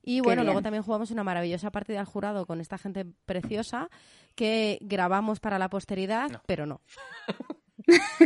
Y 0.06 0.20
bueno, 0.20 0.44
luego 0.44 0.62
también 0.62 0.84
jugamos 0.84 1.12
una 1.12 1.24
maravillosa 1.24 1.72
partida 1.72 2.02
al 2.02 2.06
jurado 2.06 2.46
con 2.46 2.60
esta 2.60 2.78
gente 2.78 3.06
preciosa 3.26 3.90
que 4.36 4.78
grabamos 4.82 5.40
para 5.40 5.58
la 5.58 5.70
posteridad, 5.70 6.30
No. 6.30 6.42
pero 6.46 6.66
no. 6.66 6.82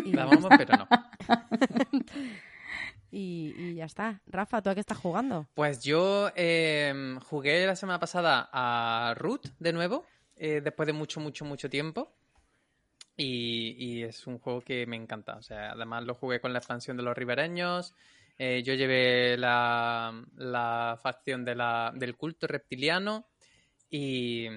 Y- 0.04 0.12
La 0.14 0.26
vamos, 0.26 0.50
pero 0.58 0.76
no. 0.78 0.88
Y, 3.10 3.54
y 3.58 3.74
ya 3.76 3.86
está. 3.86 4.22
Rafa, 4.28 4.62
¿tú 4.62 4.70
a 4.70 4.74
qué 4.74 4.82
estás 4.82 4.98
jugando? 4.98 5.48
Pues 5.54 5.82
yo 5.82 6.30
eh, 6.36 7.18
jugué 7.26 7.66
la 7.66 7.76
semana 7.76 8.00
pasada 8.00 8.50
a 8.52 9.14
Root 9.16 9.48
de 9.60 9.72
nuevo, 9.72 10.06
eh, 10.36 10.60
después 10.62 10.88
de 10.88 10.94
mucho, 10.94 11.22
mucho, 11.22 11.46
mucho 11.46 11.70
tiempo. 11.70 12.14
Y, 13.16 13.76
y 13.80 14.04
es 14.04 14.28
un 14.28 14.40
juego 14.40 14.62
que 14.62 14.86
me 14.86 14.98
encanta. 14.98 15.38
O 15.38 15.42
sea, 15.42 15.72
además 15.72 16.04
lo 16.04 16.16
jugué 16.16 16.42
con 16.42 16.52
la 16.52 16.60
expansión 16.60 16.98
de 16.98 17.04
los 17.04 17.16
ribereños. 17.18 17.96
Eh, 18.38 18.62
yo 18.64 18.74
llevé 18.76 19.38
la, 19.38 20.24
la 20.36 21.00
facción 21.02 21.44
de 21.44 21.56
la, 21.56 21.92
del 21.96 22.16
culto 22.16 22.48
reptiliano. 22.48 23.28
Y, 23.90 24.48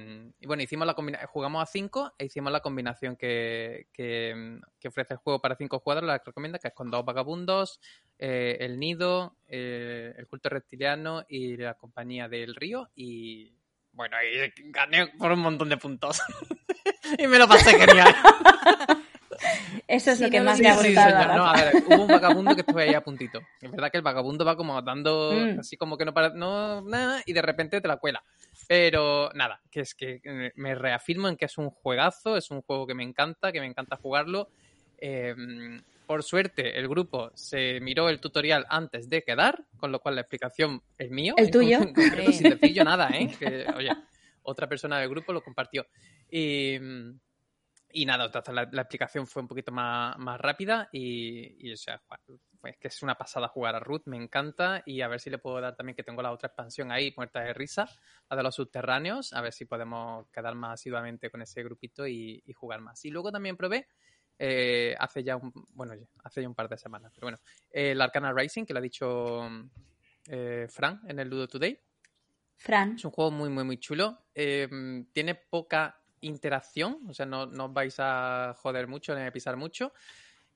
bueno, 0.45 0.63
hicimos 0.63 0.87
la 0.89 1.27
jugamos 1.29 1.63
a 1.63 1.67
5 1.67 2.15
e 2.19 2.25
hicimos 2.25 2.51
la 2.51 2.61
combinación 2.61 3.15
que, 3.15 3.87
que, 3.93 4.59
que 4.81 4.89
ofrece 4.89 5.15
el 5.15 5.21
juego 5.21 5.41
para 5.41 5.55
5 5.55 5.79
jugadores, 5.79 6.09
la 6.09 6.19
que 6.19 6.27
recomienda, 6.27 6.59
que 6.59 6.69
es 6.69 6.75
con 6.75 6.91
dos 6.91 7.05
vagabundos, 7.05 7.81
eh, 8.19 8.57
el 8.61 8.81
nido, 8.81 9.37
eh, 9.47 10.15
el 10.17 10.27
culto 10.27 10.49
reptiliano 10.49 11.25
y 11.29 11.57
la 11.57 11.75
compañía 11.75 12.29
del 12.29 12.57
río. 12.57 12.91
Y 12.97 13.55
bueno, 13.93 14.17
y 14.23 14.53
gané 14.71 15.07
por 15.17 15.31
un 15.31 15.41
montón 15.41 15.69
de 15.69 15.77
puntos. 15.77 16.21
y 17.19 17.27
me 17.29 17.39
lo 17.39 17.47
pasé 17.47 17.79
genial. 17.79 18.15
Eso 19.89 20.11
es 20.13 20.19
Sí, 20.19 20.25
lo 20.25 20.31
que 20.31 20.39
no 20.39 20.45
más 20.47 20.61
me 20.61 20.69
ha 20.69 20.77
Sí, 20.77 20.89
gustado. 20.89 21.21
señor. 21.21 21.37
No, 21.37 21.47
a 21.47 21.55
ver, 21.65 21.83
hubo 21.87 22.03
un 22.03 22.09
vagabundo 22.09 22.55
que 22.55 22.61
estuve 22.63 22.83
ahí 22.85 22.95
a 22.95 23.01
puntito. 23.03 23.41
Es 23.61 23.71
verdad 23.71 23.91
que 23.91 23.97
el 23.99 24.03
vagabundo 24.03 24.45
va 24.45 24.57
como 24.57 24.81
dando 24.83 25.31
Mm. 25.33 25.61
así 25.61 25.77
como 25.77 25.97
que 25.99 26.05
no 26.05 26.13
para, 26.15 26.31
no, 26.31 26.81
nada, 26.83 27.23
y 27.27 27.33
de 27.33 27.43
repente 27.43 27.81
te 27.81 27.89
la 27.89 27.97
cuela. 27.97 28.23
Pero 28.69 29.31
nada, 29.35 29.61
que 29.71 29.81
es 29.81 29.95
que 29.95 30.21
eh, 30.23 30.53
me 30.55 30.75
reafirmo 30.75 31.29
en 31.29 31.37
que 31.37 31.47
es 31.47 31.59
un 31.59 31.71
juegazo, 31.71 32.37
es 32.37 32.51
un 32.51 32.63
juego 32.63 32.87
que 32.87 32.95
me 32.95 33.03
encanta, 33.03 33.51
que 33.53 33.61
me 33.61 33.67
encanta 33.67 33.97
jugarlo. 33.97 34.49
Eh, 34.99 35.35
por 36.07 36.23
suerte, 36.25 36.79
el 36.79 36.89
grupo 36.89 37.31
se 37.35 37.79
miró 37.81 38.09
el 38.09 38.21
tutorial 38.21 38.67
antes 38.69 39.09
de 39.09 39.23
quedar, 39.23 39.65
con 39.77 39.93
lo 39.93 40.01
cual 40.01 40.17
la 40.17 40.23
explicación 40.23 40.83
es 40.99 41.11
mío. 41.11 41.35
¿El 41.37 41.51
tuyo? 41.51 41.79
concreto, 41.79 42.33
sin 42.33 42.49
decir 42.51 42.73
yo 42.75 42.85
nada, 42.85 43.11
¿eh? 43.11 43.29
Que, 43.39 43.67
oye, 43.77 43.91
otra 44.43 44.69
persona 44.69 44.99
del 44.99 45.09
grupo 45.09 45.33
lo 45.33 45.43
compartió. 45.43 45.87
Y, 46.31 46.79
y 47.93 48.07
nada, 48.07 48.27
entonces 48.27 48.55
la, 48.55 48.69
la 48.71 48.83
explicación 48.83 49.27
fue 49.27 49.43
un 49.43 49.49
poquito 49.49 49.73
más, 49.73 50.17
más 50.19 50.41
rápida 50.41 50.89
y, 50.93 51.69
y, 51.69 51.73
o 51.73 51.77
sea, 51.77 52.03
pues 52.61 52.77
que 52.79 52.89
es 52.89 53.03
una 53.03 53.15
pasada 53.17 53.49
jugar 53.49 53.75
a 53.75 53.81
Ruth, 53.81 54.03
me 54.07 54.17
encanta 54.17 54.83
y 54.85 55.01
a 55.01 55.09
ver 55.09 55.21
si 55.21 55.31
le 55.31 55.39
puedo 55.39 55.61
dar 55.61 55.77
también 55.77 55.97
que 55.97 56.03
tengo 56.03 56.23
la 56.23 56.33
otra 56.33 56.49
expansión 56.49 56.93
ahí, 56.93 57.13
Muerta 57.17 57.41
de 57.41 57.55
Risa, 57.55 57.89
la 58.29 58.37
de 58.37 58.43
los 58.43 58.55
subterráneos, 58.55 59.33
a 59.33 59.41
ver 59.41 59.53
si 59.53 59.65
podemos 59.65 60.29
quedar 60.31 60.55
más 60.55 60.81
asiduamente 60.81 61.31
con 61.31 61.43
ese 61.43 61.63
grupito 61.63 62.07
y, 62.07 62.43
y 62.47 62.53
jugar 62.53 62.81
más. 62.81 63.05
Y 63.05 63.11
luego 63.11 63.33
también 63.33 63.57
probé 63.57 63.89
eh, 64.39 64.95
hace 64.99 65.23
ya 65.23 65.37
un, 65.37 65.53
bueno, 65.71 65.95
hace 66.25 66.43
ya 66.43 66.49
un 66.49 66.55
par 66.55 66.69
de 66.69 66.79
semanas, 66.79 67.13
pero 67.15 67.27
bueno, 67.27 67.39
eh, 67.71 67.93
el 67.93 68.01
Arcana 68.01 68.33
Rising, 68.33 68.65
que 68.65 68.73
lo 68.73 68.79
ha 68.79 68.83
dicho 68.83 69.49
eh, 70.29 70.67
Fran 70.69 71.01
en 71.07 71.19
el 71.19 71.29
Ludo 71.29 71.49
Today. 71.49 71.79
Fran, 72.57 72.97
Es 72.97 73.05
un 73.07 73.11
juego 73.11 73.31
muy, 73.31 73.49
muy, 73.49 73.65
muy 73.65 73.79
chulo. 73.79 74.27
Eh, 74.35 74.69
tiene 75.13 75.35
poca 75.35 76.00
interacción, 76.21 76.99
o 77.09 77.15
sea, 77.15 77.27
no, 77.27 77.43
os 77.43 77.73
vais 77.73 77.95
a 77.99 78.55
joder 78.59 78.87
mucho 78.87 79.15
ni 79.15 79.23
a 79.23 79.33
pisar 79.33 79.57
mucho. 79.57 79.93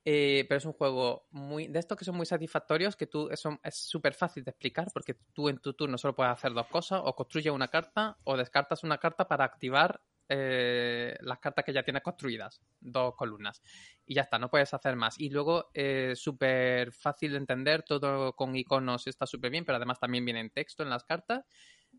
Eh, 0.07 0.45
pero 0.47 0.59
es 0.59 0.67
un 0.67 0.75
juego 0.75 1.29
muy 1.31 1.67
de 1.67 1.79
estos 1.79 1.97
que 1.97 2.05
son 2.05 2.17
muy 2.17 2.27
satisfactorios, 2.27 2.95
que 2.95 3.07
tú 3.07 3.31
es 3.31 3.43
súper 3.75 4.13
fácil 4.13 4.45
de 4.45 4.51
explicar, 4.51 4.89
porque 4.93 5.15
tú 5.33 5.49
en 5.49 5.59
tu 5.59 5.73
turno 5.73 5.97
solo 5.97 6.15
puedes 6.15 6.33
hacer 6.33 6.53
dos 6.53 6.67
cosas, 6.67 7.01
o 7.03 7.15
construyes 7.15 7.55
una 7.55 7.69
carta, 7.69 8.19
o 8.25 8.37
descartas 8.37 8.85
una 8.85 8.99
carta 8.99 9.27
para 9.27 9.47
activar 9.47 10.03
eh, 10.29 11.17
las 11.21 11.39
cartas 11.39 11.65
que 11.65 11.73
ya 11.73 11.83
tienes 11.83 12.03
construidas, 12.03 12.61
dos 12.81 13.15
columnas. 13.17 13.63
Y 14.05 14.15
ya 14.15 14.23
está, 14.23 14.39
no 14.39 14.51
puedes 14.51 14.75
hacer 14.75 14.95
más. 14.95 15.19
Y 15.19 15.31
luego 15.31 15.71
es 15.73 16.19
súper 16.19 16.93
fácil 16.93 17.33
de 17.33 17.39
entender, 17.39 17.83
todo 17.83 18.35
con 18.35 18.55
iconos 18.57 19.07
está 19.07 19.25
súper 19.25 19.51
bien, 19.51 19.65
pero 19.65 19.77
además 19.77 19.99
también 19.99 20.27
viene 20.27 20.41
en 20.41 20.51
texto 20.51 20.83
en 20.83 20.91
las 20.91 21.05
cartas 21.05 21.47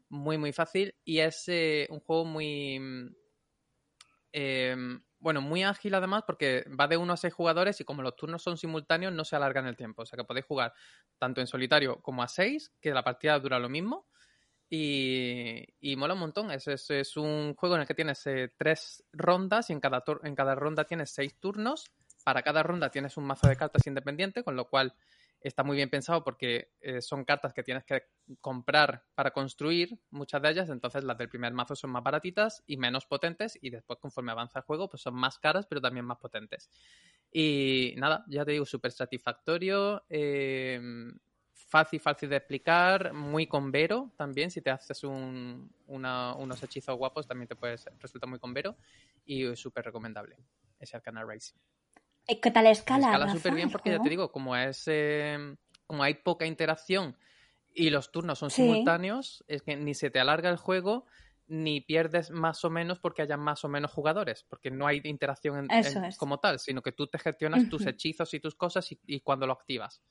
muy, 0.10 0.38
muy 0.38 0.54
fácil 0.54 0.96
y 1.04 1.20
es 1.20 1.44
eh, 1.48 1.88
un 1.90 2.00
juego 2.00 2.26
muy... 2.26 2.80
eh, 4.38 4.76
bueno, 5.18 5.40
muy 5.40 5.64
ágil 5.64 5.96
además 5.96 6.24
porque 6.28 6.66
va 6.78 6.90
de 6.90 6.98
1 6.98 7.14
a 7.14 7.16
6 7.16 7.34
jugadores 7.34 7.80
y 7.80 7.86
como 7.86 8.02
los 8.02 8.18
turnos 8.18 8.44
son 8.44 8.58
simultáneos 8.58 9.14
no 9.14 9.24
se 9.24 9.38
alargan 9.38 9.66
el 9.66 9.78
tiempo. 9.78 10.02
O 10.02 10.06
sea 10.06 10.18
que 10.18 10.26
podéis 10.26 10.46
jugar 10.46 10.74
tanto 11.18 11.40
en 11.40 11.48
solitario 11.48 12.02
como 12.02 12.22
a 12.22 12.28
6, 12.28 12.74
que 12.82 12.92
la 12.92 13.02
partida 13.02 13.40
dura 13.40 13.60
lo 13.60 13.70
mismo. 13.70 14.08
Y, 14.70 15.64
y 15.80 15.96
mola 15.96 16.16
un 16.16 16.20
montón. 16.20 16.52
Es, 16.52 16.68
es, 16.68 17.16
un 17.16 17.56
juego 17.56 17.76
en 17.76 17.82
el 17.82 17.88
que 17.88 17.94
tienes 17.94 18.28
eh, 18.28 18.52
tres 18.58 19.06
rondas 19.14 19.70
y 19.70 19.74
en 19.74 19.80
cada, 19.80 20.04
en 20.24 20.36
cada 20.36 20.54
ronda 20.54 20.84
tienes 20.84 21.12
seis 21.12 21.40
turnos. 21.40 21.86
Para 22.26 22.42
cada 22.42 22.62
ronda 22.62 22.90
tienes 22.90 23.16
un 23.16 23.24
mazo 23.24 23.48
de 23.48 23.56
cartas 23.56 23.88
independiente, 23.88 24.44
con 24.44 24.58
lo 24.58 24.68
cual 24.68 24.94
está 25.42 25.64
muy 25.64 25.76
bien 25.78 25.90
pensado 25.90 26.24
porque 26.24 26.72
eh, 26.82 27.02
son 27.02 27.24
cartas 27.26 27.54
que 27.54 27.64
tienes 27.64 27.84
que 27.84 28.04
comprar 28.42 29.06
para 29.14 29.32
construir, 29.32 30.00
muchas 30.10 30.42
de 30.42 30.50
ellas, 30.50 30.70
entonces 30.70 31.04
las 31.04 31.18
del 31.18 31.30
primer 31.30 31.54
mazo 31.54 31.76
son 31.76 31.92
más 31.92 32.04
baratitas 32.04 32.64
y 32.66 32.78
menos 32.78 33.06
potentes 33.06 33.58
y 33.62 33.70
después 33.70 34.00
conforme 34.00 34.32
avanza 34.32 34.60
el 34.60 34.66
juego 34.66 34.90
pues 34.90 35.04
son 35.04 35.14
más 35.16 35.38
caras 35.38 35.68
pero 35.68 35.82
también 35.82 36.06
más 36.06 36.18
potentes. 36.18 36.70
Y 37.32 37.94
nada, 37.98 38.24
ya 38.28 38.46
te 38.46 38.52
digo, 38.54 38.66
súper 38.66 38.92
satisfactorio, 38.92 40.04
eh, 40.10 40.80
fácil, 41.54 42.00
fácil 42.00 42.30
de 42.30 42.38
explicar, 42.38 43.14
muy 43.14 43.48
convero 43.48 44.12
también, 44.18 44.50
si 44.50 44.62
te 44.62 44.70
haces 44.70 45.04
un, 45.04 45.70
una- 45.88 46.34
unos 46.36 46.62
hechizos 46.64 46.98
guapos 46.98 47.28
también 47.28 47.48
te 47.48 47.56
puedes, 47.56 47.86
resulta 48.00 48.26
muy 48.28 48.40
convero 48.40 48.76
y 49.26 49.56
súper 49.56 49.86
recomendable 49.86 50.38
ese 50.80 50.96
Arcana 50.98 51.24
Racing. 51.24 51.58
Eh, 52.28 52.40
¿qué 52.42 52.52
tal 52.52 52.68
escala? 52.68 53.08
Escala 53.08 53.28
súper 53.30 53.56
bien 53.56 53.70
porque 53.72 53.90
ya 53.90 54.00
te 54.00 54.10
digo, 54.10 54.32
como 54.32 54.56
es 54.56 54.84
eh, 54.88 55.56
como 55.88 56.04
hay 56.04 56.16
poca 56.16 56.46
interacción 56.46 57.18
y 57.74 57.90
los 57.90 58.12
turnos 58.12 58.40
son 58.40 58.50
Sí. 58.50 58.64
simultáneos, 58.64 59.44
es 59.48 59.64
que 59.64 59.76
ni 59.76 59.94
se 59.94 60.10
te 60.10 60.20
alarga 60.20 60.50
el 60.50 60.58
juego 60.58 61.06
ni 61.48 61.82
pierdes 61.82 62.32
más 62.32 62.64
o 62.66 62.70
menos 62.72 63.00
porque 63.00 63.22
haya 63.22 63.38
más 63.38 63.64
o 63.66 63.70
menos 63.70 63.92
jugadores, 63.92 64.44
porque 64.50 64.72
no 64.72 64.88
hay 64.88 65.02
interacción 65.04 65.70
en- 65.72 65.86
en- 65.86 66.12
como 66.18 66.40
tal, 66.40 66.58
sino 66.60 66.82
que 66.82 66.92
tú 66.92 67.06
te 67.08 67.20
gestionas 67.20 67.68
tus 67.68 67.86
hechizos 67.86 68.34
y 68.34 68.40
tus 68.40 68.56
cosas 68.56 68.92
y, 68.92 69.00
y 69.06 69.20
cuando 69.22 69.46
lo 69.46 69.54
activas. 69.54 70.02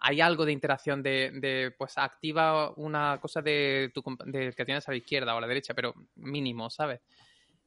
Hay 0.00 0.20
algo 0.22 0.46
de 0.46 0.52
interacción 0.52 1.02
de, 1.02 1.30
de, 1.34 1.72
pues 1.76 1.98
activa 1.98 2.72
una 2.76 3.18
cosa 3.20 3.42
de 3.42 3.90
tu 3.92 4.02
de 4.26 4.52
que 4.54 4.64
tienes 4.64 4.88
a 4.88 4.92
la 4.92 4.96
izquierda 4.98 5.34
o 5.34 5.38
a 5.38 5.40
la 5.42 5.46
derecha, 5.48 5.74
pero 5.74 5.92
mínimo, 6.14 6.70
¿sabes? 6.70 7.00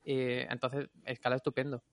Eh, 0.03 0.47
entonces, 0.49 0.89
escala 1.05 1.35
estupendo. 1.35 1.83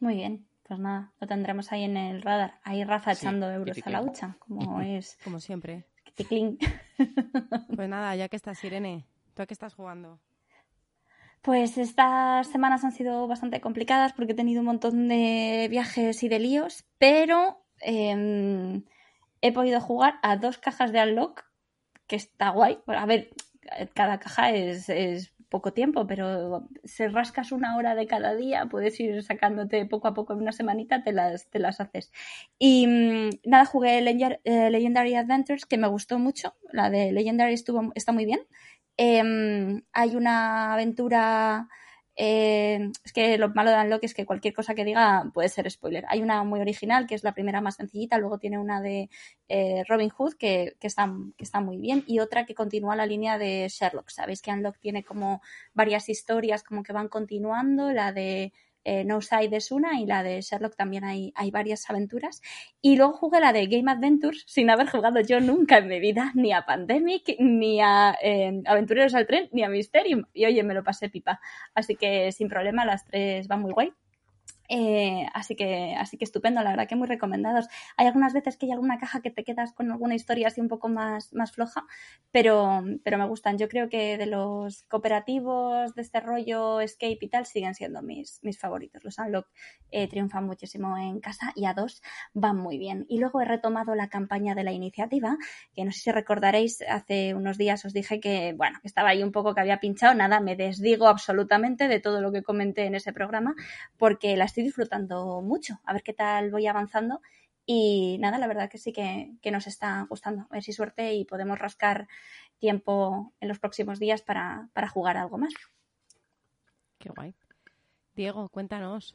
Muy 0.00 0.16
bien. 0.16 0.46
Pues 0.62 0.78
nada, 0.80 1.12
lo 1.18 1.26
tendremos 1.26 1.72
ahí 1.72 1.84
en 1.84 1.96
el 1.96 2.20
radar. 2.20 2.60
Ahí 2.62 2.84
Rafa 2.84 3.14
Sí, 3.14 3.24
echando 3.24 3.50
euros 3.50 3.78
a 3.84 3.90
la 3.90 4.02
hucha, 4.02 4.36
como 4.38 4.80
es. 4.82 5.18
Como 5.24 5.40
siempre. 5.40 5.86
Pues 7.76 7.88
nada, 7.88 8.16
ya 8.16 8.28
que 8.28 8.36
estás, 8.36 8.62
Irene, 8.64 9.06
¿tú 9.34 9.42
a 9.42 9.46
qué 9.46 9.54
estás 9.54 9.74
jugando? 9.74 10.18
Pues 11.42 11.78
estas 11.78 12.48
semanas 12.48 12.84
han 12.84 12.90
sido 12.90 13.28
bastante 13.28 13.60
complicadas 13.60 14.12
porque 14.12 14.32
he 14.32 14.36
tenido 14.36 14.60
un 14.60 14.66
montón 14.66 15.06
de 15.06 15.68
viajes 15.70 16.22
y 16.24 16.28
de 16.28 16.40
líos, 16.40 16.84
pero 16.98 17.64
eh, 17.80 18.82
he 19.40 19.52
podido 19.52 19.80
jugar 19.80 20.18
a 20.22 20.36
dos 20.36 20.58
cajas 20.58 20.92
de 20.92 21.02
Unlock, 21.02 21.44
que 22.08 22.16
está 22.16 22.50
guay. 22.50 22.80
Bueno, 22.84 23.00
a 23.00 23.06
ver, 23.06 23.30
cada 23.94 24.18
caja 24.18 24.50
es, 24.50 24.88
es 24.88 25.32
poco 25.48 25.72
tiempo, 25.72 26.06
pero 26.06 26.68
si 26.84 27.06
rascas 27.06 27.52
una 27.52 27.76
hora 27.76 27.94
de 27.94 28.06
cada 28.06 28.34
día, 28.34 28.66
puedes 28.66 28.98
ir 29.00 29.22
sacándote 29.22 29.86
poco 29.86 30.08
a 30.08 30.14
poco 30.14 30.32
en 30.32 30.40
una 30.40 30.52
semanita, 30.52 31.02
te 31.02 31.12
las, 31.12 31.48
te 31.48 31.58
las 31.58 31.80
haces. 31.80 32.12
Y 32.58 32.86
mm, 32.86 33.30
nada, 33.44 33.64
jugué 33.64 33.98
eh, 33.98 34.70
Legendary 34.70 35.14
Adventures, 35.14 35.66
que 35.66 35.78
me 35.78 35.88
gustó 35.88 36.18
mucho. 36.18 36.54
La 36.72 36.90
de 36.90 37.12
Legendary 37.12 37.54
estuvo, 37.54 37.92
está 37.94 38.12
muy 38.12 38.26
bien. 38.26 38.40
Em, 38.96 39.82
hay 39.92 40.16
una 40.16 40.74
aventura. 40.74 41.68
Eh, 42.20 42.90
es 43.04 43.12
que 43.12 43.38
lo 43.38 43.48
malo 43.50 43.70
de 43.70 43.76
Unlock 43.80 44.02
es 44.02 44.12
que 44.12 44.26
cualquier 44.26 44.52
cosa 44.52 44.74
que 44.74 44.84
diga 44.84 45.30
puede 45.32 45.48
ser 45.48 45.70
spoiler. 45.70 46.04
Hay 46.08 46.20
una 46.20 46.42
muy 46.42 46.60
original, 46.60 47.06
que 47.06 47.14
es 47.14 47.22
la 47.22 47.32
primera 47.32 47.60
más 47.60 47.76
sencillita, 47.76 48.18
luego 48.18 48.38
tiene 48.38 48.58
una 48.58 48.80
de 48.80 49.08
eh, 49.48 49.84
Robin 49.88 50.10
Hood, 50.10 50.34
que, 50.34 50.76
está, 50.80 51.14
que 51.36 51.44
está 51.44 51.60
muy 51.60 51.78
bien, 51.78 52.02
y 52.08 52.18
otra 52.18 52.44
que 52.44 52.56
continúa 52.56 52.96
la 52.96 53.06
línea 53.06 53.38
de 53.38 53.68
Sherlock. 53.68 54.10
Sabéis 54.10 54.42
que 54.42 54.50
Unlock 54.50 54.78
tiene 54.80 55.04
como 55.04 55.42
varias 55.74 56.08
historias 56.08 56.64
como 56.64 56.82
que 56.82 56.92
van 56.92 57.06
continuando, 57.06 57.92
la 57.92 58.10
de 58.10 58.52
eh, 58.84 59.04
No 59.04 59.20
Side 59.20 59.56
es 59.56 59.70
una 59.70 60.00
y 60.00 60.06
la 60.06 60.22
de 60.22 60.40
Sherlock 60.40 60.76
también 60.76 61.04
hay, 61.04 61.32
hay 61.34 61.50
varias 61.50 61.88
aventuras. 61.90 62.40
Y 62.80 62.96
luego 62.96 63.12
jugué 63.12 63.40
la 63.40 63.52
de 63.52 63.66
Game 63.66 63.90
Adventures 63.90 64.44
sin 64.46 64.70
haber 64.70 64.88
jugado 64.88 65.20
yo 65.20 65.40
nunca 65.40 65.78
en 65.78 65.88
mi 65.88 66.00
vida 66.00 66.32
ni 66.34 66.52
a 66.52 66.64
Pandemic, 66.66 67.36
ni 67.38 67.80
a 67.80 68.16
eh, 68.22 68.62
Aventureros 68.66 69.14
al 69.14 69.26
Tren, 69.26 69.48
ni 69.52 69.62
a 69.62 69.68
Mysterium. 69.68 70.24
Y 70.32 70.46
oye, 70.46 70.62
me 70.62 70.74
lo 70.74 70.82
pasé 70.82 71.08
pipa. 71.08 71.40
Así 71.74 71.96
que 71.96 72.32
sin 72.32 72.48
problema, 72.48 72.84
las 72.84 73.04
tres 73.04 73.48
van 73.48 73.62
muy 73.62 73.72
guay. 73.72 73.92
Eh, 74.68 75.26
así 75.32 75.56
que 75.56 75.94
así 75.96 76.18
que 76.18 76.24
estupendo, 76.24 76.62
la 76.62 76.70
verdad 76.70 76.88
que 76.88 76.96
muy 76.96 77.08
recomendados. 77.08 77.68
Hay 77.96 78.06
algunas 78.06 78.32
veces 78.32 78.56
que 78.56 78.66
hay 78.66 78.72
alguna 78.72 78.98
caja 78.98 79.22
que 79.22 79.30
te 79.30 79.44
quedas 79.44 79.72
con 79.72 79.90
alguna 79.90 80.14
historia 80.14 80.48
así 80.48 80.60
un 80.60 80.68
poco 80.68 80.88
más, 80.88 81.32
más 81.32 81.52
floja, 81.52 81.86
pero, 82.30 82.82
pero 83.02 83.18
me 83.18 83.26
gustan. 83.26 83.58
Yo 83.58 83.68
creo 83.68 83.88
que 83.88 84.18
de 84.18 84.26
los 84.26 84.82
cooperativos 84.84 85.94
de 85.94 86.02
este 86.02 86.20
rollo 86.20 86.80
escape 86.80 87.18
y 87.20 87.28
tal 87.28 87.46
siguen 87.46 87.74
siendo 87.74 88.02
mis, 88.02 88.40
mis 88.42 88.58
favoritos. 88.58 89.02
Los 89.04 89.18
Unlock 89.18 89.48
eh, 89.90 90.06
triunfan 90.08 90.44
muchísimo 90.44 90.96
en 90.98 91.20
casa 91.20 91.52
y 91.54 91.64
a 91.64 91.72
dos 91.72 92.02
van 92.34 92.56
muy 92.56 92.78
bien. 92.78 93.06
Y 93.08 93.18
luego 93.18 93.40
he 93.40 93.44
retomado 93.44 93.94
la 93.94 94.08
campaña 94.08 94.54
de 94.54 94.64
la 94.64 94.72
iniciativa, 94.72 95.36
que 95.74 95.84
no 95.84 95.92
sé 95.92 96.00
si 96.00 96.12
recordaréis, 96.12 96.82
hace 96.88 97.34
unos 97.34 97.56
días 97.56 97.84
os 97.84 97.92
dije 97.92 98.20
que, 98.20 98.52
bueno, 98.56 98.78
estaba 98.84 99.10
ahí 99.10 99.22
un 99.22 99.32
poco 99.32 99.54
que 99.54 99.60
había 99.60 99.80
pinchado. 99.80 100.14
Nada, 100.14 100.40
me 100.40 100.56
desdigo 100.56 101.06
absolutamente 101.06 101.88
de 101.88 102.00
todo 102.00 102.20
lo 102.20 102.32
que 102.32 102.42
comenté 102.42 102.84
en 102.84 102.94
ese 102.94 103.12
programa, 103.12 103.54
porque 103.96 104.36
la 104.36 104.48
estoy 104.58 104.64
disfrutando 104.64 105.40
mucho. 105.40 105.78
A 105.84 105.92
ver 105.92 106.02
qué 106.02 106.12
tal 106.12 106.50
voy 106.50 106.66
avanzando. 106.66 107.20
Y 107.64 108.16
nada, 108.18 108.38
la 108.38 108.46
verdad 108.48 108.68
que 108.70 108.78
sí 108.78 108.92
que, 108.92 109.32
que 109.40 109.50
nos 109.50 109.66
está 109.66 110.04
gustando. 110.08 110.42
A 110.50 110.54
ver 110.54 110.62
si 110.64 110.72
suerte 110.72 111.14
y 111.14 111.24
podemos 111.24 111.58
rascar 111.58 112.08
tiempo 112.58 113.32
en 113.40 113.48
los 113.48 113.58
próximos 113.60 113.98
días 114.00 114.22
para, 114.22 114.68
para 114.72 114.88
jugar 114.88 115.16
algo 115.16 115.38
más. 115.38 115.52
Qué 116.98 117.10
guay. 117.10 117.34
Diego, 118.16 118.48
cuéntanos. 118.48 119.14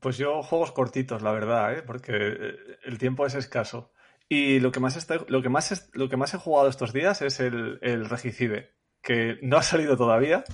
Pues 0.00 0.18
yo 0.18 0.42
juegos 0.42 0.72
cortitos, 0.72 1.22
la 1.22 1.32
verdad, 1.32 1.78
¿eh? 1.78 1.82
porque 1.82 2.12
eh, 2.14 2.54
el 2.84 2.98
tiempo 2.98 3.24
es 3.26 3.34
escaso. 3.34 3.92
Y 4.28 4.60
lo 4.60 4.70
que 4.70 4.80
más, 4.80 4.96
está, 4.96 5.16
lo 5.28 5.40
que 5.40 5.48
más, 5.48 5.72
es- 5.72 5.90
lo 5.94 6.08
que 6.10 6.16
más 6.18 6.34
he 6.34 6.38
jugado 6.38 6.68
estos 6.68 6.92
días 6.92 7.22
es 7.22 7.40
el, 7.40 7.78
el 7.82 8.08
Regicide, 8.08 8.74
que 9.02 9.38
no 9.42 9.56
ha 9.56 9.62
salido 9.62 9.96
todavía, 9.96 10.44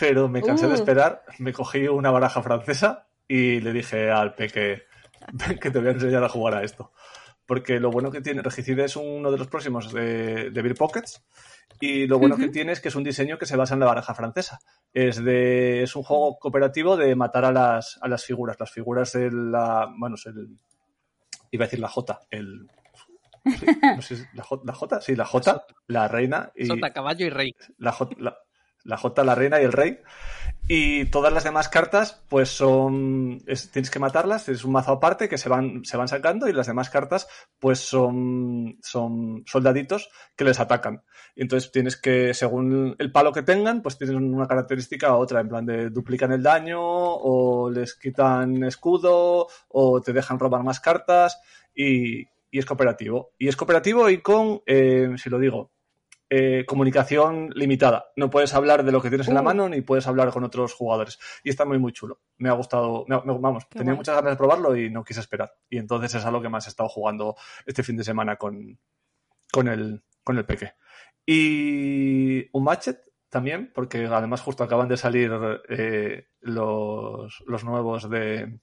pero 0.00 0.28
me 0.28 0.42
cansé 0.42 0.66
de 0.66 0.72
Uh. 0.72 0.76
esperar, 0.76 1.22
me 1.38 1.52
cogí 1.52 1.86
una 1.86 2.10
baraja 2.10 2.42
francesa 2.42 3.06
y 3.28 3.60
le 3.60 3.72
dije 3.72 4.10
al 4.10 4.34
peque 4.34 4.82
"Ven 5.32 5.58
que 5.60 5.70
te 5.70 5.78
voy 5.78 5.88
a 5.88 5.92
enseñar 5.92 6.24
a 6.24 6.28
jugar 6.28 6.54
a 6.54 6.64
esto. 6.64 6.92
Porque 7.46 7.78
lo 7.80 7.90
bueno 7.90 8.10
que 8.10 8.20
tiene, 8.20 8.42
Regicide 8.42 8.84
es 8.84 8.96
uno 8.96 9.30
de 9.30 9.36
los 9.38 9.48
próximos 9.48 9.92
de, 9.92 10.50
de 10.50 10.62
Beer 10.62 10.76
Pockets, 10.76 11.24
y 11.80 12.06
lo 12.06 12.18
bueno 12.20 12.36
que 12.36 12.48
tiene 12.48 12.72
es 12.72 12.80
que 12.80 12.88
es 12.88 12.94
un 12.94 13.02
diseño 13.04 13.38
que 13.38 13.46
se 13.46 13.56
basa 13.56 13.74
en 13.74 13.80
la 13.80 13.86
baraja 13.86 14.14
francesa. 14.14 14.60
Es, 14.92 15.22
de, 15.24 15.82
es 15.82 15.96
un 15.96 16.02
juego 16.04 16.38
cooperativo 16.38 16.96
de 16.96 17.14
matar 17.16 17.44
a 17.44 17.50
las, 17.52 17.98
a 18.02 18.08
las 18.08 18.24
figuras. 18.24 18.56
Las 18.60 18.70
figuras 18.70 19.12
de 19.14 19.30
la. 19.32 19.88
Bueno, 19.96 20.14
es 20.16 20.26
el. 20.26 20.48
Iba 21.50 21.64
a 21.64 21.66
decir 21.66 21.80
la 21.80 21.88
J. 21.88 22.20
El. 22.30 22.68
sí, 23.58 23.66
no 23.96 24.02
sé 24.02 24.16
si- 24.16 24.24
la, 24.34 24.44
J, 24.44 24.62
la 24.64 24.72
J, 24.74 25.00
sí, 25.00 25.16
la 25.16 25.24
J, 25.24 25.64
la 25.88 26.06
reina. 26.08 26.52
Y, 26.54 26.66
Sota, 26.66 26.92
caballo 26.92 27.26
y 27.26 27.30
rey. 27.30 27.56
la 27.78 27.90
J, 27.92 28.14
la, 28.18 28.36
la 28.84 28.96
J, 28.96 29.24
la 29.24 29.34
reina 29.34 29.60
y 29.60 29.64
el 29.64 29.72
rey. 29.72 29.98
Y 30.68 31.06
todas 31.06 31.32
las 31.32 31.42
demás 31.42 31.68
cartas, 31.68 32.22
pues 32.28 32.48
son. 32.48 33.38
es- 33.46 33.70
tienes 33.72 33.90
que 33.90 33.98
matarlas, 33.98 34.48
es 34.48 34.64
un 34.64 34.72
mazo 34.72 34.92
aparte 34.92 35.28
que 35.28 35.38
se 35.38 35.48
van, 35.48 35.84
se 35.84 35.96
van 35.96 36.06
sacando, 36.06 36.48
y 36.48 36.52
las 36.52 36.68
demás 36.68 36.90
cartas, 36.90 37.26
pues 37.58 37.80
son, 37.80 38.78
son 38.82 39.42
soldaditos 39.46 40.10
que 40.36 40.44
les 40.44 40.60
atacan. 40.60 41.02
Y 41.34 41.42
entonces 41.42 41.72
tienes 41.72 41.96
que, 41.96 42.34
según 42.34 42.94
el 42.98 43.10
palo 43.10 43.32
que 43.32 43.42
tengan, 43.42 43.82
pues 43.82 43.98
tienen 43.98 44.32
una 44.32 44.46
característica 44.46 45.12
u 45.16 45.18
otra, 45.20 45.40
en 45.40 45.48
plan 45.48 45.66
de 45.66 45.90
duplican 45.90 46.30
el 46.32 46.42
daño, 46.42 46.78
o 46.80 47.68
les 47.70 47.94
quitan 47.96 48.62
escudo, 48.62 49.48
o 49.68 50.00
te 50.00 50.12
dejan 50.12 50.38
robar 50.38 50.62
más 50.62 50.78
cartas, 50.78 51.40
y, 51.74 52.20
y 52.50 52.58
es 52.58 52.66
cooperativo. 52.66 53.32
Y 53.38 53.48
es 53.48 53.56
cooperativo 53.56 54.08
y 54.08 54.18
con, 54.18 54.62
eh, 54.66 55.08
si 55.16 55.30
lo 55.30 55.38
digo, 55.40 55.72
eh, 56.30 56.64
comunicación 56.66 57.50
limitada. 57.54 58.06
No 58.16 58.30
puedes 58.30 58.54
hablar 58.54 58.84
de 58.84 58.92
lo 58.92 59.02
que 59.02 59.08
tienes 59.08 59.26
en 59.28 59.34
la 59.34 59.40
Uh. 59.40 59.44
mano 59.44 59.68
ni 59.68 59.80
puedes 59.82 60.06
hablar 60.06 60.30
con 60.30 60.44
otros 60.44 60.72
jugadores. 60.74 61.18
Y 61.44 61.50
está 61.50 61.64
muy, 61.64 61.78
muy 61.78 61.92
chulo. 61.92 62.20
Me 62.38 62.48
ha 62.48 62.52
gustado, 62.52 63.04
me 63.08 63.16
ha- 63.16 63.20
me- 63.22 63.36
vamos, 63.38 63.64
Qué 63.66 63.78
tenía 63.80 63.92
guay. 63.92 63.98
muchas 63.98 64.14
ganas 64.14 64.32
de 64.32 64.36
probarlo 64.38 64.76
y 64.76 64.88
no 64.90 65.02
quise 65.04 65.20
esperar. 65.20 65.52
Y 65.68 65.78
entonces 65.78 66.14
es 66.14 66.24
algo 66.24 66.40
que 66.40 66.48
más 66.48 66.66
he 66.66 66.70
estado 66.70 66.88
jugando 66.88 67.34
este 67.66 67.82
fin 67.82 67.96
de 67.96 68.04
semana 68.04 68.36
con, 68.36 68.78
con, 69.52 69.68
el, 69.68 70.02
con 70.24 70.38
el 70.38 70.44
peque. 70.46 70.72
Y 71.26 72.48
un 72.52 72.64
matchet 72.64 73.00
también, 73.28 73.70
porque 73.74 74.06
además 74.06 74.40
justo 74.40 74.64
acaban 74.64 74.88
de 74.88 74.96
salir 74.96 75.30
eh, 75.68 76.26
los, 76.40 77.42
los 77.46 77.64
nuevos 77.64 78.08
de, 78.10 78.58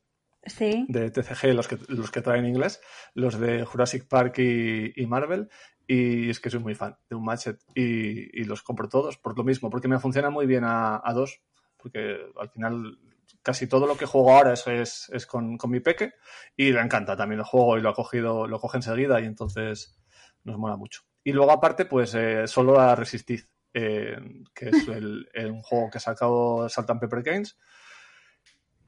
Sí. 0.45 0.85
de 0.87 1.09
TCG, 1.11 1.53
los 1.53 1.67
que, 1.67 1.77
los 1.87 2.11
que 2.11 2.21
traen 2.21 2.45
inglés, 2.45 2.81
los 3.13 3.39
de 3.39 3.65
Jurassic 3.65 4.07
Park 4.07 4.39
y, 4.39 4.93
y 5.01 5.05
Marvel, 5.05 5.49
y 5.87 6.29
es 6.29 6.39
que 6.39 6.49
soy 6.49 6.59
muy 6.59 6.75
fan 6.75 6.97
de 7.09 7.15
un 7.15 7.23
Matchet 7.25 7.59
y, 7.73 8.41
y 8.41 8.43
los 8.43 8.61
compro 8.63 8.89
todos 8.89 9.17
por 9.17 9.37
lo 9.37 9.43
mismo, 9.43 9.69
porque 9.69 9.87
me 9.87 9.99
funciona 9.99 10.29
muy 10.29 10.45
bien 10.45 10.63
a, 10.65 11.01
a 11.03 11.13
dos, 11.13 11.41
porque 11.77 12.17
al 12.39 12.49
final 12.49 12.99
casi 13.41 13.67
todo 13.67 13.87
lo 13.87 13.95
que 13.97 14.05
juego 14.05 14.35
ahora 14.35 14.53
es, 14.53 14.67
es, 14.67 15.09
es 15.13 15.25
con, 15.25 15.57
con 15.57 15.71
mi 15.71 15.79
peque 15.79 16.11
y 16.55 16.71
le 16.71 16.81
encanta 16.81 17.15
también 17.15 17.39
el 17.39 17.45
juego 17.45 17.77
y 17.77 17.81
lo 17.81 17.89
ha 17.89 17.93
cogido, 17.93 18.47
lo 18.47 18.59
coge 18.59 18.77
enseguida 18.77 19.21
y 19.21 19.25
entonces 19.25 19.97
nos 20.43 20.57
mola 20.57 20.75
mucho. 20.75 21.01
Y 21.23 21.31
luego 21.31 21.51
aparte, 21.51 21.85
pues 21.85 22.13
eh, 22.15 22.47
solo 22.47 22.79
a 22.79 22.95
Resistid, 22.95 23.41
eh, 23.73 24.17
que 24.53 24.69
es 24.69 24.87
el, 24.89 25.29
el- 25.33 25.51
un 25.51 25.61
juego 25.61 25.89
que 25.89 25.97
ha 25.99 26.01
sacado 26.01 26.67
Salt 26.67 26.89
and 26.89 26.99
Pepper 26.99 27.21
Games, 27.23 27.57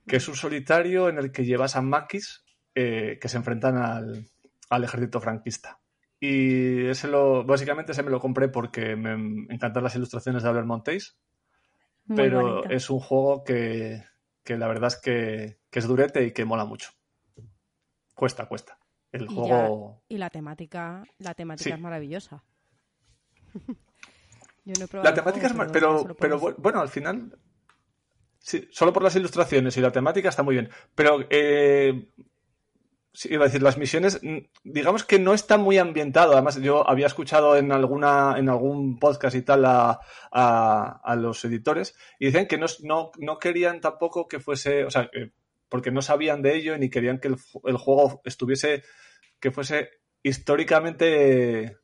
que 0.08 0.18
es 0.18 0.28
un 0.28 0.36
solitario 0.36 1.08
en 1.10 1.18
el 1.20 1.32
que 1.32 1.46
llevas 1.46 1.76
a 1.76 1.82
maquis 1.82 2.44
eh, 2.76 3.18
que 3.22 3.30
se 3.30 3.38
enfrentan 3.38 3.78
al, 3.78 4.26
al 4.70 4.84
ejército 4.84 5.22
franquista. 5.22 5.80
Y 6.20 6.86
ese 6.88 7.08
lo, 7.08 7.46
básicamente 7.46 7.94
ese 7.94 8.04
me 8.04 8.10
lo 8.12 8.20
compré 8.20 8.50
porque 8.50 8.96
me 8.96 9.14
encantan 9.54 9.84
las 9.84 9.96
ilustraciones 9.96 10.44
de 10.44 10.50
Albert 10.50 10.68
Montéis, 10.68 11.18
Muy 12.06 12.18
pero 12.18 12.42
bonito. 12.42 12.70
es 12.70 12.90
un 12.90 13.00
juego 13.00 13.44
que, 13.44 14.04
que 14.44 14.58
la 14.58 14.68
verdad 14.68 14.88
es 14.88 14.98
que, 14.98 15.60
que 15.70 15.80
es 15.80 15.88
durete 15.88 16.26
y 16.26 16.32
que 16.34 16.44
mola 16.46 16.66
mucho. 16.66 16.90
Cuesta, 18.16 18.48
cuesta. 18.48 18.78
El 19.14 19.24
Y, 19.24 19.28
juego... 19.28 20.02
ya- 20.10 20.16
y 20.16 20.18
la 20.18 20.30
temática, 20.30 21.04
la 21.20 21.34
temática 21.34 21.70
Sí. 21.70 21.74
es 21.74 21.80
maravillosa. 21.80 22.44
Yo 24.66 24.74
no 24.78 24.86
he 24.86 24.88
probado 24.88 25.10
La 25.10 25.16
temática 25.16 25.48
es... 25.48 25.54
juego, 25.54 25.72
pero, 25.72 26.04
Pero, 26.20 26.40
pero 26.40 26.56
bueno, 26.58 26.82
al 26.82 26.90
final... 26.90 27.38
Sí, 28.42 28.68
solo 28.72 28.94
por 28.94 29.04
las 29.04 29.16
ilustraciones 29.16 29.76
y 29.78 29.82
la 29.82 29.92
temática 29.92 30.30
está 30.30 30.44
muy 30.44 30.56
bien. 30.56 30.70
Pero 30.96 31.26
eh, 31.30 32.10
Sí, 33.20 33.28
iba 33.34 33.44
a 33.44 33.48
decir, 33.50 33.62
las 33.62 33.78
misiones, 33.78 34.22
mm, 34.24 34.38
digamos 34.64 35.04
que 35.04 35.20
no 35.20 35.34
está 35.34 35.58
muy 35.58 35.78
ambientado. 35.78 36.32
Además, 36.32 36.56
yo 36.62 36.90
había 36.90 37.08
escuchado 37.08 37.58
en 37.58 37.74
alguna, 37.74 38.36
en 38.38 38.48
algún 38.48 38.98
podcast 38.98 39.36
y 39.36 39.42
tal 39.42 39.66
a, 39.66 40.00
a- 40.32 41.02
a 41.04 41.16
los 41.18 41.44
editores 41.44 41.98
y 42.18 42.28
dicen 42.28 42.48
que 42.48 42.58
no, 42.58 42.68
no, 42.84 43.12
no 43.18 43.38
querían 43.38 43.82
tampoco 43.82 44.26
que 44.30 44.40
fuese, 44.40 44.86
o 44.86 44.90
sea, 44.90 45.10
que- 45.12 45.34
porque 45.68 45.92
no 45.92 46.02
sabían 46.02 46.42
de 46.42 46.56
ello 46.56 46.78
ni 46.78 46.90
querían 46.90 47.20
que 47.20 47.28
el, 47.28 47.36
el 47.66 47.76
juego 47.76 48.22
estuviese, 48.24 48.84
que 49.42 49.52
fuese 49.52 49.90
históricamente, 50.24 51.78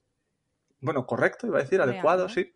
bueno, 0.79 1.05
correcto, 1.05 1.47
iba 1.47 1.59
a 1.59 1.63
decir, 1.63 1.79
Real, 1.79 1.89
adecuado, 1.89 2.23
¿no? 2.23 2.29
sí. 2.29 2.53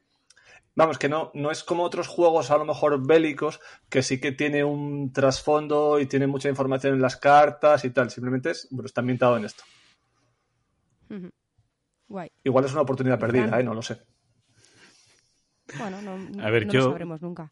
Vamos, 0.76 0.98
que 0.98 1.10
no, 1.10 1.32
no 1.34 1.52
es 1.52 1.64
como 1.64 1.84
otros 1.84 2.08
juegos 2.08 2.52
a 2.52 2.58
lo 2.58 2.64
mejor 2.66 3.06
bélicos, 3.06 3.60
que 3.90 4.02
sí 4.02 4.22
que 4.22 4.32
tiene 4.32 4.64
un 4.64 5.12
trasfondo 5.12 6.00
y 6.00 6.06
tiene 6.06 6.28
mucha 6.28 6.48
información 6.48 6.94
en 6.94 7.02
las 7.02 7.18
cartas 7.18 7.84
y 7.86 7.90
tal. 7.90 8.10
Simplemente 8.10 8.52
es, 8.52 8.68
bueno, 8.72 8.86
está 8.86 9.02
ambientado 9.02 9.36
en 9.38 9.46
esto. 9.46 9.64
Guay. 12.08 12.30
Igual 12.44 12.66
es 12.66 12.72
una 12.72 12.82
oportunidad 12.82 13.20
perdida, 13.20 13.60
¿eh? 13.60 13.64
No 13.64 13.74
lo 13.74 13.82
sé. 13.82 14.00
Bueno, 15.78 16.02
no, 16.02 16.44
A 16.44 16.50
ver, 16.50 16.66
no 16.66 16.74
yo- 16.74 16.80
lo 16.80 16.86
sabremos 16.90 17.22
nunca. 17.22 17.52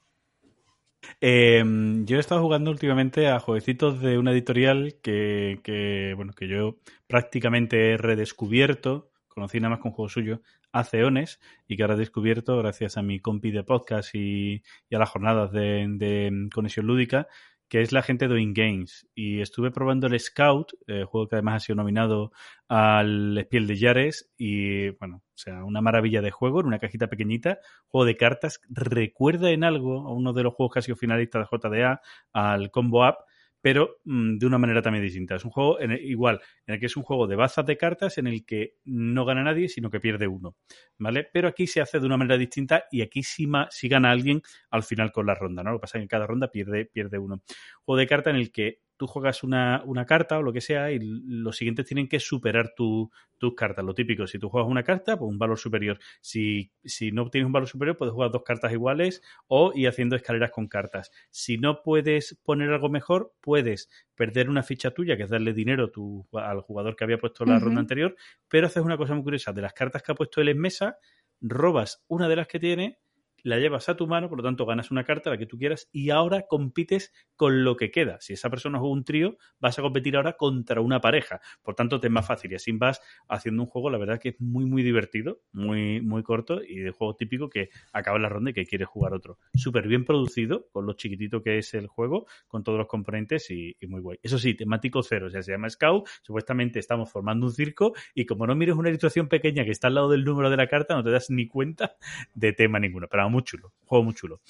Eh, 1.21 1.63
yo 2.05 2.17
he 2.17 2.19
estado 2.19 2.41
jugando 2.41 2.71
últimamente 2.71 3.27
a 3.29 3.39
jueguecitos 3.39 4.01
de 4.01 4.17
una 4.17 4.31
editorial 4.31 4.95
que, 5.01 5.59
que, 5.63 6.13
bueno, 6.15 6.33
que 6.33 6.47
yo 6.47 6.77
prácticamente 7.07 7.91
he 7.91 7.97
redescubierto, 7.97 9.11
conocí 9.37 9.59
nada 9.59 9.75
más 9.75 9.81
con 9.81 9.91
juego 9.91 10.09
suyo 10.09 10.41
hace 10.71 11.03
ones 11.03 11.39
y 11.67 11.77
que 11.77 11.83
ahora 11.83 11.93
he 11.93 11.99
descubierto 11.99 12.57
gracias 12.57 12.97
a 12.97 13.03
mi 13.03 13.19
compi 13.19 13.51
de 13.51 13.63
podcast 13.63 14.15
y, 14.15 14.63
a 14.91 14.97
las 14.97 15.11
jornadas 15.11 15.51
de, 15.51 16.49
conexión 16.51 16.87
lúdica, 16.87 17.27
que 17.69 17.83
es 17.83 17.91
la 17.91 18.01
gente 18.01 18.25
de 18.25 18.33
Doing 18.33 18.55
Games. 18.55 19.07
Y 19.13 19.41
estuve 19.41 19.69
probando 19.69 20.07
el 20.07 20.19
Scout, 20.19 20.71
eh, 20.87 21.03
juego 21.03 21.27
que 21.27 21.35
además 21.35 21.57
ha 21.57 21.65
sido 21.67 21.75
nominado 21.75 22.31
al 22.67 23.37
Espiel 23.37 23.67
de 23.67 23.75
Yares 23.75 24.27
y, 24.39 24.89
bueno, 24.97 25.17
o 25.17 25.37
sea, 25.37 25.63
una 25.63 25.81
maravilla 25.81 26.23
de 26.23 26.31
juego 26.31 26.61
en 26.61 26.65
una 26.65 26.79
cajita 26.79 27.05
pequeñita, 27.05 27.59
juego 27.89 28.05
de 28.05 28.17
cartas, 28.17 28.59
recuerda 28.69 29.51
en 29.51 29.63
algo 29.63 30.07
a 30.07 30.13
uno 30.13 30.33
de 30.33 30.41
los 30.41 30.55
juegos 30.55 30.73
que 30.73 30.79
ha 30.79 30.81
sido 30.81 30.95
finalista 30.95 31.37
de 31.37 31.45
JDA, 31.45 32.01
al 32.33 32.71
Combo 32.71 33.03
App, 33.03 33.19
pero 33.61 33.97
mm, 34.05 34.37
de 34.37 34.45
una 34.45 34.57
manera 34.57 34.81
también 34.81 35.03
distinta. 35.03 35.35
Es 35.35 35.45
un 35.45 35.51
juego 35.51 35.79
en 35.79 35.91
igual, 35.93 36.39
en 36.65 36.75
el 36.75 36.79
que 36.79 36.85
es 36.87 36.97
un 36.97 37.03
juego 37.03 37.27
de 37.27 37.35
bazas 37.35 37.65
de 37.65 37.77
cartas 37.77 38.17
en 38.17 38.27
el 38.27 38.45
que 38.45 38.75
no 38.85 39.25
gana 39.25 39.43
nadie, 39.43 39.69
sino 39.69 39.89
que 39.89 39.99
pierde 39.99 40.27
uno, 40.27 40.55
¿vale? 40.97 41.27
Pero 41.31 41.47
aquí 41.47 41.67
se 41.67 41.81
hace 41.81 41.99
de 41.99 42.05
una 42.05 42.17
manera 42.17 42.37
distinta 42.37 42.85
y 42.91 43.01
aquí 43.01 43.23
sí, 43.23 43.47
ma- 43.47 43.69
gana 43.83 44.11
alguien 44.11 44.41
al 44.69 44.83
final 44.83 45.11
con 45.11 45.25
la 45.25 45.35
ronda, 45.35 45.63
¿no? 45.63 45.71
Lo 45.71 45.77
que 45.77 45.81
pasa 45.81 45.97
es 45.97 46.01
que 46.01 46.03
en 46.03 46.07
cada 46.09 46.27
ronda 46.27 46.49
pierde, 46.51 46.85
pierde 46.85 47.17
uno. 47.19 47.41
Juego 47.83 47.99
de 47.99 48.07
carta 48.07 48.29
en 48.29 48.35
el 48.37 48.51
que 48.51 48.79
tú 48.97 49.07
juegas 49.07 49.43
una, 49.43 49.81
una 49.85 50.05
carta 50.05 50.37
o 50.39 50.41
lo 50.41 50.51
que 50.51 50.61
sea 50.61 50.91
y 50.91 50.99
los 51.01 51.55
siguientes 51.57 51.85
tienen 51.85 52.07
que 52.07 52.19
superar 52.19 52.73
tu- 52.75 53.09
tus 53.37 53.53
cartas. 53.55 53.85
Lo 53.85 53.93
típico, 53.93 54.25
si 54.25 54.39
tú 54.39 54.49
juegas 54.49 54.69
una 54.69 54.83
carta, 54.83 55.17
pues 55.17 55.29
un 55.29 55.37
valor 55.37 55.59
superior. 55.59 55.99
Si, 56.21 56.71
si 56.83 57.11
no 57.11 57.29
tienes 57.29 57.45
un 57.45 57.51
valor 57.53 57.67
superior, 57.69 57.95
puedes 57.95 58.13
jugar 58.13 58.31
dos 58.31 58.41
cartas 58.43 58.71
iguales 58.71 59.21
o 59.47 59.71
ir 59.75 59.87
haciendo 59.87 60.15
escaleras 60.15 60.49
con 60.51 60.67
cartas. 60.67 61.11
Si 61.29 61.57
no 61.57 61.83
puedes 61.83 62.39
poner 62.43 62.71
algo 62.71 62.89
mejor, 62.89 63.33
puedes 63.41 63.89
perder 64.15 64.49
una 64.49 64.63
ficha 64.63 64.91
tuya, 64.91 65.15
que 65.15 65.23
es 65.23 65.29
darle 65.29 65.53
dinero 65.53 65.91
tu- 65.91 66.27
al 66.33 66.61
jugador 66.61 66.95
que 66.95 67.03
había 67.03 67.19
puesto 67.19 67.45
la 67.45 67.59
ronda 67.59 67.79
anterior, 67.81 68.15
pero 68.47 68.65
haces 68.67 68.81
una 68.83 68.97
cosa 68.97 69.13
muy 69.13 69.23
curiosa. 69.23 69.53
De 69.53 69.61
las 69.61 69.73
cartas 69.73 70.01
que 70.01 70.11
ha 70.11 70.15
puesto 70.15 70.41
él 70.41 70.49
en 70.49 70.57
mesa, 70.59 70.97
robas 71.39 72.03
una 72.07 72.27
de 72.27 72.35
las 72.35 72.47
que 72.47 72.59
tiene, 72.59 72.97
la 73.43 73.57
llevas 73.57 73.89
a 73.89 73.95
tu 73.95 74.07
mano, 74.07 74.29
por 74.29 74.39
lo 74.39 74.43
tanto 74.43 74.65
ganas 74.65 74.91
una 74.91 75.03
carta, 75.03 75.29
la 75.29 75.37
que 75.37 75.45
tú 75.45 75.57
quieras, 75.57 75.89
y 75.91 76.09
ahora 76.09 76.47
compites 76.47 77.13
con 77.35 77.63
lo 77.63 77.77
que 77.77 77.91
queda. 77.91 78.17
Si 78.19 78.33
esa 78.33 78.49
persona 78.49 78.79
juega 78.79 78.93
un 78.93 79.03
trío, 79.03 79.37
vas 79.59 79.77
a 79.79 79.81
competir 79.81 80.15
ahora 80.15 80.33
contra 80.33 80.81
una 80.81 80.99
pareja. 81.01 81.39
Por 81.61 81.75
tanto, 81.75 81.99
te 81.99 82.07
es 82.07 82.13
más 82.13 82.25
fácil. 82.25 82.51
Y 82.51 82.55
así 82.55 82.71
vas 82.71 83.01
haciendo 83.29 83.63
un 83.63 83.67
juego, 83.67 83.89
la 83.89 83.97
verdad 83.97 84.19
que 84.19 84.29
es 84.29 84.41
muy, 84.41 84.65
muy 84.65 84.83
divertido, 84.83 85.41
muy, 85.51 86.01
muy 86.01 86.23
corto 86.23 86.61
y 86.63 86.79
de 86.79 86.91
juego 86.91 87.15
típico 87.15 87.49
que 87.49 87.69
acaba 87.93 88.19
la 88.19 88.29
ronda 88.29 88.51
y 88.51 88.53
que 88.53 88.65
quieres 88.65 88.87
jugar 88.87 89.13
otro. 89.13 89.37
Súper 89.53 89.87
bien 89.87 90.05
producido, 90.05 90.67
con 90.71 90.85
lo 90.85 90.93
chiquitito 90.93 91.41
que 91.41 91.57
es 91.57 91.73
el 91.73 91.87
juego, 91.87 92.25
con 92.47 92.63
todos 92.63 92.77
los 92.77 92.87
componentes 92.87 93.49
y, 93.51 93.77
muy 93.87 94.01
guay. 94.01 94.19
Eso 94.21 94.37
sí, 94.37 94.53
temático 94.53 95.03
cero, 95.03 95.27
o 95.27 95.29
se 95.29 95.51
llama 95.51 95.69
Scout, 95.69 96.07
supuestamente 96.21 96.79
estamos 96.79 97.11
formando 97.11 97.45
un 97.45 97.53
circo 97.53 97.93
y 98.13 98.25
como 98.25 98.47
no 98.47 98.55
mires 98.55 98.75
una 98.75 98.89
ilustración 98.89 99.27
pequeña 99.27 99.63
que 99.63 99.71
está 99.71 99.87
al 99.87 99.95
lado 99.95 100.09
del 100.09 100.23
número 100.23 100.49
de 100.49 100.57
la 100.57 100.67
carta, 100.67 100.95
no 100.95 101.03
te 101.03 101.11
das 101.11 101.29
ni 101.29 101.47
cuenta 101.47 101.95
de 102.33 102.53
tema 102.53 102.79
ninguno. 102.79 103.07
Pero 103.09 103.23
muy 103.37 103.43
chulo, 103.43 103.71
juego 103.85 104.03
muy 104.03 104.13
chulo. 104.15 104.41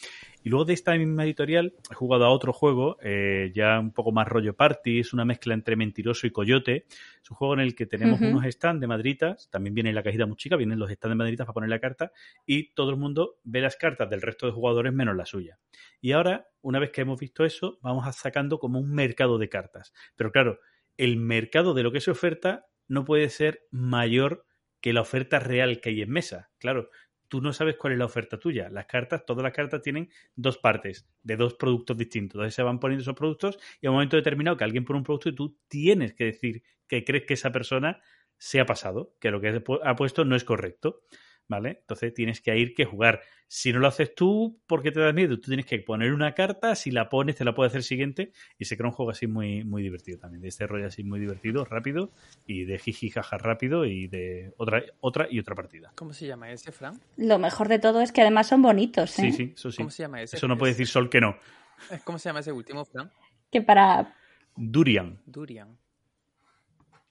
Y 0.43 0.49
luego 0.49 0.63
de 0.63 0.73
esta 0.73 0.95
misma 0.95 1.25
editorial 1.25 1.73
he 1.91 1.93
jugado 1.93 2.25
a 2.25 2.29
otro 2.29 2.53
juego, 2.53 2.97
eh, 3.01 3.51
ya 3.53 3.79
un 3.79 3.91
poco 3.91 4.13
más 4.13 4.27
rollo 4.27 4.55
party, 4.55 5.01
es 5.01 5.11
una 5.11 5.25
mezcla 5.25 5.53
entre 5.53 5.75
mentiroso 5.75 6.25
y 6.25 6.31
coyote. 6.31 6.85
Es 7.21 7.29
un 7.29 7.35
juego 7.35 7.53
en 7.55 7.59
el 7.59 7.75
que 7.75 7.85
tenemos 7.85 8.21
unos 8.21 8.45
stands 8.45 8.79
de 8.79 8.87
madritas, 8.87 9.49
también 9.49 9.73
viene 9.73 9.91
la 9.91 10.03
cajita 10.03 10.25
muy 10.25 10.37
chica, 10.37 10.55
vienen 10.55 10.79
los 10.79 10.89
stands 10.89 11.11
de 11.11 11.15
madritas 11.15 11.45
para 11.45 11.53
poner 11.53 11.69
la 11.69 11.79
carta 11.79 12.13
y 12.45 12.73
todo 12.73 12.91
el 12.91 12.97
mundo 12.97 13.39
ve 13.43 13.59
las 13.59 13.75
cartas 13.75 14.09
del 14.09 14.21
resto 14.21 14.45
de 14.45 14.53
jugadores 14.53 14.93
menos 14.93 15.17
la 15.17 15.25
suya. 15.25 15.59
Y 15.99 16.13
ahora, 16.13 16.47
una 16.61 16.79
vez 16.79 16.91
que 16.91 17.01
hemos 17.01 17.19
visto 17.19 17.43
eso, 17.43 17.77
vamos 17.81 18.07
a 18.07 18.13
sacando 18.13 18.57
como 18.57 18.79
un 18.79 18.93
mercado 18.93 19.37
de 19.37 19.49
cartas. 19.49 19.91
Pero 20.15 20.31
claro, 20.31 20.59
el 20.95 21.17
mercado 21.17 21.73
de 21.73 21.83
lo 21.83 21.91
que 21.91 21.99
se 21.99 22.11
oferta 22.11 22.67
no 22.87 23.03
puede 23.03 23.29
ser 23.29 23.63
mayor 23.69 24.45
que 24.79 24.93
la 24.93 25.01
oferta 25.01 25.39
real 25.39 25.81
que 25.81 25.89
hay 25.89 26.01
en 26.01 26.11
mesa. 26.11 26.49
Claro, 26.59 26.89
tú 27.27 27.41
no 27.41 27.53
sabes 27.53 27.75
cuál 27.75 27.93
es 27.93 27.99
la 27.99 28.05
oferta 28.05 28.39
tuya. 28.39 28.69
Las 28.69 28.85
cartas, 28.85 29.25
todas 29.25 29.43
las 29.43 29.53
cartas 29.53 29.81
tienen 29.81 30.09
dos 30.35 30.57
partes 30.57 31.07
de 31.23 31.35
dos 31.35 31.55
productos 31.55 31.97
distintos. 31.97 32.35
Entonces 32.35 32.55
se 32.55 32.63
van 32.63 32.79
poniendo 32.79 33.01
esos 33.01 33.15
productos 33.15 33.59
y 33.81 33.87
a 33.87 33.89
un 33.89 33.95
momento 33.95 34.17
determinado 34.17 34.57
que 34.57 34.63
alguien 34.63 34.85
pone 34.85 34.99
un 34.99 35.03
producto 35.03 35.29
y 35.29 35.35
tú 35.35 35.57
tienes 35.67 36.13
que 36.13 36.25
decir 36.25 36.63
que 36.87 37.03
crees 37.03 37.25
que 37.25 37.33
esa 37.33 37.51
persona 37.51 38.01
se 38.37 38.59
ha 38.59 38.65
pasado, 38.65 39.15
que 39.19 39.31
lo 39.31 39.41
que 39.41 39.61
ha 39.83 39.95
puesto 39.95 40.25
no 40.25 40.35
es 40.35 40.43
correcto. 40.43 41.01
¿Vale? 41.49 41.77
Entonces 41.79 42.13
tienes 42.13 42.41
que 42.41 42.57
ir 42.57 42.73
que 42.73 42.83
jugar. 42.83 43.21
Si 43.47 43.71
no 43.71 43.79
lo 43.79 43.87
haces 43.87 44.13
tú, 44.13 44.59
porque 44.67 44.91
te 44.91 44.99
da 44.99 45.13
miedo, 45.13 45.39
tú 45.39 45.43
tienes 45.47 45.65
que 45.65 45.79
poner 45.79 46.11
una 46.11 46.33
carta, 46.33 46.75
si 46.75 46.91
la 46.91 47.07
pones, 47.07 47.37
te 47.37 47.45
la 47.45 47.55
puede 47.55 47.69
hacer 47.69 47.83
siguiente, 47.83 48.33
y 48.59 48.65
se 48.65 48.75
crea 48.75 48.89
un 48.89 48.93
juego 48.93 49.11
así 49.11 49.27
muy, 49.27 49.63
muy 49.63 49.81
divertido 49.81 50.19
también, 50.19 50.41
de 50.41 50.49
este 50.49 50.67
rollo 50.67 50.87
así 50.87 51.05
muy 51.05 51.21
divertido, 51.21 51.63
rápido, 51.63 52.11
y 52.45 52.65
de 52.65 52.77
jiji 52.77 53.09
jaja 53.09 53.37
rápido, 53.37 53.85
y 53.85 54.07
de 54.07 54.53
otra, 54.57 54.83
otra 54.99 55.27
y 55.29 55.39
otra 55.39 55.55
partida. 55.55 55.93
¿Cómo 55.95 56.11
se 56.11 56.27
llama 56.27 56.51
ese, 56.51 56.73
Fran? 56.73 56.99
Lo 57.15 57.39
mejor 57.39 57.69
de 57.69 57.79
todo 57.79 58.01
es 58.01 58.11
que 58.11 58.19
además 58.19 58.47
son 58.47 58.61
bonitos, 58.61 59.17
¿eh? 59.19 59.21
Sí, 59.21 59.31
sí, 59.31 59.53
eso 59.55 59.71
sí. 59.71 59.77
¿Cómo 59.77 59.91
se 59.91 60.03
llama 60.03 60.21
ese? 60.21 60.35
Eso 60.35 60.49
no 60.49 60.57
puede 60.57 60.73
decir 60.73 60.87
Sol 60.87 61.09
que 61.09 61.21
no. 61.21 61.37
¿Cómo 62.03 62.19
se 62.19 62.27
llama 62.27 62.41
ese 62.41 62.51
último, 62.51 62.83
Fran? 62.83 63.09
Que 63.49 63.61
para... 63.61 64.13
Durian. 64.57 65.17
Durian. 65.25 65.77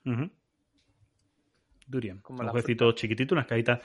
Ujú. 0.05 0.31
Durian. 1.87 2.19
Como 2.19 2.43
un 2.43 2.49
jueguecito 2.49 2.93
chiquitito, 2.93 3.35
unas 3.35 3.47
cajitas 3.47 3.81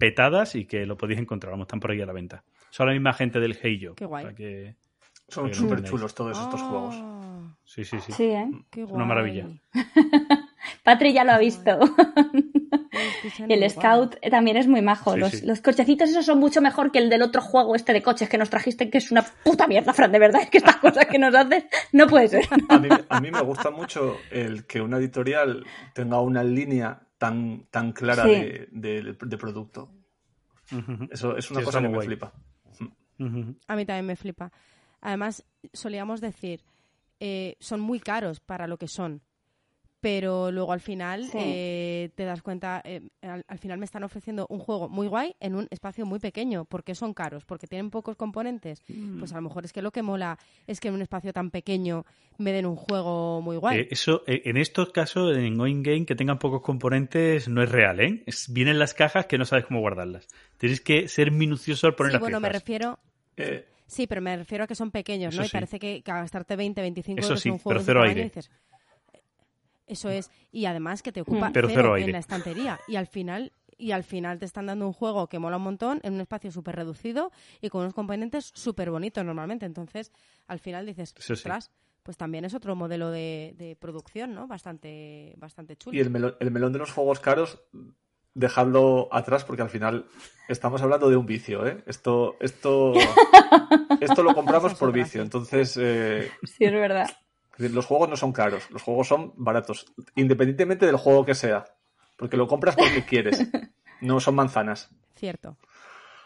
petadas 0.00 0.56
y 0.56 0.64
que 0.64 0.84
lo 0.86 0.96
podéis 0.96 1.20
encontrar, 1.20 1.52
vamos, 1.52 1.66
están 1.66 1.78
por 1.78 1.92
ahí 1.92 2.00
a 2.00 2.06
la 2.06 2.12
venta. 2.12 2.42
Son 2.70 2.86
la 2.88 2.92
misma 2.92 3.12
gente 3.12 3.38
del 3.38 3.56
Hey 3.62 3.78
Yo. 3.78 3.94
Qué 3.94 4.06
guay. 4.06 4.24
para 4.24 4.34
que- 4.34 4.74
Son 5.28 5.46
Que 5.46 5.54
súper 5.54 5.84
chulos 5.84 6.12
todos 6.12 6.36
estos 6.36 6.60
Ah, 6.60 6.64
juegos. 6.68 6.96
Sí, 7.64 7.84
sí, 7.84 8.00
sí. 8.00 8.10
Sí, 8.12 8.24
¿eh? 8.24 8.50
Qué 8.68 8.82
Es 8.82 8.90
una 8.90 9.04
maravilla. 9.04 9.46
Patri 10.82 11.12
ya 11.12 11.22
lo 11.24 11.32
ha 11.32 11.38
visto. 11.38 11.78
Y 13.46 13.52
el 13.52 13.70
Scout 13.70 14.16
eh, 14.22 14.30
también 14.30 14.56
es 14.56 14.66
muy 14.66 14.82
majo. 14.82 15.14
Sí, 15.14 15.20
los, 15.20 15.30
sí. 15.30 15.46
los 15.46 15.60
cochecitos 15.60 16.10
esos 16.10 16.26
son 16.26 16.38
mucho 16.40 16.60
mejor 16.60 16.90
que 16.90 16.98
el 16.98 17.08
del 17.10 17.22
otro 17.22 17.42
juego 17.42 17.76
este 17.76 17.92
de 17.92 18.02
coches 18.02 18.28
que 18.28 18.38
nos 18.38 18.50
trajiste, 18.50 18.90
que 18.90 18.98
es 18.98 19.12
una 19.12 19.22
puta 19.44 19.66
mierda, 19.68 19.92
Fran, 19.92 20.10
de 20.10 20.18
verdad. 20.18 20.40
Es 20.44 20.50
que 20.50 20.58
estas 20.58 20.76
cosas 20.76 21.06
que 21.06 21.18
nos 21.18 21.34
haces 21.34 21.64
no 21.92 22.06
puede 22.08 22.26
ser. 22.28 22.44
A 22.68 22.78
mí, 22.78 22.88
a 23.08 23.20
mí 23.20 23.30
me 23.30 23.42
gusta 23.42 23.70
mucho 23.70 24.16
el 24.32 24.66
que 24.66 24.80
una 24.80 24.96
editorial 24.96 25.64
tenga 25.94 26.20
una 26.20 26.42
línea 26.42 27.02
tan, 27.20 27.66
tan 27.70 27.92
clara 27.92 28.24
Sí. 28.24 28.30
de, 28.30 28.68
de- 28.72 29.16
de 29.20 29.36
producto. 29.38 29.92
Eso 31.10 31.36
es 31.36 31.50
una 31.50 31.60
Sí, 31.60 31.66
cosa 31.66 31.82
que 31.82 31.88
me 31.88 32.00
flipa. 32.00 32.32
A 33.68 33.76
mí 33.76 33.84
también 33.84 34.06
me 34.06 34.16
flipa. 34.16 34.50
Además, 35.02 35.44
solíamos 35.74 36.20
decir, 36.22 36.62
eh, 37.20 37.56
son 37.60 37.80
muy 37.80 38.00
caros 38.00 38.40
para 38.40 38.66
lo 38.66 38.78
que 38.78 38.88
son. 38.88 39.20
Pero 40.00 40.50
luego 40.50 40.72
al 40.72 40.80
final 40.80 41.24
Sí. 41.24 41.36
eh, 41.38 42.10
te 42.14 42.24
das 42.24 42.40
cuenta, 42.42 42.80
eh, 42.84 43.02
al, 43.20 43.44
al 43.46 43.58
final 43.58 43.78
me 43.78 43.84
están 43.84 44.02
ofreciendo 44.02 44.46
un 44.48 44.58
juego 44.58 44.88
muy 44.88 45.06
guay 45.08 45.36
en 45.40 45.54
un 45.54 45.68
espacio 45.70 46.06
muy 46.06 46.18
pequeño. 46.18 46.64
¿Por 46.64 46.84
qué 46.84 46.94
son 46.94 47.12
caros? 47.12 47.44
Porque 47.44 47.66
tienen 47.66 47.90
pocos 47.90 48.16
componentes. 48.16 48.82
Pues 49.18 49.32
a 49.32 49.36
lo 49.36 49.42
mejor 49.42 49.64
es 49.66 49.72
que 49.74 49.82
lo 49.82 49.90
que 49.90 50.02
mola 50.02 50.38
es 50.66 50.80
que 50.80 50.88
en 50.88 50.94
un 50.94 51.02
espacio 51.02 51.34
tan 51.34 51.50
pequeño 51.50 52.06
me 52.38 52.52
den 52.52 52.64
un 52.64 52.76
juego 52.76 53.42
muy 53.42 53.58
guay. 53.58 53.80
Eh, 53.80 53.88
eso, 53.90 54.22
eh, 54.26 54.40
en 54.46 54.56
estos 54.56 54.90
casos, 54.90 55.36
en 55.36 55.58
Going 55.58 55.82
Game, 55.82 56.06
que 56.06 56.14
tengan 56.14 56.38
pocos 56.38 56.62
componentes, 56.62 57.48
no 57.48 57.62
es 57.62 57.70
real, 57.70 58.00
¿eh? 58.00 58.22
Es- 58.26 58.50
vienen 58.50 58.78
las 58.78 58.94
cajas 58.94 59.26
que 59.26 59.36
no 59.36 59.44
sabes 59.44 59.66
cómo 59.66 59.80
guardarlas. 59.80 60.28
Tienes 60.56 60.80
que 60.80 61.08
ser 61.08 61.30
minucioso 61.30 61.86
al 61.86 61.94
poner 61.94 62.12
sí, 62.12 62.14
las 62.14 62.20
bueno, 62.22 62.40
me 62.40 62.48
refiero, 62.48 62.98
Eh, 63.36 63.66
Sí, 63.86 64.06
pero 64.06 64.20
me 64.20 64.36
refiero 64.36 64.62
a 64.64 64.66
que 64.68 64.76
son 64.76 64.92
pequeños, 64.92 65.34
Eso 65.34 65.42
¿no? 65.42 65.46
Y 65.46 65.48
sí. 65.48 65.52
parece 65.52 65.78
que, 65.80 66.00
que 66.02 66.12
gastarte 66.12 66.54
20, 66.54 66.80
25 66.80 67.18
Eso 67.18 67.28
euros 67.30 67.42
sí, 67.42 67.48
en 67.48 67.52
un 67.54 67.58
juego 67.58 67.74
pero 67.80 67.84
cero 67.84 68.02
aire. 68.04 68.22
dices, 68.22 68.48
eso 69.90 70.08
es. 70.08 70.30
Y 70.52 70.66
además 70.66 71.02
que 71.02 71.12
te 71.12 71.20
ocupa 71.20 71.50
Mm. 71.50 71.52
Pero 71.52 71.68
cero, 71.68 71.96
en 71.96 72.12
la 72.12 72.18
estantería. 72.18 72.78
Y 72.88 72.96
al 72.96 73.06
final 73.06 73.52
y 73.80 73.92
al 73.92 74.04
final 74.04 74.38
te 74.38 74.44
están 74.44 74.66
dando 74.66 74.86
un 74.86 74.92
juego 74.92 75.26
que 75.28 75.38
mola 75.38 75.56
un 75.56 75.62
montón 75.62 76.00
en 76.02 76.12
un 76.12 76.20
espacio 76.20 76.52
súper 76.52 76.76
reducido 76.76 77.32
y 77.60 77.70
con 77.70 77.80
unos 77.80 77.94
componentes 77.94 78.52
súper 78.54 78.90
bonitos 78.90 79.24
normalmente. 79.24 79.64
Entonces, 79.64 80.12
al 80.46 80.58
final 80.58 80.84
dices, 80.84 81.14
sí. 81.18 81.34
pues 82.02 82.16
también 82.18 82.44
es 82.44 82.52
otro 82.52 82.76
modelo 82.76 83.10
de, 83.10 83.54
de 83.56 83.76
producción, 83.76 84.34
¿no? 84.34 84.46
Bastante, 84.46 85.34
bastante 85.38 85.76
chulo. 85.76 85.96
Y 85.96 86.00
el 86.00 86.10
melón, 86.10 86.36
el 86.40 86.50
melón 86.50 86.72
de 86.74 86.78
los 86.78 86.92
juegos 86.92 87.20
caros, 87.20 87.58
dejadlo 88.34 89.08
atrás 89.12 89.44
porque 89.44 89.62
al 89.62 89.70
final 89.70 90.06
estamos 90.48 90.82
hablando 90.82 91.10
de 91.10 91.16
un 91.16 91.26
vicio, 91.26 91.66
¿eh? 91.66 91.82
Esto, 91.86 92.36
esto, 92.40 92.92
esto 94.00 94.22
lo 94.22 94.34
compramos 94.34 94.74
por 94.74 94.92
vicio. 94.92 95.22
Entonces, 95.22 95.78
eh, 95.80 96.30
Sí, 96.42 96.64
es 96.64 96.72
verdad. 96.72 97.08
Es 97.60 97.64
decir, 97.64 97.74
los 97.76 97.84
juegos 97.86 98.08
no 98.08 98.16
son 98.16 98.32
caros, 98.32 98.70
los 98.70 98.80
juegos 98.82 99.06
son 99.08 99.32
baratos, 99.36 99.86
independientemente 100.14 100.86
del 100.86 100.96
juego 100.96 101.26
que 101.26 101.34
sea. 101.34 101.66
Porque 102.16 102.36
lo 102.38 102.46
compras 102.48 102.74
porque 102.76 103.04
quieres. 103.04 103.38
No 104.02 104.18
son 104.18 104.34
manzanas. 104.34 104.88
Cierto. 105.14 105.58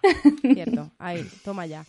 Cierto. 0.43 0.93
Ahí, 0.97 1.28
toma 1.44 1.66
ya. 1.66 1.85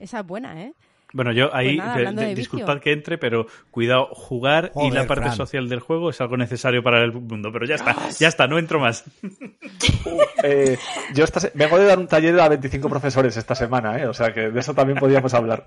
Esa 0.00 0.18
es 0.20 0.26
buena, 0.26 0.60
¿eh? 0.62 0.72
Bueno, 1.12 1.30
yo 1.32 1.54
ahí, 1.54 1.76
Pues 1.76 1.78
nada, 1.78 1.90
de- 1.92 1.98
hablando 2.00 2.20
de- 2.22 2.26
de 2.28 2.34
vicio. 2.34 2.42
disculpad 2.56 2.80
que 2.80 2.90
entre, 2.92 3.16
pero 3.16 3.46
cuidado, 3.70 4.08
jugar 4.12 4.72
y 4.74 4.90
la 4.90 5.06
parte 5.06 5.26
Fran. 5.26 5.36
social 5.36 5.68
del 5.68 5.78
juego 5.78 6.10
es 6.10 6.20
algo 6.20 6.36
necesario 6.36 6.82
para 6.82 7.04
el 7.04 7.12
mundo. 7.12 7.52
Pero 7.52 7.66
ya 7.66 7.76
está, 7.76 7.94
ya 8.18 8.26
está, 8.26 8.48
no 8.48 8.58
entro 8.58 8.80
más. 8.80 9.04
Eh, 10.42 10.76
yo 11.14 11.24
esta 11.24 11.38
se- 11.40 11.52
vengo 11.54 11.78
de 11.78 11.84
dar 11.86 11.98
un 11.98 12.06
taller 12.08 12.38
a 12.40 12.48
25 12.48 12.88
profesores 12.88 13.36
esta 13.36 13.54
semana, 13.54 13.96
¿eh? 14.00 14.06
O 14.08 14.14
sea 14.14 14.32
que 14.34 14.50
de 14.50 14.60
eso 14.60 14.74
también 14.74 14.98
podríamos 14.98 15.32
hablar. 15.34 15.66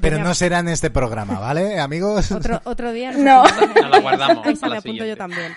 Pero 0.00 0.18
no 0.18 0.34
será 0.34 0.60
en 0.60 0.68
este 0.68 0.90
programa, 0.90 1.38
¿vale, 1.40 1.80
amigos? 1.80 2.30
Otro, 2.32 2.60
otro 2.64 2.92
día. 2.92 3.12
No. 3.12 3.44
Nos 3.44 3.90
la 3.90 4.00
guardamos 4.00 4.46
Ahí 4.46 4.54
se 4.54 4.60
para 4.60 4.70
me 4.70 4.74
la 4.74 4.80
apunto 4.80 5.04
yo 5.04 5.16
también. 5.16 5.52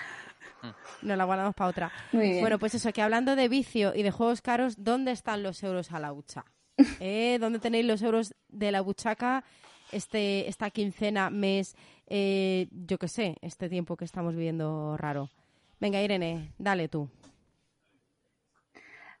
Nos 1.02 1.16
la 1.16 1.24
guardamos 1.24 1.54
para 1.54 1.70
otra. 1.70 1.92
Muy 2.12 2.28
bien. 2.28 2.40
Bueno, 2.40 2.58
pues 2.58 2.74
eso, 2.74 2.92
que 2.92 3.02
hablando 3.02 3.36
de 3.36 3.48
vicio 3.48 3.94
y 3.94 4.02
de 4.02 4.10
juegos 4.10 4.42
caros, 4.42 4.74
¿dónde 4.78 5.12
están 5.12 5.42
los 5.42 5.62
euros 5.62 5.92
a 5.92 6.00
la 6.00 6.12
hucha? 6.12 6.44
¿Eh? 7.00 7.38
¿Dónde 7.40 7.58
tenéis 7.58 7.86
los 7.86 8.02
euros 8.02 8.34
de 8.48 8.72
la 8.72 8.80
buchaca 8.80 9.44
este, 9.92 10.48
esta 10.48 10.70
quincena, 10.70 11.30
mes, 11.30 11.76
eh, 12.06 12.68
yo 12.70 12.98
qué 12.98 13.08
sé, 13.08 13.36
este 13.42 13.68
tiempo 13.68 13.96
que 13.96 14.04
estamos 14.04 14.34
viviendo 14.34 14.96
raro? 14.96 15.30
Venga, 15.80 16.02
Irene, 16.02 16.52
dale 16.58 16.88
tú. 16.88 17.08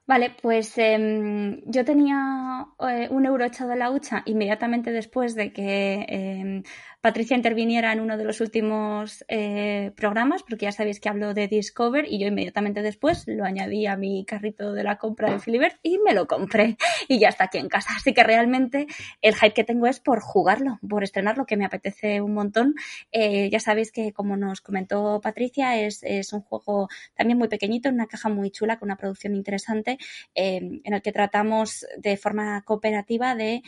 Vale, 0.08 0.34
pues 0.40 0.78
em, 0.78 1.60
yo 1.66 1.84
tenía 1.84 2.66
eh, 2.80 3.08
un 3.10 3.26
euro 3.26 3.44
echado 3.44 3.72
a 3.72 3.76
la 3.76 3.90
hucha 3.90 4.22
inmediatamente 4.24 4.90
después 4.90 5.34
de 5.34 5.52
que 5.52 6.06
em, 6.08 6.62
Patricia 7.08 7.34
interviniera 7.34 7.90
en 7.90 8.00
uno 8.00 8.18
de 8.18 8.24
los 8.24 8.42
últimos 8.42 9.24
eh, 9.28 9.92
programas, 9.96 10.42
porque 10.42 10.66
ya 10.66 10.72
sabéis 10.72 11.00
que 11.00 11.08
hablo 11.08 11.32
de 11.32 11.48
Discover 11.48 12.04
y 12.06 12.18
yo 12.18 12.26
inmediatamente 12.26 12.82
después 12.82 13.24
lo 13.26 13.46
añadí 13.46 13.86
a 13.86 13.96
mi 13.96 14.26
carrito 14.26 14.74
de 14.74 14.84
la 14.84 14.98
compra 14.98 15.32
de 15.32 15.38
Filibert 15.38 15.78
y 15.82 15.96
me 16.00 16.12
lo 16.12 16.26
compré 16.26 16.76
y 17.08 17.18
ya 17.18 17.30
está 17.30 17.44
aquí 17.44 17.56
en 17.56 17.70
casa. 17.70 17.94
Así 17.96 18.12
que 18.12 18.22
realmente 18.24 18.86
el 19.22 19.34
hype 19.34 19.54
que 19.54 19.64
tengo 19.64 19.86
es 19.86 20.00
por 20.00 20.20
jugarlo, 20.20 20.78
por 20.86 21.02
estrenarlo, 21.02 21.46
que 21.46 21.56
me 21.56 21.64
apetece 21.64 22.20
un 22.20 22.34
montón. 22.34 22.74
Eh, 23.10 23.48
ya 23.48 23.58
sabéis 23.58 23.90
que, 23.90 24.12
como 24.12 24.36
nos 24.36 24.60
comentó 24.60 25.18
Patricia, 25.22 25.80
es, 25.80 26.02
es 26.02 26.34
un 26.34 26.42
juego 26.42 26.90
también 27.14 27.38
muy 27.38 27.48
pequeñito, 27.48 27.88
en 27.88 27.94
una 27.94 28.06
caja 28.06 28.28
muy 28.28 28.50
chula, 28.50 28.78
con 28.78 28.88
una 28.88 28.96
producción 28.96 29.34
interesante, 29.34 29.96
eh, 30.34 30.60
en 30.84 30.92
el 30.92 31.00
que 31.00 31.12
tratamos 31.12 31.86
de 31.96 32.18
forma 32.18 32.60
cooperativa 32.66 33.34
de 33.34 33.62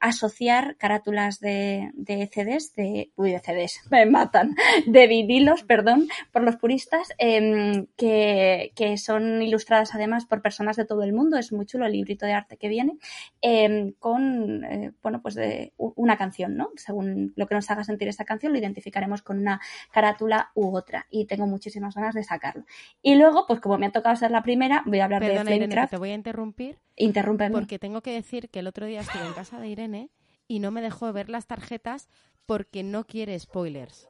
asociar 0.00 0.76
carátulas 0.78 1.38
de, 1.38 1.92
de 1.94 2.26
CDs, 2.26 2.71
de, 2.76 3.12
uy, 3.16 3.30
de 3.32 3.40
CDs, 3.40 3.80
me 3.90 4.06
matan, 4.06 4.54
de 4.86 5.06
vinilos, 5.06 5.62
perdón, 5.62 6.08
por 6.32 6.42
los 6.42 6.56
puristas, 6.56 7.12
eh, 7.18 7.86
que, 7.96 8.72
que 8.74 8.96
son 8.96 9.42
ilustradas 9.42 9.94
además 9.94 10.26
por 10.26 10.42
personas 10.42 10.76
de 10.76 10.84
todo 10.84 11.02
el 11.02 11.12
mundo, 11.12 11.38
es 11.38 11.52
muy 11.52 11.66
chulo 11.66 11.86
el 11.86 11.92
librito 11.92 12.26
de 12.26 12.32
arte 12.32 12.56
que 12.56 12.68
viene, 12.68 12.98
eh, 13.40 13.94
con, 13.98 14.64
eh, 14.64 14.92
bueno, 15.02 15.20
pues 15.22 15.34
de 15.34 15.72
una 15.76 16.16
canción, 16.16 16.56
¿no? 16.56 16.70
Según 16.76 17.32
lo 17.36 17.46
que 17.46 17.54
nos 17.54 17.70
haga 17.70 17.84
sentir 17.84 18.08
esa 18.08 18.24
canción, 18.24 18.52
lo 18.52 18.58
identificaremos 18.58 19.22
con 19.22 19.38
una 19.38 19.60
carátula 19.90 20.50
u 20.54 20.76
otra, 20.76 21.06
y 21.10 21.26
tengo 21.26 21.46
muchísimas 21.46 21.94
ganas 21.94 22.14
de 22.14 22.24
sacarlo. 22.24 22.64
Y 23.02 23.14
luego, 23.16 23.46
pues 23.46 23.60
como 23.60 23.78
me 23.78 23.86
ha 23.86 23.92
tocado 23.92 24.16
ser 24.16 24.30
la 24.30 24.42
primera, 24.42 24.82
voy 24.86 25.00
a 25.00 25.04
hablar 25.04 25.20
Perdona, 25.20 25.44
de 25.44 25.56
Irene, 25.56 25.66
Flamecraft. 25.66 25.90
te 25.90 25.96
voy 25.98 26.10
a 26.10 26.14
interrumpir 26.14 26.78
Interrúmpeme. 26.96 27.52
porque 27.52 27.78
tengo 27.78 28.02
que 28.02 28.12
decir 28.12 28.48
que 28.50 28.60
el 28.60 28.66
otro 28.66 28.86
día 28.86 29.00
estuve 29.00 29.26
en 29.26 29.32
casa 29.32 29.58
de 29.58 29.68
Irene 29.68 30.10
y 30.48 30.58
no 30.58 30.70
me 30.70 30.80
dejó 30.82 31.12
ver 31.12 31.28
las 31.28 31.46
tarjetas 31.46 32.08
porque 32.46 32.82
no 32.82 33.04
quiere 33.06 33.38
spoilers. 33.38 34.08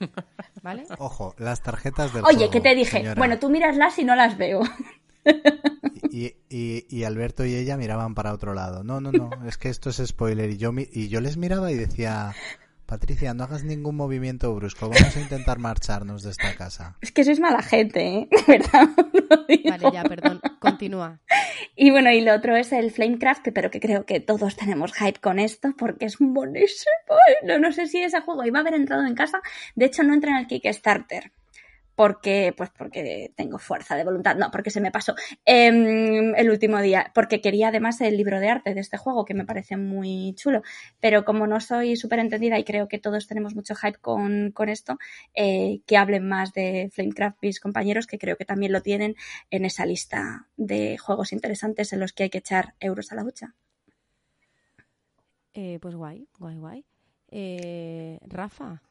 ¿Vale? 0.62 0.84
Ojo, 0.98 1.34
las 1.38 1.62
tarjetas 1.62 2.12
del 2.12 2.24
Oye, 2.24 2.36
juego, 2.36 2.50
que 2.50 2.60
te 2.60 2.74
dije, 2.74 2.98
señora. 2.98 3.14
bueno, 3.18 3.38
tú 3.38 3.48
miraslas 3.50 3.98
y 3.98 4.04
no 4.04 4.16
las 4.16 4.36
veo. 4.36 4.60
Y, 6.10 6.36
y- 6.48 6.86
y 6.88 7.04
Alberto 7.04 7.44
y 7.44 7.54
ella 7.54 7.76
miraban 7.76 8.14
para 8.14 8.32
otro 8.32 8.54
lado. 8.54 8.84
No, 8.84 9.00
no, 9.00 9.12
no, 9.12 9.30
es 9.46 9.58
que 9.58 9.68
esto 9.68 9.90
es 9.90 9.96
spoiler. 10.04 10.50
Y 10.50 10.56
yo, 10.56 10.72
mi- 10.72 10.88
y 10.92 11.08
yo 11.08 11.20
les 11.20 11.36
miraba 11.36 11.70
y 11.72 11.74
decía, 11.76 12.34
Patricia, 12.86 13.34
no 13.34 13.44
hagas 13.44 13.64
ningún 13.64 13.96
movimiento 13.96 14.54
brusco, 14.54 14.88
vamos 14.88 15.16
a 15.16 15.20
intentar 15.20 15.58
marcharnos 15.58 16.22
de 16.22 16.30
esta 16.30 16.54
casa. 16.54 16.96
Es 17.02 17.10
que 17.12 17.24
sois 17.24 17.40
mala 17.40 17.62
gente, 17.62 18.00
¿eh? 18.00 18.28
De 18.46 18.58
verdad. 18.58 18.88
Vale, 19.48 19.90
ya, 19.92 20.04
perdón. 20.04 20.40
Continúa. 20.60 21.18
Y 21.78 21.90
bueno, 21.90 22.10
y 22.10 22.22
lo 22.22 22.34
otro 22.34 22.56
es 22.56 22.72
el 22.72 22.90
Flamecraft, 22.90 23.48
pero 23.54 23.70
que 23.70 23.80
creo 23.80 24.06
que 24.06 24.20
todos 24.20 24.56
tenemos 24.56 24.94
hype 24.94 25.20
con 25.20 25.38
esto 25.38 25.74
porque 25.76 26.06
es 26.06 26.16
buenísimo. 26.18 26.94
No, 27.44 27.58
no 27.58 27.70
sé 27.72 27.86
si 27.86 28.02
ese 28.02 28.20
juego 28.20 28.44
iba 28.44 28.58
a 28.58 28.62
haber 28.62 28.74
entrado 28.74 29.06
en 29.06 29.14
casa. 29.14 29.40
De 29.74 29.86
hecho, 29.86 30.02
no 30.02 30.14
entra 30.14 30.30
en 30.32 30.36
el 30.38 30.46
Kickstarter. 30.46 31.32
Porque, 31.96 32.54
pues 32.56 32.70
porque 32.70 33.32
tengo 33.34 33.58
fuerza 33.58 33.96
de 33.96 34.04
voluntad. 34.04 34.36
No, 34.36 34.50
porque 34.50 34.70
se 34.70 34.80
me 34.80 34.92
pasó 34.92 35.14
em, 35.44 36.34
el 36.36 36.50
último 36.50 36.80
día. 36.80 37.10
Porque 37.14 37.40
quería 37.40 37.68
además 37.68 38.00
el 38.00 38.16
libro 38.16 38.38
de 38.38 38.50
arte 38.50 38.74
de 38.74 38.80
este 38.80 38.98
juego, 38.98 39.24
que 39.24 39.34
me 39.34 39.44
parece 39.44 39.76
muy 39.76 40.34
chulo. 40.36 40.62
Pero 41.00 41.24
como 41.24 41.46
no 41.46 41.60
soy 41.60 41.96
súper 41.96 42.20
entendida 42.20 42.58
y 42.58 42.64
creo 42.64 42.86
que 42.86 42.98
todos 42.98 43.26
tenemos 43.26 43.54
mucho 43.54 43.74
hype 43.74 43.98
con, 43.98 44.52
con 44.52 44.68
esto, 44.68 44.98
eh, 45.34 45.80
que 45.86 45.96
hablen 45.96 46.28
más 46.28 46.52
de 46.52 46.90
Flamecraft 46.92 47.38
mis 47.42 47.60
compañeros, 47.60 48.06
que 48.06 48.18
creo 48.18 48.36
que 48.36 48.44
también 48.44 48.72
lo 48.72 48.82
tienen 48.82 49.16
en 49.50 49.64
esa 49.64 49.86
lista 49.86 50.48
de 50.56 50.98
juegos 50.98 51.32
interesantes 51.32 51.92
en 51.92 52.00
los 52.00 52.12
que 52.12 52.24
hay 52.24 52.30
que 52.30 52.38
echar 52.38 52.74
euros 52.80 53.10
a 53.12 53.14
la 53.16 53.24
hucha. 53.24 53.54
Eh, 55.54 55.78
pues 55.80 55.94
guay, 55.94 56.28
guay, 56.38 56.56
guay. 56.56 56.84
Eh, 57.28 58.18
Rafa, 58.26 58.82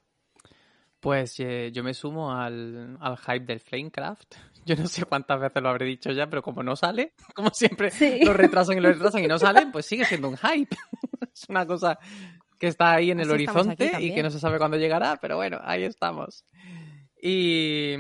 Pues 1.05 1.39
eh, 1.39 1.69
yo 1.71 1.83
me 1.83 1.93
sumo 1.93 2.33
al, 2.33 2.97
al 2.99 3.15
hype 3.17 3.45
del 3.45 3.59
Flamecraft. 3.59 4.35
Yo 4.65 4.75
no 4.75 4.87
sé 4.87 5.05
cuántas 5.05 5.39
veces 5.39 5.61
lo 5.61 5.69
habré 5.69 5.85
dicho 5.85 6.11
ya, 6.11 6.27
pero 6.27 6.41
como 6.41 6.63
no 6.63 6.75
sale, 6.75 7.13
como 7.35 7.51
siempre 7.51 7.91
Sí. 7.91 8.25
lo 8.25 8.33
retrasan 8.33 8.75
y 8.79 8.81
lo 8.81 8.91
retrasan 8.91 9.23
y 9.23 9.27
no 9.27 9.37
salen, 9.37 9.71
pues 9.71 9.85
sigue 9.85 10.05
siendo 10.05 10.27
un 10.27 10.35
hype. 10.37 10.75
es 11.31 11.45
una 11.47 11.67
cosa 11.67 11.99
que 12.57 12.65
está 12.65 12.93
ahí 12.93 13.11
en 13.11 13.19
el 13.19 13.25
Así 13.27 13.33
horizonte 13.35 13.91
y 14.01 14.15
que 14.15 14.23
no 14.23 14.31
se 14.31 14.39
sabe 14.39 14.57
cuándo 14.57 14.77
llegará, 14.77 15.17
pero 15.21 15.35
bueno, 15.35 15.59
ahí 15.63 15.83
estamos. 15.83 16.45
Y 17.21 17.93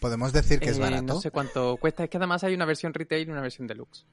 ¿Podemos 0.00 0.32
decir 0.32 0.58
que 0.58 0.70
es 0.70 0.78
eh, 0.78 0.80
barato? 0.80 1.04
no 1.04 1.20
sé 1.20 1.30
cuánto 1.30 1.76
cuesta, 1.76 2.02
es 2.02 2.10
que 2.10 2.16
además 2.16 2.42
hay 2.42 2.54
una 2.54 2.64
versión 2.64 2.92
retail 2.92 3.28
y 3.28 3.30
una 3.30 3.40
versión 3.40 3.68
deluxe. 3.68 4.06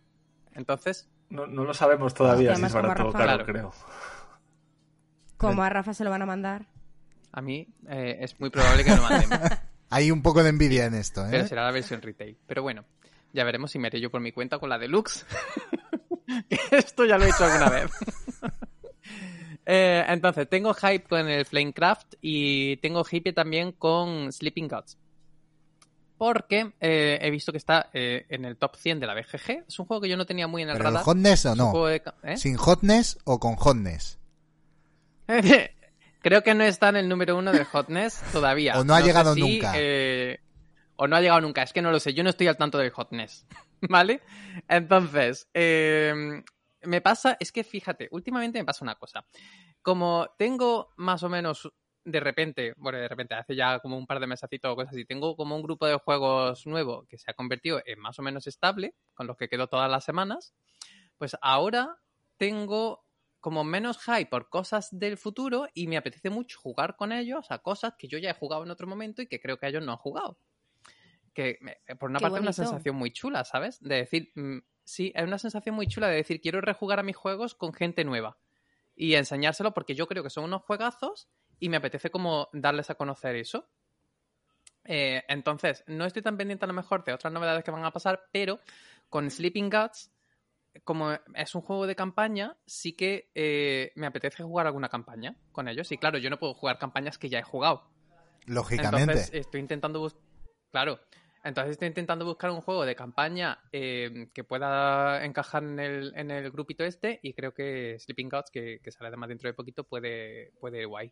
Entonces, 0.54 1.10
No, 1.30 1.48
no 1.48 1.64
lo 1.64 1.74
sabemos 1.74 2.14
todavía 2.14 2.56
si 2.56 2.64
es 2.64 2.72
barato 2.74 3.08
o 3.08 3.12
caro, 3.12 3.24
Claro. 3.26 3.46
creo. 3.46 3.74
como 5.38 5.64
a 5.64 5.70
Rafa 5.70 5.96
se 5.96 6.04
lo 6.04 6.12
van 6.12 6.22
a 6.22 6.26
mandar. 6.28 6.68
A 7.32 7.42
mí 7.42 7.68
eh, 7.90 8.18
es 8.22 8.40
muy 8.40 8.50
probable 8.50 8.84
que 8.84 8.92
no 8.92 9.02
manden. 9.02 9.30
Hay 9.90 10.10
un 10.12 10.22
poco 10.22 10.42
de 10.44 10.50
envidia 10.50 10.86
en 10.86 10.94
esto, 10.94 11.26
Pero 11.30 11.44
¿eh? 11.44 11.48
será 11.48 11.66
la 11.66 11.72
versión 11.72 12.02
retail. 12.02 12.38
Pero 12.48 12.64
bueno, 12.64 12.86
ya 13.34 13.44
veremos 13.44 13.72
si 13.72 13.80
me 13.80 13.88
haré 13.88 14.00
yo 14.00 14.10
por 14.10 14.22
mi 14.22 14.32
cuenta 14.32 14.58
con 14.60 14.70
la 14.70 14.78
deluxe. 14.78 15.26
Esto 16.72 17.06
ya 17.06 17.18
lo 17.18 17.26
he 17.26 17.30
hecho 17.30 17.46
alguna 17.46 17.70
vez. 17.70 17.92
Eh, 19.64 20.04
entonces, 20.08 20.50
tengo 20.50 20.74
hype 20.74 21.04
con 21.08 21.30
el 21.30 21.46
Flamecraft 21.46 22.16
y 22.20 22.78
tengo 22.78 23.04
hype 23.04 23.32
también 23.32 23.72
con 23.72 24.34
Sleeping 24.34 24.68
Gods. 24.68 24.98
Porque 26.18 26.74
eh, 26.82 27.20
he 27.22 27.30
visto 27.30 27.52
que 27.52 27.60
está 27.60 27.90
eh, 27.94 28.26
en 28.30 28.44
el 28.46 28.58
top 28.58 28.76
100 28.76 29.00
de 29.00 29.06
la 29.06 29.14
BGG. 29.14 29.66
Es 29.68 29.80
un 29.80 29.86
juego 29.86 30.02
que 30.02 30.10
yo 30.10 30.18
no 30.18 30.26
tenía 30.26 30.48
muy 30.48 30.64
en 30.64 30.70
el 30.70 30.78
¿Pero 30.78 30.90
radar. 30.90 31.04
hotness 31.04 31.46
o 31.46 31.56
no? 31.56 31.74
¿Sin 32.38 32.58
hotness 32.58 33.20
o 33.24 33.40
con 33.40 33.56
hotness? 33.56 34.18
Creo 36.22 36.44
que 36.44 36.54
no 36.54 36.64
está 36.64 36.90
en 36.90 36.98
el 36.98 37.10
número 37.10 37.36
uno 37.38 37.52
de 37.52 37.66
Hotness 37.66 38.22
todavía. 38.32 38.74
O 38.80 38.84
no 38.84 38.94
ha 38.94 39.02
llegado 39.02 39.34
si, 39.34 39.42
nunca. 39.42 39.74
eh, 39.76 40.40
o 40.96 41.08
no 41.08 41.16
ha 41.16 41.22
llegado 41.22 41.42
nunca. 41.42 41.64
Es 41.64 41.74
que 41.74 41.82
no 41.82 41.92
lo 41.92 42.00
sé. 42.00 42.14
Yo 42.14 42.24
no 42.24 42.30
estoy 42.30 42.48
al 42.48 42.58
tanto 42.58 42.78
del 42.78 42.92
Hotness. 42.92 43.48
¿Vale? 43.90 44.22
Entonces, 44.68 45.50
eh, 45.54 46.44
me 46.84 47.02
pasa. 47.02 47.38
Es 47.40 47.52
que 47.52 47.64
fíjate, 47.64 48.08
últimamente 48.12 48.60
me 48.60 48.66
pasa 48.66 48.86
una 48.86 48.96
cosa. 48.96 49.26
Como 49.82 50.28
tengo 50.38 50.90
más 50.98 51.24
o 51.24 51.30
menos. 51.30 51.72
De 52.04 52.20
repente, 52.20 52.74
bueno, 52.78 52.98
de 52.98 53.08
repente, 53.08 53.36
hace 53.36 53.56
ya 53.56 53.80
como 53.80 53.96
un 53.96 54.08
par 54.08 54.20
de 54.20 54.26
mesacitos 54.26 54.72
o 54.72 54.76
cosas 54.76 54.94
así, 54.94 55.06
tengo 55.06 55.36
como 55.36 55.56
un 55.56 55.62
grupo 55.62 55.86
de 55.86 55.96
juegos 56.00 56.66
nuevo 56.66 57.06
que 57.08 57.20
se 57.20 57.30
ha 57.30 57.36
convertido 57.36 57.80
en 57.86 58.00
más 58.00 58.18
o 58.18 58.24
menos 58.24 58.48
estable, 58.48 58.96
con 59.14 59.28
los 59.28 59.38
que 59.38 59.48
quedo 59.48 59.68
todas 59.68 59.90
las 59.90 60.04
semanas. 60.04 60.56
Pues 61.20 61.38
ahora 61.44 61.98
tengo 62.38 63.04
como 63.42 63.64
menos 63.66 64.00
hype 64.04 64.28
por 64.28 64.50
cosas 64.50 64.88
del 64.98 65.18
futuro 65.18 65.68
y 65.74 65.88
me 65.88 65.98
apetece 65.98 66.30
mucho 66.30 66.60
jugar 66.60 66.96
con 66.96 67.12
ellos 67.12 67.48
a 67.50 67.60
cosas 67.60 67.96
que 67.98 68.08
yo 68.08 68.18
ya 68.18 68.30
he 68.30 68.34
jugado 68.34 68.64
en 68.64 68.72
otro 68.72 68.88
momento 68.88 69.22
y 69.22 69.28
que 69.28 69.40
creo 69.42 69.58
que 69.58 69.68
ellos 69.68 69.84
no 69.84 69.92
han 69.92 69.98
jugado. 69.98 70.38
Que 71.34 71.58
me- 71.62 71.78
por 71.98 72.10
una 72.10 72.20
Qué 72.20 72.24
parte 72.24 72.38
es 72.40 72.42
una 72.44 72.54
sensación 72.54 72.96
muy 72.96 73.12
chula, 73.12 73.44
¿sabes? 73.44 73.80
De 73.82 73.96
decir, 73.96 74.32
mm, 74.36 74.60
sí, 74.84 75.12
es 75.16 75.24
una 75.24 75.40
sensación 75.40 75.76
muy 75.76 75.88
chula 75.88 76.08
de 76.08 76.16
decir, 76.18 76.40
quiero 76.40 76.62
rejugar 76.62 77.00
a 77.00 77.04
mis 77.04 77.16
juegos 77.16 77.56
con 77.56 77.74
gente 77.74 78.04
nueva. 78.06 78.38
y 78.94 79.16
enseñárselo 79.16 79.74
porque 79.74 79.96
yo 79.96 80.06
creo 80.06 80.22
que 80.22 80.30
son 80.30 80.44
unos 80.44 80.62
juegazos 80.64 81.28
y 81.60 81.70
me 81.70 81.78
apetece 81.78 82.12
como 82.12 82.50
darles 82.54 82.90
a 82.92 82.96
conocer 82.96 83.36
eso. 83.38 83.68
Eh, 84.84 85.24
entonces, 85.28 85.84
no 85.88 86.06
estoy 86.06 86.22
tan 86.22 86.38
pendiente 86.38 86.66
a 86.66 86.68
lo 86.68 86.74
mejor 86.74 87.04
de 87.04 87.14
otras 87.14 87.32
novedades 87.34 87.64
que 87.64 87.72
van 87.72 87.86
a 87.86 87.92
pasar, 87.92 88.28
pero 88.32 88.60
con 89.10 89.32
Sleeping 89.32 89.70
Guts, 89.70 90.11
como 90.84 91.12
es 91.36 91.56
un 91.56 91.62
juego 91.62 91.86
de 91.88 91.96
campaña, 91.96 92.56
sí 92.66 92.94
que 92.94 93.30
eh, 93.36 93.92
me 93.96 94.08
apetece 94.08 94.44
jugar 94.44 94.68
alguna 94.68 94.90
campaña 94.90 95.36
con 95.52 95.68
ellos. 95.68 95.92
Y 95.92 95.98
claro, 95.98 96.18
yo 96.18 96.30
no 96.30 96.40
puedo 96.40 96.54
jugar 96.54 96.78
campañas 96.78 97.18
que 97.18 97.30
ya 97.30 97.40
he 97.40 97.44
jugado. 97.44 97.90
Lógicamente. 98.46 99.02
Entonces, 99.12 99.30
estoy 99.34 99.60
intentando 99.62 100.00
buscar. 100.00 100.22
Claro. 100.72 101.00
Entonces 101.44 101.72
estoy 101.72 101.88
intentando 101.88 102.24
buscar 102.24 102.52
un 102.52 102.62
juego 102.62 102.86
de 102.86 102.96
campaña 102.96 103.60
eh, 103.72 104.30
que 104.34 104.44
pueda 104.44 105.26
encajar 105.26 105.64
en 105.64 105.80
el, 105.80 106.14
en 106.16 106.30
el 106.30 106.52
grupito 106.52 106.84
este 106.84 107.20
y 107.24 107.34
creo 107.34 107.52
que 107.54 107.98
Sleeping 108.00 108.30
Gods, 108.30 108.52
que, 108.52 108.80
que 108.80 108.92
sale 108.92 109.08
además 109.08 109.30
dentro 109.30 109.50
de 109.50 109.56
poquito, 109.56 109.84
puede, 109.84 110.52
puede 110.60 110.82
ir 110.82 110.88
guay. 110.88 111.12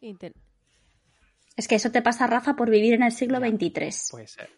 Inter- 0.00 0.34
Es 1.56 1.66
que 1.66 1.74
eso 1.76 1.90
te 1.90 2.02
pasa, 2.02 2.26
Rafa, 2.26 2.54
por 2.54 2.70
vivir 2.70 2.94
en 2.94 3.02
el 3.02 3.12
siglo 3.12 3.38
XXIII. 3.38 3.90
Puede 4.10 4.26
ser. 4.28 4.50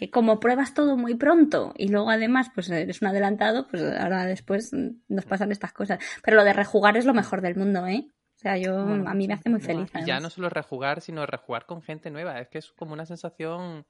Que 0.00 0.10
como 0.10 0.40
pruebas 0.40 0.72
todo 0.72 0.96
muy 0.96 1.14
pronto 1.14 1.74
y 1.76 1.88
luego 1.88 2.08
además 2.08 2.50
pues 2.54 2.70
eres 2.70 3.02
un 3.02 3.08
adelantado, 3.08 3.66
pues 3.66 3.82
ahora 3.82 4.24
después 4.24 4.70
nos 4.72 5.26
pasan 5.26 5.52
estas 5.52 5.74
cosas. 5.74 5.98
Pero 6.22 6.38
lo 6.38 6.44
de 6.44 6.54
rejugar 6.54 6.96
es 6.96 7.04
lo 7.04 7.12
mejor 7.12 7.42
del 7.42 7.56
mundo, 7.56 7.86
¿eh? 7.86 8.06
O 8.08 8.38
sea, 8.38 8.56
yo 8.56 8.78
a 8.78 9.12
mí 9.12 9.28
me 9.28 9.34
hace 9.34 9.50
muy 9.50 9.60
feliz. 9.60 9.90
Y 9.90 9.98
ya 9.98 10.14
además. 10.14 10.22
no 10.22 10.30
solo 10.30 10.48
rejugar, 10.48 11.02
sino 11.02 11.26
rejugar 11.26 11.66
con 11.66 11.82
gente 11.82 12.10
nueva. 12.10 12.40
Es 12.40 12.48
que 12.48 12.56
es 12.56 12.72
como 12.72 12.94
una 12.94 13.04
sensación 13.04 13.84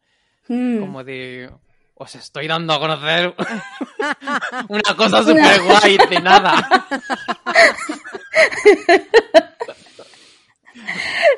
Mm. 0.49 0.81
como 0.81 1.05
de... 1.05 1.51
Os 1.95 2.15
estoy 2.15 2.49
dando 2.49 2.73
a 2.73 2.81
conocer 2.81 3.35
una 4.69 4.97
cosa 4.97 5.23
súper 5.23 5.63
guay 5.63 5.99
de 6.09 6.21
nada. 6.21 6.67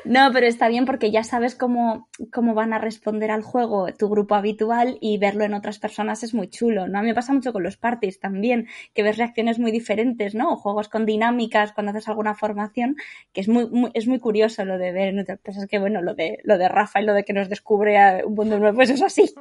No, 0.05 0.31
pero 0.33 0.47
está 0.47 0.67
bien 0.67 0.85
porque 0.85 1.11
ya 1.11 1.23
sabes 1.23 1.55
cómo, 1.55 2.09
cómo 2.31 2.53
van 2.53 2.73
a 2.73 2.77
responder 2.77 3.31
al 3.31 3.41
juego 3.41 3.93
tu 3.93 4.09
grupo 4.09 4.35
habitual 4.35 4.97
y 5.01 5.17
verlo 5.17 5.43
en 5.45 5.53
otras 5.53 5.79
personas 5.79 6.23
es 6.23 6.33
muy 6.33 6.49
chulo, 6.49 6.87
¿no? 6.87 6.99
A 6.99 7.01
mí 7.01 7.07
me 7.07 7.13
pasa 7.15 7.33
mucho 7.33 7.53
con 7.53 7.63
los 7.63 7.77
parties 7.77 8.19
también, 8.19 8.67
que 8.93 9.03
ves 9.03 9.17
reacciones 9.17 9.59
muy 9.59 9.71
diferentes, 9.71 10.35
¿no? 10.35 10.57
Juegos 10.57 10.89
con 10.89 11.05
dinámicas 11.05 11.71
cuando 11.73 11.91
haces 11.91 12.07
alguna 12.09 12.35
formación, 12.35 12.95
que 13.31 13.41
es 13.41 13.47
muy, 13.47 13.69
muy- 13.69 13.91
es 13.93 14.07
muy 14.07 14.19
curioso 14.19 14.65
lo 14.65 14.77
de 14.77 14.91
ver 14.91 15.07
en 15.09 15.19
otras 15.19 15.39
personas. 15.39 15.69
que 15.69 15.79
bueno, 15.79 16.01
lo 16.01 16.15
de, 16.15 16.39
lo 16.43 16.57
de 16.57 16.67
Rafa 16.69 17.01
y 17.01 17.05
lo 17.05 17.13
de 17.13 17.23
que 17.23 17.33
nos 17.33 17.49
descubre 17.49 17.97
a 17.97 18.21
un 18.25 18.35
mundo 18.35 18.59
nuevo, 18.59 18.75
pues 18.75 18.89
eso 18.89 19.05
es 19.07 19.17
así. 19.17 19.33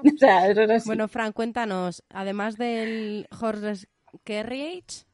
Bueno, 0.86 1.08
Fran, 1.08 1.32
cuéntanos, 1.32 2.04
además 2.10 2.56
del 2.56 3.26
Horse 3.40 3.86
Carriage, 4.24 5.06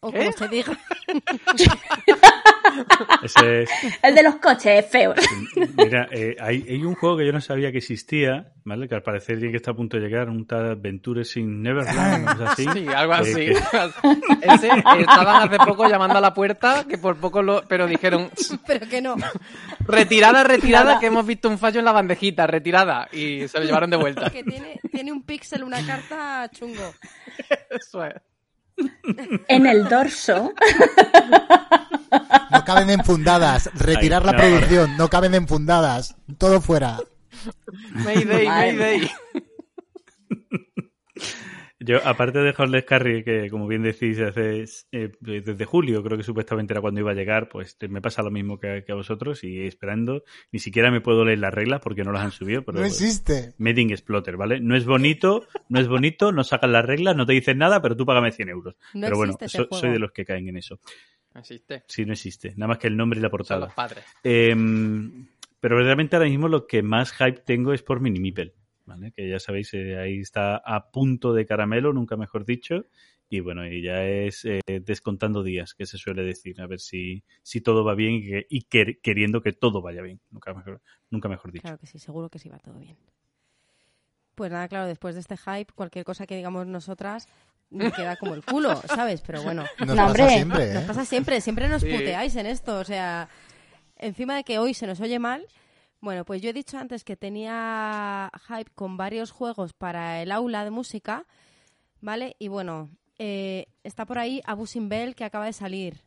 o 0.00 0.10
¿Qué? 0.12 0.18
como 0.18 0.32
se 0.32 0.48
diga, 0.48 0.78
Ese 3.22 3.62
es- 3.62 3.70
El 4.02 4.14
de 4.14 4.22
los 4.22 4.36
coches, 4.36 4.86
feos. 4.86 5.16
Mira, 5.76 6.08
eh, 6.10 6.36
hay, 6.40 6.64
hay 6.68 6.84
un 6.84 6.94
juego 6.94 7.16
que 7.18 7.26
yo 7.26 7.32
no 7.32 7.40
sabía 7.40 7.70
que 7.72 7.78
existía, 7.78 8.52
¿vale? 8.64 8.88
Que 8.88 8.94
al 8.94 9.02
parecer 9.02 9.36
tiene 9.38 9.50
que 9.50 9.56
estar 9.56 9.72
a 9.74 9.76
punto 9.76 9.96
de 9.96 10.04
llegar, 10.04 10.28
un 10.28 10.46
tal 10.46 10.70
Adventures 10.72 11.36
in 11.36 11.62
Neverland, 11.62 12.40
o 12.40 12.46
así. 12.46 12.64
Sí, 12.72 12.86
algo 12.94 13.14
Eh, 13.14 13.16
así. 13.16 13.34
que- 13.34 13.52
Ese, 14.42 14.68
estaban 15.00 15.48
hace 15.48 15.58
poco 15.66 15.88
llamando 15.88 16.18
a 16.18 16.20
la 16.20 16.32
puerta, 16.32 16.84
que 16.88 16.96
por 16.98 17.16
poco 17.16 17.42
lo... 17.42 17.62
Pero 17.68 17.86
dijeron, 17.86 18.30
pero 18.66 18.88
que 18.88 19.02
no. 19.02 19.16
retirada, 19.80 20.44
retirada, 20.44 20.98
que 21.00 21.06
hemos 21.06 21.26
visto 21.26 21.48
un 21.48 21.58
fallo 21.58 21.80
en 21.80 21.84
la 21.84 21.92
bandejita, 21.92 22.46
retirada. 22.46 23.08
Y 23.12 23.48
se 23.48 23.58
lo 23.58 23.64
llevaron 23.64 23.90
de 23.90 23.96
vuelta. 23.96 24.30
Que 24.30 24.44
tiene, 24.44 24.78
tiene 24.92 25.12
un 25.12 25.22
píxel, 25.24 25.64
una 25.64 25.84
carta 25.84 26.48
chungo. 26.52 26.94
Eso 27.70 28.04
es. 28.04 28.14
En 29.48 29.66
el 29.66 29.88
dorso. 29.88 30.52
No 32.50 32.64
caben 32.64 32.90
enfundadas. 32.90 33.70
Retirar 33.74 34.22
Ay, 34.22 34.26
la 34.26 34.32
no. 34.32 34.38
producción. 34.38 34.96
No 34.96 35.08
caben 35.08 35.34
enfundadas. 35.34 36.16
Todo 36.38 36.60
fuera. 36.60 36.98
Mayday, 37.92 38.46
Mayday. 38.46 39.10
Yo, 41.82 41.98
aparte 42.06 42.38
de 42.40 42.54
Horles 42.56 42.84
Carry, 42.84 43.24
que 43.24 43.48
como 43.48 43.66
bien 43.66 43.82
decís, 43.82 44.20
hace, 44.20 44.64
eh, 44.92 45.12
desde 45.20 45.64
julio, 45.64 46.02
creo 46.02 46.18
que 46.18 46.22
supuestamente 46.24 46.74
era 46.74 46.82
cuando 46.82 47.00
iba 47.00 47.12
a 47.12 47.14
llegar, 47.14 47.48
pues 47.48 47.78
me 47.88 48.02
pasa 48.02 48.22
lo 48.22 48.30
mismo 48.30 48.60
que, 48.60 48.84
que 48.84 48.92
a 48.92 48.96
vosotros 48.96 49.42
y 49.44 49.66
esperando. 49.66 50.22
Ni 50.52 50.58
siquiera 50.58 50.90
me 50.90 51.00
puedo 51.00 51.24
leer 51.24 51.38
las 51.38 51.54
reglas 51.54 51.80
porque 51.80 52.04
no 52.04 52.12
las 52.12 52.22
han 52.22 52.32
subido. 52.32 52.62
Pero, 52.64 52.80
No 52.80 52.84
existe. 52.84 53.54
In 53.58 53.90
Exploter, 53.90 54.36
¿vale? 54.36 54.60
No 54.60 54.76
es 54.76 54.84
bonito, 54.84 55.46
no 55.70 55.80
es 55.80 55.88
bonito, 55.88 56.32
no 56.32 56.44
sacan 56.44 56.72
las 56.72 56.84
reglas, 56.84 57.16
no 57.16 57.24
te 57.24 57.32
dicen 57.32 57.56
nada, 57.56 57.80
pero 57.80 57.96
tú 57.96 58.04
págame 58.04 58.30
100 58.30 58.50
euros. 58.50 58.76
No 58.92 59.06
pero 59.06 59.16
bueno, 59.16 59.38
so- 59.46 59.66
soy 59.70 59.90
de 59.90 59.98
los 59.98 60.12
que 60.12 60.26
caen 60.26 60.48
en 60.48 60.58
eso. 60.58 60.80
Existe. 61.34 61.84
Sí, 61.86 62.04
no 62.04 62.12
existe. 62.12 62.50
Nada 62.56 62.68
más 62.68 62.78
que 62.78 62.88
el 62.88 62.96
nombre 62.96 63.18
y 63.18 63.22
la 63.22 63.28
Son 63.28 63.38
portada. 63.38 63.60
los 63.66 63.74
padres. 63.74 64.04
Em, 64.22 65.26
pero 65.60 65.76
verdaderamente 65.76 66.16
ahora 66.16 66.28
mismo 66.28 66.48
lo 66.48 66.66
que 66.66 66.82
más 66.82 67.12
hype 67.12 67.40
tengo 67.44 67.72
es 67.72 67.82
por 67.82 68.00
Mini 68.00 68.20
Meeple, 68.20 68.52
¿vale? 68.90 69.12
Que 69.12 69.28
ya 69.28 69.38
sabéis, 69.38 69.72
eh, 69.74 69.96
ahí 69.98 70.18
está 70.18 70.56
a 70.56 70.90
punto 70.90 71.32
de 71.32 71.46
caramelo, 71.46 71.92
nunca 71.92 72.16
mejor 72.16 72.44
dicho. 72.44 72.86
Y 73.28 73.38
bueno, 73.40 73.64
y 73.66 73.80
ya 73.82 74.04
es 74.04 74.44
eh, 74.44 74.60
descontando 74.82 75.44
días, 75.44 75.74
que 75.74 75.86
se 75.86 75.96
suele 75.98 76.22
decir, 76.24 76.60
a 76.60 76.66
ver 76.66 76.80
si, 76.80 77.22
si 77.42 77.60
todo 77.60 77.84
va 77.84 77.94
bien 77.94 78.14
y, 78.14 78.22
que- 78.26 78.46
y 78.50 78.62
quer- 78.68 79.00
queriendo 79.00 79.40
que 79.40 79.52
todo 79.52 79.80
vaya 79.80 80.02
bien, 80.02 80.20
nunca 80.30 80.52
mejor, 80.52 80.82
nunca 81.10 81.28
mejor 81.28 81.52
dicho. 81.52 81.62
Claro 81.62 81.78
que 81.78 81.86
sí, 81.86 81.98
seguro 82.00 82.28
que 82.28 82.40
sí 82.40 82.48
va 82.48 82.58
todo 82.58 82.78
bien. 82.78 82.96
Pues 84.34 84.50
nada, 84.50 84.68
claro, 84.68 84.86
después 84.86 85.14
de 85.14 85.20
este 85.20 85.36
hype, 85.36 85.72
cualquier 85.74 86.04
cosa 86.04 86.26
que 86.26 86.36
digamos 86.36 86.66
nosotras 86.66 87.28
me 87.70 87.92
queda 87.92 88.16
como 88.16 88.34
el 88.34 88.42
culo, 88.44 88.74
¿sabes? 88.86 89.20
Pero 89.20 89.42
bueno, 89.42 89.64
Nos 89.78 89.96
No, 89.96 90.06
pasa 90.08 90.28
siempre, 90.30 90.74
nos 90.74 90.82
¿eh? 90.82 90.86
pasa 90.86 91.04
siempre, 91.04 91.40
siempre 91.40 91.68
nos 91.68 91.82
Sí. 91.82 91.88
puteáis 91.90 92.34
en 92.36 92.46
esto, 92.46 92.78
o 92.78 92.84
sea, 92.84 93.28
encima 93.98 94.34
de 94.36 94.44
que 94.44 94.58
hoy 94.58 94.74
se 94.74 94.86
nos 94.86 95.00
oye 95.00 95.18
mal, 95.18 95.46
bueno, 96.00 96.24
pues 96.24 96.40
yo 96.40 96.50
he 96.50 96.54
dicho 96.54 96.78
antes 96.78 97.04
que 97.04 97.16
tenía 97.16 98.30
hype 98.48 98.70
con 98.74 98.96
varios 98.96 99.30
juegos 99.30 99.72
para 99.72 100.22
el 100.22 100.32
aula 100.32 100.64
de 100.64 100.70
música, 100.70 101.26
¿vale? 102.00 102.36
Y 102.38 102.48
bueno, 102.48 102.90
eh, 103.18 103.66
está 103.84 104.06
por 104.06 104.18
ahí 104.18 104.40
Abusing 104.46 104.88
Bell 104.88 105.14
que 105.14 105.24
acaba 105.24 105.44
de 105.44 105.52
salir, 105.52 106.00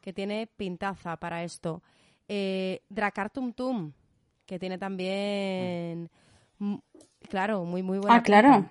que 0.00 0.12
tiene 0.12 0.46
pintaza 0.46 1.16
para 1.16 1.42
esto. 1.42 1.82
Eh, 2.28 2.82
Dracar 2.88 3.30
Tum 3.30 3.52
Tum, 3.52 3.92
que 4.46 4.58
tiene 4.60 4.78
también, 4.78 6.08
mm, 6.58 6.76
claro, 7.28 7.64
muy, 7.64 7.82
muy 7.82 7.98
buena 7.98 8.16
Ah, 8.16 8.22
claro. 8.22 8.68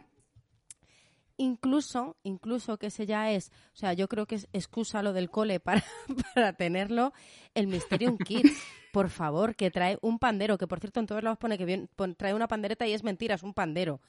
Incluso, 1.41 2.17
incluso 2.23 2.77
que 2.77 2.87
ese 2.87 3.05
ya 3.05 3.31
es, 3.31 3.51
o 3.73 3.77
sea, 3.77 3.93
yo 3.93 4.07
creo 4.07 4.25
que 4.25 4.35
es 4.35 4.47
excusa 4.53 5.01
lo 5.03 5.13
del 5.13 5.29
cole 5.29 5.59
para, 5.59 5.83
para 6.35 6.53
tenerlo, 6.53 7.13
el 7.55 7.67
Mysterium 7.67 8.17
Kids, 8.17 8.57
por 8.93 9.09
favor, 9.09 9.55
que 9.55 9.71
trae 9.71 9.97
un 10.01 10.19
pandero, 10.19 10.57
que 10.57 10.67
por 10.67 10.79
cierto 10.79 10.99
en 10.99 11.07
todos 11.07 11.23
lados 11.23 11.39
pone 11.39 11.57
que 11.57 11.65
bien- 11.65 11.89
pon- 11.95 12.15
trae 12.15 12.33
una 12.33 12.47
pandereta 12.47 12.85
y 12.87 12.93
es 12.93 13.03
mentira, 13.03 13.35
es 13.35 13.43
un 13.43 13.53
pandero. 13.53 13.99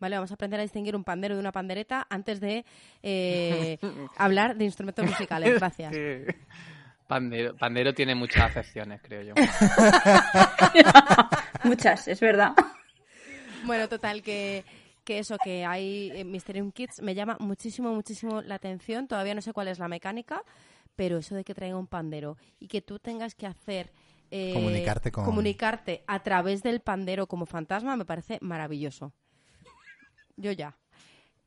Vale, 0.00 0.16
vamos 0.16 0.30
a 0.30 0.34
aprender 0.34 0.58
a 0.58 0.62
distinguir 0.62 0.96
un 0.96 1.04
pandero 1.04 1.34
de 1.34 1.40
una 1.40 1.52
pandereta 1.52 2.06
antes 2.08 2.40
de 2.40 2.64
eh, 3.02 3.78
hablar 4.16 4.56
de 4.56 4.64
instrumentos 4.64 5.04
musicales. 5.04 5.54
Gracias. 5.58 5.94
Sí. 5.94 6.34
Pandero, 7.06 7.56
Pandero 7.56 7.92
tiene 7.92 8.14
muchas 8.14 8.50
acepciones, 8.50 9.00
creo 9.02 9.22
yo. 9.22 9.34
Muchas, 11.64 12.08
es 12.08 12.20
verdad. 12.20 12.52
Bueno, 13.64 13.88
total, 13.88 14.22
que, 14.22 14.64
que 15.04 15.18
eso, 15.18 15.36
que 15.42 15.64
hay 15.64 16.10
eh, 16.14 16.24
Mysterium 16.24 16.72
Kids 16.72 17.00
me 17.02 17.14
llama 17.14 17.36
muchísimo, 17.40 17.92
muchísimo 17.94 18.42
la 18.42 18.54
atención. 18.56 19.08
Todavía 19.08 19.34
no 19.34 19.40
sé 19.42 19.52
cuál 19.52 19.68
es 19.68 19.78
la 19.78 19.88
mecánica, 19.88 20.42
pero 20.96 21.18
eso 21.18 21.34
de 21.34 21.44
que 21.44 21.54
traiga 21.54 21.76
un 21.76 21.86
pandero 21.86 22.36
y 22.58 22.68
que 22.68 22.82
tú 22.82 22.98
tengas 22.98 23.34
que 23.34 23.46
hacer... 23.46 23.92
eh, 24.30 24.52
Comunicarte 24.54 25.10
con- 25.10 25.24
comunicarte 25.24 26.04
a 26.06 26.22
través 26.22 26.62
del 26.62 26.80
pandero 26.80 27.26
como 27.26 27.46
fantasma 27.46 27.96
me 27.96 28.04
parece 28.04 28.38
maravilloso. 28.40 29.12
Yo 30.36 30.52
ya. 30.52 30.76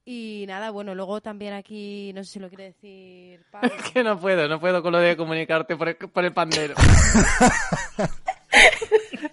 Y 0.05 0.43
nada, 0.49 0.69
bueno, 0.69 0.93
luego 0.95 1.21
también 1.21 1.53
aquí, 1.53 2.11
no 2.13 2.23
sé 2.25 2.31
si 2.34 2.39
lo 2.39 2.49
quiere 2.49 2.65
decir 2.65 3.45
Pablo. 3.51 3.69
que 3.93 4.03
no 4.03 4.19
puedo, 4.19 4.47
no 4.49 4.59
puedo 4.59 4.84
con 4.84 4.91
lo 4.91 4.99
de 4.99 5.15
comunicarte 5.15 5.77
por 5.77 5.88
el, 5.88 5.95
por 5.95 6.25
el 6.25 6.34
pandero. 6.34 6.73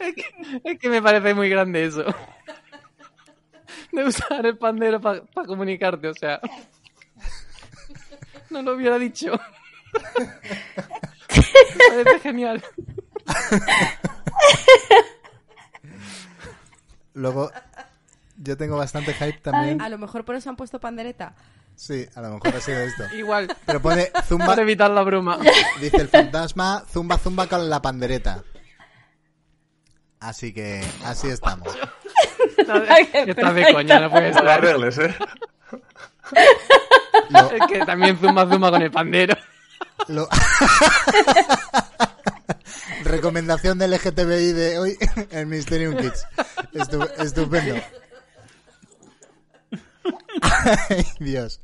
es, 0.00 0.14
que, 0.14 0.24
es 0.64 0.78
que 0.78 0.88
me 0.88 1.02
parece 1.02 1.34
muy 1.34 1.48
grande 1.48 1.84
eso. 1.84 2.04
De 3.92 4.04
usar 4.04 4.46
el 4.46 4.56
pandero 4.58 5.00
para 5.00 5.22
comunicarte, 5.46 6.08
o 6.08 6.14
sea. 6.14 6.40
No 8.50 8.62
lo 8.62 8.74
hubiera 8.74 8.98
dicho. 8.98 9.32
Me 10.18 12.04
parece 12.04 12.20
genial. 12.20 12.62
Luego, 17.14 17.50
yo 18.36 18.56
tengo 18.56 18.76
bastante 18.76 19.12
hype 19.14 19.38
también. 19.38 19.80
A 19.80 19.88
lo 19.88 19.98
mejor 19.98 20.24
por 20.24 20.34
eso 20.34 20.50
han 20.50 20.56
puesto 20.56 20.80
pandereta. 20.80 21.34
Sí, 21.74 22.06
a 22.14 22.20
lo 22.20 22.34
mejor 22.34 22.56
ha 22.56 22.60
sido 22.60 22.78
esto. 22.78 23.04
Igual, 23.14 23.56
Pero 23.64 23.80
pone 23.80 24.10
zumba, 24.26 24.46
para 24.46 24.62
evitar 24.62 24.90
la 24.90 25.02
bruma. 25.02 25.38
dice 25.80 25.96
el 25.96 26.08
fantasma, 26.08 26.84
zumba 26.90 27.18
zumba 27.18 27.46
con 27.46 27.70
la 27.70 27.80
pandereta. 27.80 28.44
Así 30.20 30.52
que, 30.52 30.84
así 31.04 31.28
estamos. 31.28 31.74
Que 33.12 33.30
estás 33.30 33.54
de 33.54 33.72
coña, 33.72 34.00
no 34.00 34.10
puede 34.10 34.30
No 34.32 34.42
la 34.42 34.54
ser. 34.56 34.64
arregles, 34.66 34.98
¿eh? 34.98 35.14
Lo- 37.30 37.50
Es 37.50 37.66
que 37.68 37.78
también 37.86 38.18
zumba 38.18 38.46
zumba 38.48 38.70
con 38.70 38.82
el 38.82 38.90
pandero. 38.90 39.34
Lo- 40.08 40.28
Recomendación 43.04 43.78
del 43.78 43.92
LGTBI 43.92 44.52
de 44.52 44.78
hoy 44.78 44.98
en 45.30 45.48
Mysterium 45.48 45.96
Kids. 45.96 46.26
Estu- 46.74 47.10
estupendo. 47.18 47.76
Ay, 50.42 51.06
Dios. 51.18 51.60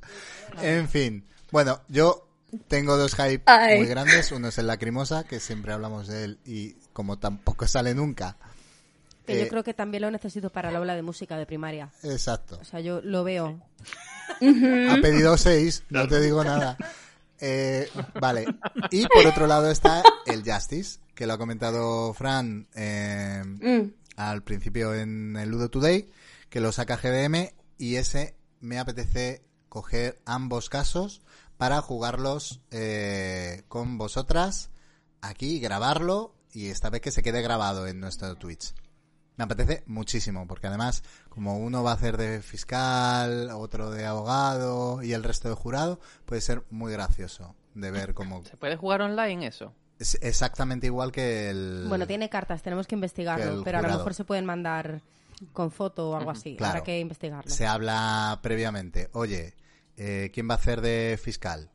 En 0.62 0.88
fin. 0.88 1.26
Bueno, 1.50 1.82
yo 1.88 2.26
tengo 2.68 2.96
dos 2.96 3.14
hype 3.14 3.42
Ay. 3.46 3.78
muy 3.78 3.86
grandes. 3.86 4.32
Uno 4.32 4.48
es 4.48 4.58
el 4.58 4.66
Lacrimosa, 4.66 5.24
que 5.24 5.40
siempre 5.40 5.72
hablamos 5.72 6.08
de 6.08 6.24
él 6.24 6.38
y 6.44 6.74
como 6.92 7.18
tampoco 7.18 7.66
sale 7.68 7.94
nunca. 7.94 8.36
Que 9.26 9.34
Eh, 9.40 9.44
yo 9.44 9.48
creo 9.48 9.64
que 9.64 9.74
también 9.74 10.02
lo 10.02 10.10
necesito 10.10 10.50
para 10.50 10.70
la 10.70 10.78
aula 10.78 10.94
de 10.94 11.02
música 11.02 11.36
de 11.36 11.46
primaria. 11.46 11.90
Exacto. 12.02 12.58
O 12.60 12.64
sea, 12.64 12.80
yo 12.80 13.00
lo 13.02 13.24
veo. 13.24 13.60
Ha 14.40 14.96
pedido 15.02 15.36
seis, 15.36 15.84
no 15.90 16.06
te 16.08 16.20
digo 16.20 16.42
nada. 16.44 16.76
Eh, 17.40 17.88
vale. 18.20 18.46
Y 18.90 19.06
por 19.08 19.26
otro 19.26 19.46
lado 19.46 19.70
está 19.70 20.02
el 20.26 20.42
Justice, 20.42 21.00
que 21.14 21.26
lo 21.26 21.34
ha 21.34 21.38
comentado 21.38 22.14
Fran 22.14 22.66
eh, 22.74 23.42
Mm. 23.44 23.92
al 24.16 24.42
principio 24.42 24.94
en 24.94 25.36
el 25.36 25.50
Ludo 25.50 25.68
Today, 25.68 26.10
que 26.48 26.60
lo 26.60 26.72
saca 26.72 26.96
GDM 26.96 27.52
y 27.78 27.96
ese 27.96 28.34
me 28.60 28.78
apetece 28.78 29.42
coger 29.68 30.18
ambos 30.24 30.70
casos 30.70 31.20
para 31.58 31.80
jugarlos 31.82 32.60
eh, 32.70 33.62
con 33.68 33.98
vosotras 33.98 34.70
aquí, 35.20 35.58
grabarlo 35.60 36.34
y 36.52 36.68
esta 36.68 36.88
vez 36.90 37.00
que 37.02 37.10
se 37.10 37.22
quede 37.22 37.42
grabado 37.42 37.86
en 37.86 38.00
nuestro 38.00 38.34
Twitch. 38.36 38.72
Me 39.36 39.44
apetece 39.44 39.82
muchísimo, 39.86 40.46
porque 40.46 40.66
además, 40.66 41.02
como 41.28 41.58
uno 41.58 41.82
va 41.82 41.90
a 41.90 41.94
hacer 41.94 42.16
de 42.16 42.40
fiscal, 42.40 43.50
otro 43.50 43.90
de 43.90 44.06
abogado 44.06 45.02
y 45.02 45.12
el 45.12 45.22
resto 45.22 45.48
de 45.48 45.54
jurado, 45.54 46.00
puede 46.24 46.40
ser 46.40 46.64
muy 46.70 46.92
gracioso 46.92 47.54
de 47.74 47.90
ver 47.90 48.14
cómo... 48.14 48.42
¿Se 48.44 48.56
puede 48.56 48.76
jugar 48.76 49.02
online 49.02 49.46
eso? 49.46 49.74
Es 49.98 50.18
exactamente 50.22 50.86
igual 50.86 51.12
que 51.12 51.50
el... 51.50 51.84
Bueno, 51.88 52.06
tiene 52.06 52.30
cartas, 52.30 52.62
tenemos 52.62 52.86
que 52.86 52.94
investigarlo, 52.94 53.62
pero 53.62 53.78
a 53.78 53.82
lo 53.82 53.88
mejor 53.88 54.14
se 54.14 54.24
pueden 54.24 54.46
mandar 54.46 55.02
con 55.52 55.70
foto 55.70 56.10
o 56.10 56.16
algo 56.16 56.30
así. 56.30 56.56
Claro. 56.56 56.72
Habrá 56.72 56.84
que 56.84 56.98
investigarlo. 56.98 57.50
Se 57.50 57.66
habla 57.66 58.38
previamente. 58.42 59.10
Oye, 59.12 59.54
eh, 59.96 60.30
¿quién 60.32 60.48
va 60.48 60.54
a 60.54 60.58
hacer 60.58 60.80
de 60.80 61.18
fiscal? 61.22 61.70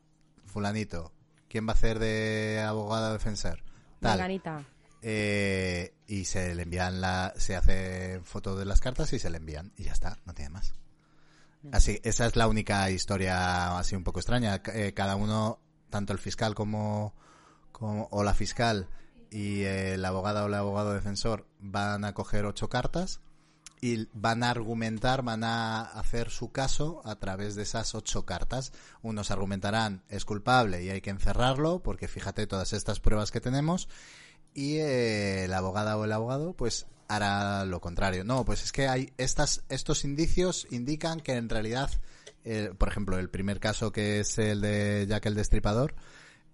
Fulanito. 0.46 1.12
¿Quién 1.48 1.66
va 1.66 1.72
a 1.72 1.76
hacer 1.76 1.98
de 1.98 2.60
abogado 2.66 3.12
defensor? 3.12 3.62
Tal. 4.00 4.42
Eh, 5.02 5.94
y 6.12 6.26
se 6.26 6.54
le 6.54 6.64
envían 6.64 7.00
la, 7.00 7.32
se 7.38 7.56
hace 7.56 8.20
foto 8.22 8.54
de 8.54 8.66
las 8.66 8.82
cartas 8.82 9.10
y 9.14 9.18
se 9.18 9.30
le 9.30 9.38
envían 9.38 9.72
y 9.78 9.84
ya 9.84 9.92
está, 9.92 10.18
no 10.26 10.34
tiene 10.34 10.50
más. 10.50 10.74
Así, 11.72 12.00
esa 12.02 12.26
es 12.26 12.36
la 12.36 12.48
única 12.48 12.90
historia 12.90 13.78
así 13.78 13.96
un 13.96 14.04
poco 14.04 14.20
extraña. 14.20 14.60
Eh, 14.74 14.92
cada 14.94 15.16
uno, 15.16 15.58
tanto 15.88 16.12
el 16.12 16.18
fiscal 16.18 16.54
como, 16.54 17.14
como 17.70 18.08
o 18.10 18.24
la 18.24 18.34
fiscal 18.34 18.88
y 19.30 19.62
el 19.62 20.04
abogado 20.04 20.44
o 20.44 20.48
el 20.48 20.54
abogado 20.54 20.92
defensor 20.92 21.46
van 21.60 22.04
a 22.04 22.12
coger 22.12 22.44
ocho 22.44 22.68
cartas 22.68 23.20
y 23.80 24.06
van 24.12 24.42
a 24.42 24.50
argumentar, 24.50 25.22
van 25.22 25.44
a 25.44 25.80
hacer 25.80 26.28
su 26.28 26.52
caso 26.52 27.00
a 27.06 27.16
través 27.16 27.54
de 27.54 27.62
esas 27.62 27.94
ocho 27.94 28.26
cartas. 28.26 28.74
Unos 29.00 29.30
argumentarán 29.30 30.02
es 30.10 30.26
culpable 30.26 30.84
y 30.84 30.90
hay 30.90 31.00
que 31.00 31.08
encerrarlo 31.08 31.82
porque 31.82 32.06
fíjate 32.06 32.46
todas 32.46 32.74
estas 32.74 33.00
pruebas 33.00 33.30
que 33.30 33.40
tenemos 33.40 33.88
y 34.54 34.78
eh, 34.78 35.46
la 35.48 35.58
abogada 35.58 35.96
o 35.96 36.04
el 36.04 36.12
abogado 36.12 36.52
pues 36.54 36.86
hará 37.08 37.64
lo 37.64 37.80
contrario. 37.80 38.24
No, 38.24 38.44
pues 38.44 38.62
es 38.62 38.72
que 38.72 38.88
hay 38.88 39.12
estas 39.18 39.64
estos 39.68 40.04
indicios 40.04 40.66
indican 40.70 41.20
que 41.20 41.34
en 41.34 41.48
realidad, 41.48 41.90
eh, 42.44 42.72
por 42.76 42.88
ejemplo, 42.88 43.18
el 43.18 43.30
primer 43.30 43.60
caso 43.60 43.92
que 43.92 44.20
es 44.20 44.38
el 44.38 44.60
de 44.60 45.06
Jack 45.08 45.26
el 45.26 45.34
Destripador, 45.34 45.94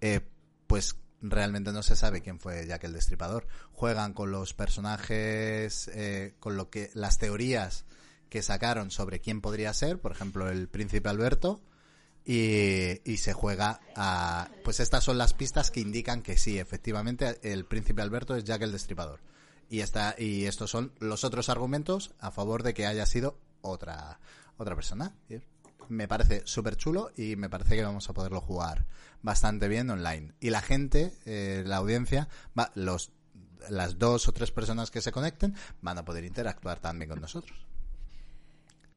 eh, 0.01 0.21
pues 0.67 0.97
realmente 1.21 1.73
no 1.73 1.83
se 1.83 1.97
sabe 1.97 2.21
quién 2.21 2.39
fue 2.39 2.67
Jack 2.67 2.85
el 2.85 2.93
Destripador. 2.93 3.47
Juegan 3.73 4.13
con 4.13 4.31
los 4.31 4.55
personajes, 4.55 5.89
eh, 5.95 6.35
con 6.41 6.57
lo 6.57 6.71
que 6.71 6.91
las 6.95 7.19
teorías 7.19 7.85
que 8.29 8.43
sacaron 8.43 8.91
sobre 8.91 9.21
quién 9.21 9.41
podría 9.41 9.73
ser, 9.73 10.01
por 10.01 10.13
ejemplo, 10.13 10.51
el 10.51 10.69
príncipe 10.69 11.09
Alberto, 11.09 11.61
y, 12.29 13.01
y 13.11 13.17
se 13.17 13.33
juega 13.33 13.81
a... 13.97 14.51
Pues 14.63 14.81
estas 14.81 15.03
son 15.03 15.17
las 15.17 15.33
pistas 15.33 15.71
que 15.71 15.81
indican 15.81 16.21
que 16.21 16.37
sí, 16.37 16.59
efectivamente, 16.59 17.39
el 17.43 17.65
príncipe 17.65 18.03
Alberto 18.03 18.37
es 18.37 18.45
Jack 18.45 18.61
el 18.61 18.73
Destripador. 18.73 19.21
Y, 19.71 19.81
esta, 19.81 20.15
y 20.19 20.45
estos 20.45 20.71
son 20.71 20.93
los 20.99 21.25
otros 21.25 21.49
argumentos 21.49 22.13
a 22.21 22.31
favor 22.31 22.63
de 22.63 22.75
que 22.75 22.87
haya 22.87 23.07
sido 23.07 23.39
otra, 23.63 24.21
otra 24.59 24.75
persona. 24.75 25.15
Me 25.89 26.07
parece 26.07 26.43
súper 26.45 26.77
chulo 26.77 27.13
y 27.17 27.37
me 27.37 27.49
parece 27.49 27.77
que 27.77 27.83
vamos 27.83 28.11
a 28.11 28.13
poderlo 28.13 28.43
jugar 28.43 28.85
bastante 29.23 29.67
bien 29.67 29.89
online. 29.89 30.35
Y 30.39 30.51
la 30.51 30.61
gente, 30.61 31.15
eh, 31.25 31.63
la 31.67 31.77
audiencia, 31.77 32.29
va, 32.59 32.71
los, 32.75 33.11
las 33.71 33.99
dos 33.99 34.29
o 34.29 34.33
tres 34.33 34.51
personas 34.51 34.91
que 34.91 35.01
se 35.01 35.13
conecten 35.13 35.55
van 35.81 35.97
a 35.97 36.05
poder 36.05 36.25
interactuar 36.25 36.79
también 36.79 37.09
con 37.09 37.23
nosotros. 37.23 37.68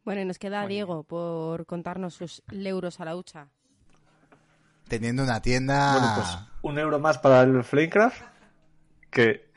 Bueno, 0.04 0.22
y 0.22 0.26
nos 0.26 0.40
queda 0.40 0.66
Diego 0.66 1.04
por 1.04 1.66
contarnos 1.66 2.16
sus 2.16 2.42
euros 2.52 3.00
a 3.00 3.06
la 3.06 3.16
hucha. 3.16 3.50
Teniendo 4.88 5.24
una 5.24 5.42
tienda... 5.42 5.94
Bueno, 5.94 6.14
pues 6.16 6.38
un 6.64 6.80
euro 6.80 7.00
más 7.00 7.18
para 7.18 7.42
el 7.42 7.64
Flamecraft. 7.64 8.22
Que. 9.10 9.52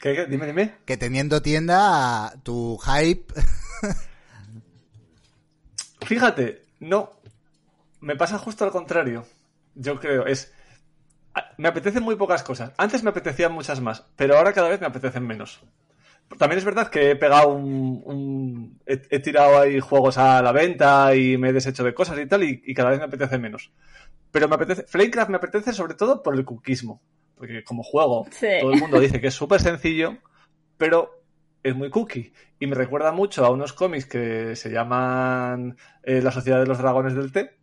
¿Qué, 0.00 0.14
qué? 0.14 0.26
Dime, 0.26 0.46
dime. 0.46 0.74
Que 0.84 0.96
teniendo 0.96 1.42
tienda, 1.42 2.34
tu 2.42 2.78
hype... 2.78 3.32
Fíjate, 6.06 6.66
no. 6.80 7.12
Me 8.00 8.16
pasa 8.16 8.38
justo 8.38 8.64
al 8.64 8.70
contrario. 8.70 9.26
Yo 9.74 10.00
creo, 10.00 10.26
es. 10.26 10.52
Me 11.56 11.68
apetecen 11.68 12.02
muy 12.02 12.16
pocas 12.16 12.42
cosas. 12.42 12.72
Antes 12.76 13.02
me 13.02 13.10
apetecían 13.10 13.52
muchas 13.52 13.80
más, 13.80 14.04
pero 14.16 14.36
ahora 14.36 14.52
cada 14.52 14.68
vez 14.68 14.80
me 14.80 14.86
apetecen 14.86 15.26
menos. 15.26 15.60
También 16.38 16.58
es 16.58 16.64
verdad 16.64 16.88
que 16.88 17.10
he 17.10 17.16
pegado 17.16 17.48
un. 17.48 18.02
un- 18.04 18.80
he, 18.86 19.00
he 19.10 19.18
tirado 19.20 19.58
ahí 19.60 19.80
juegos 19.80 20.16
a 20.18 20.40
la 20.42 20.52
venta 20.52 21.14
y 21.14 21.36
me 21.36 21.48
he 21.48 21.52
deshecho 21.52 21.82
de 21.84 21.92
cosas 21.94 22.18
y 22.18 22.26
tal, 22.26 22.44
y, 22.44 22.62
y 22.64 22.72
cada 22.74 22.90
vez 22.90 22.98
me 22.98 23.04
apetece 23.06 23.38
menos. 23.38 23.72
Pero 24.30 24.48
me 24.48 24.54
apetece. 24.54 24.84
Flamecraft 24.84 25.30
me 25.30 25.36
apetece 25.36 25.72
sobre 25.72 25.94
todo 25.94 26.22
por 26.22 26.34
el 26.34 26.44
cookismo. 26.44 27.02
Porque 27.36 27.64
como 27.64 27.82
juego, 27.82 28.26
Sí. 28.30 28.46
todo 28.60 28.72
el 28.72 28.78
mundo 28.80 29.00
dice 29.00 29.20
que 29.20 29.28
es 29.28 29.34
súper 29.34 29.60
sencillo, 29.60 30.18
pero 30.76 31.22
es 31.62 31.74
muy 31.74 31.90
cookie. 31.90 32.32
Y 32.58 32.66
me 32.66 32.74
recuerda 32.76 33.12
mucho 33.12 33.44
a 33.44 33.50
unos 33.50 33.72
cómics 33.72 34.06
que 34.06 34.54
se 34.56 34.70
llaman 34.70 35.76
eh, 36.02 36.20
La 36.22 36.30
Sociedad 36.30 36.60
de 36.60 36.66
los 36.66 36.78
Dragones 36.78 37.14
del 37.14 37.32
Té, 37.32 37.56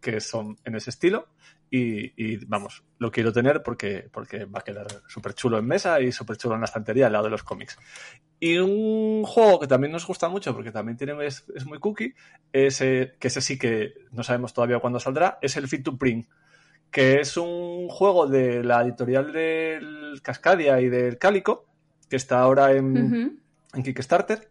que 0.00 0.20
son 0.20 0.58
en 0.64 0.74
ese 0.74 0.90
estilo. 0.90 1.28
Y, 1.70 2.12
y, 2.16 2.44
vamos, 2.46 2.82
lo 2.98 3.12
quiero 3.12 3.32
tener 3.32 3.62
porque, 3.62 4.08
porque 4.12 4.44
va 4.44 4.58
a 4.58 4.64
quedar 4.64 4.88
súper 5.06 5.34
chulo 5.34 5.56
en 5.58 5.66
mesa 5.66 6.00
y 6.00 6.10
súper 6.10 6.36
chulo 6.36 6.56
en 6.56 6.62
la 6.62 6.64
estantería 6.64 7.06
al 7.06 7.12
lado 7.12 7.26
de 7.26 7.30
los 7.30 7.44
cómics. 7.44 7.78
Y 8.40 8.58
un 8.58 9.22
juego 9.24 9.60
que 9.60 9.68
también 9.68 9.92
nos 9.92 10.06
gusta 10.06 10.28
mucho 10.28 10.52
porque 10.52 10.72
también 10.72 10.96
tiene, 10.96 11.24
es, 11.24 11.44
es 11.54 11.66
muy 11.66 11.78
cookie, 11.78 12.14
es, 12.52 12.80
eh, 12.80 13.14
que 13.20 13.28
ese 13.28 13.40
sí 13.40 13.56
que 13.58 13.94
no 14.10 14.24
sabemos 14.24 14.52
todavía 14.52 14.80
cuándo 14.80 14.98
saldrá, 14.98 15.38
es 15.42 15.56
el 15.56 15.68
Fit 15.68 15.84
to 15.84 15.96
Print, 15.96 16.26
que 16.90 17.20
es 17.20 17.36
un 17.36 17.88
juego 17.88 18.26
de 18.26 18.64
la 18.64 18.82
editorial 18.82 19.32
del 19.32 20.20
Cascadia 20.22 20.80
y 20.80 20.88
del 20.88 21.18
Cálico, 21.18 21.66
que 22.08 22.16
está 22.16 22.40
ahora 22.40 22.72
en 22.72 23.40
Kickstarter 23.72 24.50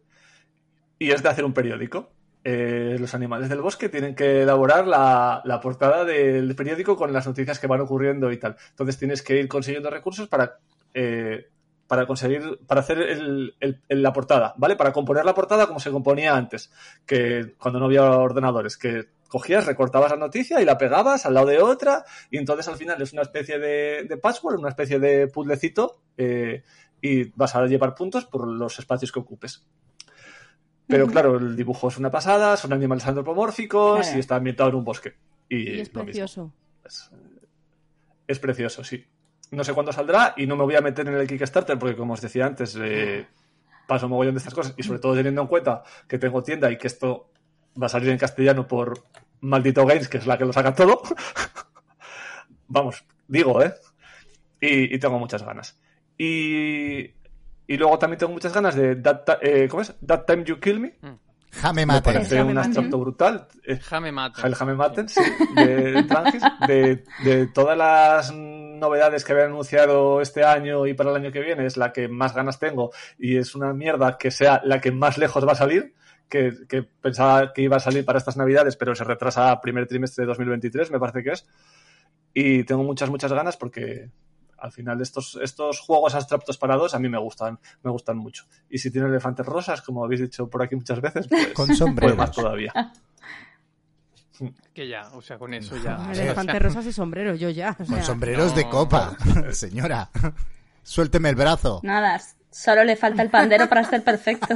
y 1.00 1.12
es 1.12 1.24
de 1.24 1.30
hacer 1.30 1.46
un 1.46 1.54
periódico. 1.54 2.12
Eh, 2.44 2.96
los 3.00 3.14
animales 3.14 3.50
del 3.50 3.62
bosque 3.62 3.90
tienen 3.90 4.16
que 4.16 4.44
elaborar 4.44 4.88
la, 4.88 5.60
portada 5.62 6.06
del 6.06 6.56
periódico 6.56 6.96
con 6.96 7.12
las 7.12 7.28
noticias 7.28 7.60
que 7.60 7.68
van 7.68 7.82
ocurriendo 7.82 8.32
y 8.32 8.38
tal. 8.38 8.56
Entonces 8.70 8.98
tienes 8.98 9.22
que 9.22 9.38
ir 9.40 9.48
consiguiendo 9.48 9.90
recursos 9.90 10.28
para, 10.30 10.58
eh, 10.94 11.48
para 11.88 12.08
conseguir, 12.08 12.60
para 12.66 12.82
hacer 12.82 13.00
el- 13.02 13.56
la 13.90 14.14
portada, 14.14 14.54
¿vale? 14.58 14.76
Para 14.76 14.94
componer 14.94 15.26
la 15.26 15.34
portada 15.34 15.68
como 15.68 15.80
se 15.80 15.92
componía 15.92 16.36
antes, 16.36 16.72
que 17.06 17.56
cuando 17.58 17.80
no 17.80 17.86
había 17.88 18.04
ordenadores, 18.04 18.78
que 18.78 19.10
cogías, 19.28 19.66
recortabas 19.66 20.12
la 20.12 20.18
noticia 20.18 20.62
y 20.62 20.66
la 20.66 20.78
pegabas 20.78 21.26
al 21.26 21.34
lado 21.36 21.48
de 21.48 21.60
otra 21.62 22.04
y 22.32 22.38
entonces 22.38 22.68
al 22.68 22.76
final 22.78 23.02
es 23.02 23.14
una 23.14 23.22
especie 23.22 23.60
de, 23.60 24.06
de 24.08 24.18
patchwork, 24.18 24.60
una 24.60 24.70
especie 24.70 25.00
de 25.00 25.28
puzzlecito 25.28 26.02
eh, 26.18 26.64
y 27.02 27.26
vas 27.36 27.56
a 27.56 27.66
llevar 27.66 27.96
puntos 27.96 28.26
por 28.26 28.48
los 28.48 28.80
espacios 28.80 29.12
que 29.12 29.20
ocupes. 29.20 29.66
Pero 30.90 31.08
claro, 31.14 31.38
el 31.38 31.56
dibujo 31.56 31.88
es 31.88 31.98
una 31.98 32.12
pasada, 32.12 32.58
son 32.58 32.74
animales 32.74 33.08
antropomórficos 33.08 34.02
Claro. 34.02 34.18
y 34.18 34.20
está 34.20 34.36
ambientado 34.36 34.70
en 34.70 34.76
un 34.76 34.84
bosque. 34.84 35.16
Y, 35.48 35.76
Y 35.76 35.80
es 35.80 35.90
precioso. 35.90 36.52
Es, 36.84 37.10
es 38.28 38.40
precioso, 38.40 38.84
sí. 38.84 39.06
No 39.52 39.64
sé 39.64 39.74
cuándo 39.74 39.92
saldrá 39.94 40.34
y 40.36 40.46
no 40.46 40.56
me 40.58 40.64
voy 40.64 40.76
a 40.76 40.82
meter 40.82 41.08
en 41.08 41.16
el 41.16 41.28
Kickstarter 41.28 41.80
porque, 41.80 41.96
como 41.96 42.14
os 42.14 42.22
decía 42.22 42.46
antes, 42.46 42.78
eh, 42.80 43.26
paso 43.88 44.08
mogollón 44.10 44.36
de 44.36 44.40
estas 44.40 44.54
cosas 44.54 44.74
y 44.78 44.84
sobre 44.84 45.00
todo 45.00 45.16
teniendo 45.16 45.42
en 45.42 45.48
cuenta 45.48 45.84
que 46.08 46.20
tengo 46.20 46.44
tienda 46.44 46.70
y 46.72 46.78
que 46.78 46.86
esto 46.88 47.32
va 47.82 47.86
a 47.88 47.90
salir 47.90 48.10
en 48.10 48.18
castellano 48.20 48.68
por 48.68 49.06
Maldito 49.42 49.86
Games, 49.88 50.08
que 50.10 50.18
es 50.18 50.28
la 50.28 50.38
que 50.38 50.46
lo 50.46 50.54
saca 50.54 50.76
todo. 50.76 51.02
Vamos, 52.68 53.04
digo, 53.28 53.64
¿eh? 53.64 53.74
Y, 54.62 54.94
y 54.96 55.00
tengo 55.00 55.18
muchas 55.18 55.42
ganas. 55.44 55.80
Y, 56.18 57.14
y 57.70 57.78
luego 57.78 57.98
también 57.98 58.18
tengo 58.20 58.34
muchas 58.34 58.54
ganas 58.54 58.76
de 58.76 58.96
That, 58.98 59.22
eh, 59.42 59.68
¿cómo 59.70 59.82
es? 59.82 59.94
That 60.06 60.26
Time 60.26 60.44
You 60.44 60.60
Kill 60.60 60.80
Me, 60.80 60.98
Mm. 61.02 61.16
Jame 61.52 61.82
Me 61.82 61.86
Mate. 61.88 62.02
parece 62.14 62.36
un 62.42 62.54
Maten. 62.54 62.58
abstracto 62.60 63.00
brutal. 63.00 63.48
Eh, 63.66 63.80
Jame 63.80 64.12
mate. 64.12 64.42
El 64.46 64.54
Jame 64.54 64.76
Maten, 64.76 65.10
sí, 65.10 65.22
de 65.56 66.04
Trangis, 66.08 66.44
de, 66.68 67.04
de 67.24 67.48
todas 67.48 67.76
las 67.76 68.32
novedades 68.34 69.24
que 69.26 69.32
habían 69.32 69.48
anunciado 69.48 70.22
este 70.22 70.44
año 70.44 70.86
y 70.86 70.94
para 70.94 71.10
el 71.10 71.16
año 71.16 71.32
que 71.32 71.40
viene, 71.42 71.66
es 71.66 71.76
la 71.76 71.92
que 71.92 72.08
más 72.08 72.36
ganas 72.36 72.60
tengo 72.60 72.92
y 73.18 73.38
es 73.38 73.56
una 73.56 73.74
mierda 73.74 74.18
que 74.20 74.30
sea 74.30 74.62
la 74.64 74.80
que 74.80 74.92
más 74.92 75.18
lejos 75.18 75.48
va 75.48 75.54
a 75.54 75.56
salir, 75.56 75.96
que, 76.30 76.54
que 76.68 76.84
pensaba 76.84 77.52
que 77.52 77.64
iba 77.64 77.78
a 77.78 77.80
salir 77.80 78.06
para 78.06 78.20
estas 78.20 78.38
navidades, 78.38 78.76
pero 78.76 78.94
se 78.94 79.04
retrasa 79.04 79.50
a 79.50 79.60
primer 79.60 79.88
trimestre 79.88 80.24
de 80.24 80.28
2023, 80.28 80.92
me 80.92 81.00
parece 81.00 81.24
que 81.24 81.32
es. 81.32 81.48
Y 82.32 82.64
tengo 82.64 82.84
muchas, 82.84 83.10
muchas 83.10 83.34
ganas 83.34 83.58
porque 83.58 84.10
al 84.62 84.72
final 84.72 85.02
estos, 85.02 85.38
estos 85.42 85.80
juegos 85.80 86.16
abstractos 86.16 86.58
para 86.58 86.76
dos 86.76 86.94
a 86.94 87.00
mí 87.00 87.10
me 87.10 87.18
gustan, 87.18 87.60
me 87.84 87.92
gustan 87.92 88.18
mucho. 88.18 88.46
Y 88.70 88.78
si 88.78 88.92
tiene 88.92 89.08
elefantes 89.08 89.46
rosas, 89.46 89.82
como 89.82 90.04
habéis 90.04 90.22
dicho 90.22 90.50
por 90.50 90.64
aquí 90.64 90.76
muchas 90.76 91.02
veces, 91.02 91.28
pues, 91.28 91.48
Con 91.54 91.68
pues 91.68 91.78
sombreros. 91.78 92.18
más 92.18 92.32
todavía. 92.32 92.74
Que 94.74 94.88
ya, 94.88 95.10
o 95.14 95.22
sea, 95.22 95.38
con 95.38 95.54
eso 95.54 95.76
ya. 95.78 95.96
El 96.06 96.12
o 96.12 96.16
sea, 96.16 96.24
elefante 96.24 96.60
rosas 96.60 96.86
y 96.86 96.94
sombrero, 96.94 97.36
yo 97.36 97.50
ya. 97.50 97.72
o 97.72 97.76
Con 97.78 97.86
sea. 97.88 98.04
sombreros 98.04 98.56
de 98.56 98.70
copa. 98.70 99.18
Señora, 99.52 100.10
suélteme 100.82 101.30
el 101.30 101.36
brazo. 101.36 101.82
Nada, 101.84 102.22
solo 102.50 102.84
le 102.86 102.96
falta 102.96 103.22
el 103.22 103.30
pandero 103.30 103.68
para 103.68 103.84
ser 103.84 104.02
perfecto. 104.04 104.56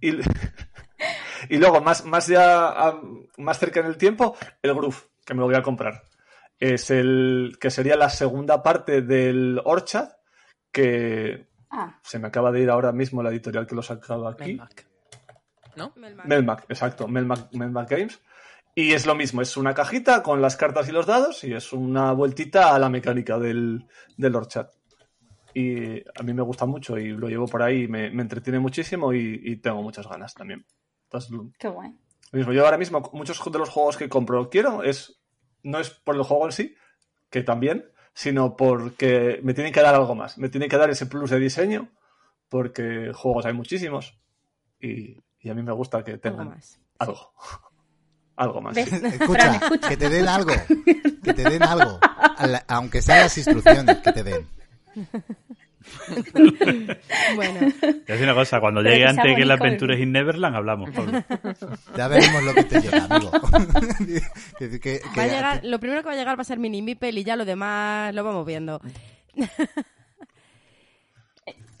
Y, 0.00 0.10
y 1.48 1.56
luego, 1.56 1.80
más, 1.80 2.04
más 2.04 2.26
ya 2.26 2.94
más 3.38 3.58
cerca 3.58 3.80
en 3.80 3.86
el 3.86 3.96
tiempo, 3.96 4.36
el 4.62 4.74
Groove, 4.74 4.96
que 5.24 5.34
me 5.34 5.40
lo 5.40 5.46
voy 5.46 5.56
a 5.56 5.62
comprar. 5.62 6.02
Es 6.58 6.90
el 6.90 7.56
que 7.60 7.70
sería 7.70 7.96
la 7.96 8.08
segunda 8.08 8.62
parte 8.62 9.02
del 9.02 9.60
Orchard, 9.64 10.10
que 10.70 11.48
Ah, 11.76 11.98
se 12.02 12.20
me 12.20 12.28
acaba 12.28 12.52
de 12.52 12.60
ir 12.60 12.70
ahora 12.70 12.92
mismo 12.92 13.20
la 13.20 13.30
editorial 13.30 13.66
que 13.66 13.74
lo 13.74 13.80
ha 13.80 13.84
sacado 13.84 14.28
aquí. 14.28 14.52
Melmac. 14.52 14.86
¿No? 15.74 15.92
Melmac. 15.96 16.26
Melmac, 16.26 16.64
exacto, 16.68 17.08
Melmac, 17.08 17.52
Melmac 17.52 17.90
Games. 17.90 18.22
Y 18.76 18.92
es 18.92 19.06
lo 19.06 19.16
mismo, 19.16 19.42
es 19.42 19.56
una 19.56 19.74
cajita 19.74 20.22
con 20.22 20.40
las 20.40 20.56
cartas 20.56 20.88
y 20.88 20.92
los 20.92 21.06
dados 21.06 21.42
y 21.42 21.52
es 21.52 21.72
una 21.72 22.12
vueltita 22.12 22.74
a 22.74 22.78
la 22.78 22.88
mecánica 22.88 23.40
del, 23.40 23.86
del 24.16 24.36
Orchard. 24.36 24.68
Y 25.52 25.98
a 26.00 26.22
mí 26.22 26.32
me 26.32 26.42
gusta 26.42 26.64
mucho 26.64 26.96
y 26.96 27.08
lo 27.08 27.28
llevo 27.28 27.46
por 27.48 27.62
ahí, 27.62 27.88
me, 27.88 28.10
me 28.10 28.22
entretiene 28.22 28.60
muchísimo 28.60 29.12
y, 29.12 29.40
y 29.42 29.56
tengo 29.56 29.82
muchas 29.82 30.06
ganas 30.08 30.32
también. 30.32 30.64
Entonces, 31.04 31.32
qué 31.58 31.68
mismo, 32.34 32.52
yo 32.52 32.64
ahora 32.64 32.78
mismo 32.78 33.10
muchos 33.12 33.40
de 33.44 33.58
los 33.58 33.68
juegos 33.68 33.96
que 33.96 34.08
compro 34.08 34.48
quiero 34.50 34.82
es 34.82 35.20
no 35.62 35.78
es 35.78 35.90
por 35.90 36.14
el 36.16 36.22
juego 36.22 36.46
en 36.46 36.52
sí, 36.52 36.74
que 37.30 37.42
también, 37.42 37.86
sino 38.12 38.56
porque 38.56 39.40
me 39.42 39.54
tienen 39.54 39.72
que 39.72 39.80
dar 39.80 39.94
algo 39.94 40.14
más, 40.14 40.38
me 40.38 40.48
tienen 40.48 40.68
que 40.68 40.76
dar 40.76 40.90
ese 40.90 41.06
plus 41.06 41.30
de 41.30 41.38
diseño, 41.38 41.90
porque 42.48 43.12
juegos 43.14 43.46
hay 43.46 43.52
muchísimos 43.54 44.18
y, 44.80 45.16
y 45.40 45.50
a 45.50 45.54
mí 45.54 45.62
me 45.62 45.72
gusta 45.72 46.04
que 46.04 46.12
Algo 46.12 46.22
tengan 46.22 46.48
más. 46.50 46.78
algo. 46.98 47.32
Algo 48.36 48.60
más. 48.60 48.76
Escucha, 48.76 49.60
que 49.88 49.96
te 49.96 50.08
den 50.08 50.26
algo. 50.28 50.52
Que 51.24 51.32
te 51.32 51.42
den 51.48 51.62
algo. 51.62 51.98
Aunque 52.68 53.00
sean 53.00 53.20
las 53.20 53.38
instrucciones 53.38 53.96
que 53.98 54.12
te 54.12 54.22
den. 54.24 54.46
Bueno, 57.36 57.72
Te 57.80 57.86
voy 57.86 58.02
a 58.08 58.12
decir 58.12 58.24
una 58.24 58.34
cosa, 58.34 58.60
cuando 58.60 58.80
Pero 58.82 58.92
llegue 58.94 59.04
que 59.04 59.10
antes 59.10 59.36
que 59.36 59.44
la 59.44 59.54
aventura 59.54 59.98
in 59.98 60.12
Neverland 60.12 60.56
hablamos, 60.56 60.90
Pablo. 60.90 61.22
Ya 61.96 62.08
veremos 62.08 62.42
lo 62.42 62.54
que 62.54 62.64
te 62.64 62.80
llega, 62.80 63.04
amigo. 63.08 63.30
Que- 64.58 64.70
que- 64.70 64.80
que- 64.80 65.00
va 65.18 65.22
a 65.22 65.26
llegar, 65.26 65.60
lo 65.64 65.78
primero 65.80 66.02
que 66.02 66.06
va 66.08 66.12
a 66.14 66.16
llegar 66.16 66.38
va 66.38 66.42
a 66.42 66.44
ser 66.44 66.58
Mini 66.58 66.82
Mipel 66.82 67.18
y 67.18 67.24
ya 67.24 67.36
lo 67.36 67.44
demás 67.44 68.14
lo 68.14 68.24
vamos 68.24 68.46
viendo. 68.46 68.80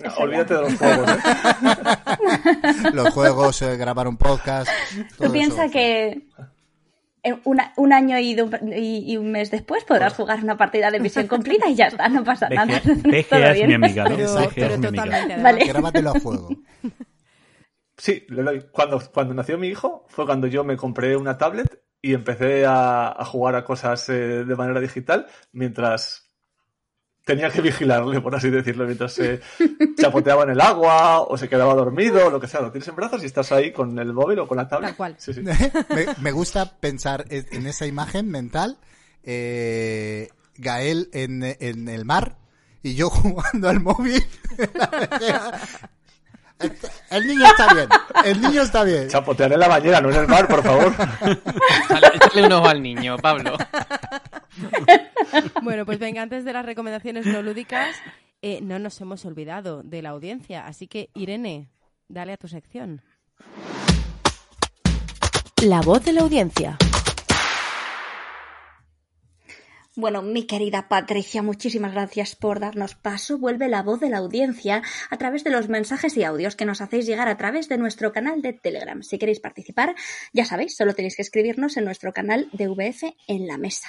No, 0.00 0.14
olvídate 0.18 0.54
de 0.54 0.60
los 0.60 0.74
juegos. 0.74 1.10
¿eh? 1.10 2.90
los 2.92 3.14
juegos, 3.14 3.62
eh, 3.62 3.76
grabar 3.76 4.06
un 4.08 4.16
podcast. 4.16 4.68
todo 5.16 5.28
Tú 5.28 5.32
piensas 5.32 5.70
que 5.70 6.22
una- 7.44 7.72
un 7.76 7.92
año 7.92 8.18
y, 8.18 8.34
do- 8.34 8.50
y- 8.76 9.12
y 9.12 9.16
un 9.16 9.30
mes 9.32 9.50
después 9.50 9.84
podrás 9.84 10.14
jugar 10.14 10.42
una 10.42 10.56
partida 10.56 10.90
de 10.90 11.00
misión 11.00 11.26
cumplida 11.26 11.68
y 11.68 11.74
ya 11.74 11.86
está, 11.86 12.08
no 12.08 12.22
pasa 12.24 12.48
nada. 12.50 12.80
BGA, 12.84 13.50
es 13.50 13.54
bien. 13.54 13.68
mi 13.68 13.74
amiga, 13.74 14.04
¿no? 14.08 14.16
Pero. 14.16 14.34
BGA 14.34 14.50
pero 14.54 14.74
es 14.74 14.80
mi 14.80 14.86
amiga. 14.98 15.36
Vale. 15.42 15.64
Grábatelo 15.68 16.10
a 16.10 16.14
fuego. 16.20 16.48
Sí. 17.96 18.26
Cuando, 18.72 19.00
cuando 19.12 19.34
nació 19.34 19.56
mi 19.58 19.68
hijo 19.68 20.04
fue 20.08 20.26
cuando 20.26 20.46
yo 20.46 20.64
me 20.64 20.76
compré 20.76 21.16
una 21.16 21.38
tablet 21.38 21.80
y 22.02 22.12
empecé 22.12 22.66
a, 22.66 23.08
a 23.08 23.24
jugar 23.24 23.54
a 23.54 23.64
cosas 23.64 24.08
eh, 24.08 24.44
de 24.44 24.56
manera 24.56 24.80
digital 24.80 25.26
mientras 25.52 26.23
tenía 27.24 27.50
que 27.50 27.60
vigilarle, 27.62 28.20
por 28.20 28.34
así 28.36 28.50
decirlo, 28.50 28.84
mientras 28.84 29.12
se 29.14 29.40
chapoteaba 29.98 30.42
en 30.44 30.50
el 30.50 30.60
agua 30.60 31.22
o 31.22 31.36
se 31.38 31.48
quedaba 31.48 31.74
dormido 31.74 32.26
o 32.26 32.30
lo 32.30 32.38
que 32.40 32.46
sea. 32.46 32.60
Lo 32.60 32.70
tienes 32.70 32.86
en 32.88 32.96
brazos 32.96 33.22
y 33.22 33.26
estás 33.26 33.50
ahí 33.52 33.72
con 33.72 33.98
el 33.98 34.12
móvil 34.12 34.38
o 34.40 34.46
con 34.48 34.56
la 34.58 34.68
tablet. 34.68 34.90
Tal 34.90 34.96
cual. 34.96 35.14
Sí, 35.18 35.32
sí. 35.32 35.40
me, 35.42 35.54
me 36.20 36.32
gusta 36.32 36.78
pensar 36.78 37.24
en 37.28 37.66
esa 37.66 37.86
imagen 37.86 38.28
mental. 38.30 38.78
eh, 39.22 40.28
Gael 40.56 41.08
en, 41.12 41.42
en 41.42 41.88
el 41.88 42.04
mar 42.04 42.36
y 42.82 42.94
yo 42.94 43.10
jugando 43.10 43.68
al 43.68 43.80
móvil. 43.80 44.22
El 47.10 47.26
niño 47.26 47.44
está 47.46 47.74
bien. 47.74 47.88
El 48.24 48.40
niño 48.40 48.62
está 48.62 48.84
bien. 48.84 49.08
Chapotear 49.08 49.52
en 49.52 49.60
la 49.60 49.68
bañera, 49.68 50.00
no 50.00 50.10
en 50.10 50.16
el 50.16 50.28
mar, 50.28 50.48
por 50.48 50.62
favor. 50.62 50.94
Dale, 51.88 52.06
échale 52.14 52.46
un 52.46 52.52
ojo 52.52 52.68
al 52.68 52.82
niño, 52.82 53.16
Pablo. 53.18 53.56
Bueno, 55.62 55.84
pues 55.84 55.98
venga, 55.98 56.22
antes 56.22 56.44
de 56.44 56.52
las 56.52 56.64
recomendaciones 56.64 57.26
no 57.26 57.42
lúdicas, 57.42 57.96
eh, 58.42 58.60
no 58.62 58.78
nos 58.78 59.00
hemos 59.00 59.24
olvidado 59.24 59.82
de 59.82 60.02
la 60.02 60.10
audiencia. 60.10 60.66
Así 60.66 60.86
que, 60.86 61.10
Irene, 61.14 61.70
dale 62.08 62.32
a 62.32 62.36
tu 62.36 62.48
sección. 62.48 63.02
La 65.62 65.80
voz 65.80 66.04
de 66.04 66.12
la 66.12 66.20
audiencia. 66.20 66.76
Bueno, 69.96 70.22
mi 70.22 70.44
querida 70.44 70.88
Patricia, 70.88 71.40
muchísimas 71.40 71.92
gracias 71.92 72.34
por 72.34 72.58
darnos 72.58 72.96
paso. 72.96 73.38
Vuelve 73.38 73.68
la 73.68 73.84
voz 73.84 74.00
de 74.00 74.10
la 74.10 74.18
audiencia 74.18 74.82
a 75.08 75.16
través 75.18 75.44
de 75.44 75.50
los 75.50 75.68
mensajes 75.68 76.16
y 76.16 76.24
audios 76.24 76.56
que 76.56 76.64
nos 76.64 76.80
hacéis 76.80 77.06
llegar 77.06 77.28
a 77.28 77.36
través 77.36 77.68
de 77.68 77.78
nuestro 77.78 78.10
canal 78.10 78.42
de 78.42 78.54
Telegram. 78.54 79.04
Si 79.04 79.18
queréis 79.18 79.38
participar, 79.38 79.94
ya 80.32 80.44
sabéis, 80.46 80.76
solo 80.76 80.94
tenéis 80.94 81.14
que 81.14 81.22
escribirnos 81.22 81.76
en 81.76 81.84
nuestro 81.84 82.12
canal 82.12 82.48
de 82.50 82.66
VF 82.66 83.04
en 83.28 83.46
la 83.46 83.56
mesa. 83.56 83.86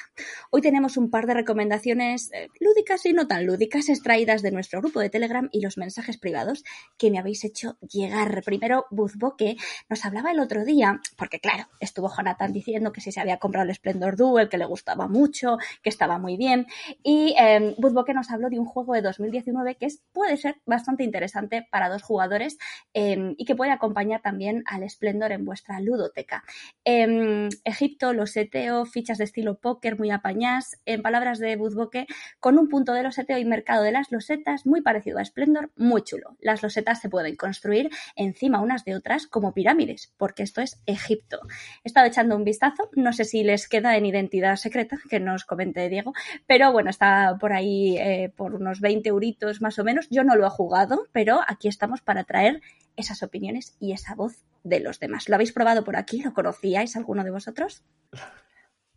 Hoy 0.51 0.61
tenemos 0.61 0.95
un 0.95 1.09
par 1.09 1.25
de 1.25 1.33
recomendaciones 1.33 2.31
eh, 2.33 2.49
lúdicas 2.59 3.03
y 3.07 3.13
no 3.13 3.25
tan 3.27 3.47
lúdicas 3.47 3.89
extraídas 3.89 4.43
de 4.43 4.51
nuestro 4.51 4.81
grupo 4.81 4.99
de 4.99 5.09
Telegram 5.09 5.49
y 5.51 5.61
los 5.61 5.79
mensajes 5.79 6.19
privados 6.19 6.63
que 6.99 7.09
me 7.09 7.17
habéis 7.17 7.43
hecho 7.43 7.79
llegar. 7.81 8.43
Primero, 8.43 8.85
Buzboque 8.91 9.57
nos 9.89 10.05
hablaba 10.05 10.29
el 10.29 10.39
otro 10.39 10.65
día, 10.65 11.01
porque 11.17 11.39
claro, 11.39 11.67
estuvo 11.79 12.15
Jonathan 12.15 12.53
diciendo 12.53 12.91
que 12.91 13.01
si 13.01 13.11
se 13.11 13.21
había 13.21 13.37
comprado 13.39 13.67
el 13.67 13.73
Splendor 13.73 14.15
Duel, 14.15 14.49
que 14.49 14.59
le 14.59 14.67
gustaba 14.67 15.07
mucho, 15.07 15.57
que 15.81 15.94
estaba 15.95 16.19
muy 16.19 16.37
bien. 16.37 16.67
Y 17.03 17.35
eh, 17.39 17.73
Buzboque 17.77 18.13
nos 18.13 18.29
habló 18.31 18.49
de 18.49 18.59
un 18.59 18.65
juego 18.65 18.93
de 18.93 19.01
2019 19.01 19.75
que 19.75 19.87
es, 19.87 20.03
puede 20.11 20.37
ser 20.37 20.57
bastante 20.65 21.03
interesante 21.03 21.67
para 21.71 21.89
dos 21.89 22.03
jugadores 22.03 22.57
eh, 22.93 23.33
y 23.37 23.45
que 23.45 23.55
puede 23.55 23.71
acompañar 23.71 24.21
también 24.21 24.63
al 24.67 24.87
Splendor 24.89 25.31
en 25.31 25.45
vuestra 25.45 25.79
ludoteca. 25.79 26.43
Eh, 26.83 27.49
Egipto, 27.63 28.13
los 28.13 28.31
seteo, 28.31 28.85
fichas 28.85 29.17
de 29.17 29.23
estilo 29.23 29.57
póker 29.59 29.97
muy 29.97 30.11
apañás, 30.11 30.77
en 30.85 31.01
palabras 31.01 31.39
de 31.39 31.55
Buzboque, 31.55 32.07
con 32.39 32.57
un 32.57 32.69
punto 32.69 32.93
de 32.93 33.03
loseteo 33.03 33.37
y 33.37 33.45
mercado 33.45 33.83
de 33.83 33.91
las 33.91 34.11
losetas 34.11 34.65
muy 34.65 34.81
parecido 34.81 35.19
a 35.19 35.25
Splendor, 35.25 35.71
muy 35.75 36.03
chulo. 36.03 36.35
Las 36.39 36.61
losetas 36.61 37.01
se 37.01 37.09
pueden 37.09 37.35
construir 37.35 37.89
encima 38.15 38.61
unas 38.61 38.83
de 38.85 38.95
otras 38.95 39.27
como 39.27 39.53
pirámides, 39.53 40.13
porque 40.17 40.43
esto 40.43 40.61
es 40.61 40.81
Egipto. 40.85 41.39
He 41.83 41.87
estado 41.87 42.07
echando 42.07 42.35
un 42.35 42.43
vistazo, 42.43 42.89
no 42.95 43.13
sé 43.13 43.25
si 43.25 43.43
les 43.43 43.67
queda 43.67 43.97
en 43.97 44.05
identidad 44.05 44.55
secreta, 44.55 44.97
que 45.09 45.19
nos 45.19 45.45
comente 45.45 45.84
Diego, 45.89 46.13
pero 46.47 46.71
bueno, 46.71 46.89
está 46.89 47.37
por 47.39 47.53
ahí 47.53 47.97
eh, 47.97 48.31
por 48.35 48.55
unos 48.55 48.81
20 48.81 49.09
euritos 49.09 49.61
más 49.61 49.79
o 49.79 49.83
menos. 49.83 50.07
Yo 50.09 50.23
no 50.23 50.35
lo 50.35 50.45
he 50.45 50.49
jugado, 50.49 51.07
pero 51.11 51.41
aquí 51.47 51.67
estamos 51.67 52.01
para 52.01 52.23
traer 52.23 52.61
esas 52.95 53.23
opiniones 53.23 53.75
y 53.79 53.91
esa 53.91 54.15
voz 54.15 54.43
de 54.63 54.79
los 54.79 54.99
demás. 54.99 55.29
¿Lo 55.29 55.35
habéis 55.35 55.51
probado 55.51 55.83
por 55.83 55.95
aquí? 55.95 56.21
¿Lo 56.21 56.33
conocíais 56.33 56.95
alguno 56.95 57.23
de 57.23 57.31
vosotros? 57.31 57.83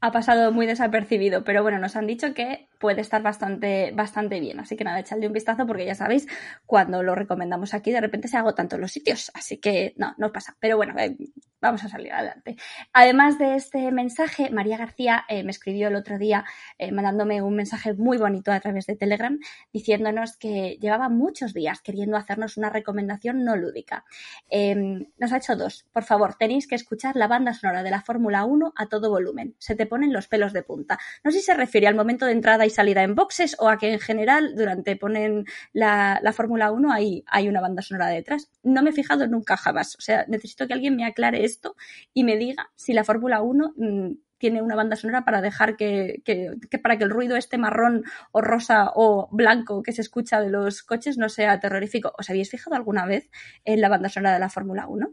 Ha 0.01 0.13
pasado 0.13 0.53
muy 0.53 0.67
desapercibido, 0.67 1.45
pero 1.45 1.63
bueno, 1.63 1.79
nos 1.79 1.97
han 1.97 2.07
dicho 2.07 2.35
que 2.35 2.69
puede 2.79 3.01
estar 3.01 3.23
bastante, 3.23 3.93
bastante 3.93 4.41
bien. 4.41 4.61
Así 4.61 4.77
que 4.77 4.85
nada, 4.85 5.01
echadle 5.01 5.27
un 5.27 5.33
vistazo 5.33 5.67
porque 5.67 5.85
ya 5.85 5.95
sabéis, 5.95 6.27
cuando 6.67 7.03
lo 7.03 7.15
recomendamos 7.15 7.75
aquí, 7.75 7.91
de 7.91 8.01
repente 8.01 8.29
se 8.29 8.37
agotan 8.37 8.69
todos 8.69 8.81
los 8.81 8.93
sitios. 8.93 9.31
Así 9.35 9.59
que 9.59 9.95
no, 9.97 10.15
no 10.19 10.33
pasa. 10.33 10.57
Pero 10.61 10.77
bueno, 10.77 10.95
eh, 10.99 11.17
vamos 11.61 11.85
a 11.85 11.89
salir 11.89 12.13
adelante. 12.13 12.57
Además 12.93 13.39
de 13.39 13.57
este 13.57 13.91
mensaje, 13.91 14.51
María 14.51 14.79
García 14.79 15.25
eh, 15.29 15.43
me 15.43 15.51
escribió 15.51 15.89
el 15.89 15.97
otro 15.97 16.19
día 16.19 16.45
eh, 16.79 16.93
mandándome 16.93 17.43
un 17.43 17.57
mensaje 17.57 17.95
muy 17.95 18.17
bonito 18.19 18.53
a 18.53 18.61
través 18.61 18.87
de 18.87 18.97
Telegram 18.97 19.39
diciéndonos 19.73 20.37
que 20.37 20.79
llevaba 20.81 21.09
muchos 21.09 21.55
días 21.55 21.81
queriendo 21.83 22.17
hacernos 22.17 22.57
una 22.57 22.71
recomendación 22.71 23.45
no 23.45 23.57
lúdica. 23.57 24.05
Eh, 24.51 25.09
nos 25.19 25.33
ha 25.33 25.39
hecho 25.39 25.57
dos. 25.57 25.87
Por 25.93 26.05
favor, 26.05 26.37
tenéis 26.37 26.67
que 26.69 26.75
escuchar 26.75 27.17
la 27.17 27.27
banda 27.27 27.53
sonora 27.55 27.83
de 27.83 27.91
la 27.91 28.03
Fórmula 28.03 28.45
1 28.45 28.73
a 28.77 28.87
todo 28.87 29.11
volumen. 29.11 29.55
Se 29.59 29.75
te 29.75 29.87
ponen 29.89 30.13
los 30.13 30.29
pelos 30.29 30.53
de 30.53 30.63
punta. 30.63 30.99
No 31.25 31.31
sé 31.31 31.39
si 31.39 31.45
se 31.47 31.55
refiere 31.55 31.87
al 31.87 31.95
momento 31.95 32.27
de 32.27 32.33
entrada 32.33 32.67
y 32.67 32.71
salida 32.71 33.03
en 33.03 33.15
boxes 33.15 33.57
o 33.59 33.69
a 33.69 33.79
que 33.79 33.93
en 33.93 33.99
general 33.99 34.55
durante 34.55 34.97
ponen 34.97 35.45
la, 35.73 36.21
la 36.23 36.33
Fórmula 36.33 36.71
1 36.71 36.93
hay, 36.93 37.25
hay 37.27 37.49
una 37.49 37.61
banda 37.61 37.83
sonora 37.83 38.07
detrás. 38.09 38.51
No 38.63 38.83
me 38.83 38.91
he 38.91 38.93
fijado 38.93 39.27
nunca 39.27 39.57
jamás. 39.57 39.97
O 39.97 40.01
sea, 40.01 40.25
necesito 40.29 40.67
que 40.67 40.75
alguien 40.75 40.97
me 40.97 41.05
aclare 41.05 41.45
esto 41.45 41.75
y 42.15 42.25
me 42.25 42.37
diga 42.37 42.71
si 42.77 42.93
la 42.93 43.05
Fórmula 43.05 43.43
1 43.43 43.75
mm, 43.77 44.13
tiene 44.39 44.63
una 44.63 44.77
banda 44.77 44.97
sonora 44.97 45.25
para 45.25 45.41
dejar 45.41 45.77
que, 45.77 46.23
que, 46.25 46.53
que, 46.71 46.79
para 46.79 46.97
que 46.97 47.05
el 47.05 47.11
ruido 47.11 47.37
este 47.37 47.59
marrón 47.59 48.05
o 48.33 48.41
rosa 48.41 48.93
o 48.95 49.29
blanco 49.33 49.83
que 49.83 49.93
se 49.93 50.01
escucha 50.01 50.41
de 50.41 50.51
los 50.51 50.83
coches 50.83 51.19
no 51.19 51.29
sea 51.29 51.61
terrorífico. 51.61 52.13
¿Os 52.19 52.31
habéis 52.31 52.51
fijado 52.51 52.77
alguna 52.77 53.05
vez 53.05 53.31
en 53.65 53.81
la 53.81 53.89
banda 53.89 54.09
sonora 54.09 54.35
de 54.35 54.41
la 54.41 54.49
Fórmula 54.49 54.87
1? 54.87 55.11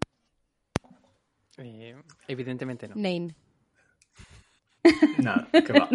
Eh, 1.57 1.95
evidentemente 2.27 2.87
no. 2.87 2.95
Name. 2.95 3.35
Nada, 5.17 5.47
que 5.51 5.73
va. 5.73 5.89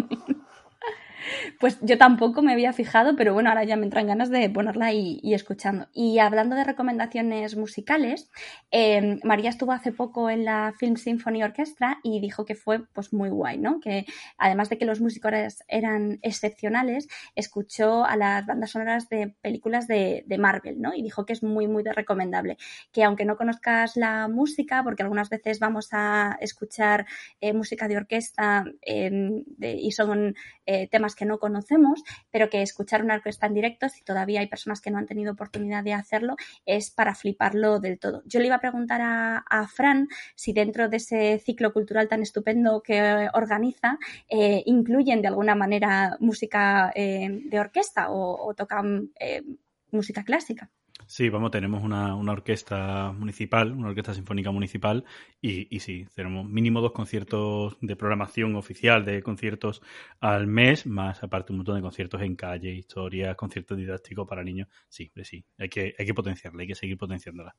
Pues 1.59 1.77
yo 1.81 1.97
tampoco 1.97 2.41
me 2.41 2.53
había 2.53 2.73
fijado, 2.73 3.15
pero 3.15 3.33
bueno, 3.33 3.49
ahora 3.49 3.63
ya 3.63 3.75
me 3.75 3.85
entran 3.85 4.07
ganas 4.07 4.29
de 4.29 4.49
ponerla 4.49 4.93
y, 4.93 5.33
escuchando. 5.33 5.87
Y 5.93 6.19
hablando 6.19 6.55
de 6.55 6.63
recomendaciones 6.63 7.55
musicales, 7.55 8.29
eh, 8.71 9.19
María 9.23 9.49
estuvo 9.49 9.71
hace 9.71 9.91
poco 9.91 10.29
en 10.29 10.45
la 10.45 10.73
Film 10.77 10.95
Symphony 10.95 11.43
Orchestra 11.43 11.99
y 12.03 12.19
dijo 12.19 12.45
que 12.45 12.55
fue 12.55 12.85
pues 12.93 13.13
muy 13.13 13.29
guay, 13.29 13.57
¿no? 13.57 13.79
Que 13.79 14.05
además 14.37 14.69
de 14.69 14.77
que 14.77 14.85
los 14.85 15.01
músicos 15.01 15.31
eran 15.67 16.19
excepcionales, 16.21 17.07
escuchó 17.35 18.05
a 18.05 18.15
las 18.15 18.45
bandas 18.45 18.71
sonoras 18.71 19.07
de 19.09 19.33
películas 19.41 19.87
de, 19.87 20.23
de 20.25 20.37
Marvel, 20.37 20.81
¿no? 20.81 20.93
Y 20.93 21.01
dijo 21.01 21.25
que 21.25 21.33
es 21.33 21.43
muy, 21.43 21.67
muy 21.67 21.83
recomendable. 21.83 22.57
Que 22.91 23.03
aunque 23.03 23.25
no 23.25 23.37
conozcas 23.37 23.95
la 23.95 24.27
música, 24.27 24.83
porque 24.83 25.03
algunas 25.03 25.29
veces 25.29 25.59
vamos 25.59 25.89
a 25.91 26.37
escuchar 26.41 27.05
eh, 27.39 27.53
música 27.53 27.87
de 27.87 27.97
orquesta 27.97 28.65
de, 28.81 29.73
y 29.79 29.91
son 29.91 30.35
eh, 30.65 30.87
que 31.15 31.25
no 31.25 31.39
conocemos, 31.39 32.03
pero 32.31 32.49
que 32.49 32.61
escuchar 32.61 33.03
una 33.03 33.15
orquesta 33.15 33.47
en 33.47 33.53
directo, 33.53 33.89
si 33.89 34.03
todavía 34.03 34.39
hay 34.39 34.47
personas 34.47 34.81
que 34.81 34.91
no 34.91 34.97
han 34.97 35.07
tenido 35.07 35.33
oportunidad 35.33 35.83
de 35.83 35.93
hacerlo, 35.93 36.35
es 36.65 36.91
para 36.91 37.15
fliparlo 37.15 37.79
del 37.79 37.99
todo. 37.99 38.23
Yo 38.25 38.39
le 38.39 38.47
iba 38.47 38.55
a 38.55 38.61
preguntar 38.61 39.01
a, 39.01 39.37
a 39.37 39.67
Fran 39.67 40.07
si 40.35 40.53
dentro 40.53 40.89
de 40.89 40.97
ese 40.97 41.39
ciclo 41.39 41.73
cultural 41.73 42.07
tan 42.07 42.21
estupendo 42.21 42.81
que 42.81 43.29
organiza, 43.33 43.97
eh, 44.29 44.63
incluyen 44.65 45.21
de 45.21 45.27
alguna 45.27 45.55
manera 45.55 46.17
música 46.19 46.91
eh, 46.95 47.29
de 47.45 47.59
orquesta 47.59 48.11
o, 48.11 48.47
o 48.47 48.53
tocan 48.53 49.11
eh, 49.19 49.43
música 49.91 50.23
clásica. 50.23 50.69
Sí, 51.11 51.27
vamos, 51.27 51.51
tenemos 51.51 51.83
una, 51.83 52.15
una, 52.15 52.31
orquesta 52.31 53.11
municipal, 53.11 53.73
una 53.73 53.89
orquesta 53.89 54.13
sinfónica 54.13 54.49
municipal, 54.49 55.03
y, 55.41 55.67
y, 55.75 55.81
sí, 55.81 56.07
tenemos 56.15 56.47
mínimo 56.47 56.79
dos 56.79 56.93
conciertos 56.93 57.75
de 57.81 57.97
programación 57.97 58.55
oficial 58.55 59.03
de 59.03 59.21
conciertos 59.21 59.81
al 60.21 60.47
mes, 60.47 60.85
más 60.85 61.21
aparte 61.21 61.51
un 61.51 61.57
montón 61.57 61.75
de 61.75 61.81
conciertos 61.81 62.21
en 62.21 62.37
calle, 62.37 62.71
historias, 62.71 63.35
conciertos 63.35 63.77
didácticos 63.77 64.25
para 64.25 64.41
niños. 64.41 64.69
Sí, 64.87 65.11
sí, 65.25 65.43
hay 65.57 65.67
que, 65.67 65.93
hay 65.99 66.05
que 66.05 66.13
potenciarla, 66.13 66.61
hay 66.61 66.67
que 66.69 66.75
seguir 66.75 66.97
potenciándola. 66.97 67.57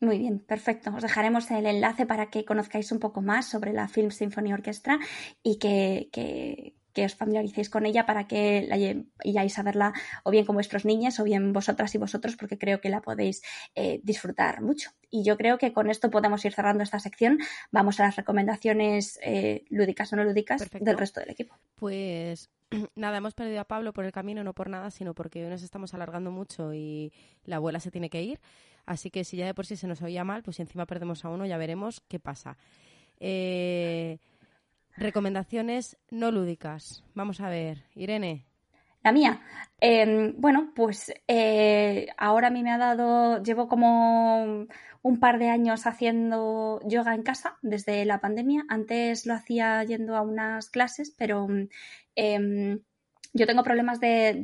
Muy 0.00 0.16
bien, 0.16 0.38
perfecto. 0.38 0.90
Os 0.96 1.02
dejaremos 1.02 1.50
el 1.50 1.66
enlace 1.66 2.06
para 2.06 2.30
que 2.30 2.46
conozcáis 2.46 2.92
un 2.92 2.98
poco 2.98 3.20
más 3.20 3.46
sobre 3.46 3.74
la 3.74 3.88
Film 3.88 4.10
Symphony 4.10 4.54
Orchestra 4.54 4.98
y 5.42 5.58
que, 5.58 6.08
que, 6.10 6.76
que 6.92 7.04
os 7.04 7.14
familiaricéis 7.14 7.70
con 7.70 7.86
ella 7.86 8.06
para 8.06 8.26
que 8.26 8.66
la 8.68 8.76
vayáis 9.24 9.58
a 9.58 9.62
verla 9.62 9.92
o 10.24 10.30
bien 10.30 10.44
con 10.44 10.54
vuestros 10.54 10.84
niños 10.84 11.18
o 11.20 11.24
bien 11.24 11.52
vosotras 11.52 11.94
y 11.94 11.98
vosotros 11.98 12.36
porque 12.36 12.58
creo 12.58 12.80
que 12.80 12.88
la 12.90 13.00
podéis 13.00 13.42
eh, 13.74 14.00
disfrutar 14.02 14.60
mucho. 14.62 14.90
Y 15.10 15.24
yo 15.24 15.36
creo 15.36 15.58
que 15.58 15.72
con 15.72 15.90
esto 15.90 16.10
podemos 16.10 16.44
ir 16.44 16.52
cerrando 16.52 16.82
esta 16.82 16.98
sección. 16.98 17.38
Vamos 17.70 18.00
a 18.00 18.04
las 18.04 18.16
recomendaciones 18.16 19.18
eh, 19.22 19.64
lúdicas 19.68 20.12
o 20.12 20.16
no 20.16 20.24
lúdicas 20.24 20.62
Perfecto. 20.62 20.84
del 20.84 20.98
resto 20.98 21.20
del 21.20 21.30
equipo. 21.30 21.58
Pues 21.76 22.50
nada, 22.94 23.18
hemos 23.18 23.34
perdido 23.34 23.60
a 23.60 23.64
Pablo 23.64 23.92
por 23.92 24.04
el 24.04 24.12
camino, 24.12 24.44
no 24.44 24.54
por 24.54 24.68
nada, 24.70 24.90
sino 24.90 25.14
porque 25.14 25.44
hoy 25.44 25.50
nos 25.50 25.62
estamos 25.62 25.94
alargando 25.94 26.30
mucho 26.30 26.74
y 26.74 27.12
la 27.44 27.56
abuela 27.56 27.80
se 27.80 27.90
tiene 27.90 28.10
que 28.10 28.22
ir. 28.22 28.40
Así 28.86 29.10
que 29.10 29.24
si 29.24 29.36
ya 29.36 29.46
de 29.46 29.54
por 29.54 29.66
sí 29.66 29.76
se 29.76 29.86
nos 29.86 30.02
oía 30.02 30.24
mal, 30.24 30.42
pues 30.42 30.56
si 30.56 30.62
encima 30.62 30.86
perdemos 30.86 31.24
a 31.24 31.28
uno, 31.28 31.46
ya 31.46 31.56
veremos 31.56 32.02
qué 32.08 32.18
pasa. 32.18 32.56
Eh, 33.20 34.18
Recomendaciones 34.96 35.98
no 36.10 36.30
lúdicas. 36.30 37.04
Vamos 37.14 37.40
a 37.40 37.48
ver, 37.48 37.84
Irene. 37.94 38.46
La 39.02 39.12
mía. 39.12 39.40
Eh, 39.80 40.32
bueno, 40.36 40.72
pues 40.76 41.12
eh, 41.26 42.06
ahora 42.16 42.48
a 42.48 42.50
mí 42.50 42.62
me 42.62 42.70
ha 42.70 42.78
dado, 42.78 43.42
llevo 43.42 43.66
como 43.66 44.66
un 45.02 45.18
par 45.18 45.38
de 45.40 45.48
años 45.48 45.86
haciendo 45.86 46.80
yoga 46.86 47.14
en 47.14 47.22
casa 47.22 47.58
desde 47.62 48.04
la 48.04 48.20
pandemia. 48.20 48.64
Antes 48.68 49.26
lo 49.26 49.34
hacía 49.34 49.82
yendo 49.82 50.16
a 50.16 50.22
unas 50.22 50.70
clases, 50.70 51.12
pero 51.18 51.48
eh, 52.14 52.78
yo 53.32 53.46
tengo 53.46 53.62
problemas 53.62 53.98
de, 54.00 54.34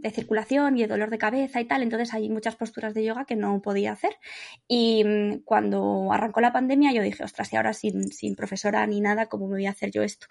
de, 0.00 0.10
circulación 0.10 0.76
y 0.76 0.82
de 0.82 0.88
dolor 0.88 1.10
de 1.10 1.18
cabeza 1.18 1.60
y 1.60 1.64
tal, 1.64 1.82
entonces 1.82 2.14
hay 2.14 2.28
muchas 2.28 2.56
posturas 2.56 2.94
de 2.94 3.04
yoga 3.04 3.24
que 3.24 3.36
no 3.36 3.60
podía 3.60 3.92
hacer. 3.92 4.16
Y 4.68 5.04
mm, 5.04 5.42
cuando 5.44 6.12
arrancó 6.12 6.40
la 6.40 6.52
pandemia 6.52 6.92
yo 6.92 7.02
dije, 7.02 7.24
ostras, 7.24 7.52
y 7.52 7.56
ahora 7.56 7.72
sin, 7.72 8.12
sin 8.12 8.36
profesora 8.36 8.86
ni 8.86 9.00
nada, 9.00 9.26
¿cómo 9.26 9.46
me 9.46 9.54
voy 9.54 9.66
a 9.66 9.70
hacer 9.70 9.90
yo 9.90 10.02
esto? 10.02 10.26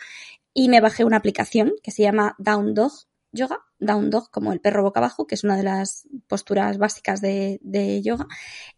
Y 0.53 0.69
me 0.69 0.81
bajé 0.81 1.03
una 1.03 1.17
aplicación 1.17 1.73
que 1.83 1.91
se 1.91 2.03
llama 2.03 2.35
Down 2.37 2.73
Dog, 2.73 2.91
yoga, 3.31 3.59
down 3.79 4.09
dog, 4.09 4.29
como 4.31 4.53
el 4.53 4.59
perro 4.61 4.83
boca 4.83 4.99
abajo, 4.99 5.27
que 5.27 5.35
es 5.35 5.43
una 5.43 5.57
de 5.57 5.63
las 5.63 6.07
posturas 6.27 6.77
básicas 6.77 7.21
de, 7.21 7.59
de 7.61 8.01
yoga. 8.01 8.27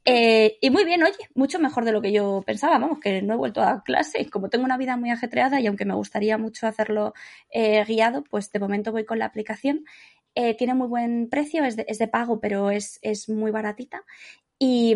Eh, 0.06 0.58
y 0.62 0.70
muy 0.70 0.86
bien, 0.86 1.04
oye, 1.04 1.16
mucho 1.36 1.60
mejor 1.60 1.86
de 1.86 1.92
lo 1.92 2.02
que 2.02 2.12
yo 2.12 2.44
pensaba, 2.46 2.78
vamos, 2.80 3.00
que 3.00 3.22
no 3.22 3.34
he 3.34 3.38
vuelto 3.38 3.62
a 3.62 3.84
clase. 3.84 4.30
Como 4.30 4.50
tengo 4.50 4.66
una 4.66 4.78
vida 4.78 4.98
muy 4.98 5.12
ajetreada 5.12 5.60
y 5.60 5.68
aunque 5.68 5.86
me 5.86 5.96
gustaría 5.96 6.38
mucho 6.38 6.68
hacerlo 6.68 7.14
eh, 7.52 7.84
guiado, 7.86 8.24
pues 8.24 8.52
de 8.52 8.60
momento 8.60 8.92
voy 8.92 9.06
con 9.06 9.20
la 9.20 9.26
aplicación. 9.26 9.86
Eh, 10.36 10.56
tiene 10.58 10.74
muy 10.74 10.88
buen 10.88 11.30
precio, 11.30 11.64
es 11.64 11.76
de, 11.76 11.86
es 11.88 12.00
de 12.00 12.08
pago, 12.08 12.40
pero 12.40 12.72
es, 12.72 12.98
es 13.04 13.30
muy 13.30 13.52
baratita. 13.52 14.04
Y, 14.66 14.96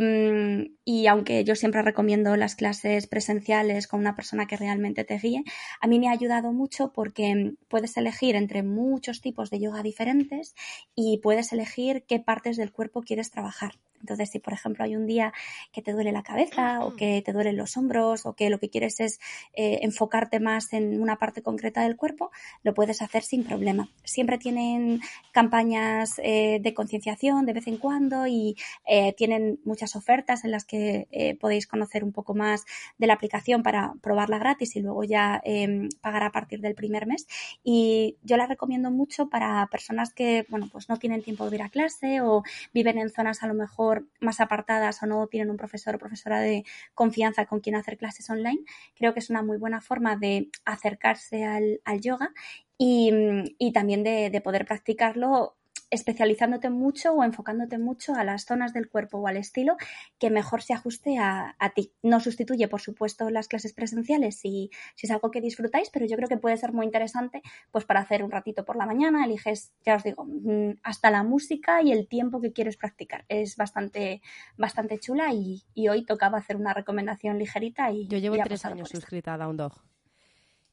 y, 0.86 1.08
aunque 1.08 1.44
yo 1.44 1.54
siempre 1.56 1.82
recomiendo 1.82 2.38
las 2.38 2.56
clases 2.56 3.06
presenciales 3.06 3.86
con 3.88 4.00
una 4.00 4.16
persona 4.16 4.48
que 4.48 4.56
realmente 4.56 5.04
te 5.04 5.18
guíe, 5.18 5.44
a 5.82 5.88
mí 5.88 6.00
me 6.00 6.08
ha 6.08 6.12
ayudado 6.12 6.54
mucho 6.54 6.94
porque 6.94 7.56
puedes 7.68 7.98
elegir 7.98 8.38
entre 8.38 8.64
muchos 8.64 9.20
tipos 9.20 9.50
de 9.50 9.60
yoga 9.60 9.84
diferentes 9.84 10.56
y 10.96 11.20
puedes 11.22 11.52
elegir 11.52 12.06
qué 12.08 12.22
partes 12.22 12.56
del 12.56 12.72
cuerpo 12.72 13.02
quieres 13.02 13.30
trabajar. 13.30 13.74
Entonces, 14.00 14.30
si 14.30 14.40
por 14.40 14.54
ejemplo 14.54 14.84
hay 14.84 14.96
un 14.96 15.06
día 15.06 15.34
que 15.72 15.82
te 15.82 15.94
duele 15.94 16.12
la 16.12 16.24
cabeza 16.24 16.86
o 16.86 16.96
que 16.96 17.22
te 17.22 17.34
duelen 17.34 17.58
los 17.58 17.78
hombros 17.78 18.26
o 18.26 18.34
que 18.34 18.50
lo 18.50 18.60
que 18.60 18.70
quieres 18.70 19.00
es 19.00 19.20
eh, 19.54 19.80
enfocarte 19.82 20.40
más 20.40 20.74
en 20.74 21.02
una 21.02 21.18
parte 21.18 21.42
concreta 21.42 21.82
del 21.82 21.96
cuerpo, 21.96 22.32
lo 22.64 22.74
puedes 22.74 23.02
hacer 23.02 23.24
sin 23.24 23.44
problema. 23.44 23.90
Siempre 24.04 24.38
tienen 24.38 25.02
campañas 25.32 26.20
eh, 26.24 26.60
de 26.62 26.74
concienciación 26.74 27.46
de 27.46 27.54
vez 27.54 27.68
en 27.68 27.78
cuando 27.78 28.28
y 28.28 28.56
eh, 28.86 29.14
tienen 29.14 29.60
muchas 29.66 29.96
ofertas 29.96 30.44
en 30.44 30.52
las 30.52 30.66
que 30.66 31.08
eh, 31.12 31.36
podéis 31.36 31.68
conocer 31.68 32.04
un 32.04 32.12
poco 32.12 32.34
más 32.34 32.66
de 32.98 33.08
la 33.08 33.14
aplicación 33.14 33.64
para 33.64 33.94
probarla 34.02 34.40
gratis 34.40 34.76
y 34.76 34.82
luego 34.82 35.04
ya 35.04 35.42
em, 35.44 35.90
pagar 36.02 36.24
a 36.24 36.32
partir 36.32 36.62
del 36.62 36.76
primer 36.76 37.08
mes. 37.08 37.28
Y 37.64 38.18
yo 38.24 38.38
la 38.38 38.48
recomiendo 38.48 38.92
mucho 38.92 39.30
para 39.30 39.68
personas 39.68 40.14
que, 40.14 40.46
bueno, 40.50 40.70
pues 40.72 40.90
no 40.90 40.98
tienen 40.98 41.24
tiempo 41.24 41.50
de 41.50 41.56
ir 41.56 41.62
a 41.64 41.70
clase 41.70 42.22
o 42.22 42.44
viven 42.74 42.98
en 42.98 43.10
zonas 43.10 43.44
a 43.44 43.48
lo 43.48 43.54
mejor 43.54 43.87
más 44.20 44.40
apartadas 44.40 45.02
o 45.04 45.06
no 45.06 45.28
tienen 45.28 45.50
un 45.50 45.58
profesor 45.58 45.96
o 45.96 46.00
profesora 46.00 46.40
de 46.40 46.64
confianza 46.94 47.46
con 47.46 47.60
quien 47.60 47.76
hacer 47.76 47.98
clases 47.98 48.30
online, 48.30 48.60
creo 48.96 49.14
que 49.14 49.20
es 49.20 49.30
una 49.30 49.44
muy 49.44 49.58
buena 49.58 49.82
forma 49.82 50.16
de 50.16 50.50
acercarse 50.66 51.46
al, 51.46 51.82
al 51.86 52.02
yoga 52.02 52.34
y, 52.78 53.72
también 53.74 54.04
de, 54.04 54.42
poder 54.44 54.66
practicarlo 54.66 55.56
especializándote 55.90 56.70
mucho 56.70 57.14
o 57.14 57.24
enfocándote 57.24 57.78
mucho 57.78 58.14
a 58.16 58.24
las 58.24 58.46
zonas 58.46 58.74
del 58.74 58.90
cuerpo 58.90 59.20
o 59.20 59.28
al 59.28 59.38
estilo 59.38 59.78
que 60.20 60.30
mejor 60.30 60.62
se 60.62 60.74
ajuste 60.74 61.18
a, 61.18 61.56
a 61.60 61.70
ti. 61.72 61.94
No 62.04 62.20
sustituye, 62.20 62.68
por 62.68 62.82
supuesto, 62.82 63.30
las 63.30 63.48
clases 63.48 63.74
presenciales 63.74 64.40
si, 64.40 64.70
si, 64.96 65.08
es 65.08 65.12
algo 65.12 65.32
que 65.32 65.42
disfrutáis, 65.42 65.90
pero 65.90 66.06
yo 66.06 66.18
creo 66.18 66.28
que 66.28 66.38
puede 66.38 66.58
ser 66.58 66.74
muy 66.74 66.86
interesante 66.86 67.42
pues 67.72 67.86
para 67.86 68.02
hacer 68.02 68.24
un 68.24 68.32
ratito 68.32 68.66
por 68.66 68.76
la 68.76 68.86
mañana, 68.86 69.26
eliges, 69.26 69.72
ya 69.86 69.96
os 69.96 70.04
digo, 70.04 70.26
mm, 70.26 70.80
hasta 70.84 71.12
la 71.12 71.24
música 71.24 71.82
y 71.82 71.92
el 71.92 72.08
tiempo 72.08 72.42
que 72.42 72.52
quieres 72.52 72.78
practicar. 72.78 73.26
Es 73.30 73.56
bastante, 73.56 74.22
bastante 74.58 75.00
chula 75.00 75.34
y, 75.34 75.64
y 75.74 75.88
hoy 75.88 76.06
tocaba 76.06 76.38
hacer 76.38 76.58
una 76.58 76.74
recomendación 76.74 77.38
ligerita 77.38 77.92
y 77.92 78.08
yo 78.08 78.18
llevo 78.18 78.38
tres 78.44 78.66
años 78.66 78.90
suscrita 78.90 79.34
a 79.34 79.38
Down 79.38 79.58
Dog. 79.58 79.74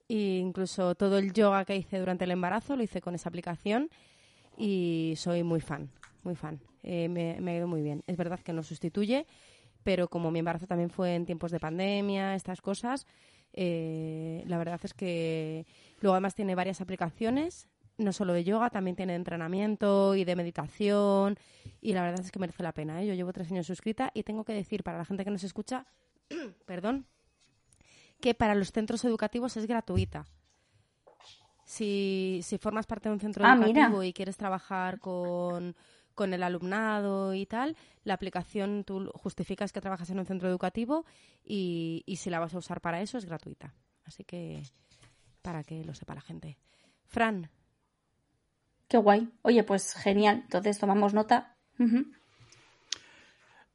Incluso 0.09 0.95
todo 0.95 1.19
el 1.19 1.33
yoga 1.33 1.65
que 1.65 1.77
hice 1.77 1.99
durante 1.99 2.25
el 2.25 2.31
embarazo 2.31 2.77
lo 2.77 2.83
hice 2.83 3.01
con 3.01 3.15
esa 3.15 3.29
aplicación 3.31 3.89
y 4.57 5.15
soy 5.17 5.43
muy 5.43 5.61
fan, 5.61 5.91
muy 6.23 6.37
fan. 6.37 6.61
Eh, 6.83 7.09
me, 7.09 7.51
ha 7.51 7.57
ido 7.57 7.67
muy 7.67 7.83
bien. 7.83 8.03
Es 8.07 8.17
verdad 8.17 8.41
que 8.41 8.53
no 8.53 8.63
sustituye, 8.63 9.27
pero 9.83 10.09
como 10.09 10.31
mi 10.31 10.41
embarazo 10.41 10.67
también 10.67 10.91
fue 10.91 11.15
en 11.15 11.27
tiempos 11.27 11.51
de 11.51 11.61
pandemia, 11.61 12.35
estas 12.35 12.61
cosas, 12.61 13.07
eh, 13.53 14.43
la 14.47 14.59
verdad 14.59 14.81
es 14.83 14.95
que 14.95 15.67
luego 16.01 16.15
además 16.15 16.35
tiene 16.35 16.55
varias 16.55 16.81
aplicaciones, 16.81 17.69
no 17.97 18.13
solo 18.13 18.33
de 18.33 18.45
yoga, 18.45 18.71
también 18.71 18.97
tiene 18.97 19.13
de 19.13 19.19
entrenamiento 19.19 20.15
y 20.15 20.25
de 20.25 20.37
meditación 20.37 21.39
y 21.81 21.93
la 21.93 22.03
verdad 22.03 22.21
es 22.21 22.33
que 22.33 22.39
merece 22.39 22.63
la 22.63 22.73
pena. 22.73 23.03
¿eh? 23.03 23.07
Yo 23.07 23.15
llevo 23.15 23.33
tres 23.33 23.51
años 23.51 23.67
suscrita 23.67 24.11
y 24.15 24.25
tengo 24.25 24.45
que 24.45 24.53
decir 24.53 24.83
para 24.83 24.99
la 24.99 25.05
gente 25.05 25.25
que 25.25 25.31
nos 25.31 25.45
escucha, 25.45 25.87
perdón, 26.67 27.07
que 28.21 28.35
para 28.35 28.55
los 28.55 28.73
centros 28.73 29.05
educativos 29.05 29.57
es 29.57 29.67
gratuita. 29.67 30.27
Si, 31.75 32.41
si 32.43 32.59
formas 32.59 32.87
parte 32.87 33.09
de 33.09 33.15
un 33.15 33.21
centro 33.21 33.45
Ah, 33.45 33.55
educativo 33.55 33.99
mira. 33.99 34.07
y 34.07 34.13
quieres 34.13 34.37
trabajar 34.37 34.99
con, 35.01 35.75
con 36.15 36.33
el 36.33 36.43
alumnado 36.43 37.35
y 37.35 37.47
tal, 37.47 37.77
la 38.05 38.15
aplicación 38.15 38.85
tú 38.85 39.11
justificas 39.15 39.73
que 39.73 39.81
trabajas 39.81 40.09
en 40.11 40.19
un 40.21 40.27
centro 40.27 40.49
educativo 40.49 41.05
y, 41.45 42.03
y 42.07 42.17
si 42.17 42.31
la 42.31 42.39
vas 42.39 42.55
a 42.55 42.59
usar 42.59 42.81
para 42.81 43.01
eso 43.01 43.19
es 43.19 43.25
gratuita. 43.25 43.75
Así 44.05 44.23
que 44.25 44.63
para 45.43 45.65
que 45.65 45.85
lo 45.85 45.95
sepa 45.95 46.15
la 46.15 46.21
gente. 46.21 46.57
Fran, 47.07 47.49
Qué 48.89 48.99
guay. 48.99 49.29
Oye, 49.43 49.65
pues 49.65 49.95
genial. 49.95 50.43
Entonces 50.45 50.79
tomamos 50.79 51.15
nota. 51.15 51.57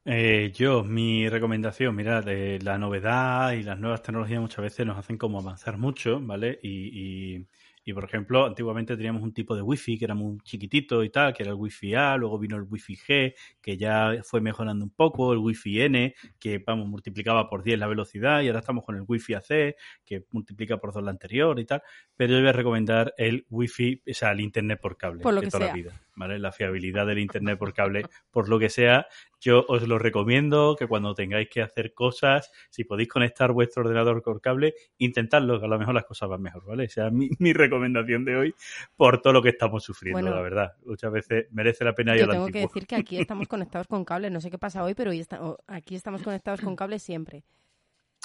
Eh, 0.05 0.51
yo, 0.55 0.84
mi 0.84 1.27
recomendación, 1.30 1.95
mirad, 1.95 2.27
eh, 2.30 2.59
la 2.61 2.77
novedad 2.77 3.51
y 3.51 3.63
las 3.63 3.77
nuevas 3.80 4.01
tecnologías 4.01 4.39
muchas 4.41 4.63
veces 4.63 4.85
nos 4.85 4.97
hacen 4.97 5.17
como 5.17 5.39
avanzar 5.39 5.77
mucho, 5.77 6.19
¿vale? 6.21 6.59
Y, 6.63 7.35
y, 7.35 7.47
y, 7.84 7.93
por 7.93 8.03
ejemplo, 8.03 8.45
antiguamente 8.45 8.95
teníamos 8.95 9.23
un 9.23 9.34
tipo 9.34 9.56
de 9.56 9.61
wifi 9.61 9.97
que 9.97 10.06
era 10.06 10.15
muy 10.15 10.38
chiquitito 10.43 11.03
y 11.03 11.10
tal, 11.10 11.34
que 11.34 11.43
era 11.43 11.51
el 11.51 11.57
wifi 11.57 11.95
A, 11.95 12.18
luego 12.18 12.38
vino 12.38 12.57
el 12.57 12.64
wifi 12.64 12.95
G, 12.95 13.34
que 13.61 13.77
ya 13.77 14.14
fue 14.23 14.41
mejorando 14.41 14.85
un 14.85 14.91
poco, 14.91 15.34
el 15.34 15.39
wifi 15.39 15.81
N, 15.81 16.14
que 16.39 16.61
vamos, 16.65 16.88
multiplicaba 16.88 17.49
por 17.49 17.64
10 17.64 17.80
la 17.80 17.88
velocidad, 17.88 18.41
y 18.41 18.47
ahora 18.47 18.60
estamos 18.60 18.84
con 18.84 18.95
el 18.95 19.03
wifi 19.07 19.34
AC, 19.34 19.76
que 20.06 20.26
multiplica 20.31 20.77
por 20.77 20.93
2 20.93 21.03
la 21.03 21.11
anterior 21.11 21.60
y 21.60 21.65
tal. 21.65 21.81
Pero 22.15 22.34
yo 22.34 22.39
voy 22.39 22.49
a 22.49 22.53
recomendar 22.53 23.14
el 23.18 23.45
wifi, 23.49 24.01
o 24.10 24.14
sea, 24.14 24.31
el 24.31 24.41
internet 24.41 24.80
por 24.81 24.97
cable 24.97 25.22
Por 25.22 25.34
lo 25.34 25.41
de 25.41 25.47
que 25.47 25.51
toda 25.51 25.65
sea. 25.65 25.68
la 25.69 25.73
vida, 25.73 26.01
¿vale? 26.20 26.38
La 26.38 26.52
fiabilidad 26.52 27.08
del 27.08 27.18
internet 27.18 27.58
por 27.58 27.74
cable, 27.74 28.04
por 28.30 28.50
lo 28.50 28.60
que 28.60 28.70
sea, 28.70 29.08
yo 29.40 29.66
os 29.70 29.88
lo 29.88 29.98
recomiendo 29.98 30.76
que 30.78 30.86
cuando 30.86 31.16
tengáis 31.16 31.48
que 31.50 31.62
hacer 31.62 31.94
cosas, 31.94 32.52
si 32.70 32.84
podéis 32.84 33.08
conectar 33.08 33.52
vuestro 33.54 33.82
ordenador 33.84 34.22
por 34.22 34.41
cable, 34.41 34.76
intentadlo, 34.98 35.60
que 35.60 35.66
a 35.66 35.70
lo 35.70 35.80
mejor 35.80 35.96
las 35.96 36.04
cosas 36.06 36.28
van 36.30 36.41
mejor, 36.41 36.66
¿vale? 36.66 36.84
O 36.86 36.90
sea, 36.90 37.10
mi, 37.10 37.30
mi 37.40 37.54
recomendación 37.54 38.26
de 38.26 38.36
hoy 38.36 38.56
por 38.98 39.22
todo 39.22 39.34
lo 39.34 39.41
que 39.41 39.50
estamos 39.50 39.82
sufriendo, 39.84 40.20
Bueno. 40.22 40.36
la 40.36 40.41
verdad. 40.41 40.74
Muchas 40.86 41.12
veces 41.12 41.48
merece 41.52 41.86
la 41.86 41.96
pena 41.96 42.14
ir 42.14 42.20
yo 42.20 42.24
a 42.26 42.28
la 42.28 42.34
tengo 42.34 42.48
que 42.48 42.60
decir 42.60 42.86
que 42.86 42.96
aquí 42.98 43.18
estamos 43.18 43.48
conectados 43.48 43.88
con 43.88 44.04
cable. 44.04 44.30
No 44.30 44.41
sé 44.41 44.52
qué 44.52 44.58
pasa 44.58 44.84
hoy, 44.84 44.94
pero 44.94 45.12
hoy 45.12 45.22
está- 45.22 45.40
aquí 45.68 45.96
estamos 45.96 46.22
conectados 46.22 46.60
con 46.62 46.76
cable 46.76 47.00
siempre. 47.00 47.44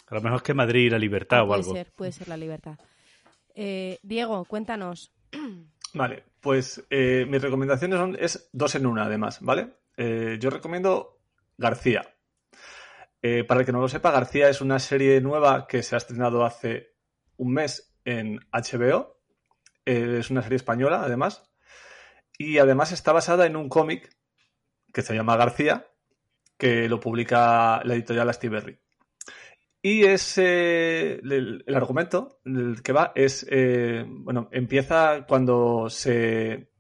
A 0.09 0.17
lo 0.17 0.21
mejor 0.21 0.39
es 0.39 0.43
que 0.43 0.53
Madrid 0.55 0.87
y 0.87 0.91
la 0.91 0.99
libertad 0.99 1.39
Ah, 1.39 1.45
o 1.45 1.47
puede 1.47 1.61
algo. 1.61 1.73
ser, 1.73 1.93
puede 1.97 2.13
ser 2.13 2.29
la 2.29 2.37
libertad. 2.37 2.77
Eh, 3.55 3.99
Diego, 4.03 4.45
cuéntanos. 4.47 5.13
Vale, 5.95 6.25
pues 6.41 6.85
eh, 6.91 7.25
mis 7.29 7.41
recomendaciones 7.41 7.99
son 7.99 8.17
es 8.19 8.51
dos 8.53 8.75
en 8.75 8.87
una 8.87 9.05
además, 9.05 9.39
¿vale? 9.41 9.77
Eh, 9.97 10.39
yo 10.41 10.51
recomiendo 10.51 11.21
García. 11.57 12.15
Eh, 13.23 13.45
para 13.45 13.61
el 13.61 13.67
que 13.67 13.73
no 13.73 13.81
lo 13.81 13.89
sepa, 13.89 14.11
García 14.11 14.49
es 14.49 14.61
una 14.61 14.79
serie 14.81 15.21
nueva 15.21 15.67
que 15.67 15.83
se 15.83 15.95
ha 15.95 15.99
estrenado 15.99 16.45
hace 16.45 16.95
un 17.37 17.53
mes 17.53 17.97
en 18.05 18.41
HBO. 18.53 19.21
Eh, 19.87 20.17
es 20.19 20.31
una 20.31 20.43
serie 20.43 20.57
española, 20.57 21.03
además. 21.03 21.49
Y 22.37 22.59
además 22.59 22.93
está 22.93 23.13
basada 23.13 23.47
en 23.47 23.57
un 23.57 23.69
cómic 23.69 24.15
que 24.93 25.03
se 25.03 25.15
llama 25.15 25.37
García, 25.37 25.87
que 26.59 26.89
lo 26.89 27.01
publica 27.01 27.81
la 27.85 27.95
editorial 27.95 28.29
Astiberri. 28.29 28.79
Y 29.87 30.07
es 30.07 30.39
eh, 30.39 31.21
el, 31.23 31.63
el 31.67 31.75
argumento 31.75 32.41
el 32.47 32.83
que 32.83 32.95
va 32.95 33.13
es, 33.15 33.47
eh, 33.51 34.07
bueno, 34.09 34.49
empieza 34.51 35.27
cuando 35.29 35.91
se 35.91 36.71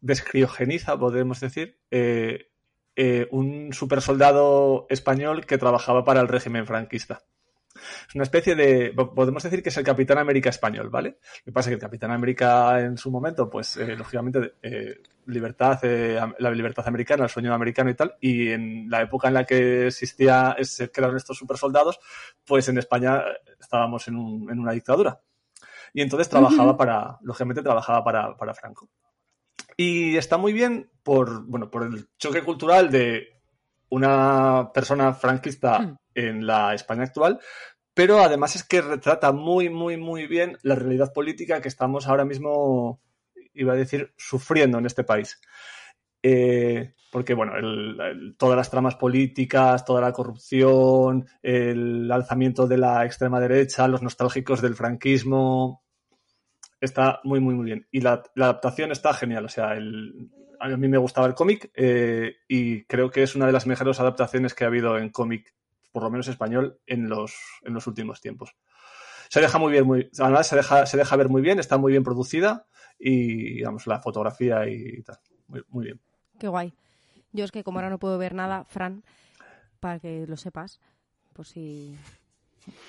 descriogeniza, 0.00 0.98
podemos 0.98 1.40
decir, 1.40 1.78
eh, 1.90 2.46
eh, 2.96 3.28
un 3.32 3.74
supersoldado 3.74 4.86
español 4.88 5.44
que 5.44 5.58
trabajaba 5.58 6.02
para 6.02 6.22
el 6.22 6.28
régimen 6.28 6.66
franquista. 6.66 7.22
Es 8.08 8.14
una 8.14 8.24
especie 8.24 8.54
de, 8.54 8.92
po- 8.94 9.14
podemos 9.14 9.42
decir 9.42 9.62
que 9.62 9.68
es 9.70 9.76
el 9.76 9.84
Capitán 9.84 10.18
América 10.18 10.50
español, 10.50 10.88
¿vale? 10.90 11.18
Lo 11.44 11.44
que 11.46 11.52
pasa 11.52 11.68
es 11.68 11.72
que 11.72 11.74
el 11.74 11.80
Capitán 11.80 12.10
América 12.10 12.80
en 12.80 12.96
su 12.98 13.10
momento, 13.10 13.48
pues, 13.48 13.76
eh, 13.76 13.96
lógicamente, 13.96 14.54
eh, 14.62 15.00
libertad, 15.26 15.78
eh, 15.82 16.20
la 16.38 16.50
libertad 16.50 16.86
americana, 16.88 17.24
el 17.24 17.30
sueño 17.30 17.54
americano 17.54 17.90
y 17.90 17.94
tal, 17.94 18.14
y 18.20 18.50
en 18.50 18.90
la 18.90 19.02
época 19.02 19.28
en 19.28 19.34
la 19.34 19.44
que 19.44 19.86
existía, 19.86 20.56
se 20.62 20.90
crearon 20.90 21.16
estos 21.16 21.38
supersoldados, 21.38 21.98
pues 22.44 22.68
en 22.68 22.78
España 22.78 23.22
estábamos 23.60 24.08
en, 24.08 24.16
un- 24.16 24.50
en 24.50 24.58
una 24.58 24.72
dictadura. 24.72 25.20
Y 25.92 26.02
entonces 26.02 26.28
trabajaba 26.28 26.76
para, 26.76 27.18
lógicamente 27.22 27.62
trabajaba 27.62 28.02
para, 28.04 28.36
para 28.36 28.54
Franco. 28.54 28.88
Y 29.76 30.16
está 30.16 30.36
muy 30.36 30.52
bien 30.52 30.90
por, 31.02 31.44
bueno, 31.46 31.70
por 31.70 31.84
el 31.84 32.08
choque 32.18 32.42
cultural 32.42 32.90
de 32.90 33.28
una 33.88 34.70
persona 34.72 35.12
franquista 35.14 35.98
en 36.14 36.46
la 36.46 36.74
España 36.74 37.04
actual, 37.04 37.40
pero 37.94 38.20
además 38.20 38.56
es 38.56 38.64
que 38.64 38.80
retrata 38.82 39.32
muy, 39.32 39.68
muy, 39.68 39.96
muy 39.96 40.26
bien 40.26 40.56
la 40.62 40.74
realidad 40.74 41.12
política 41.12 41.60
que 41.60 41.68
estamos 41.68 42.06
ahora 42.06 42.24
mismo, 42.24 43.00
iba 43.54 43.72
a 43.72 43.76
decir, 43.76 44.12
sufriendo 44.16 44.78
en 44.78 44.86
este 44.86 45.04
país. 45.04 45.40
Eh, 46.22 46.94
porque, 47.12 47.34
bueno, 47.34 47.52
todas 48.38 48.56
las 48.56 48.70
tramas 48.70 48.94
políticas, 48.96 49.84
toda 49.84 50.00
la 50.00 50.12
corrupción, 50.12 51.26
el 51.42 52.10
alzamiento 52.12 52.66
de 52.68 52.78
la 52.78 53.04
extrema 53.04 53.40
derecha, 53.40 53.88
los 53.88 54.02
nostálgicos 54.02 54.60
del 54.62 54.76
franquismo, 54.76 55.82
está 56.80 57.20
muy, 57.24 57.40
muy, 57.40 57.54
muy 57.54 57.64
bien. 57.66 57.86
Y 57.90 58.00
la, 58.00 58.22
la 58.34 58.46
adaptación 58.46 58.92
está 58.92 59.12
genial. 59.12 59.44
O 59.44 59.48
sea, 59.48 59.74
el- 59.74 60.30
a 60.60 60.68
mí 60.68 60.88
me 60.88 60.98
gustaba 60.98 61.26
el 61.26 61.34
cómic 61.34 61.70
eh, 61.74 62.36
y 62.46 62.84
creo 62.84 63.10
que 63.10 63.22
es 63.22 63.34
una 63.34 63.46
de 63.46 63.52
las 63.52 63.66
mejores 63.66 63.98
adaptaciones 63.98 64.54
que 64.54 64.64
ha 64.64 64.66
habido 64.66 64.98
en 64.98 65.08
cómic, 65.08 65.54
por 65.92 66.02
lo 66.02 66.10
menos 66.10 66.28
español, 66.28 66.78
en 66.86 67.08
los, 67.08 67.34
en 67.62 67.74
los 67.74 67.86
últimos 67.86 68.20
tiempos. 68.20 68.54
Se 69.28 69.40
deja 69.40 69.58
muy 69.58 69.72
bien, 69.72 69.86
muy, 69.86 70.10
además 70.18 70.46
se 70.48 70.56
deja, 70.56 70.86
se 70.86 70.96
deja 70.96 71.16
ver 71.16 71.28
muy 71.28 71.42
bien, 71.42 71.58
está 71.58 71.78
muy 71.78 71.92
bien 71.92 72.02
producida 72.02 72.66
y, 72.98 73.54
digamos, 73.54 73.86
la 73.86 74.00
fotografía 74.00 74.68
y 74.68 75.02
tal. 75.02 75.18
Muy, 75.46 75.62
muy 75.68 75.84
bien. 75.86 76.00
Qué 76.38 76.48
guay. 76.48 76.72
Yo 77.32 77.44
es 77.44 77.52
que 77.52 77.62
como 77.62 77.78
ahora 77.78 77.90
no 77.90 77.98
puedo 77.98 78.18
ver 78.18 78.34
nada, 78.34 78.64
Fran, 78.64 79.04
para 79.78 80.00
que 80.00 80.26
lo 80.26 80.36
sepas, 80.36 80.80
por 81.32 81.46
si, 81.46 81.96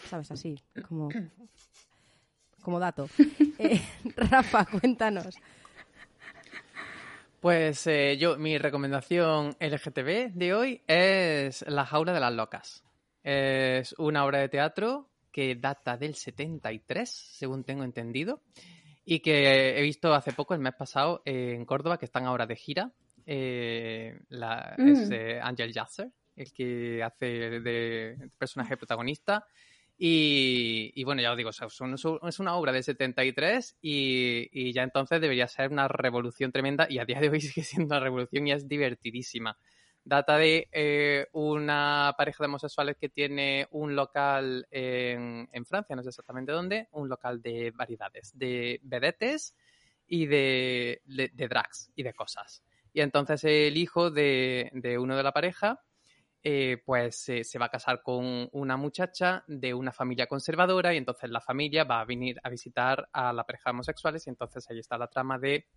sabes, 0.10 0.32
así, 0.32 0.60
como, 0.88 1.10
como 2.62 2.80
dato. 2.80 3.08
Eh, 3.64 3.80
Rafa, 4.16 4.66
cuéntanos. 4.66 5.38
Pues 7.40 7.86
eh, 7.86 8.18
yo, 8.18 8.38
mi 8.38 8.58
recomendación 8.58 9.56
LGTB 9.60 10.34
de 10.34 10.54
hoy 10.56 10.82
es 10.88 11.64
La 11.68 11.86
jaula 11.86 12.12
de 12.12 12.20
las 12.20 12.34
locas. 12.34 12.84
Es 13.24 13.94
una 13.98 14.26
obra 14.26 14.40
de 14.40 14.50
teatro 14.50 15.10
que 15.32 15.56
data 15.56 15.98
del 15.98 16.16
73, 16.16 17.10
según 17.10 17.64
tengo 17.64 17.84
entendido, 17.84 18.42
y 19.06 19.20
que 19.20 19.78
he 19.78 19.82
visto 19.82 20.14
hace 20.14 20.34
poco, 20.34 20.54
el 20.54 20.60
mes 20.60 20.74
pasado, 20.76 21.22
eh, 21.26 21.54
en 21.56 21.66
Córdoba, 21.66 21.98
que 21.98 22.06
están 22.06 22.26
ahora 22.26 22.46
de 22.46 22.56
gira. 22.56 22.92
Eh, 23.26 24.20
la- 24.30 24.76
Mm. 24.78 24.88
Es 24.90 25.10
eh, 25.12 25.40
Angel 25.42 25.72
Jasser, 25.74 26.10
el 26.36 26.52
que 26.52 27.02
hace 27.04 27.26
de 27.62 28.30
personaje 28.38 28.76
protagonista. 28.78 29.46
Y, 30.04 30.92
y 30.96 31.04
bueno, 31.04 31.22
ya 31.22 31.32
os 31.32 31.38
digo, 31.38 31.50
o 31.50 31.54
sea, 31.54 31.70
son- 31.70 31.96
son- 31.98 32.20
es 32.28 32.40
una 32.40 32.56
obra 32.56 32.72
del 32.72 32.84
73 32.84 33.78
y, 33.84 34.50
y 34.52 34.74
ya 34.74 34.82
entonces 34.82 35.22
debería 35.22 35.48
ser 35.48 35.70
una 35.72 35.88
revolución 35.88 36.52
tremenda 36.52 36.88
y 36.90 36.98
a 36.98 37.06
día 37.06 37.20
de 37.20 37.30
hoy 37.30 37.40
sigue 37.60 37.64
siendo 37.64 37.96
una 37.96 38.00
revolución 38.04 38.48
y 38.48 38.52
es 38.52 38.68
divertidísima. 38.68 39.58
Data 40.04 40.38
de 40.38 40.68
eh, 40.72 41.28
una 41.34 42.16
pareja 42.18 42.44
de 42.44 42.48
homosexuales 42.48 42.98
que 42.98 43.10
tiene 43.10 43.68
un 43.72 43.96
local 43.96 44.68
en, 44.72 45.48
Francia, 45.66 45.96
no 45.96 46.04
sé 46.04 46.10
exactamente 46.10 46.52
dónde, 46.52 46.88
un 46.92 47.08
local 47.08 47.42
de 47.42 47.72
variedades, 47.72 48.38
de 48.38 48.80
vedetes 48.84 49.56
y 50.08 50.26
de, 50.26 51.02
de, 51.06 51.30
de 51.34 51.48
drags 51.48 51.92
y 51.96 52.04
de 52.04 52.14
cosas. 52.14 52.64
Y 52.94 53.02
entonces 53.02 53.44
el 53.44 53.78
hijo 53.78 54.10
de, 54.12 54.70
de 54.74 54.98
uno 54.98 55.16
de 55.16 55.24
la 55.24 55.32
pareja 55.32 55.82
eh, 56.44 56.82
pues 56.84 57.30
eh, 57.30 57.44
se 57.44 57.60
va 57.60 57.68
a 57.68 57.70
casar 57.70 58.02
con 58.02 58.50
una 58.54 58.76
muchacha 58.76 59.44
de 59.48 59.76
una 59.76 59.92
familia 59.92 60.26
conservadora 60.26 60.92
y 60.92 60.98
entonces 60.98 61.30
la 61.30 61.40
familia 61.40 61.84
va 61.84 62.02
a 62.02 62.06
venir 62.06 62.40
a 62.42 62.50
visitar 62.50 63.08
a 63.14 63.32
la 63.32 63.46
pareja 63.46 63.70
de 63.70 63.76
homosexuales 63.76 64.26
y 64.26 64.32
entonces 64.32 64.68
ahí 64.68 64.80
está 64.80 64.98
la 64.98 65.08
trama 65.08 65.38
de 65.38 65.68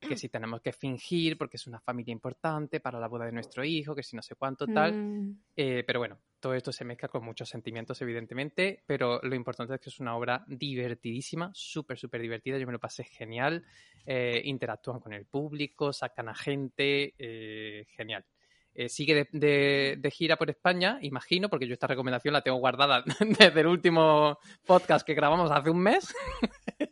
que 0.00 0.16
si 0.16 0.28
tenemos 0.30 0.60
que 0.60 0.72
fingir 0.72 1.36
porque 1.38 1.56
es 1.56 1.66
una 1.66 1.78
familia 1.80 2.12
importante 2.12 2.80
para 2.80 2.98
la 2.98 3.06
boda 3.08 3.26
de 3.26 3.32
nuestro 3.32 3.64
hijo, 3.64 3.94
que 3.94 4.02
si 4.02 4.16
no 4.16 4.22
sé 4.22 4.34
cuánto 4.34 4.66
tal. 4.66 4.94
Mm, 4.94 5.36
Eh, 5.56 5.84
pero 5.86 5.98
bueno, 6.00 6.18
todo 6.40 6.54
esto 6.54 6.72
se 6.72 6.84
mezcla 6.84 7.08
con 7.08 7.24
muchos 7.24 7.48
sentimientos, 7.48 8.00
evidentemente, 8.00 8.82
pero 8.86 9.20
lo 9.22 9.34
importante 9.34 9.74
es 9.74 9.80
que 9.80 9.90
es 9.90 10.00
una 10.00 10.16
obra 10.16 10.44
divertidísima, 10.48 11.50
súper, 11.54 11.98
súper 11.98 12.20
divertida. 12.22 12.58
Yo 12.58 12.66
me 12.66 12.72
lo 12.72 12.78
pasé 12.80 13.04
genial. 13.04 13.64
eh, 14.06 14.40
interactúan 14.46 14.98
con 15.00 15.12
el 15.12 15.26
público, 15.26 15.92
sacan 15.92 16.28
a 16.30 16.34
gente, 16.34 17.14
eh, 17.18 17.84
genial. 17.96 18.24
Eh, 18.72 18.88
sigue 18.88 19.14
de, 19.14 19.28
de- 19.32 19.96
de 19.98 20.10
gira 20.10 20.36
por 20.36 20.48
España, 20.48 20.98
imagino, 21.02 21.48
porque 21.50 21.66
yo 21.66 21.74
esta 21.74 21.86
recomendación 21.88 22.32
la 22.32 22.40
tengo 22.40 22.56
guardada 22.58 23.04
desde 23.38 23.60
el 23.60 23.66
último 23.66 24.38
podcast 24.64 25.04
que 25.06 25.12
grabamos 25.14 25.50
hace 25.50 25.68
un 25.70 25.80
mes, 25.80 26.14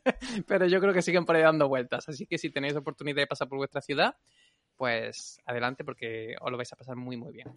pero 0.47 0.67
yo 0.67 0.81
creo 0.81 0.93
que 0.93 1.03
siguen 1.03 1.25
por 1.25 1.37
ahí 1.37 1.43
dando 1.43 1.69
vueltas. 1.69 2.09
Así 2.09 2.27
que 2.27 2.39
si 2.39 2.51
tenéis 2.51 2.77
oportunidad 2.77 3.17
de 3.17 3.27
pasar 3.27 3.49
por 3.49 3.59
vuestra 3.59 3.81
ciudad, 3.81 4.17
pues 4.77 5.41
adelante 5.45 5.85
porque 5.85 6.37
os 6.41 6.51
lo 6.51 6.57
vais 6.57 6.73
a 6.73 6.77
pasar 6.77 6.97
muy, 6.97 7.17
muy 7.17 7.33
bien. 7.33 7.49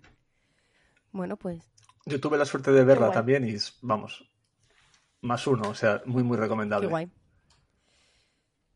Bueno, 1.12 1.38
pues 1.38 1.70
Yo 2.06 2.20
tuve 2.20 2.38
la 2.38 2.46
suerte 2.46 2.72
de 2.72 2.84
verla 2.84 3.12
también 3.12 3.48
y, 3.48 3.56
vamos, 3.82 4.30
más 5.22 5.46
uno, 5.46 5.70
o 5.70 5.76
sea, 5.76 6.02
muy, 6.06 6.24
muy 6.24 6.38
Qué 6.38 6.42
recomendable. 6.42 6.88
guay. 6.88 7.12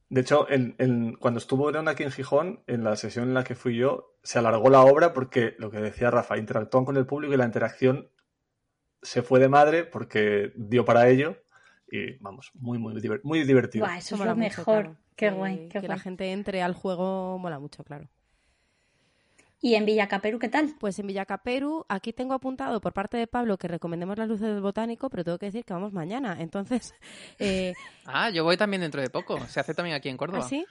De 0.10 0.22
hecho, 0.22 0.50
en, 0.50 0.76
en- 0.78 1.16
cuando 1.16 1.40
estuvo 1.40 1.72
León 1.72 1.88
aquí 1.88 2.04
en 2.04 2.12
Gijón, 2.12 2.64
en 2.68 2.84
la 2.84 2.96
sesión 2.96 3.28
en 3.30 3.34
la 3.34 3.44
que 3.44 3.56
fui 3.56 3.76
yo, 3.76 4.16
se 4.22 4.38
alargó 4.38 4.70
la 4.70 4.82
obra 4.82 5.14
porque, 5.14 5.56
lo 5.58 5.72
que 5.72 5.80
decía 5.80 6.12
Rafa, 6.12 6.38
interactúan 6.38 6.86
con 6.86 6.98
el 6.98 7.06
público 7.08 7.34
y 7.34 7.38
la 7.38 7.46
interacción 7.46 8.12
se 9.02 9.24
fue 9.24 9.40
de 9.40 9.50
madre 9.50 9.84
porque 9.84 10.52
dio 10.56 10.86
para 10.86 11.10
ello. 11.10 11.38
Y 11.91 12.14
vamos, 12.20 12.52
muy, 12.56 12.78
muy, 12.78 12.94
diver- 12.95 13.22
muy 13.24 13.44
divertido. 13.44 13.86
Guau, 13.86 13.98
eso 13.98 14.16
es 14.16 14.20
lo 14.22 14.36
mucho, 14.36 14.38
mejor. 14.38 14.64
claro. 14.84 14.98
Qué 15.16 15.28
Que- 15.28 15.32
guay, 15.32 15.57
qué 15.57 15.70
que 15.70 15.80
guay. 15.80 15.90
la 15.90 15.99
gente 15.99 16.32
entre 16.32 16.62
al 16.62 16.74
juego 16.74 17.38
mola 17.40 17.60
mucho, 17.60 17.84
claro. 17.84 18.07
¿Y 19.62 19.76
en 19.76 19.86
Villacaperu 19.86 20.38
qué 20.38 20.49
tal? 20.49 20.76
Pues 20.80 20.99
en 20.99 21.07
Villacaperu, 21.07 21.86
aquí 21.90 22.14
tengo 22.14 22.34
apuntado 22.34 22.82
por 22.82 22.94
parte 22.94 23.18
de 23.18 23.26
Pablo 23.26 23.57
que 23.57 23.68
recomendemos 23.68 24.18
las 24.18 24.28
luces 24.28 24.48
del 24.48 24.62
botánico, 24.62 25.10
pero 25.10 25.24
tengo 25.24 25.40
que 25.40 25.48
decir 25.48 25.64
que 25.66 25.74
vamos 25.74 25.91
mañana. 25.94 26.38
Entonces, 26.40 26.94
eh, 27.40 27.74
Ah, 28.06 28.30
yo 28.30 28.44
voy 28.44 28.57
también 28.57 28.82
dentro 28.82 29.02
de 29.02 29.10
poco. 29.10 29.40
Se 29.48 29.60
hace 29.60 29.74
también 29.74 29.95
aquí 29.95 30.10
en 30.10 30.18
Córdoba. 30.18 30.40
¿así? 30.45 30.66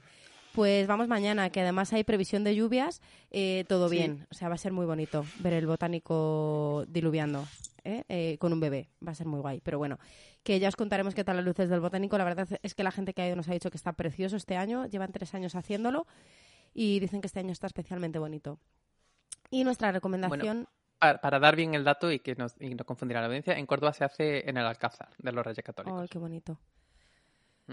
Pues 0.53 0.86
vamos 0.86 1.09
mañana, 1.09 1.51
que 1.51 1.61
además 1.62 1.93
hay 1.93 2.05
previsión 2.05 2.45
de 2.45 2.55
lluvias, 2.55 3.01
eh, 3.32 3.65
todo 3.69 3.89
Sí. 3.89 3.97
bien. 3.97 4.27
O 4.31 4.35
sea, 4.35 4.49
va 4.49 4.55
a 4.55 4.59
ser 4.59 4.73
muy 4.73 4.86
bonito 4.86 5.24
ver 5.41 5.55
el 5.55 5.66
botánico 5.66 6.85
diluviando 6.86 7.45
¿eh? 7.85 8.05
Eh, 8.09 8.39
con 8.39 8.52
un 8.52 8.61
bebé. 8.61 8.89
Va 9.06 9.12
a 9.12 9.15
ser 9.15 9.27
muy 9.27 9.40
guay. 9.40 9.61
Pero 9.61 9.78
bueno, 9.78 9.98
que 10.43 10.59
ya 10.59 10.69
os 10.69 10.77
contaremos 10.77 11.15
qué 11.15 11.23
tal 11.23 11.36
las 11.36 11.44
luces 11.44 11.69
del 11.69 11.81
botánico. 11.81 12.19
La 12.19 12.24
verdad 12.24 12.48
es 12.62 12.74
que 12.74 12.82
la 12.82 12.90
gente 12.90 13.15
que 13.15 13.23
ha 13.23 13.27
ido 13.27 13.36
nos 13.36 13.48
ha 13.48 13.52
dicho 13.52 13.70
que 13.70 13.77
está 13.77 13.93
precioso 13.93 14.36
este 14.36 14.56
año. 14.56 14.86
Llevan 14.86 15.12
tres 15.12 15.35
años 15.35 15.55
haciéndolo 15.55 16.06
y 16.73 16.98
dicen 16.98 17.20
que 17.20 17.28
este 17.28 17.40
año 17.40 17.52
está 17.52 17.66
especialmente 17.66 18.19
bonito. 18.19 18.59
Y 19.51 19.65
nuestra 19.65 19.93
recomendación... 19.93 20.69
Para, 20.98 21.20
para 21.20 21.39
dar 21.39 21.55
bien 21.55 21.74
el 21.74 21.85
dato 21.85 22.11
y 22.11 22.20
que 22.20 22.35
no, 22.35 22.47
y 22.61 22.74
no 22.74 22.85
confundir 22.85 23.16
a 23.19 23.20
la 23.20 23.27
audiencia, 23.27 23.59
en 23.59 23.66
Córdoba 23.66 23.93
se 23.93 24.05
hace 24.05 24.48
en 24.48 24.56
el 24.56 24.65
Alcázar 24.65 25.11
de 25.19 25.32
los 25.32 25.44
Reyes 25.44 25.65
Católicos. 25.65 26.01
Ay, 26.01 26.09
qué 26.09 26.19
bonito. 26.19 26.59
Mm. 27.66 27.73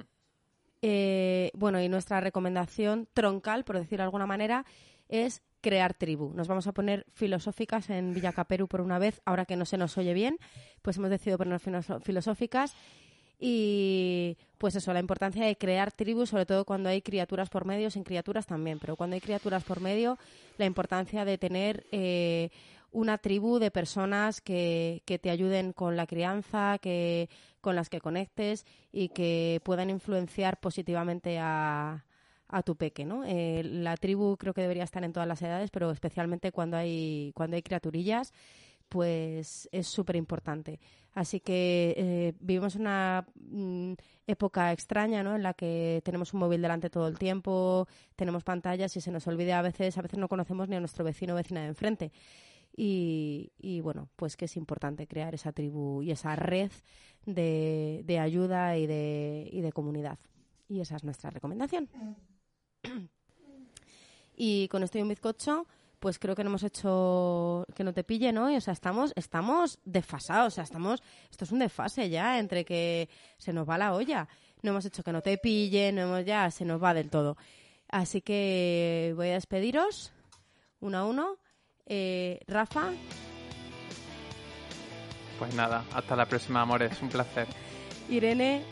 Eh, 0.81 1.51
bueno, 1.53 1.79
y 1.81 1.87
nuestra 1.87 2.19
recomendación 2.19 3.07
troncal, 3.13 3.63
por 3.63 3.77
decirlo 3.77 4.01
de 4.01 4.05
alguna 4.05 4.25
manera, 4.25 4.65
es 5.07 5.41
crear 5.61 5.93
tribu. 5.93 6.33
Nos 6.33 6.47
vamos 6.47 6.67
a 6.67 6.73
poner 6.73 7.05
filosóficas 7.13 7.89
en 7.89 8.13
Villacaperu 8.13 8.67
por 8.67 8.81
una 8.81 8.99
vez, 8.99 9.21
ahora 9.25 9.45
que 9.45 9.55
no 9.55 9.65
se 9.65 9.77
nos 9.77 9.97
oye 9.97 10.13
bien, 10.13 10.37
pues 10.81 10.97
hemos 10.97 11.09
decidido 11.09 11.37
ponernos 11.37 11.63
filosóficas 12.03 12.75
y 13.39 14.37
pues 14.59 14.75
eso, 14.75 14.93
la 14.93 14.99
importancia 14.99 15.45
de 15.45 15.55
crear 15.55 15.91
tribus, 15.91 16.29
sobre 16.29 16.45
todo 16.45 16.63
cuando 16.63 16.89
hay 16.89 17.01
criaturas 17.01 17.49
por 17.49 17.65
medio, 17.65 17.89
sin 17.89 18.03
criaturas 18.03 18.45
también, 18.45 18.77
pero 18.77 18.95
cuando 18.95 19.15
hay 19.15 19.21
criaturas 19.21 19.63
por 19.63 19.81
medio, 19.81 20.19
la 20.57 20.65
importancia 20.65 21.25
de 21.25 21.39
tener 21.39 21.87
eh, 21.91 22.51
una 22.91 23.17
tribu 23.17 23.57
de 23.57 23.71
personas 23.71 24.41
que, 24.41 25.01
que 25.05 25.17
te 25.17 25.31
ayuden 25.31 25.73
con 25.73 25.95
la 25.95 26.05
crianza, 26.05 26.77
que 26.79 27.29
con 27.61 27.75
las 27.75 27.89
que 27.89 28.01
conectes 28.01 28.65
y 28.91 29.09
que 29.09 29.59
puedan 29.63 29.89
influenciar 29.89 30.59
positivamente 30.59 31.39
a, 31.39 32.03
a 32.51 32.63
tu 32.63 32.75
peque, 32.75 33.05
¿no? 33.05 33.23
Eh, 33.25 33.63
la 33.63 33.97
tribu 33.97 34.37
creo 34.37 34.53
que 34.53 34.61
debería 34.61 34.83
estar 34.83 35.03
en 35.03 35.13
todas 35.13 35.27
las 35.27 35.41
edades, 35.41 35.71
pero 35.71 35.89
especialmente 35.91 36.51
cuando 36.51 36.77
hay 36.77 37.31
cuando 37.33 37.55
hay 37.55 37.63
criaturillas, 37.63 38.33
pues 38.89 39.69
es 39.71 39.87
súper 39.87 40.17
importante. 40.17 40.79
Así 41.13 41.39
que 41.39 41.93
eh, 41.97 42.33
vivimos 42.39 42.75
una 42.75 43.25
mm, 43.35 43.93
época 44.27 44.71
extraña, 44.73 45.23
¿no? 45.23 45.35
En 45.35 45.43
la 45.43 45.53
que 45.53 46.01
tenemos 46.03 46.33
un 46.33 46.41
móvil 46.41 46.61
delante 46.61 46.89
todo 46.89 47.07
el 47.07 47.17
tiempo, 47.17 47.87
tenemos 48.15 48.43
pantallas 48.43 48.95
y 48.97 49.01
se 49.01 49.11
nos 49.11 49.27
olvida 49.27 49.59
a 49.59 49.61
veces, 49.61 49.97
a 49.97 50.01
veces 50.01 50.19
no 50.19 50.27
conocemos 50.27 50.67
ni 50.67 50.75
a 50.75 50.79
nuestro 50.79 51.05
vecino 51.05 51.33
o 51.33 51.37
vecina 51.37 51.61
de 51.61 51.67
enfrente. 51.67 52.11
Y, 52.75 53.51
y, 53.57 53.81
bueno, 53.81 54.09
pues 54.15 54.37
que 54.37 54.45
es 54.45 54.55
importante 54.55 55.05
crear 55.07 55.33
esa 55.35 55.51
tribu 55.51 56.01
y 56.01 56.11
esa 56.11 56.35
red 56.37 56.71
de, 57.25 58.01
de 58.05 58.19
ayuda 58.19 58.77
y 58.77 58.87
de, 58.87 59.49
y 59.51 59.61
de 59.61 59.71
comunidad. 59.73 60.19
Y 60.69 60.79
esa 60.79 60.95
es 60.95 61.03
nuestra 61.03 61.29
recomendación. 61.29 61.89
Y 64.35 64.67
con 64.69 64.81
esto 64.81 64.97
y 64.97 65.01
un 65.01 65.09
bizcocho, 65.09 65.67
pues 65.99 66.17
creo 66.17 66.35
que 66.35 66.43
no 66.43 66.49
hemos 66.49 66.63
hecho 66.63 67.65
que 67.75 67.83
no 67.83 67.93
te 67.93 68.03
pille, 68.03 68.31
¿no? 68.31 68.49
Y, 68.49 68.55
o 68.55 68.61
sea, 68.61 68.73
estamos, 68.73 69.13
estamos 69.15 69.77
desfasados, 69.85 70.53
o 70.53 70.55
sea, 70.55 70.63
estamos, 70.63 71.03
esto 71.29 71.45
es 71.45 71.51
un 71.51 71.59
desfase 71.59 72.09
ya 72.09 72.39
entre 72.39 72.65
que 72.65 73.07
se 73.37 73.53
nos 73.53 73.69
va 73.69 73.77
la 73.77 73.93
olla. 73.93 74.27
No 74.63 74.71
hemos 74.71 74.85
hecho 74.85 75.03
que 75.03 75.11
no 75.11 75.21
te 75.21 75.37
pille, 75.37 75.91
no 75.91 76.01
hemos 76.01 76.25
ya, 76.25 76.49
se 76.49 76.65
nos 76.65 76.81
va 76.81 76.93
del 76.95 77.09
todo. 77.09 77.37
Así 77.87 78.21
que 78.21 79.13
voy 79.15 79.29
a 79.29 79.33
despediros 79.33 80.11
uno 80.79 80.97
a 80.97 81.05
uno. 81.05 81.37
Eh, 81.85 82.39
Rafa, 82.47 82.89
Pues 85.37 85.53
nada, 85.55 85.85
hasta 85.93 86.15
la 86.15 86.25
próxima, 86.25 86.61
amores. 86.61 87.01
Un 87.01 87.09
placer. 87.09 87.47
Irene, 88.09 88.63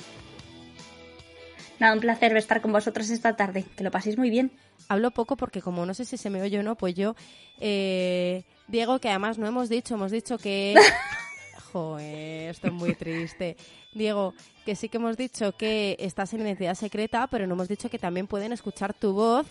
Nada, 1.79 1.93
un 1.93 1.99
placer 1.99 2.35
estar 2.35 2.61
con 2.61 2.71
vosotros 2.71 3.09
esta 3.09 3.35
tarde. 3.35 3.65
Que 3.75 3.83
lo 3.83 3.91
paséis 3.91 4.17
muy 4.17 4.29
bien. 4.29 4.51
hablo 4.89 5.11
poco 5.11 5.37
porque 5.37 5.61
como 5.61 5.85
no 5.85 5.93
sé 5.93 6.05
si 6.05 6.17
se 6.17 6.29
me 6.29 6.41
oye 6.41 6.59
o 6.59 6.63
no, 6.63 6.75
pues 6.75 6.95
yo, 6.95 7.15
eh, 7.59 8.43
Diego, 8.67 8.99
que 8.99 9.09
además 9.09 9.37
no 9.37 9.47
hemos 9.47 9.69
dicho, 9.69 9.95
hemos 9.95 10.11
dicho 10.11 10.37
que... 10.37 10.75
Joder, 11.71 12.49
esto 12.49 12.67
es 12.67 12.73
muy 12.73 12.95
triste. 12.95 13.55
Diego, 13.93 14.33
que 14.65 14.75
sí 14.75 14.89
que 14.89 14.97
hemos 14.97 15.17
dicho 15.17 15.55
que 15.55 15.95
estás 15.99 16.33
en 16.33 16.41
identidad 16.41 16.73
secreta, 16.73 17.27
pero 17.27 17.45
no 17.45 17.53
hemos 17.53 17.67
dicho 17.67 17.89
que 17.89 17.99
también 17.99 18.25
pueden 18.25 18.51
escuchar 18.53 18.95
tu 18.95 19.13
voz 19.13 19.45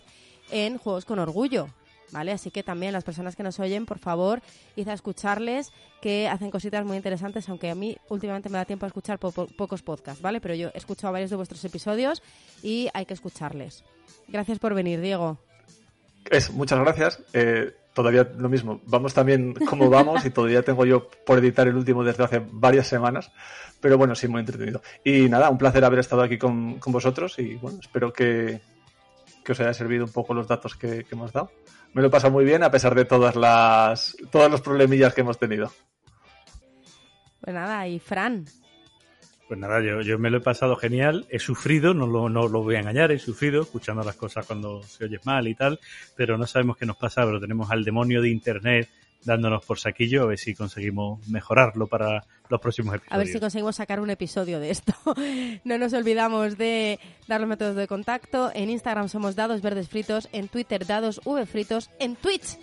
en 0.50 0.78
Juegos 0.78 1.05
con 1.05 1.20
Orgullo. 1.20 1.68
¿Vale? 2.10 2.32
Así 2.32 2.51
que 2.51 2.62
también 2.62 2.94
las 2.94 3.05
personas 3.05 3.36
que 3.36 3.43
nos 3.43 3.60
oyen, 3.60 3.85
por 3.85 3.98
favor, 3.98 4.40
id 4.76 4.89
a 4.89 4.94
escucharles, 4.94 5.72
que 6.01 6.26
hacen 6.26 6.51
cositas 6.51 6.85
muy 6.86 6.97
interesantes, 6.97 7.47
aunque 7.51 7.68
a 7.70 7.74
mí 7.74 7.98
últimamente 8.09 8.48
me 8.48 8.56
da 8.56 8.64
tiempo 8.64 8.86
a 8.86 8.89
escuchar 8.89 9.18
po- 9.18 9.30
po- 9.32 9.47
pocos 9.47 9.82
podcasts, 9.82 10.22
¿vale? 10.22 10.40
Pero 10.40 10.55
yo 10.55 10.68
he 10.72 10.78
escuchado 10.78 11.12
varios 11.12 11.28
de 11.28 11.36
vuestros 11.36 11.62
episodios 11.66 12.22
y 12.62 12.89
hay 12.94 13.05
que 13.05 13.12
escucharles. 13.12 13.85
Gracias 14.26 14.59
por 14.59 14.72
venir, 14.72 15.01
Diego. 15.02 15.39
Es, 16.30 16.51
muchas 16.51 16.78
gracias. 16.80 17.22
Eh, 17.35 17.74
todavía 17.93 18.26
lo 18.39 18.48
mismo. 18.48 18.80
Vamos 18.86 19.12
también 19.12 19.52
como 19.68 19.90
vamos 19.90 20.24
y 20.24 20.30
todavía 20.30 20.62
tengo 20.62 20.86
yo 20.86 21.10
por 21.26 21.39
editar 21.39 21.68
el 21.68 21.76
último 21.76 22.05
desde 22.05 22.24
hace 22.24 22.43
varias 22.52 22.86
semanas. 22.86 23.30
Pero 23.80 23.98
bueno, 23.98 24.14
sí, 24.14 24.28
muy 24.28 24.40
entretenido. 24.40 24.80
Y 25.05 25.28
nada, 25.28 25.51
un 25.51 25.59
placer 25.59 25.85
haber 25.85 25.98
estado 26.01 26.22
aquí 26.22 26.39
con, 26.39 26.78
con 26.78 26.93
vosotros 26.93 27.39
y 27.39 27.55
bueno, 27.56 27.78
espero 27.80 28.12
que, 28.12 28.60
que 29.49 29.53
os 29.53 29.61
haya 29.61 29.73
servido 29.73 30.05
un 30.05 30.12
poco 30.12 30.35
los 30.35 30.47
datos 30.47 30.77
que, 30.77 31.05
que 31.05 31.15
hemos 31.15 31.33
dado. 31.33 31.51
Me 31.95 32.03
lo 32.03 32.09
he 32.09 32.11
pasado 32.11 32.31
muy 32.35 32.45
bien 32.45 32.62
a 32.62 32.70
pesar 32.70 32.95
de 32.95 33.07
todas 33.07 33.35
las 33.35 34.15
todos 34.31 34.51
los 34.51 34.61
problemillas 34.61 35.15
que 35.15 35.23
hemos 35.23 35.39
tenido. 35.39 35.73
Pues 37.41 37.55
nada, 37.55 37.89
y 37.89 37.99
Fran, 37.99 38.45
Pues 39.49 39.59
nada, 39.59 39.81
yo, 39.81 40.03
yo 40.03 40.19
me 40.19 40.29
lo 40.29 40.37
he 40.37 40.41
pasado 40.43 40.77
genial, 40.77 41.27
he 41.31 41.39
sufrido, 41.39 41.95
no 41.95 42.07
lo, 42.07 42.29
no 42.29 42.47
lo 42.47 42.62
voy 42.62 42.75
a 42.75 42.81
engañar, 42.81 43.11
he 43.11 43.19
sufrido 43.19 43.62
escuchando 43.62 44.03
las 44.05 44.16
cosas 44.16 44.45
cuando 44.45 44.83
se 44.83 45.07
oye 45.07 45.19
mal 45.25 45.49
y 45.49 45.55
tal, 45.55 45.81
pero 46.15 46.37
no 46.37 46.47
sabemos 46.47 46.77
qué 46.77 46.85
nos 46.85 46.99
pasa, 46.99 47.25
pero 47.25 47.41
tenemos 47.41 47.70
al 47.70 47.85
demonio 47.85 48.20
de 48.20 48.29
Internet 48.29 48.91
dándonos 49.24 49.65
por 49.65 49.78
saquillo, 49.78 50.23
a 50.23 50.27
ver 50.27 50.39
si 50.39 50.55
conseguimos 50.55 51.27
mejorarlo 51.28 51.86
para 51.86 52.24
los 52.49 52.61
próximos 52.61 52.95
episodios. 52.95 53.15
a 53.15 53.19
ver 53.19 53.28
si 53.28 53.40
conseguimos 53.40 53.77
sacar 53.77 54.01
un 54.01 54.11
episodio 54.11 54.61
de 54.61 54.70
esto. 54.70 54.95
No 55.65 55.77
nos 55.77 55.93
olvidamos 55.93 56.57
de 56.57 56.99
dar 57.27 57.40
los 57.40 57.49
métodos 57.49 57.77
de 57.77 57.86
contacto. 57.86 58.51
En 58.55 58.70
Instagram 58.70 59.09
somos 59.09 59.36
Dados 59.36 59.61
Verdes 59.61 59.89
Fritos, 59.89 60.28
en 60.32 60.49
Twitter 60.49 60.86
Dados 60.86 61.20
V 61.24 61.47
Fritos, 61.47 61.90
en 61.99 62.16
Twitch, 62.16 62.59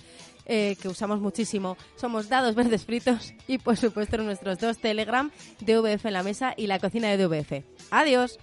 eh, 0.45 0.75
que 0.81 0.87
usamos 0.87 1.19
muchísimo, 1.19 1.77
somos 1.95 2.29
Dados 2.29 2.55
Verdes 2.55 2.85
Fritos 2.85 3.33
y 3.47 3.57
por 3.57 3.77
supuesto 3.77 4.15
en 4.15 4.25
nuestros 4.25 4.59
dos 4.59 4.77
Telegram, 4.79 5.29
DVF 5.59 6.05
en 6.05 6.13
la 6.13 6.23
mesa 6.23 6.53
y 6.55 6.67
la 6.67 6.79
cocina 6.79 7.09
de 7.09 7.17
DVF. 7.17 7.63
Adiós. 7.91 8.39